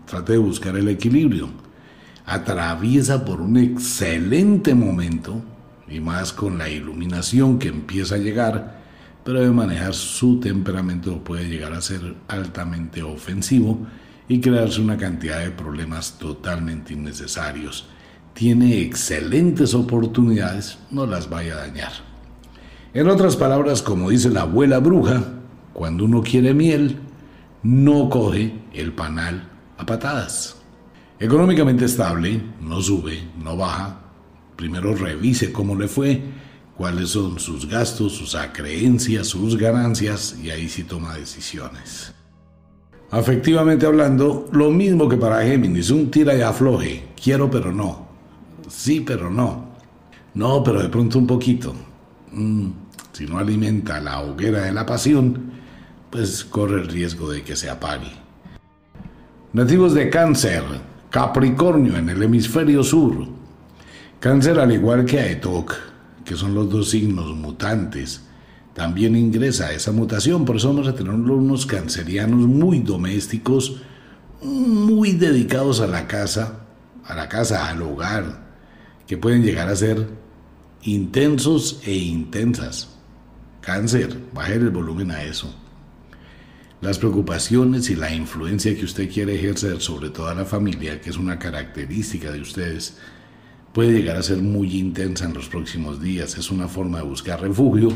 trate 0.07 0.34
de 0.34 0.39
buscar 0.39 0.75
el 0.75 0.88
equilibrio. 0.88 1.49
Atraviesa 2.25 3.23
por 3.23 3.41
un 3.41 3.57
excelente 3.57 4.73
momento, 4.73 5.43
y 5.88 5.99
más 5.99 6.34
con 6.34 6.57
la 6.57 6.69
iluminación 6.69 7.59
que 7.59 7.67
empieza 7.67 8.15
a 8.15 8.19
llegar, 8.19 8.81
pero 9.23 9.41
de 9.41 9.51
manejar 9.51 9.93
su 9.93 10.39
temperamento 10.39 11.23
puede 11.23 11.47
llegar 11.47 11.73
a 11.73 11.81
ser 11.81 12.15
altamente 12.27 13.03
ofensivo 13.03 13.85
y 14.27 14.39
crearse 14.41 14.81
una 14.81 14.97
cantidad 14.97 15.39
de 15.39 15.51
problemas 15.51 16.17
totalmente 16.17 16.93
innecesarios. 16.93 17.88
Tiene 18.34 18.81
excelentes 18.81 19.73
oportunidades, 19.73 20.79
no 20.91 21.05
las 21.05 21.29
vaya 21.29 21.53
a 21.53 21.67
dañar. 21.67 21.91
En 22.93 23.07
otras 23.07 23.35
palabras, 23.35 23.81
como 23.81 24.09
dice 24.09 24.29
la 24.29 24.41
abuela 24.41 24.79
bruja, 24.79 25.23
cuando 25.73 26.05
uno 26.05 26.23
quiere 26.23 26.53
miel, 26.53 26.97
no 27.63 28.09
coge 28.09 28.53
el 28.73 28.93
panal 28.93 29.56
a 29.77 29.85
patadas. 29.85 30.57
Económicamente 31.19 31.85
estable, 31.85 32.41
no 32.61 32.81
sube, 32.81 33.23
no 33.43 33.57
baja. 33.57 33.99
Primero 34.55 34.95
revise 34.95 35.51
cómo 35.51 35.75
le 35.75 35.87
fue, 35.87 36.21
cuáles 36.75 37.09
son 37.09 37.39
sus 37.39 37.67
gastos, 37.67 38.13
sus 38.13 38.35
acreencias, 38.35 39.27
sus 39.27 39.57
ganancias 39.57 40.37
y 40.41 40.51
ahí 40.51 40.69
sí 40.69 40.83
toma 40.83 41.15
decisiones. 41.15 42.13
Afectivamente 43.09 43.85
hablando, 43.85 44.47
lo 44.51 44.69
mismo 44.69 45.07
que 45.07 45.17
para 45.17 45.41
Géminis, 45.41 45.89
un 45.91 46.11
tira 46.11 46.35
y 46.35 46.41
afloje, 46.41 47.07
quiero 47.21 47.49
pero 47.49 47.71
no, 47.71 48.07
sí 48.67 49.01
pero 49.01 49.29
no, 49.29 49.69
no 50.33 50.63
pero 50.63 50.81
de 50.81 50.89
pronto 50.89 51.17
un 51.17 51.27
poquito. 51.27 51.73
Mm, 52.31 52.69
si 53.13 53.25
no 53.25 53.39
alimenta 53.39 53.99
la 53.99 54.21
hoguera 54.21 54.61
de 54.61 54.73
la 54.73 54.85
pasión, 54.85 55.51
pues 56.11 56.43
corre 56.45 56.81
el 56.81 56.87
riesgo 56.87 57.31
de 57.31 57.41
que 57.43 57.55
se 57.55 57.69
apague. 57.69 58.26
Nativos 59.57 59.95
de 59.95 60.07
cáncer, 60.11 60.61
Capricornio 61.09 61.97
en 61.97 62.09
el 62.09 62.21
hemisferio 62.21 62.84
sur. 62.84 63.27
Cáncer 64.19 64.59
al 64.59 64.71
igual 64.71 65.03
que 65.03 65.19
Aetok, 65.19 65.73
que 66.23 66.35
son 66.35 66.53
los 66.53 66.69
dos 66.69 66.91
signos 66.91 67.35
mutantes, 67.35 68.21
también 68.75 69.15
ingresa 69.15 69.73
esa 69.73 69.91
mutación, 69.91 70.45
por 70.45 70.57
eso 70.57 70.67
vamos 70.67 70.88
a 70.88 70.93
tener 70.93 71.11
unos 71.11 71.65
cancerianos 71.65 72.45
muy 72.45 72.81
domésticos, 72.81 73.81
muy 74.43 75.13
dedicados 75.13 75.81
a 75.81 75.88
la 75.88 76.05
casa, 76.05 76.59
a 77.03 77.15
la 77.15 77.27
casa, 77.27 77.67
al 77.67 77.81
hogar, 77.81 78.45
que 79.07 79.17
pueden 79.17 79.41
llegar 79.41 79.69
a 79.69 79.75
ser 79.75 80.07
intensos 80.84 81.81
e 81.84 81.95
intensas. 81.95 82.89
Cáncer, 83.61 84.19
baje 84.35 84.53
el 84.53 84.69
volumen 84.69 85.09
a 85.09 85.23
eso 85.23 85.51
las 86.81 86.99
preocupaciones 86.99 87.89
y 87.89 87.95
la 87.95 88.13
influencia 88.13 88.75
que 88.75 88.85
usted 88.85 89.11
quiere 89.11 89.35
ejercer 89.35 89.81
sobre 89.81 90.09
toda 90.09 90.35
la 90.35 90.45
familia, 90.45 91.01
que 91.01 91.09
es 91.09 91.17
una 91.17 91.39
característica 91.39 92.31
de 92.31 92.41
ustedes, 92.41 92.97
puede 93.73 93.93
llegar 93.93 94.17
a 94.17 94.23
ser 94.23 94.37
muy 94.37 94.77
intensa 94.77 95.25
en 95.25 95.33
los 95.33 95.49
próximos 95.49 96.01
días. 96.01 96.37
Es 96.37 96.51
una 96.51 96.67
forma 96.67 96.99
de 96.99 97.05
buscar 97.05 97.41
refugio 97.41 97.89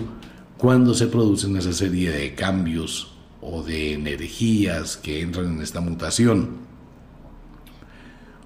cuando 0.57 0.93
se 0.93 1.07
producen 1.07 1.57
esa 1.57 1.73
serie 1.73 2.11
de 2.11 2.33
cambios 2.33 3.13
o 3.41 3.63
de 3.63 3.93
energías 3.93 4.97
que 4.97 5.21
entran 5.21 5.53
en 5.53 5.61
esta 5.61 5.81
mutación. 5.81 6.71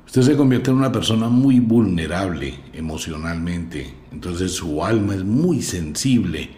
Usted 0.06 0.22
se 0.22 0.38
convierte 0.38 0.72
en 0.72 0.78
una 0.78 0.92
persona 0.92 1.28
muy 1.28 1.60
vulnerable 1.60 2.60
emocionalmente, 2.72 3.94
entonces 4.12 4.54
su 4.54 4.84
alma 4.84 5.16
es 5.16 5.24
muy 5.24 5.62
sensible 5.62 6.52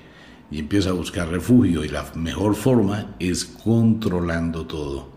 y 0.49 0.60
empieza 0.60 0.90
a 0.90 0.94
buscar 0.94 1.30
refugio 1.30 1.84
y 1.84 1.90
la 1.90 2.06
mejor 2.15 2.56
forma 2.56 3.15
es 3.19 3.45
controlando 3.45 4.65
todo. 4.65 5.10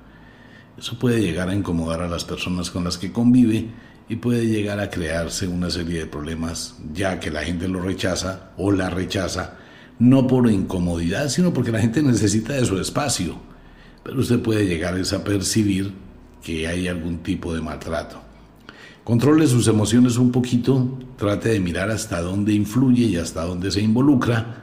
Eso 0.79 0.99
puede 0.99 1.21
llegar 1.21 1.49
a 1.49 1.55
incomodar 1.55 2.03
a 2.03 2.09
las 2.09 2.25
personas 2.25 2.71
con 2.71 2.85
las 2.85 2.99
que 2.99 3.13
convive 3.13 3.69
y 4.09 4.17
puede 4.17 4.47
llegar 4.47 4.81
a 4.81 4.91
crearse 4.91 5.47
una 5.47 5.71
serie 5.71 6.01
de 6.01 6.07
problemas 6.07 6.77
ya 6.93 7.21
que 7.21 7.31
la 7.31 7.43
gente 7.43 7.69
lo 7.69 7.81
rechaza 7.81 8.51
o 8.57 8.73
la 8.73 8.91
rechaza 8.91 9.59
no 9.99 10.27
por 10.27 10.51
incomodidad, 10.51 11.29
sino 11.29 11.53
porque 11.53 11.71
la 11.71 11.81
gente 11.81 12.03
necesita 12.03 12.55
de 12.55 12.65
su 12.65 12.81
espacio. 12.81 13.37
Pero 14.03 14.21
usted 14.21 14.41
puede 14.41 14.67
llegar 14.67 14.95
a 14.95 15.25
percibir 15.25 15.93
que 16.43 16.67
hay 16.67 16.89
algún 16.89 17.19
tipo 17.19 17.55
de 17.55 17.61
maltrato. 17.61 18.21
Controle 19.05 19.47
sus 19.47 19.69
emociones 19.69 20.17
un 20.17 20.33
poquito, 20.33 20.99
trate 21.17 21.51
de 21.51 21.61
mirar 21.61 21.91
hasta 21.91 22.23
dónde 22.23 22.55
influye 22.55 23.05
y 23.05 23.17
hasta 23.17 23.45
dónde 23.45 23.71
se 23.71 23.83
involucra 23.83 24.60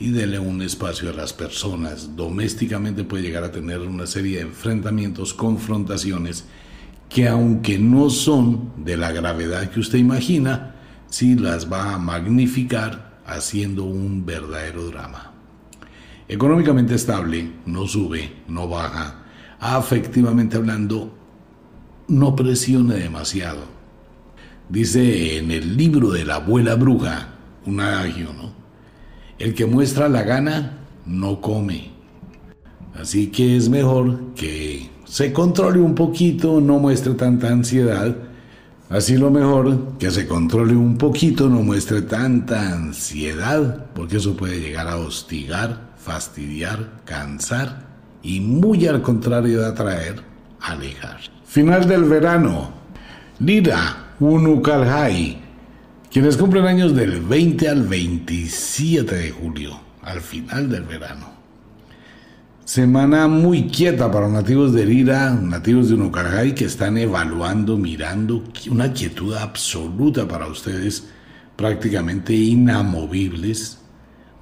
y 0.00 0.10
dele 0.10 0.38
un 0.38 0.62
espacio 0.62 1.10
a 1.10 1.12
las 1.12 1.34
personas. 1.34 2.16
Domésticamente 2.16 3.04
puede 3.04 3.22
llegar 3.22 3.44
a 3.44 3.52
tener 3.52 3.80
una 3.80 4.06
serie 4.06 4.38
de 4.38 4.42
enfrentamientos, 4.42 5.34
confrontaciones 5.34 6.46
que 7.10 7.28
aunque 7.28 7.78
no 7.78 8.08
son 8.08 8.72
de 8.84 8.96
la 8.96 9.12
gravedad 9.12 9.68
que 9.70 9.80
usted 9.80 9.98
imagina, 9.98 10.76
sí 11.08 11.34
las 11.34 11.70
va 11.70 11.94
a 11.94 11.98
magnificar 11.98 13.20
haciendo 13.26 13.84
un 13.84 14.24
verdadero 14.24 14.86
drama. 14.86 15.32
Económicamente 16.28 16.94
estable, 16.94 17.50
no 17.66 17.86
sube, 17.86 18.32
no 18.48 18.68
baja. 18.68 19.24
Afectivamente 19.58 20.56
hablando, 20.56 21.12
no 22.08 22.36
presione 22.36 22.94
demasiado. 22.94 23.64
Dice 24.68 25.36
en 25.36 25.50
el 25.50 25.76
libro 25.76 26.12
de 26.12 26.24
la 26.24 26.36
abuela 26.36 26.76
bruja, 26.76 27.34
un 27.66 27.80
adagio, 27.80 28.32
¿no? 28.32 28.59
El 29.40 29.54
que 29.54 29.64
muestra 29.64 30.10
la 30.10 30.22
gana 30.22 30.78
no 31.06 31.40
come. 31.40 31.90
Así 32.94 33.28
que 33.28 33.56
es 33.56 33.70
mejor 33.70 34.34
que 34.34 34.90
se 35.06 35.32
controle 35.32 35.80
un 35.80 35.94
poquito, 35.94 36.60
no 36.60 36.78
muestre 36.78 37.14
tanta 37.14 37.48
ansiedad. 37.48 38.14
Así 38.90 39.16
lo 39.16 39.30
mejor, 39.30 39.96
que 39.98 40.10
se 40.10 40.26
controle 40.26 40.76
un 40.76 40.98
poquito, 40.98 41.48
no 41.48 41.62
muestre 41.62 42.02
tanta 42.02 42.70
ansiedad, 42.70 43.86
porque 43.94 44.18
eso 44.18 44.36
puede 44.36 44.60
llegar 44.60 44.88
a 44.88 44.98
hostigar, 44.98 45.92
fastidiar, 45.96 47.00
cansar 47.06 47.86
y 48.22 48.40
muy 48.40 48.86
al 48.86 49.00
contrario 49.00 49.62
de 49.62 49.68
atraer, 49.68 50.22
alejar. 50.60 51.18
Final 51.46 51.88
del 51.88 52.04
verano. 52.04 52.72
Lira 53.38 54.16
Unukalhai, 54.20 55.40
quienes 56.10 56.36
cumplen 56.36 56.66
años 56.66 56.96
del 56.96 57.20
20 57.20 57.68
al 57.68 57.86
27 57.86 59.14
de 59.14 59.30
julio, 59.30 59.80
al 60.02 60.20
final 60.20 60.68
del 60.68 60.82
verano. 60.82 61.30
Semana 62.64 63.28
muy 63.28 63.68
quieta 63.68 64.10
para 64.10 64.28
nativos 64.28 64.72
de 64.72 64.86
Lira, 64.86 65.30
nativos 65.30 65.88
de 65.88 65.94
Unucarajay, 65.94 66.56
que 66.56 66.64
están 66.64 66.98
evaluando, 66.98 67.76
mirando, 67.76 68.42
una 68.70 68.92
quietud 68.92 69.34
absoluta 69.34 70.26
para 70.26 70.48
ustedes, 70.48 71.08
prácticamente 71.54 72.34
inamovibles, 72.34 73.78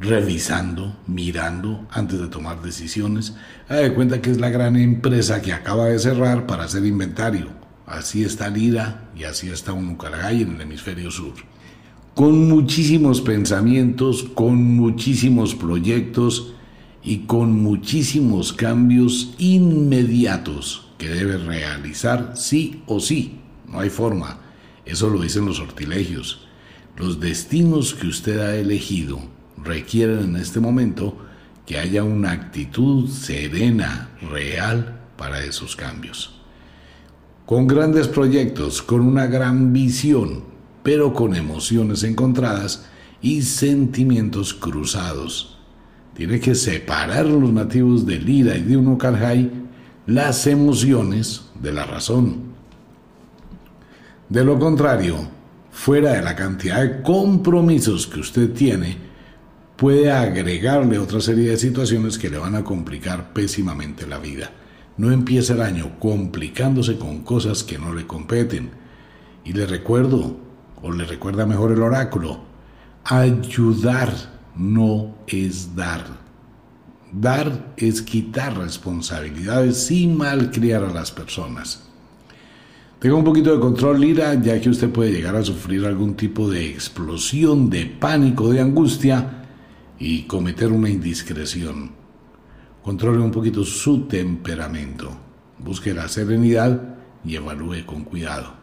revisando, 0.01 0.97
mirando 1.07 1.87
antes 1.91 2.19
de 2.19 2.29
tomar 2.29 2.63
decisiones. 2.63 3.35
Haga 3.69 3.81
de 3.81 3.93
cuenta 3.95 4.23
que 4.23 4.31
es 4.31 4.41
la 4.41 4.49
gran 4.49 4.77
empresa 4.77 5.43
que 5.43 5.53
acaba 5.53 5.87
de 5.87 5.99
cerrar 5.99 6.47
para 6.47 6.65
hacer 6.65 6.87
inventario. 6.87 7.49
Así 7.87 8.25
está 8.25 8.49
Lira 8.49 9.11
y 9.15 9.25
así 9.25 9.51
está 9.51 9.75
Unucarajay 9.75 10.43
en 10.43 10.55
el 10.55 10.61
hemisferio 10.63 11.11
sur. 11.11 11.35
Con 12.19 12.49
muchísimos 12.49 13.21
pensamientos, 13.21 14.25
con 14.35 14.57
muchísimos 14.75 15.55
proyectos, 15.55 16.53
y 17.01 17.19
con 17.27 17.63
muchísimos 17.63 18.53
cambios 18.53 19.37
inmediatos 19.39 20.89
que 20.99 21.11
debe 21.11 21.39
realizar 21.39 22.33
sí 22.35 22.83
o 22.87 22.99
sí. 22.99 23.39
No 23.69 23.79
hay 23.79 23.89
forma. 23.89 24.41
Eso 24.85 25.09
lo 25.09 25.23
dicen 25.23 25.47
los 25.47 25.59
sortilegios. 25.59 26.49
Los 26.97 27.21
destinos 27.21 27.95
que 27.95 28.09
usted 28.09 28.41
ha 28.41 28.57
elegido 28.57 29.21
requieren 29.57 30.19
en 30.31 30.37
este 30.39 30.59
momento 30.59 31.17
que 31.67 31.79
haya 31.79 32.03
una 32.03 32.33
actitud 32.33 33.09
serena, 33.09 34.11
real 34.29 35.03
para 35.17 35.45
esos 35.45 35.77
cambios. 35.77 36.35
Con 37.47 37.69
grandes 37.69 38.09
proyectos, 38.09 38.83
con 38.83 39.03
una 39.03 39.29
gran 39.29 39.73
visión, 39.73 40.48
pero 40.89 41.13
con 41.13 41.37
emociones 41.37 42.03
encontradas 42.03 42.87
y 43.21 43.43
sentimientos 43.43 44.55
cruzados 44.55 45.59
tiene 46.15 46.41
que 46.41 46.55
separar 46.55 47.27
los 47.27 47.53
nativos 47.53 48.07
de 48.07 48.19
Lira 48.19 48.57
y 48.57 48.63
de 48.63 48.79
Unocarjay 48.79 49.51
las 50.07 50.47
emociones 50.47 51.43
de 51.61 51.73
la 51.75 51.85
razón. 51.85 52.37
De 54.31 54.43
lo 54.43 54.59
contrario, 54.59 55.29
fuera 55.71 56.15
de 56.15 56.23
la 56.23 56.35
cantidad 56.35 56.81
de 56.81 57.03
compromisos 57.03 58.07
que 58.07 58.21
usted 58.21 58.55
tiene, 58.55 58.97
puede 59.77 60.11
agregarle 60.11 60.99
otra 60.99 61.21
serie 61.21 61.51
de 61.51 61.59
situaciones 61.59 62.17
que 62.17 62.31
le 62.31 62.39
van 62.39 62.55
a 62.55 62.65
complicar 62.65 63.35
pésimamente 63.35 64.07
la 64.07 64.17
vida. 64.17 64.53
No 64.97 65.13
empiece 65.13 65.53
el 65.53 65.61
año 65.61 65.99
complicándose 65.99 66.97
con 66.97 67.25
cosas 67.25 67.63
que 67.63 67.77
no 67.77 67.93
le 67.93 68.07
competen. 68.07 68.71
Y 69.45 69.53
le 69.53 69.67
recuerdo, 69.67 70.48
o 70.83 70.93
le 70.93 71.05
recuerda 71.05 71.47
mejor 71.47 71.73
el 71.73 71.83
oráculo, 71.83 72.41
ayudar 73.05 74.13
no 74.57 75.15
es 75.27 75.75
dar. 75.75 76.05
Dar 77.13 77.73
es 77.77 78.03
quitar 78.03 78.59
responsabilidades 78.59 79.79
sin 79.79 80.17
malcriar 80.17 80.85
a 80.85 80.93
las 80.93 81.11
personas. 81.11 81.85
Tenga 82.99 83.15
un 83.15 83.25
poquito 83.25 83.55
de 83.55 83.61
control, 83.61 84.01
Lira, 84.01 84.35
ya 84.35 84.61
que 84.61 84.69
usted 84.69 84.91
puede 84.91 85.13
llegar 85.13 85.37
a 85.37 85.45
sufrir 85.45 85.87
algún 85.87 86.15
tipo 86.15 86.51
de 86.51 86.69
explosión, 86.69 87.71
de 87.71 87.87
pánico, 87.87 88.51
de 88.51 88.61
angustia 88.61 89.45
y 90.01 90.23
cometer 90.23 90.73
una 90.73 90.91
indiscreción. 90.91 91.93
Controle 92.83 93.21
un 93.21 93.31
poquito 93.31 93.65
su 93.65 94.09
temperamento. 94.09 95.17
Busque 95.59 95.95
la 95.95 96.09
serenidad 96.09 96.97
y 97.25 97.37
evalúe 97.37 97.87
con 97.87 98.03
cuidado. 98.03 98.58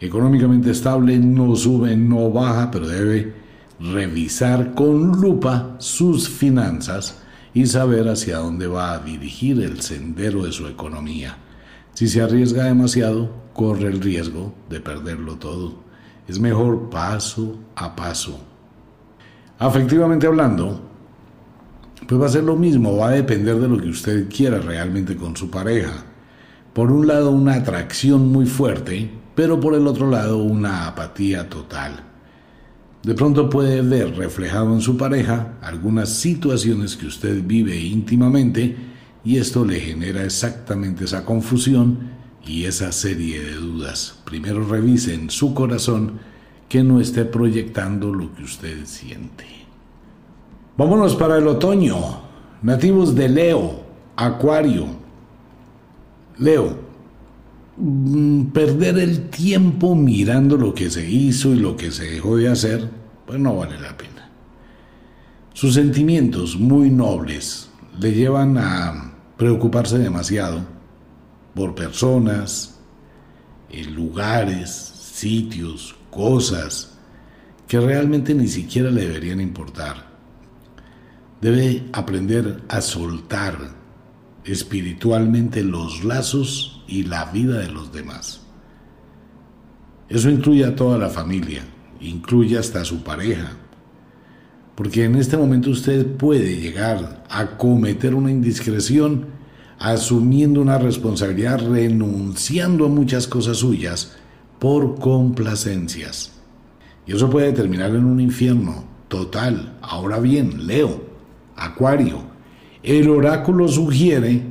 Económicamente 0.00 0.70
estable, 0.70 1.18
no 1.18 1.56
sube, 1.56 1.96
no 1.96 2.30
baja, 2.30 2.70
pero 2.70 2.86
debe 2.86 3.32
revisar 3.80 4.74
con 4.74 5.20
lupa 5.20 5.76
sus 5.78 6.28
finanzas 6.28 7.22
y 7.54 7.66
saber 7.66 8.08
hacia 8.08 8.38
dónde 8.38 8.66
va 8.66 8.92
a 8.92 8.98
dirigir 8.98 9.62
el 9.62 9.80
sendero 9.80 10.44
de 10.44 10.52
su 10.52 10.66
economía. 10.66 11.38
Si 11.94 12.08
se 12.08 12.20
arriesga 12.20 12.64
demasiado, 12.64 13.30
corre 13.54 13.88
el 13.88 14.02
riesgo 14.02 14.52
de 14.68 14.80
perderlo 14.80 15.36
todo. 15.36 15.74
Es 16.28 16.38
mejor 16.38 16.90
paso 16.90 17.58
a 17.74 17.96
paso. 17.96 18.38
Afectivamente 19.58 20.26
hablando, 20.26 20.82
pues 22.06 22.20
va 22.20 22.26
a 22.26 22.30
ser 22.30 22.44
lo 22.44 22.56
mismo, 22.56 22.98
va 22.98 23.08
a 23.08 23.12
depender 23.12 23.58
de 23.58 23.68
lo 23.68 23.78
que 23.78 23.88
usted 23.88 24.28
quiera 24.28 24.58
realmente 24.58 25.16
con 25.16 25.34
su 25.34 25.50
pareja. 25.50 26.04
Por 26.74 26.92
un 26.92 27.06
lado 27.06 27.30
una 27.30 27.54
atracción 27.54 28.30
muy 28.30 28.44
fuerte, 28.44 29.10
pero 29.36 29.60
por 29.60 29.74
el 29.74 29.86
otro 29.86 30.10
lado 30.10 30.38
una 30.38 30.88
apatía 30.88 31.48
total. 31.48 32.02
De 33.04 33.14
pronto 33.14 33.48
puede 33.48 33.82
ver 33.82 34.16
reflejado 34.16 34.74
en 34.74 34.80
su 34.80 34.96
pareja 34.96 35.58
algunas 35.62 36.08
situaciones 36.08 36.96
que 36.96 37.06
usted 37.06 37.40
vive 37.44 37.76
íntimamente 37.76 38.74
y 39.24 39.36
esto 39.36 39.64
le 39.64 39.78
genera 39.78 40.24
exactamente 40.24 41.04
esa 41.04 41.24
confusión 41.24 41.98
y 42.44 42.64
esa 42.64 42.90
serie 42.90 43.40
de 43.40 43.52
dudas. 43.52 44.18
Primero 44.24 44.66
revise 44.66 45.14
en 45.14 45.30
su 45.30 45.54
corazón 45.54 46.18
que 46.68 46.82
no 46.82 47.00
esté 47.00 47.24
proyectando 47.24 48.12
lo 48.12 48.34
que 48.34 48.42
usted 48.42 48.86
siente. 48.86 49.44
Vámonos 50.76 51.14
para 51.14 51.38
el 51.38 51.46
otoño. 51.46 52.22
Nativos 52.62 53.14
de 53.14 53.28
Leo, 53.28 53.82
Acuario. 54.16 54.86
Leo, 56.38 56.85
perder 58.52 58.98
el 58.98 59.28
tiempo 59.28 59.94
mirando 59.94 60.56
lo 60.56 60.74
que 60.74 60.90
se 60.90 61.08
hizo 61.08 61.52
y 61.52 61.56
lo 61.56 61.76
que 61.76 61.90
se 61.90 62.10
dejó 62.10 62.36
de 62.36 62.48
hacer, 62.48 62.88
pues 63.26 63.38
no 63.38 63.56
vale 63.56 63.78
la 63.78 63.96
pena. 63.96 64.30
Sus 65.52 65.74
sentimientos 65.74 66.56
muy 66.58 66.90
nobles 66.90 67.70
le 67.98 68.12
llevan 68.12 68.58
a 68.58 69.14
preocuparse 69.36 69.98
demasiado 69.98 70.60
por 71.54 71.74
personas, 71.74 72.78
lugares, 73.84 74.70
sitios, 74.70 75.96
cosas 76.10 76.94
que 77.66 77.80
realmente 77.80 78.34
ni 78.34 78.48
siquiera 78.48 78.90
le 78.90 79.02
deberían 79.02 79.40
importar. 79.40 80.06
Debe 81.40 81.84
aprender 81.92 82.62
a 82.68 82.80
soltar 82.80 83.75
espiritualmente 84.46 85.62
los 85.62 86.04
lazos 86.04 86.82
y 86.86 87.04
la 87.04 87.26
vida 87.26 87.58
de 87.58 87.68
los 87.68 87.92
demás. 87.92 88.40
Eso 90.08 90.30
incluye 90.30 90.64
a 90.64 90.76
toda 90.76 90.98
la 90.98 91.08
familia, 91.08 91.62
incluye 92.00 92.56
hasta 92.56 92.80
a 92.80 92.84
su 92.84 93.02
pareja, 93.02 93.52
porque 94.76 95.04
en 95.04 95.16
este 95.16 95.36
momento 95.36 95.70
usted 95.70 96.06
puede 96.06 96.60
llegar 96.60 97.24
a 97.28 97.56
cometer 97.56 98.14
una 98.14 98.30
indiscreción 98.30 99.26
asumiendo 99.78 100.60
una 100.60 100.78
responsabilidad, 100.78 101.60
renunciando 101.68 102.86
a 102.86 102.88
muchas 102.88 103.26
cosas 103.26 103.58
suyas 103.58 104.16
por 104.58 104.98
complacencias. 105.00 106.32
Y 107.06 107.14
eso 107.14 107.28
puede 107.30 107.52
terminar 107.52 107.90
en 107.90 108.04
un 108.04 108.20
infierno 108.20 108.84
total. 109.08 109.76
Ahora 109.82 110.18
bien, 110.18 110.66
Leo, 110.66 111.04
Acuario, 111.56 112.35
el 112.86 113.08
oráculo 113.10 113.66
sugiere 113.66 114.42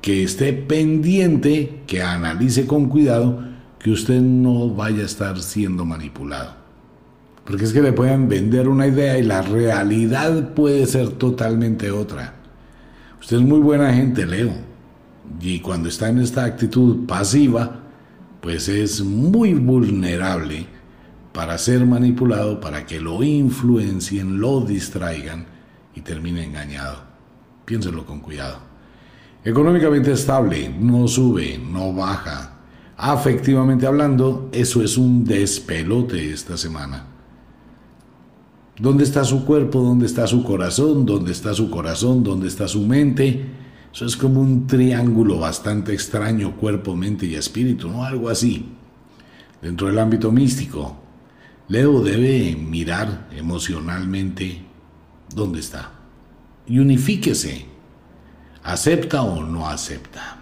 que 0.00 0.22
esté 0.22 0.52
pendiente, 0.52 1.82
que 1.88 2.00
analice 2.00 2.64
con 2.64 2.88
cuidado, 2.88 3.42
que 3.80 3.90
usted 3.90 4.20
no 4.20 4.70
vaya 4.70 5.02
a 5.02 5.06
estar 5.06 5.40
siendo 5.40 5.84
manipulado. 5.84 6.54
Porque 7.44 7.64
es 7.64 7.72
que 7.72 7.82
le 7.82 7.92
pueden 7.92 8.28
vender 8.28 8.68
una 8.68 8.86
idea 8.86 9.18
y 9.18 9.24
la 9.24 9.42
realidad 9.42 10.54
puede 10.54 10.86
ser 10.86 11.08
totalmente 11.10 11.90
otra. 11.90 12.34
Usted 13.20 13.38
es 13.38 13.42
muy 13.42 13.58
buena 13.58 13.92
gente, 13.92 14.26
Leo. 14.26 14.52
Y 15.40 15.58
cuando 15.58 15.88
está 15.88 16.08
en 16.08 16.20
esta 16.20 16.44
actitud 16.44 17.04
pasiva, 17.06 17.80
pues 18.40 18.68
es 18.68 19.02
muy 19.02 19.54
vulnerable 19.54 20.66
para 21.32 21.58
ser 21.58 21.84
manipulado, 21.84 22.60
para 22.60 22.86
que 22.86 23.00
lo 23.00 23.24
influencien, 23.24 24.40
lo 24.40 24.60
distraigan 24.60 25.46
y 25.96 26.02
termine 26.02 26.44
engañado. 26.44 27.11
Piénselo 27.72 28.04
con 28.04 28.20
cuidado. 28.20 28.58
Económicamente 29.42 30.12
estable, 30.12 30.68
no 30.68 31.08
sube, 31.08 31.56
no 31.56 31.94
baja. 31.94 32.58
Afectivamente 32.98 33.86
hablando, 33.86 34.50
eso 34.52 34.82
es 34.82 34.98
un 34.98 35.24
despelote 35.24 36.34
esta 36.34 36.58
semana. 36.58 37.06
¿Dónde 38.78 39.04
está 39.04 39.24
su 39.24 39.46
cuerpo? 39.46 39.80
¿Dónde 39.80 40.04
está 40.04 40.26
su 40.26 40.44
corazón? 40.44 41.06
¿Dónde 41.06 41.32
está 41.32 41.54
su 41.54 41.70
corazón? 41.70 42.22
¿Dónde 42.22 42.48
está 42.48 42.68
su 42.68 42.82
mente? 42.82 43.42
Eso 43.90 44.04
es 44.04 44.18
como 44.18 44.42
un 44.42 44.66
triángulo 44.66 45.38
bastante 45.38 45.94
extraño, 45.94 46.56
cuerpo, 46.56 46.94
mente 46.94 47.24
y 47.24 47.36
espíritu, 47.36 47.88
¿no? 47.88 48.04
Algo 48.04 48.28
así. 48.28 48.68
Dentro 49.62 49.86
del 49.86 49.98
ámbito 49.98 50.30
místico, 50.30 50.98
Leo 51.68 52.02
debe 52.02 52.54
mirar 52.54 53.30
emocionalmente 53.34 54.60
dónde 55.34 55.60
está. 55.60 56.01
Y 56.66 56.78
unifíquese. 56.78 57.66
¿Acepta 58.62 59.22
o 59.22 59.42
no 59.42 59.68
acepta? 59.68 60.38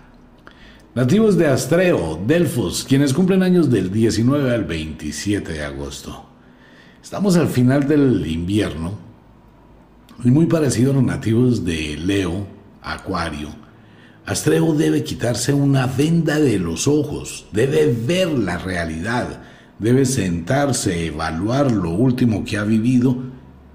Nativos 0.95 1.37
de 1.37 1.47
Astreo, 1.47 2.21
Delfos, 2.27 2.85
quienes 2.87 3.15
cumplen 3.15 3.43
años 3.43 3.71
del 3.71 3.91
19 3.91 4.53
al 4.53 4.65
27 4.65 5.53
de 5.53 5.65
agosto. 5.65 6.27
Estamos 7.03 7.37
al 7.37 7.49
final 7.49 7.87
del 7.89 8.27
invierno 8.27 8.99
y 10.25 10.31
muy 10.31 10.47
parecido 10.47 10.91
a 10.91 10.95
los 10.95 11.05
nativos 11.05 11.65
de 11.65 11.97
Leo, 11.97 12.47
Acuario. 12.83 13.49
Astreo 14.27 14.75
debe 14.75 15.03
quitarse 15.03 15.55
una 15.55 15.87
venda 15.87 16.39
de 16.39 16.59
los 16.59 16.87
ojos, 16.87 17.47
debe 17.53 17.87
ver 17.87 18.29
la 18.29 18.59
realidad, 18.59 19.43
debe 19.79 20.05
sentarse, 20.05 21.07
evaluar 21.07 21.73
lo 21.73 21.91
último 21.91 22.45
que 22.45 22.59
ha 22.59 22.65
vivido, 22.65 23.17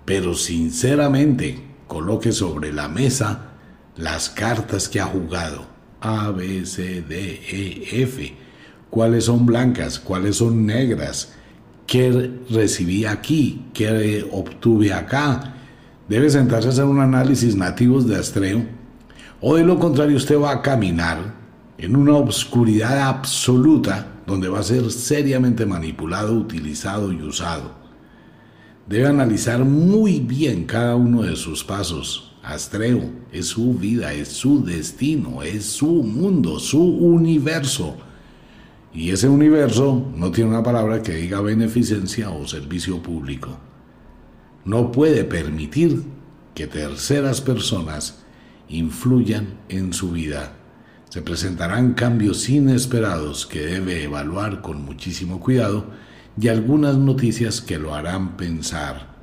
pero 0.05 0.35
sinceramente 0.35 1.64
coloque 1.87 2.31
sobre 2.31 2.73
la 2.73 2.87
mesa 2.87 3.51
las 3.97 4.29
cartas 4.29 4.89
que 4.89 4.99
ha 4.99 5.05
jugado. 5.05 5.65
A, 6.01 6.29
B, 6.31 6.65
C, 6.65 7.01
D, 7.01 7.41
E, 7.49 8.03
F. 8.03 8.35
¿Cuáles 8.89 9.25
son 9.25 9.45
blancas? 9.45 9.99
¿Cuáles 9.99 10.37
son 10.37 10.65
negras? 10.65 11.33
¿Qué 11.87 12.31
recibí 12.49 13.05
aquí? 13.05 13.65
¿Qué 13.73 14.25
obtuve 14.31 14.93
acá? 14.93 15.53
Debe 16.07 16.29
sentarse 16.29 16.67
a 16.67 16.71
hacer 16.71 16.85
un 16.85 16.99
análisis 16.99 17.55
nativos 17.55 18.07
de 18.07 18.15
Astreo. 18.15 18.65
O 19.41 19.55
de 19.55 19.63
lo 19.63 19.79
contrario, 19.79 20.17
usted 20.17 20.39
va 20.39 20.51
a 20.51 20.61
caminar 20.61 21.33
en 21.77 21.95
una 21.95 22.15
obscuridad 22.15 23.07
absoluta 23.07 24.07
donde 24.25 24.47
va 24.47 24.59
a 24.59 24.63
ser 24.63 24.91
seriamente 24.91 25.65
manipulado, 25.65 26.33
utilizado 26.33 27.11
y 27.11 27.21
usado. 27.21 27.84
Debe 28.87 29.07
analizar 29.07 29.65
muy 29.65 30.19
bien 30.19 30.65
cada 30.65 30.95
uno 30.95 31.23
de 31.23 31.35
sus 31.35 31.63
pasos. 31.63 32.33
Astreo 32.43 33.09
es 33.31 33.47
su 33.47 33.73
vida, 33.73 34.13
es 34.13 34.27
su 34.27 34.63
destino, 34.63 35.41
es 35.41 35.65
su 35.65 35.87
mundo, 35.87 36.59
su 36.59 36.83
universo. 36.83 37.97
Y 38.93 39.09
ese 39.09 39.27
universo 39.27 40.11
no 40.15 40.31
tiene 40.31 40.51
una 40.51 40.61
palabra 40.61 41.01
que 41.01 41.15
diga 41.15 41.41
beneficencia 41.41 42.29
o 42.29 42.47
servicio 42.47 43.01
público. 43.01 43.57
No 44.65 44.91
puede 44.91 45.23
permitir 45.23 46.03
que 46.53 46.67
terceras 46.67 47.41
personas 47.41 48.23
influyan 48.69 49.59
en 49.67 49.93
su 49.93 50.11
vida. 50.11 50.53
Se 51.09 51.23
presentarán 51.23 51.93
cambios 51.93 52.47
inesperados 52.49 53.47
que 53.47 53.65
debe 53.65 54.03
evaluar 54.03 54.61
con 54.61 54.85
muchísimo 54.85 55.39
cuidado 55.39 55.85
y 56.39 56.47
algunas 56.47 56.97
noticias 56.97 57.61
que 57.61 57.77
lo 57.77 57.93
harán 57.93 58.35
pensar. 58.37 59.15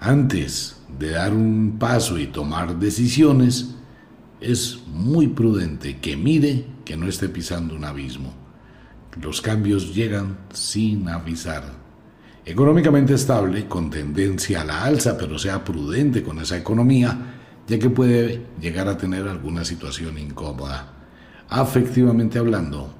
Antes 0.00 0.80
de 0.98 1.10
dar 1.10 1.34
un 1.34 1.76
paso 1.78 2.18
y 2.18 2.26
tomar 2.26 2.78
decisiones, 2.78 3.74
es 4.40 4.80
muy 4.86 5.28
prudente 5.28 5.98
que 5.98 6.16
mire 6.16 6.66
que 6.84 6.96
no 6.96 7.08
esté 7.08 7.28
pisando 7.28 7.74
un 7.74 7.84
abismo. 7.84 8.32
Los 9.20 9.40
cambios 9.40 9.94
llegan 9.94 10.38
sin 10.52 11.08
avisar. 11.08 11.64
Económicamente 12.44 13.14
estable, 13.14 13.66
con 13.66 13.90
tendencia 13.90 14.60
a 14.60 14.64
la 14.64 14.84
alza, 14.84 15.16
pero 15.18 15.38
sea 15.38 15.64
prudente 15.64 16.22
con 16.22 16.38
esa 16.38 16.56
economía, 16.56 17.34
ya 17.66 17.78
que 17.78 17.90
puede 17.90 18.46
llegar 18.60 18.88
a 18.88 18.96
tener 18.96 19.26
alguna 19.26 19.64
situación 19.64 20.18
incómoda. 20.18 20.92
Afectivamente 21.48 22.38
hablando, 22.38 22.94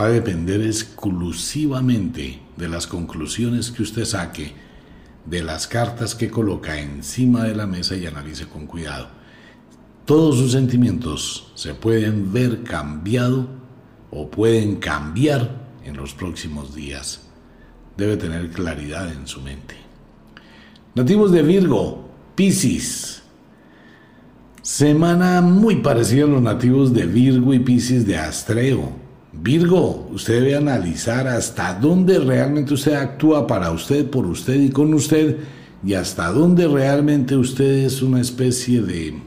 va 0.00 0.06
a 0.06 0.10
depender 0.10 0.62
exclusivamente 0.62 2.40
de 2.56 2.68
las 2.68 2.86
conclusiones 2.86 3.70
que 3.70 3.82
usted 3.82 4.06
saque 4.06 4.52
de 5.26 5.42
las 5.42 5.66
cartas 5.66 6.14
que 6.14 6.30
coloca 6.30 6.80
encima 6.80 7.44
de 7.44 7.54
la 7.54 7.66
mesa 7.66 7.96
y 7.96 8.06
analice 8.06 8.46
con 8.46 8.66
cuidado. 8.66 9.08
Todos 10.06 10.38
sus 10.38 10.52
sentimientos 10.52 11.52
se 11.54 11.74
pueden 11.74 12.32
ver 12.32 12.62
cambiados 12.62 13.46
o 14.10 14.30
pueden 14.30 14.76
cambiar 14.76 15.68
en 15.84 15.96
los 15.96 16.14
próximos 16.14 16.74
días. 16.74 17.20
Debe 17.96 18.16
tener 18.16 18.48
claridad 18.50 19.12
en 19.12 19.26
su 19.26 19.42
mente. 19.42 19.76
Nativos 20.94 21.30
de 21.30 21.42
Virgo, 21.42 22.08
Piscis. 22.34 23.22
Semana 24.62 25.42
muy 25.42 25.76
parecida 25.76 26.24
a 26.24 26.28
los 26.28 26.42
nativos 26.42 26.94
de 26.94 27.04
Virgo 27.06 27.52
y 27.52 27.58
Piscis 27.58 28.06
de 28.06 28.16
Astreo. 28.16 28.99
Virgo, 29.32 30.08
usted 30.12 30.40
debe 30.40 30.56
analizar 30.56 31.28
hasta 31.28 31.74
dónde 31.74 32.18
realmente 32.18 32.74
usted 32.74 32.94
actúa 32.94 33.46
para 33.46 33.70
usted, 33.70 34.10
por 34.10 34.26
usted 34.26 34.60
y 34.60 34.70
con 34.70 34.92
usted, 34.92 35.38
y 35.84 35.94
hasta 35.94 36.30
dónde 36.32 36.66
realmente 36.66 37.36
usted 37.36 37.84
es 37.84 38.02
una 38.02 38.20
especie 38.20 38.82
de, 38.82 39.22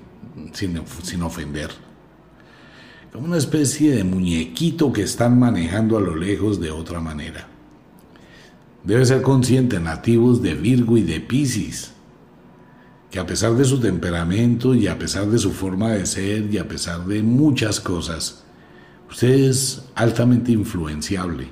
sin, 0.51 0.81
sin 1.03 1.21
ofender, 1.21 1.69
como 3.13 3.27
una 3.27 3.37
especie 3.37 3.95
de 3.95 4.03
muñequito 4.03 4.91
que 4.91 5.03
están 5.03 5.39
manejando 5.39 5.97
a 5.97 6.01
lo 6.01 6.15
lejos 6.15 6.59
de 6.59 6.71
otra 6.71 6.99
manera. 6.99 7.47
Debe 8.83 9.05
ser 9.05 9.21
consciente, 9.21 9.79
nativos 9.79 10.41
de 10.41 10.53
Virgo 10.53 10.97
y 10.97 11.03
de 11.03 11.21
Piscis, 11.21 11.93
que 13.09 13.19
a 13.19 13.25
pesar 13.25 13.55
de 13.55 13.63
su 13.63 13.79
temperamento 13.79 14.75
y 14.75 14.87
a 14.87 14.99
pesar 14.99 15.27
de 15.27 15.37
su 15.37 15.53
forma 15.53 15.91
de 15.91 16.05
ser 16.05 16.53
y 16.53 16.57
a 16.57 16.67
pesar 16.67 17.05
de 17.05 17.23
muchas 17.23 17.79
cosas, 17.79 18.42
usted 19.13 19.29
es 19.29 19.83
altamente 19.93 20.51
influenciable. 20.51 21.47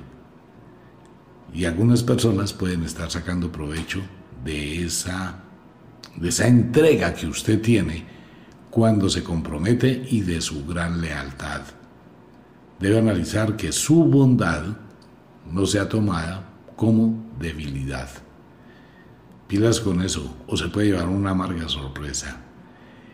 Y 1.54 1.64
algunas 1.64 2.02
personas 2.02 2.52
pueden 2.52 2.82
estar 2.82 3.08
sacando 3.08 3.52
provecho 3.52 4.00
de 4.44 4.84
esa, 4.84 5.44
de 6.16 6.28
esa 6.28 6.48
entrega 6.48 7.14
que 7.14 7.28
usted 7.28 7.62
tiene 7.62 8.04
cuando 8.68 9.08
se 9.08 9.22
compromete 9.22 10.08
y 10.10 10.22
de 10.22 10.40
su 10.40 10.66
gran 10.66 11.00
lealtad. 11.00 11.60
Debe 12.80 12.98
analizar 12.98 13.56
que 13.56 13.70
su 13.70 14.06
bondad 14.06 14.64
no 15.48 15.64
sea 15.64 15.88
tomada 15.88 16.44
como 16.74 17.32
debilidad. 17.38 18.08
Pilas 19.46 19.78
con 19.78 20.02
eso 20.02 20.36
o 20.48 20.56
se 20.56 20.66
puede 20.66 20.88
llevar 20.88 21.06
una 21.06 21.30
amarga 21.30 21.68
sorpresa. 21.68 22.40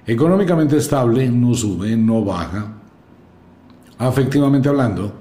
Económicamente 0.07 0.79
estable, 0.79 1.29
no 1.29 1.53
sube, 1.53 1.95
no 1.99 2.25
baja. 2.25 2.78
Afectivamente 3.99 4.69
hablando, 4.69 5.13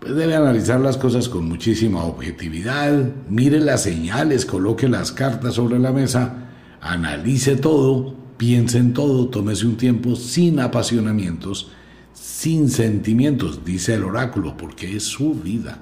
pues 0.00 0.14
debe 0.14 0.34
analizar 0.34 0.80
las 0.80 0.96
cosas 0.96 1.28
con 1.28 1.48
muchísima 1.48 2.04
objetividad, 2.04 3.10
mire 3.28 3.60
las 3.60 3.82
señales, 3.82 4.46
coloque 4.46 4.88
las 4.88 5.12
cartas 5.12 5.54
sobre 5.54 5.78
la 5.78 5.92
mesa, 5.92 6.48
analice 6.80 7.56
todo 7.56 8.26
Piense 8.36 8.76
en 8.78 8.92
todo, 8.92 9.28
tómese 9.28 9.66
un 9.66 9.76
tiempo 9.76 10.14
sin 10.14 10.60
apasionamientos, 10.60 11.70
sin 12.12 12.68
sentimientos, 12.68 13.64
dice 13.64 13.94
el 13.94 14.04
oráculo, 14.04 14.56
porque 14.56 14.94
es 14.94 15.04
su 15.04 15.34
vida. 15.34 15.78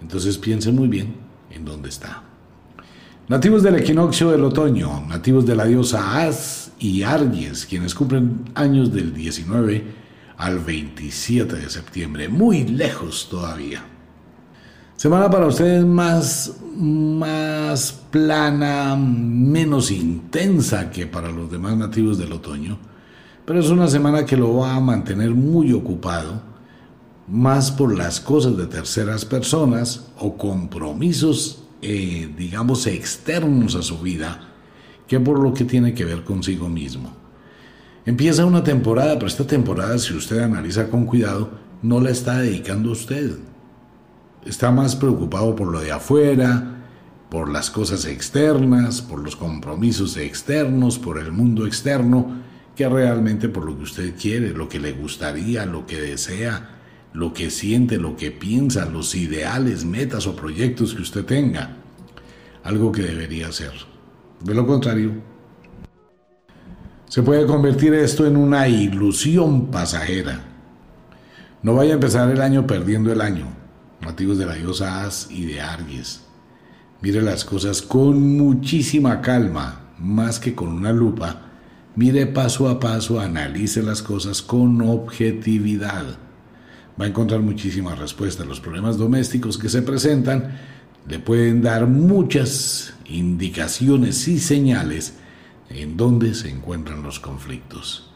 Entonces 0.00 0.38
piense 0.38 0.72
muy 0.72 0.88
bien 0.88 1.16
en 1.50 1.66
dónde 1.66 1.90
está. 1.90 2.22
Nativos 3.28 3.62
del 3.62 3.76
equinoccio 3.76 4.30
del 4.30 4.44
otoño, 4.44 5.04
nativos 5.06 5.44
de 5.44 5.56
la 5.56 5.66
diosa 5.66 6.22
As 6.22 6.72
y 6.78 7.02
Argies, 7.02 7.66
quienes 7.66 7.94
cumplen 7.94 8.44
años 8.54 8.90
del 8.90 9.12
19 9.12 9.84
al 10.38 10.60
27 10.60 11.56
de 11.56 11.68
septiembre, 11.68 12.28
muy 12.28 12.64
lejos 12.64 13.28
todavía. 13.28 13.84
Semana 14.94 15.28
para 15.30 15.46
ustedes 15.46 15.84
más, 15.84 16.54
más 16.76 17.92
plana, 18.10 18.96
menos 18.96 19.90
intensa 19.90 20.90
que 20.90 21.06
para 21.06 21.30
los 21.30 21.50
demás 21.50 21.76
nativos 21.76 22.18
del 22.18 22.32
otoño, 22.32 22.78
pero 23.44 23.60
es 23.60 23.68
una 23.68 23.88
semana 23.88 24.24
que 24.24 24.36
lo 24.36 24.56
va 24.56 24.74
a 24.74 24.80
mantener 24.80 25.30
muy 25.30 25.72
ocupado, 25.72 26.42
más 27.26 27.70
por 27.70 27.96
las 27.96 28.20
cosas 28.20 28.56
de 28.56 28.66
terceras 28.66 29.24
personas 29.24 30.06
o 30.18 30.36
compromisos, 30.36 31.64
eh, 31.82 32.32
digamos, 32.36 32.86
externos 32.86 33.74
a 33.74 33.82
su 33.82 33.98
vida, 33.98 34.48
que 35.06 35.18
por 35.18 35.40
lo 35.40 35.52
que 35.52 35.64
tiene 35.64 35.94
que 35.94 36.04
ver 36.04 36.24
consigo 36.24 36.68
mismo. 36.68 37.17
Empieza 38.06 38.46
una 38.46 38.64
temporada, 38.64 39.14
pero 39.14 39.26
esta 39.26 39.46
temporada, 39.46 39.98
si 39.98 40.14
usted 40.14 40.38
analiza 40.38 40.88
con 40.88 41.04
cuidado, 41.04 41.50
no 41.82 42.00
la 42.00 42.10
está 42.10 42.38
dedicando 42.38 42.90
a 42.90 42.92
usted 42.92 43.38
está 44.48 44.70
más 44.70 44.96
preocupado 44.96 45.54
por 45.54 45.68
lo 45.68 45.80
de 45.80 45.92
afuera, 45.92 46.76
por 47.28 47.50
las 47.50 47.70
cosas 47.70 48.06
externas, 48.06 49.02
por 49.02 49.20
los 49.20 49.36
compromisos 49.36 50.16
externos, 50.16 50.98
por 50.98 51.18
el 51.18 51.32
mundo 51.32 51.66
externo, 51.66 52.38
que 52.74 52.88
realmente 52.88 53.48
por 53.48 53.64
lo 53.64 53.76
que 53.76 53.84
usted 53.84 54.14
quiere, 54.18 54.50
lo 54.50 54.68
que 54.68 54.78
le 54.78 54.92
gustaría, 54.92 55.66
lo 55.66 55.86
que 55.86 56.00
desea, 56.00 56.76
lo 57.12 57.34
que 57.34 57.50
siente, 57.50 57.98
lo 57.98 58.16
que 58.16 58.30
piensa, 58.30 58.86
los 58.86 59.14
ideales, 59.14 59.84
metas 59.84 60.26
o 60.26 60.34
proyectos 60.34 60.94
que 60.94 61.02
usted 61.02 61.24
tenga. 61.24 61.76
Algo 62.62 62.92
que 62.92 63.02
debería 63.02 63.48
hacer. 63.48 63.72
De 64.42 64.54
lo 64.54 64.66
contrario, 64.66 65.12
se 67.08 67.22
puede 67.22 67.46
convertir 67.46 67.94
esto 67.94 68.26
en 68.26 68.36
una 68.36 68.68
ilusión 68.68 69.70
pasajera. 69.70 70.44
No 71.62 71.74
vaya 71.74 71.92
a 71.92 71.94
empezar 71.94 72.30
el 72.30 72.40
año 72.40 72.66
perdiendo 72.66 73.12
el 73.12 73.20
año 73.20 73.46
nativos 74.00 74.38
de 74.38 74.46
la 74.46 74.54
diosa 74.54 75.04
As 75.04 75.28
y 75.30 75.46
de 75.46 75.60
Aries. 75.60 76.22
Mire 77.00 77.22
las 77.22 77.44
cosas 77.44 77.82
con 77.82 78.36
muchísima 78.36 79.20
calma, 79.20 79.92
más 79.98 80.38
que 80.38 80.54
con 80.54 80.68
una 80.68 80.92
lupa. 80.92 81.42
Mire 81.96 82.26
paso 82.26 82.68
a 82.68 82.78
paso, 82.78 83.20
analice 83.20 83.82
las 83.82 84.02
cosas 84.02 84.42
con 84.42 84.80
objetividad. 84.82 86.04
Va 87.00 87.06
a 87.06 87.08
encontrar 87.08 87.40
muchísimas 87.40 87.98
respuestas. 87.98 88.46
Los 88.46 88.60
problemas 88.60 88.98
domésticos 88.98 89.58
que 89.58 89.68
se 89.68 89.82
presentan 89.82 90.58
le 91.08 91.18
pueden 91.18 91.62
dar 91.62 91.86
muchas 91.86 92.94
indicaciones 93.06 94.28
y 94.28 94.38
señales 94.38 95.14
en 95.70 95.96
dónde 95.96 96.34
se 96.34 96.50
encuentran 96.50 97.02
los 97.02 97.20
conflictos. 97.20 98.10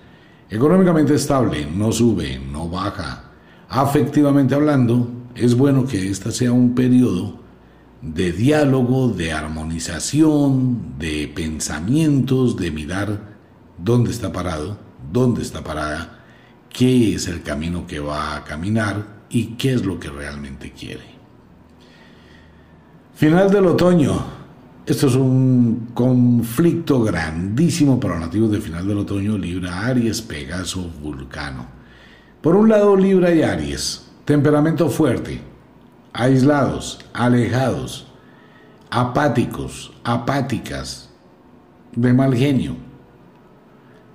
Económicamente 0.51 1.15
estable, 1.15 1.67
no 1.67 1.93
sube, 1.93 2.39
no 2.39 2.69
baja. 2.69 3.31
Afectivamente 3.69 4.55
hablando, 4.55 5.09
es 5.35 5.57
bueno 5.57 5.87
que 5.87 6.11
este 6.11 6.31
sea 6.31 6.53
un 6.53 6.75
periodo 6.75 7.41
de 8.03 8.33
diálogo, 8.33 9.09
de 9.09 9.33
armonización, 9.33 10.99
de 10.99 11.31
pensamientos, 11.35 12.57
de 12.57 12.71
mirar 12.71 13.33
dónde 13.79 14.11
está 14.11 14.33
parado, 14.33 14.77
dónde 15.13 15.43
está 15.43 15.63
parada, 15.63 16.21
qué 16.69 17.15
es 17.15 17.29
el 17.29 17.43
camino 17.43 17.87
que 17.87 18.01
va 18.01 18.37
a 18.37 18.45
caminar 18.45 19.23
y 19.31 19.55
qué 19.55 19.73
es 19.73 19.87
lo 19.87 19.99
que 19.99 20.11
realmente 20.11 20.73
quiere. 20.73 21.13
Final 23.15 23.51
del 23.51 23.67
otoño. 23.67 24.42
Esto 24.85 25.07
es 25.07 25.15
un 25.15 25.91
conflicto 25.95 27.03
grandísimo 27.03 28.01
para 28.01 28.15
los 28.15 28.27
nativos 28.27 28.51
del 28.51 28.63
final 28.63 28.87
del 28.87 28.99
otoño, 28.99 29.39
Libra, 29.39 29.87
Aries, 29.87 30.21
Pegaso, 30.23 30.91
Vulcano. 31.01 31.67
Por 32.41 32.57
un 32.57 32.69
lado, 32.69 32.97
Libra 32.97 33.33
y 33.33 33.43
Aries 33.43 34.09
Temperamento 34.25 34.89
fuerte, 34.89 35.41
aislados, 36.13 37.01
alejados, 37.13 38.07
apáticos, 38.89 39.93
apáticas, 40.05 41.11
de 41.97 42.13
mal 42.13 42.33
genio, 42.33 42.77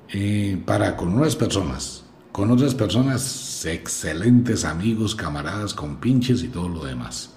eh, 0.08 0.62
para 0.66 0.96
con 0.96 1.10
unas 1.10 1.36
personas, 1.36 2.06
con 2.32 2.52
otras 2.52 2.74
personas 2.74 3.66
excelentes 3.66 4.64
amigos, 4.64 5.14
camaradas, 5.14 5.74
con 5.74 5.98
pinches 5.98 6.42
y 6.42 6.48
todo 6.48 6.70
lo 6.70 6.86
demás. 6.86 7.34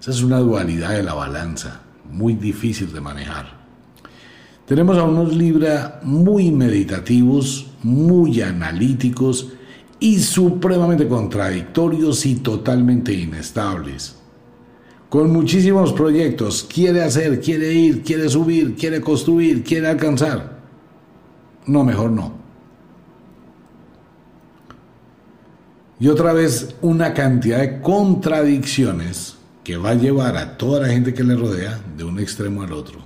Esa 0.00 0.10
es 0.12 0.22
una 0.22 0.38
dualidad 0.38 0.92
de 0.92 1.02
la 1.02 1.12
balanza, 1.12 1.82
muy 2.10 2.34
difícil 2.34 2.92
de 2.92 3.00
manejar. 3.00 3.56
Tenemos 4.66 4.98
a 4.98 5.04
unos 5.04 5.34
Libra 5.34 6.00
muy 6.02 6.50
meditativos, 6.50 7.66
muy 7.82 8.40
analíticos, 8.42 9.52
y 9.98 10.18
supremamente 10.18 11.08
contradictorios 11.08 12.26
y 12.26 12.36
totalmente 12.36 13.12
inestables. 13.12 14.16
Con 15.08 15.32
muchísimos 15.32 15.92
proyectos, 15.92 16.66
quiere 16.72 17.02
hacer, 17.02 17.40
quiere 17.40 17.72
ir, 17.72 18.02
quiere 18.02 18.28
subir, 18.28 18.74
quiere 18.74 19.00
construir, 19.00 19.62
quiere 19.62 19.88
alcanzar. 19.88 20.58
No, 21.66 21.84
mejor 21.84 22.10
no. 22.10 22.32
Y 25.98 26.08
otra 26.08 26.32
vez 26.32 26.74
una 26.82 27.14
cantidad 27.14 27.58
de 27.60 27.80
contradicciones 27.80 29.35
que 29.66 29.76
va 29.76 29.90
a 29.90 29.94
llevar 29.94 30.36
a 30.36 30.56
toda 30.56 30.82
la 30.82 30.92
gente 30.92 31.12
que 31.12 31.24
le 31.24 31.34
rodea 31.34 31.82
de 31.96 32.04
un 32.04 32.20
extremo 32.20 32.62
al 32.62 32.72
otro, 32.72 33.04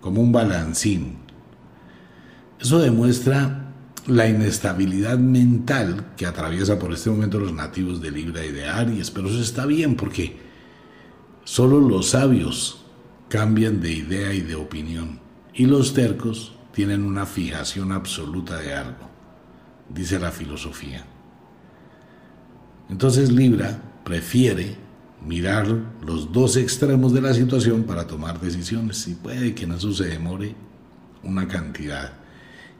como 0.00 0.22
un 0.22 0.32
balancín. 0.32 1.18
Eso 2.58 2.78
demuestra 2.78 3.74
la 4.06 4.26
inestabilidad 4.26 5.18
mental 5.18 6.14
que 6.16 6.24
atraviesa 6.24 6.78
por 6.78 6.94
este 6.94 7.10
momento 7.10 7.38
los 7.38 7.52
nativos 7.52 8.00
de 8.00 8.10
Libra 8.10 8.42
y 8.46 8.52
de 8.52 8.66
Aries, 8.66 9.10
pero 9.10 9.28
eso 9.28 9.38
está 9.38 9.66
bien 9.66 9.96
porque 9.96 10.38
solo 11.44 11.78
los 11.78 12.08
sabios 12.08 12.86
cambian 13.28 13.82
de 13.82 13.92
idea 13.92 14.32
y 14.32 14.40
de 14.40 14.54
opinión 14.54 15.20
y 15.52 15.66
los 15.66 15.92
tercos 15.92 16.54
tienen 16.72 17.04
una 17.04 17.26
fijación 17.26 17.92
absoluta 17.92 18.56
de 18.56 18.72
algo, 18.72 19.10
dice 19.90 20.18
la 20.18 20.30
filosofía. 20.30 21.04
Entonces 22.88 23.30
Libra 23.30 23.78
prefiere 24.04 24.85
mirar 25.24 25.66
los 26.04 26.32
dos 26.32 26.56
extremos 26.56 27.12
de 27.12 27.20
la 27.20 27.34
situación 27.34 27.84
para 27.84 28.06
tomar 28.06 28.40
decisiones 28.40 29.06
y 29.08 29.14
puede 29.14 29.54
que 29.54 29.64
en 29.64 29.72
eso 29.72 29.92
se 29.92 30.06
demore 30.06 30.54
una 31.22 31.48
cantidad 31.48 32.12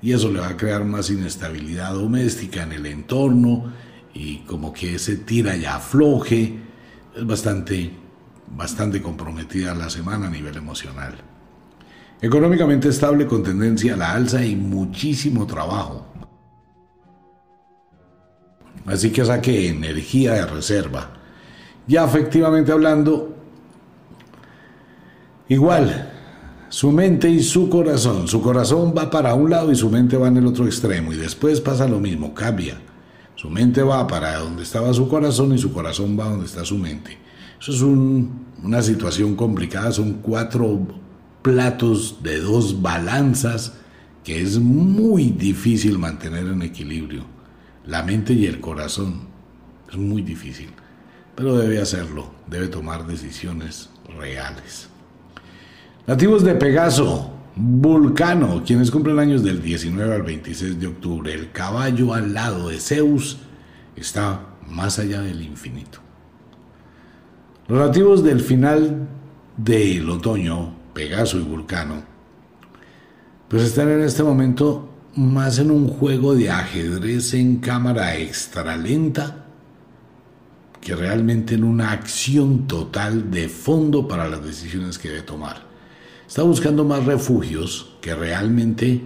y 0.03 0.13
eso 0.13 0.31
le 0.31 0.41
va 0.41 0.49
a 0.49 0.57
crear 0.57 0.85
más 0.85 1.11
inestabilidad 1.11 1.95
doméstica 1.95 2.63
en 2.63 2.73
el 2.73 2.87
entorno 2.87 3.73
y 4.15 4.39
como 4.41 4.73
que 4.73 4.95
ese 4.95 5.17
tira 5.17 5.57
y 5.57 5.65
afloje. 5.65 6.59
Es 7.15 7.27
bastante, 7.27 7.91
bastante 8.55 9.01
comprometida 9.03 9.75
la 9.75 9.91
semana 9.91 10.29
a 10.29 10.31
nivel 10.31 10.57
emocional. 10.57 11.15
Económicamente 12.21 12.89
estable 12.89 13.27
con 13.27 13.43
tendencia 13.43 13.95
a 13.95 13.97
la 13.97 14.13
alza 14.13 14.45
y 14.45 14.57
muchísimo 14.57 15.47
trabajo. 15.47 16.07
Así 18.87 19.11
que 19.11 19.25
saque 19.25 19.69
energía 19.69 20.35
de 20.35 20.47
reserva. 20.47 21.16
Ya 21.87 22.05
efectivamente 22.05 22.73
hablando, 22.73 23.35
igual, 25.49 26.13
su 26.69 26.91
mente 26.91 27.31
y 27.31 27.43
su 27.43 27.69
corazón. 27.69 28.27
Su 28.27 28.43
corazón 28.43 28.93
va 28.97 29.09
para 29.11 29.35
un 29.35 29.51
lado 29.51 29.71
y 29.71 29.77
su 29.77 29.89
mente 29.89 30.17
va 30.17 30.29
en 30.29 30.39
el 30.39 30.47
otro 30.47 30.67
extremo. 30.67 31.13
Y 31.13 31.17
después 31.17 31.61
pasa 31.61 31.87
lo 31.87 32.01
mismo, 32.01 32.35
cambia. 32.35 32.79
Su 33.37 33.51
mente 33.51 33.83
va 33.83 34.07
para 34.07 34.39
donde 34.39 34.63
estaba 34.63 34.93
su 34.93 35.09
corazón 35.09 35.55
y 35.55 35.59
su 35.59 35.73
corazón 35.73 36.19
va 36.19 36.29
donde 36.29 36.47
está 36.47 36.65
su 36.65 36.77
mente. 36.77 37.19
Eso 37.61 37.73
es 37.73 37.83
una 37.83 38.83
situación 38.83 39.37
complicada. 39.37 39.93
Son 39.93 40.15
cuatro 40.15 40.87
platos 41.43 42.23
de 42.23 42.41
dos 42.41 42.83
balanzas 42.83 43.75
que 44.25 44.43
es 44.43 44.59
muy 44.59 45.31
difícil 45.31 45.99
mantener 45.99 46.47
en 46.47 46.63
equilibrio. 46.63 47.25
La 47.87 48.03
mente 48.03 48.33
y 48.33 48.47
el 48.47 48.61
corazón. 48.61 49.21
Es 49.89 49.97
muy 49.97 50.23
difícil. 50.23 50.71
Pero 51.37 51.59
debe 51.59 51.81
hacerlo. 51.81 52.31
Debe 52.47 52.69
tomar 52.69 53.07
decisiones 53.07 53.91
reales. 54.19 54.89
Nativos 56.07 56.43
de 56.43 56.55
Pegaso, 56.55 57.31
Vulcano, 57.55 58.63
quienes 58.65 58.91
cumplen 58.91 59.19
años 59.19 59.43
del 59.43 59.63
19 59.63 60.15
al 60.15 60.23
26 60.23 60.81
de 60.81 60.87
octubre. 60.87 61.33
El 61.33 61.53
caballo 61.53 62.15
al 62.15 62.33
lado 62.33 62.69
de 62.69 62.81
Zeus 62.81 63.39
está 63.97 64.41
más 64.67 64.99
allá 64.99 65.21
del 65.21 65.43
infinito. 65.43 65.99
Los 67.69 67.79
nativos 67.79 68.23
del 68.25 68.41
final 68.41 69.09
del 69.57 70.09
otoño, 70.09 70.75
Pegaso 70.95 71.39
y 71.39 71.43
Vulcano, 71.43 72.03
pues 73.49 73.63
están 73.63 73.89
en 73.91 74.03
este 74.03 74.23
momento 74.23 74.89
más 75.17 75.59
en 75.59 75.71
un 75.71 75.89
juego 75.89 76.35
de 76.35 76.51
ajedrez 76.51 77.35
en 77.35 77.57
cámara 77.57 78.17
extra 78.17 78.77
lenta 78.77 79.46
que 80.87 80.95
realmente 80.95 81.57
en 81.57 81.65
una 81.65 81.91
acción 81.91 82.69
total 82.69 83.33
de 83.33 83.49
fondo 83.49 84.07
para 84.07 84.29
las 84.29 84.45
decisiones 84.45 85.01
que 85.01 85.09
debe 85.09 85.23
tomar. 85.23 85.67
Está 86.29 86.43
buscando 86.43 86.85
más 86.85 87.05
refugios 87.05 87.97
que 88.01 88.15
realmente 88.15 89.03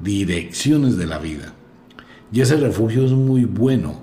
direcciones 0.00 0.96
de 0.96 1.06
la 1.08 1.18
vida. 1.18 1.54
Y 2.30 2.40
ese 2.40 2.56
refugio 2.56 3.04
es 3.04 3.10
muy 3.10 3.46
bueno, 3.46 3.98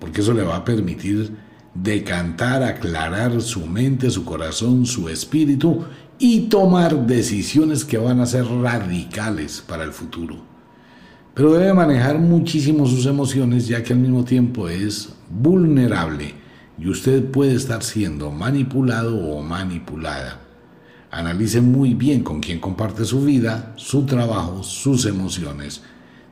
porque 0.00 0.22
eso 0.22 0.32
le 0.32 0.42
va 0.42 0.56
a 0.56 0.64
permitir 0.64 1.32
decantar, 1.74 2.62
aclarar 2.62 3.42
su 3.42 3.66
mente, 3.66 4.08
su 4.08 4.24
corazón, 4.24 4.86
su 4.86 5.10
espíritu 5.10 5.84
y 6.18 6.48
tomar 6.48 7.06
decisiones 7.06 7.84
que 7.84 7.98
van 7.98 8.20
a 8.20 8.26
ser 8.26 8.46
radicales 8.46 9.62
para 9.68 9.84
el 9.84 9.92
futuro. 9.92 10.38
Pero 11.34 11.52
debe 11.52 11.74
manejar 11.74 12.18
muchísimo 12.18 12.86
sus 12.86 13.04
emociones 13.04 13.68
ya 13.68 13.82
que 13.82 13.92
al 13.92 13.98
mismo 13.98 14.24
tiempo 14.24 14.70
es 14.70 15.10
vulnerable 15.28 16.42
y 16.78 16.88
usted 16.88 17.30
puede 17.30 17.54
estar 17.54 17.82
siendo 17.82 18.30
manipulado 18.30 19.16
o 19.16 19.42
manipulada. 19.42 20.40
Analice 21.10 21.60
muy 21.60 21.94
bien 21.94 22.24
con 22.24 22.40
quién 22.40 22.58
comparte 22.58 23.04
su 23.04 23.24
vida, 23.24 23.72
su 23.76 24.04
trabajo, 24.04 24.62
sus 24.64 25.06
emociones. 25.06 25.82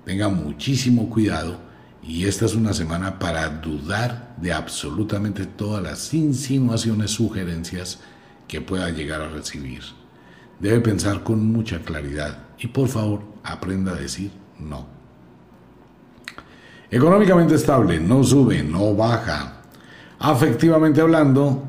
Tenga 0.05 0.28
muchísimo 0.28 1.09
cuidado 1.09 1.59
y 2.02 2.24
esta 2.24 2.47
es 2.47 2.56
una 2.56 2.73
semana 2.73 3.20
para 3.20 3.48
dudar 3.48 4.35
de 4.40 4.52
absolutamente 4.52 5.47
todas 5.47 5.82
las 5.82 6.12
insinuaciones, 6.12 7.12
sugerencias 7.12 8.01
que 8.48 8.60
pueda 8.60 8.90
llegar 8.90 9.20
a 9.20 9.28
recibir. 9.28 9.82
Debe 10.59 10.81
pensar 10.81 11.23
con 11.23 11.47
mucha 11.47 11.78
claridad 11.81 12.39
y 12.59 12.66
por 12.66 12.89
favor 12.89 13.23
aprenda 13.44 13.93
a 13.93 13.97
decir 13.97 14.32
no. 14.59 14.86
Económicamente 16.90 17.55
estable, 17.55 18.01
no 18.01 18.23
sube, 18.23 18.62
no 18.62 18.94
baja. 18.94 19.61
Afectivamente 20.24 21.01
hablando, 21.01 21.65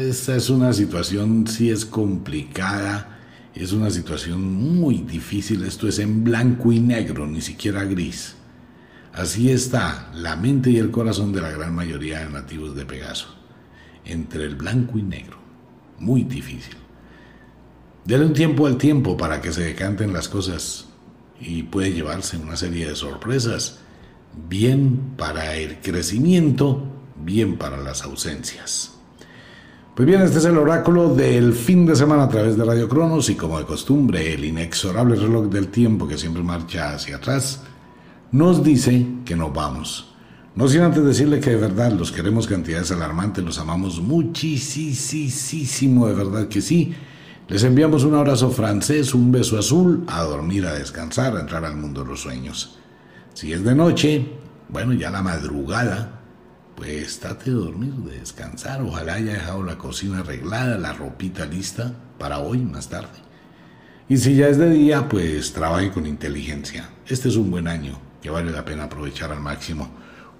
esta 0.00 0.34
es 0.34 0.50
una 0.50 0.72
situación, 0.72 1.46
si 1.46 1.70
es 1.70 1.86
complicada, 1.86 3.20
es 3.54 3.72
una 3.72 3.90
situación 3.90 4.42
muy 4.42 4.98
difícil, 4.98 5.64
esto 5.64 5.86
es 5.86 6.00
en 6.00 6.24
blanco 6.24 6.72
y 6.72 6.80
negro, 6.80 7.28
ni 7.28 7.40
siquiera 7.40 7.84
gris. 7.84 8.34
Así 9.12 9.52
está 9.52 10.10
la 10.14 10.34
mente 10.34 10.70
y 10.70 10.78
el 10.78 10.90
corazón 10.90 11.32
de 11.32 11.40
la 11.40 11.50
gran 11.50 11.72
mayoría 11.74 12.18
de 12.18 12.30
nativos 12.30 12.74
de 12.74 12.84
Pegaso, 12.84 13.28
entre 14.04 14.44
el 14.44 14.56
blanco 14.56 14.98
y 14.98 15.02
negro 15.02 15.46
muy 15.98 16.24
difícil. 16.24 16.74
Dele 18.04 18.24
un 18.24 18.32
tiempo 18.32 18.66
al 18.66 18.78
tiempo 18.78 19.16
para 19.16 19.40
que 19.40 19.52
se 19.52 19.62
decanten 19.62 20.12
las 20.12 20.28
cosas 20.28 20.86
y 21.40 21.62
puede 21.62 21.92
llevarse 21.92 22.36
una 22.36 22.56
serie 22.56 22.88
de 22.88 22.96
sorpresas, 22.96 23.78
bien 24.48 25.14
para 25.16 25.56
el 25.56 25.80
crecimiento, 25.80 26.95
bien 27.24 27.56
para 27.56 27.76
las 27.76 28.02
ausencias. 28.02 28.92
Pues 29.94 30.06
bien, 30.06 30.20
este 30.20 30.38
es 30.38 30.44
el 30.44 30.58
oráculo 30.58 31.14
del 31.14 31.54
fin 31.54 31.86
de 31.86 31.96
semana 31.96 32.24
a 32.24 32.28
través 32.28 32.58
de 32.58 32.64
Radio 32.64 32.86
Cronos 32.86 33.30
y 33.30 33.34
como 33.34 33.58
de 33.58 33.64
costumbre, 33.64 34.34
el 34.34 34.44
inexorable 34.44 35.16
reloj 35.16 35.46
del 35.46 35.68
tiempo 35.68 36.06
que 36.06 36.18
siempre 36.18 36.42
marcha 36.42 36.92
hacia 36.92 37.16
atrás, 37.16 37.62
nos 38.30 38.62
dice 38.62 39.06
que 39.24 39.36
nos 39.36 39.54
vamos. 39.54 40.12
No 40.54 40.68
sin 40.68 40.82
antes 40.82 41.02
decirle 41.02 41.40
que 41.40 41.50
de 41.50 41.56
verdad 41.56 41.92
los 41.92 42.12
queremos 42.12 42.46
cantidades 42.46 42.90
alarmantes, 42.90 43.44
los 43.44 43.58
amamos 43.58 44.00
muchísimo, 44.00 46.08
de 46.08 46.14
verdad 46.14 46.48
que 46.48 46.60
sí. 46.60 46.94
Les 47.48 47.62
enviamos 47.62 48.04
un 48.04 48.16
abrazo 48.16 48.50
francés, 48.50 49.14
un 49.14 49.32
beso 49.32 49.58
azul, 49.58 50.04
a 50.08 50.22
dormir, 50.22 50.66
a 50.66 50.74
descansar, 50.74 51.36
a 51.36 51.40
entrar 51.40 51.64
al 51.64 51.76
mundo 51.76 52.02
de 52.02 52.08
los 52.08 52.20
sueños. 52.20 52.76
Si 53.34 53.52
es 53.52 53.62
de 53.64 53.74
noche, 53.74 54.26
bueno, 54.68 54.92
ya 54.94 55.10
la 55.10 55.22
madrugada, 55.22 56.15
pues 56.76 57.18
trate 57.18 57.50
de 57.50 57.56
dormir, 57.56 57.92
de 57.94 58.20
descansar. 58.20 58.82
Ojalá 58.82 59.14
haya 59.14 59.32
dejado 59.32 59.62
la 59.62 59.78
cocina 59.78 60.20
arreglada, 60.20 60.78
la 60.78 60.92
ropita 60.92 61.46
lista 61.46 61.92
para 62.18 62.38
hoy 62.38 62.58
más 62.58 62.88
tarde. 62.88 63.18
Y 64.08 64.18
si 64.18 64.36
ya 64.36 64.48
es 64.48 64.58
de 64.58 64.70
día, 64.70 65.08
pues 65.08 65.52
trabaje 65.52 65.90
con 65.90 66.06
inteligencia. 66.06 66.90
Este 67.06 67.28
es 67.28 67.36
un 67.36 67.50
buen 67.50 67.66
año 67.66 67.98
que 68.22 68.30
vale 68.30 68.52
la 68.52 68.64
pena 68.64 68.84
aprovechar 68.84 69.32
al 69.32 69.40
máximo. 69.40 69.88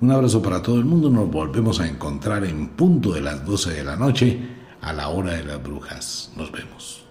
Un 0.01 0.13
abrazo 0.13 0.43
para 0.43 0.63
todo 0.63 0.77
el 0.79 0.85
mundo. 0.85 1.11
Nos 1.11 1.31
volvemos 1.31 1.81
a 1.81 1.89
encontrar 1.89 2.45
en 2.45 2.69
punto 2.69 3.13
de 3.13 3.23
las 3.23 3.45
12 3.45 3.73
de 3.73 3.85
la 3.85 3.97
noche 3.97 4.39
a 4.83 4.93
la 4.93 5.09
hora 5.09 5.33
de 5.33 5.45
las 5.45 5.63
brujas. 5.63 6.31
Nos 6.37 6.53
vemos. 6.53 7.07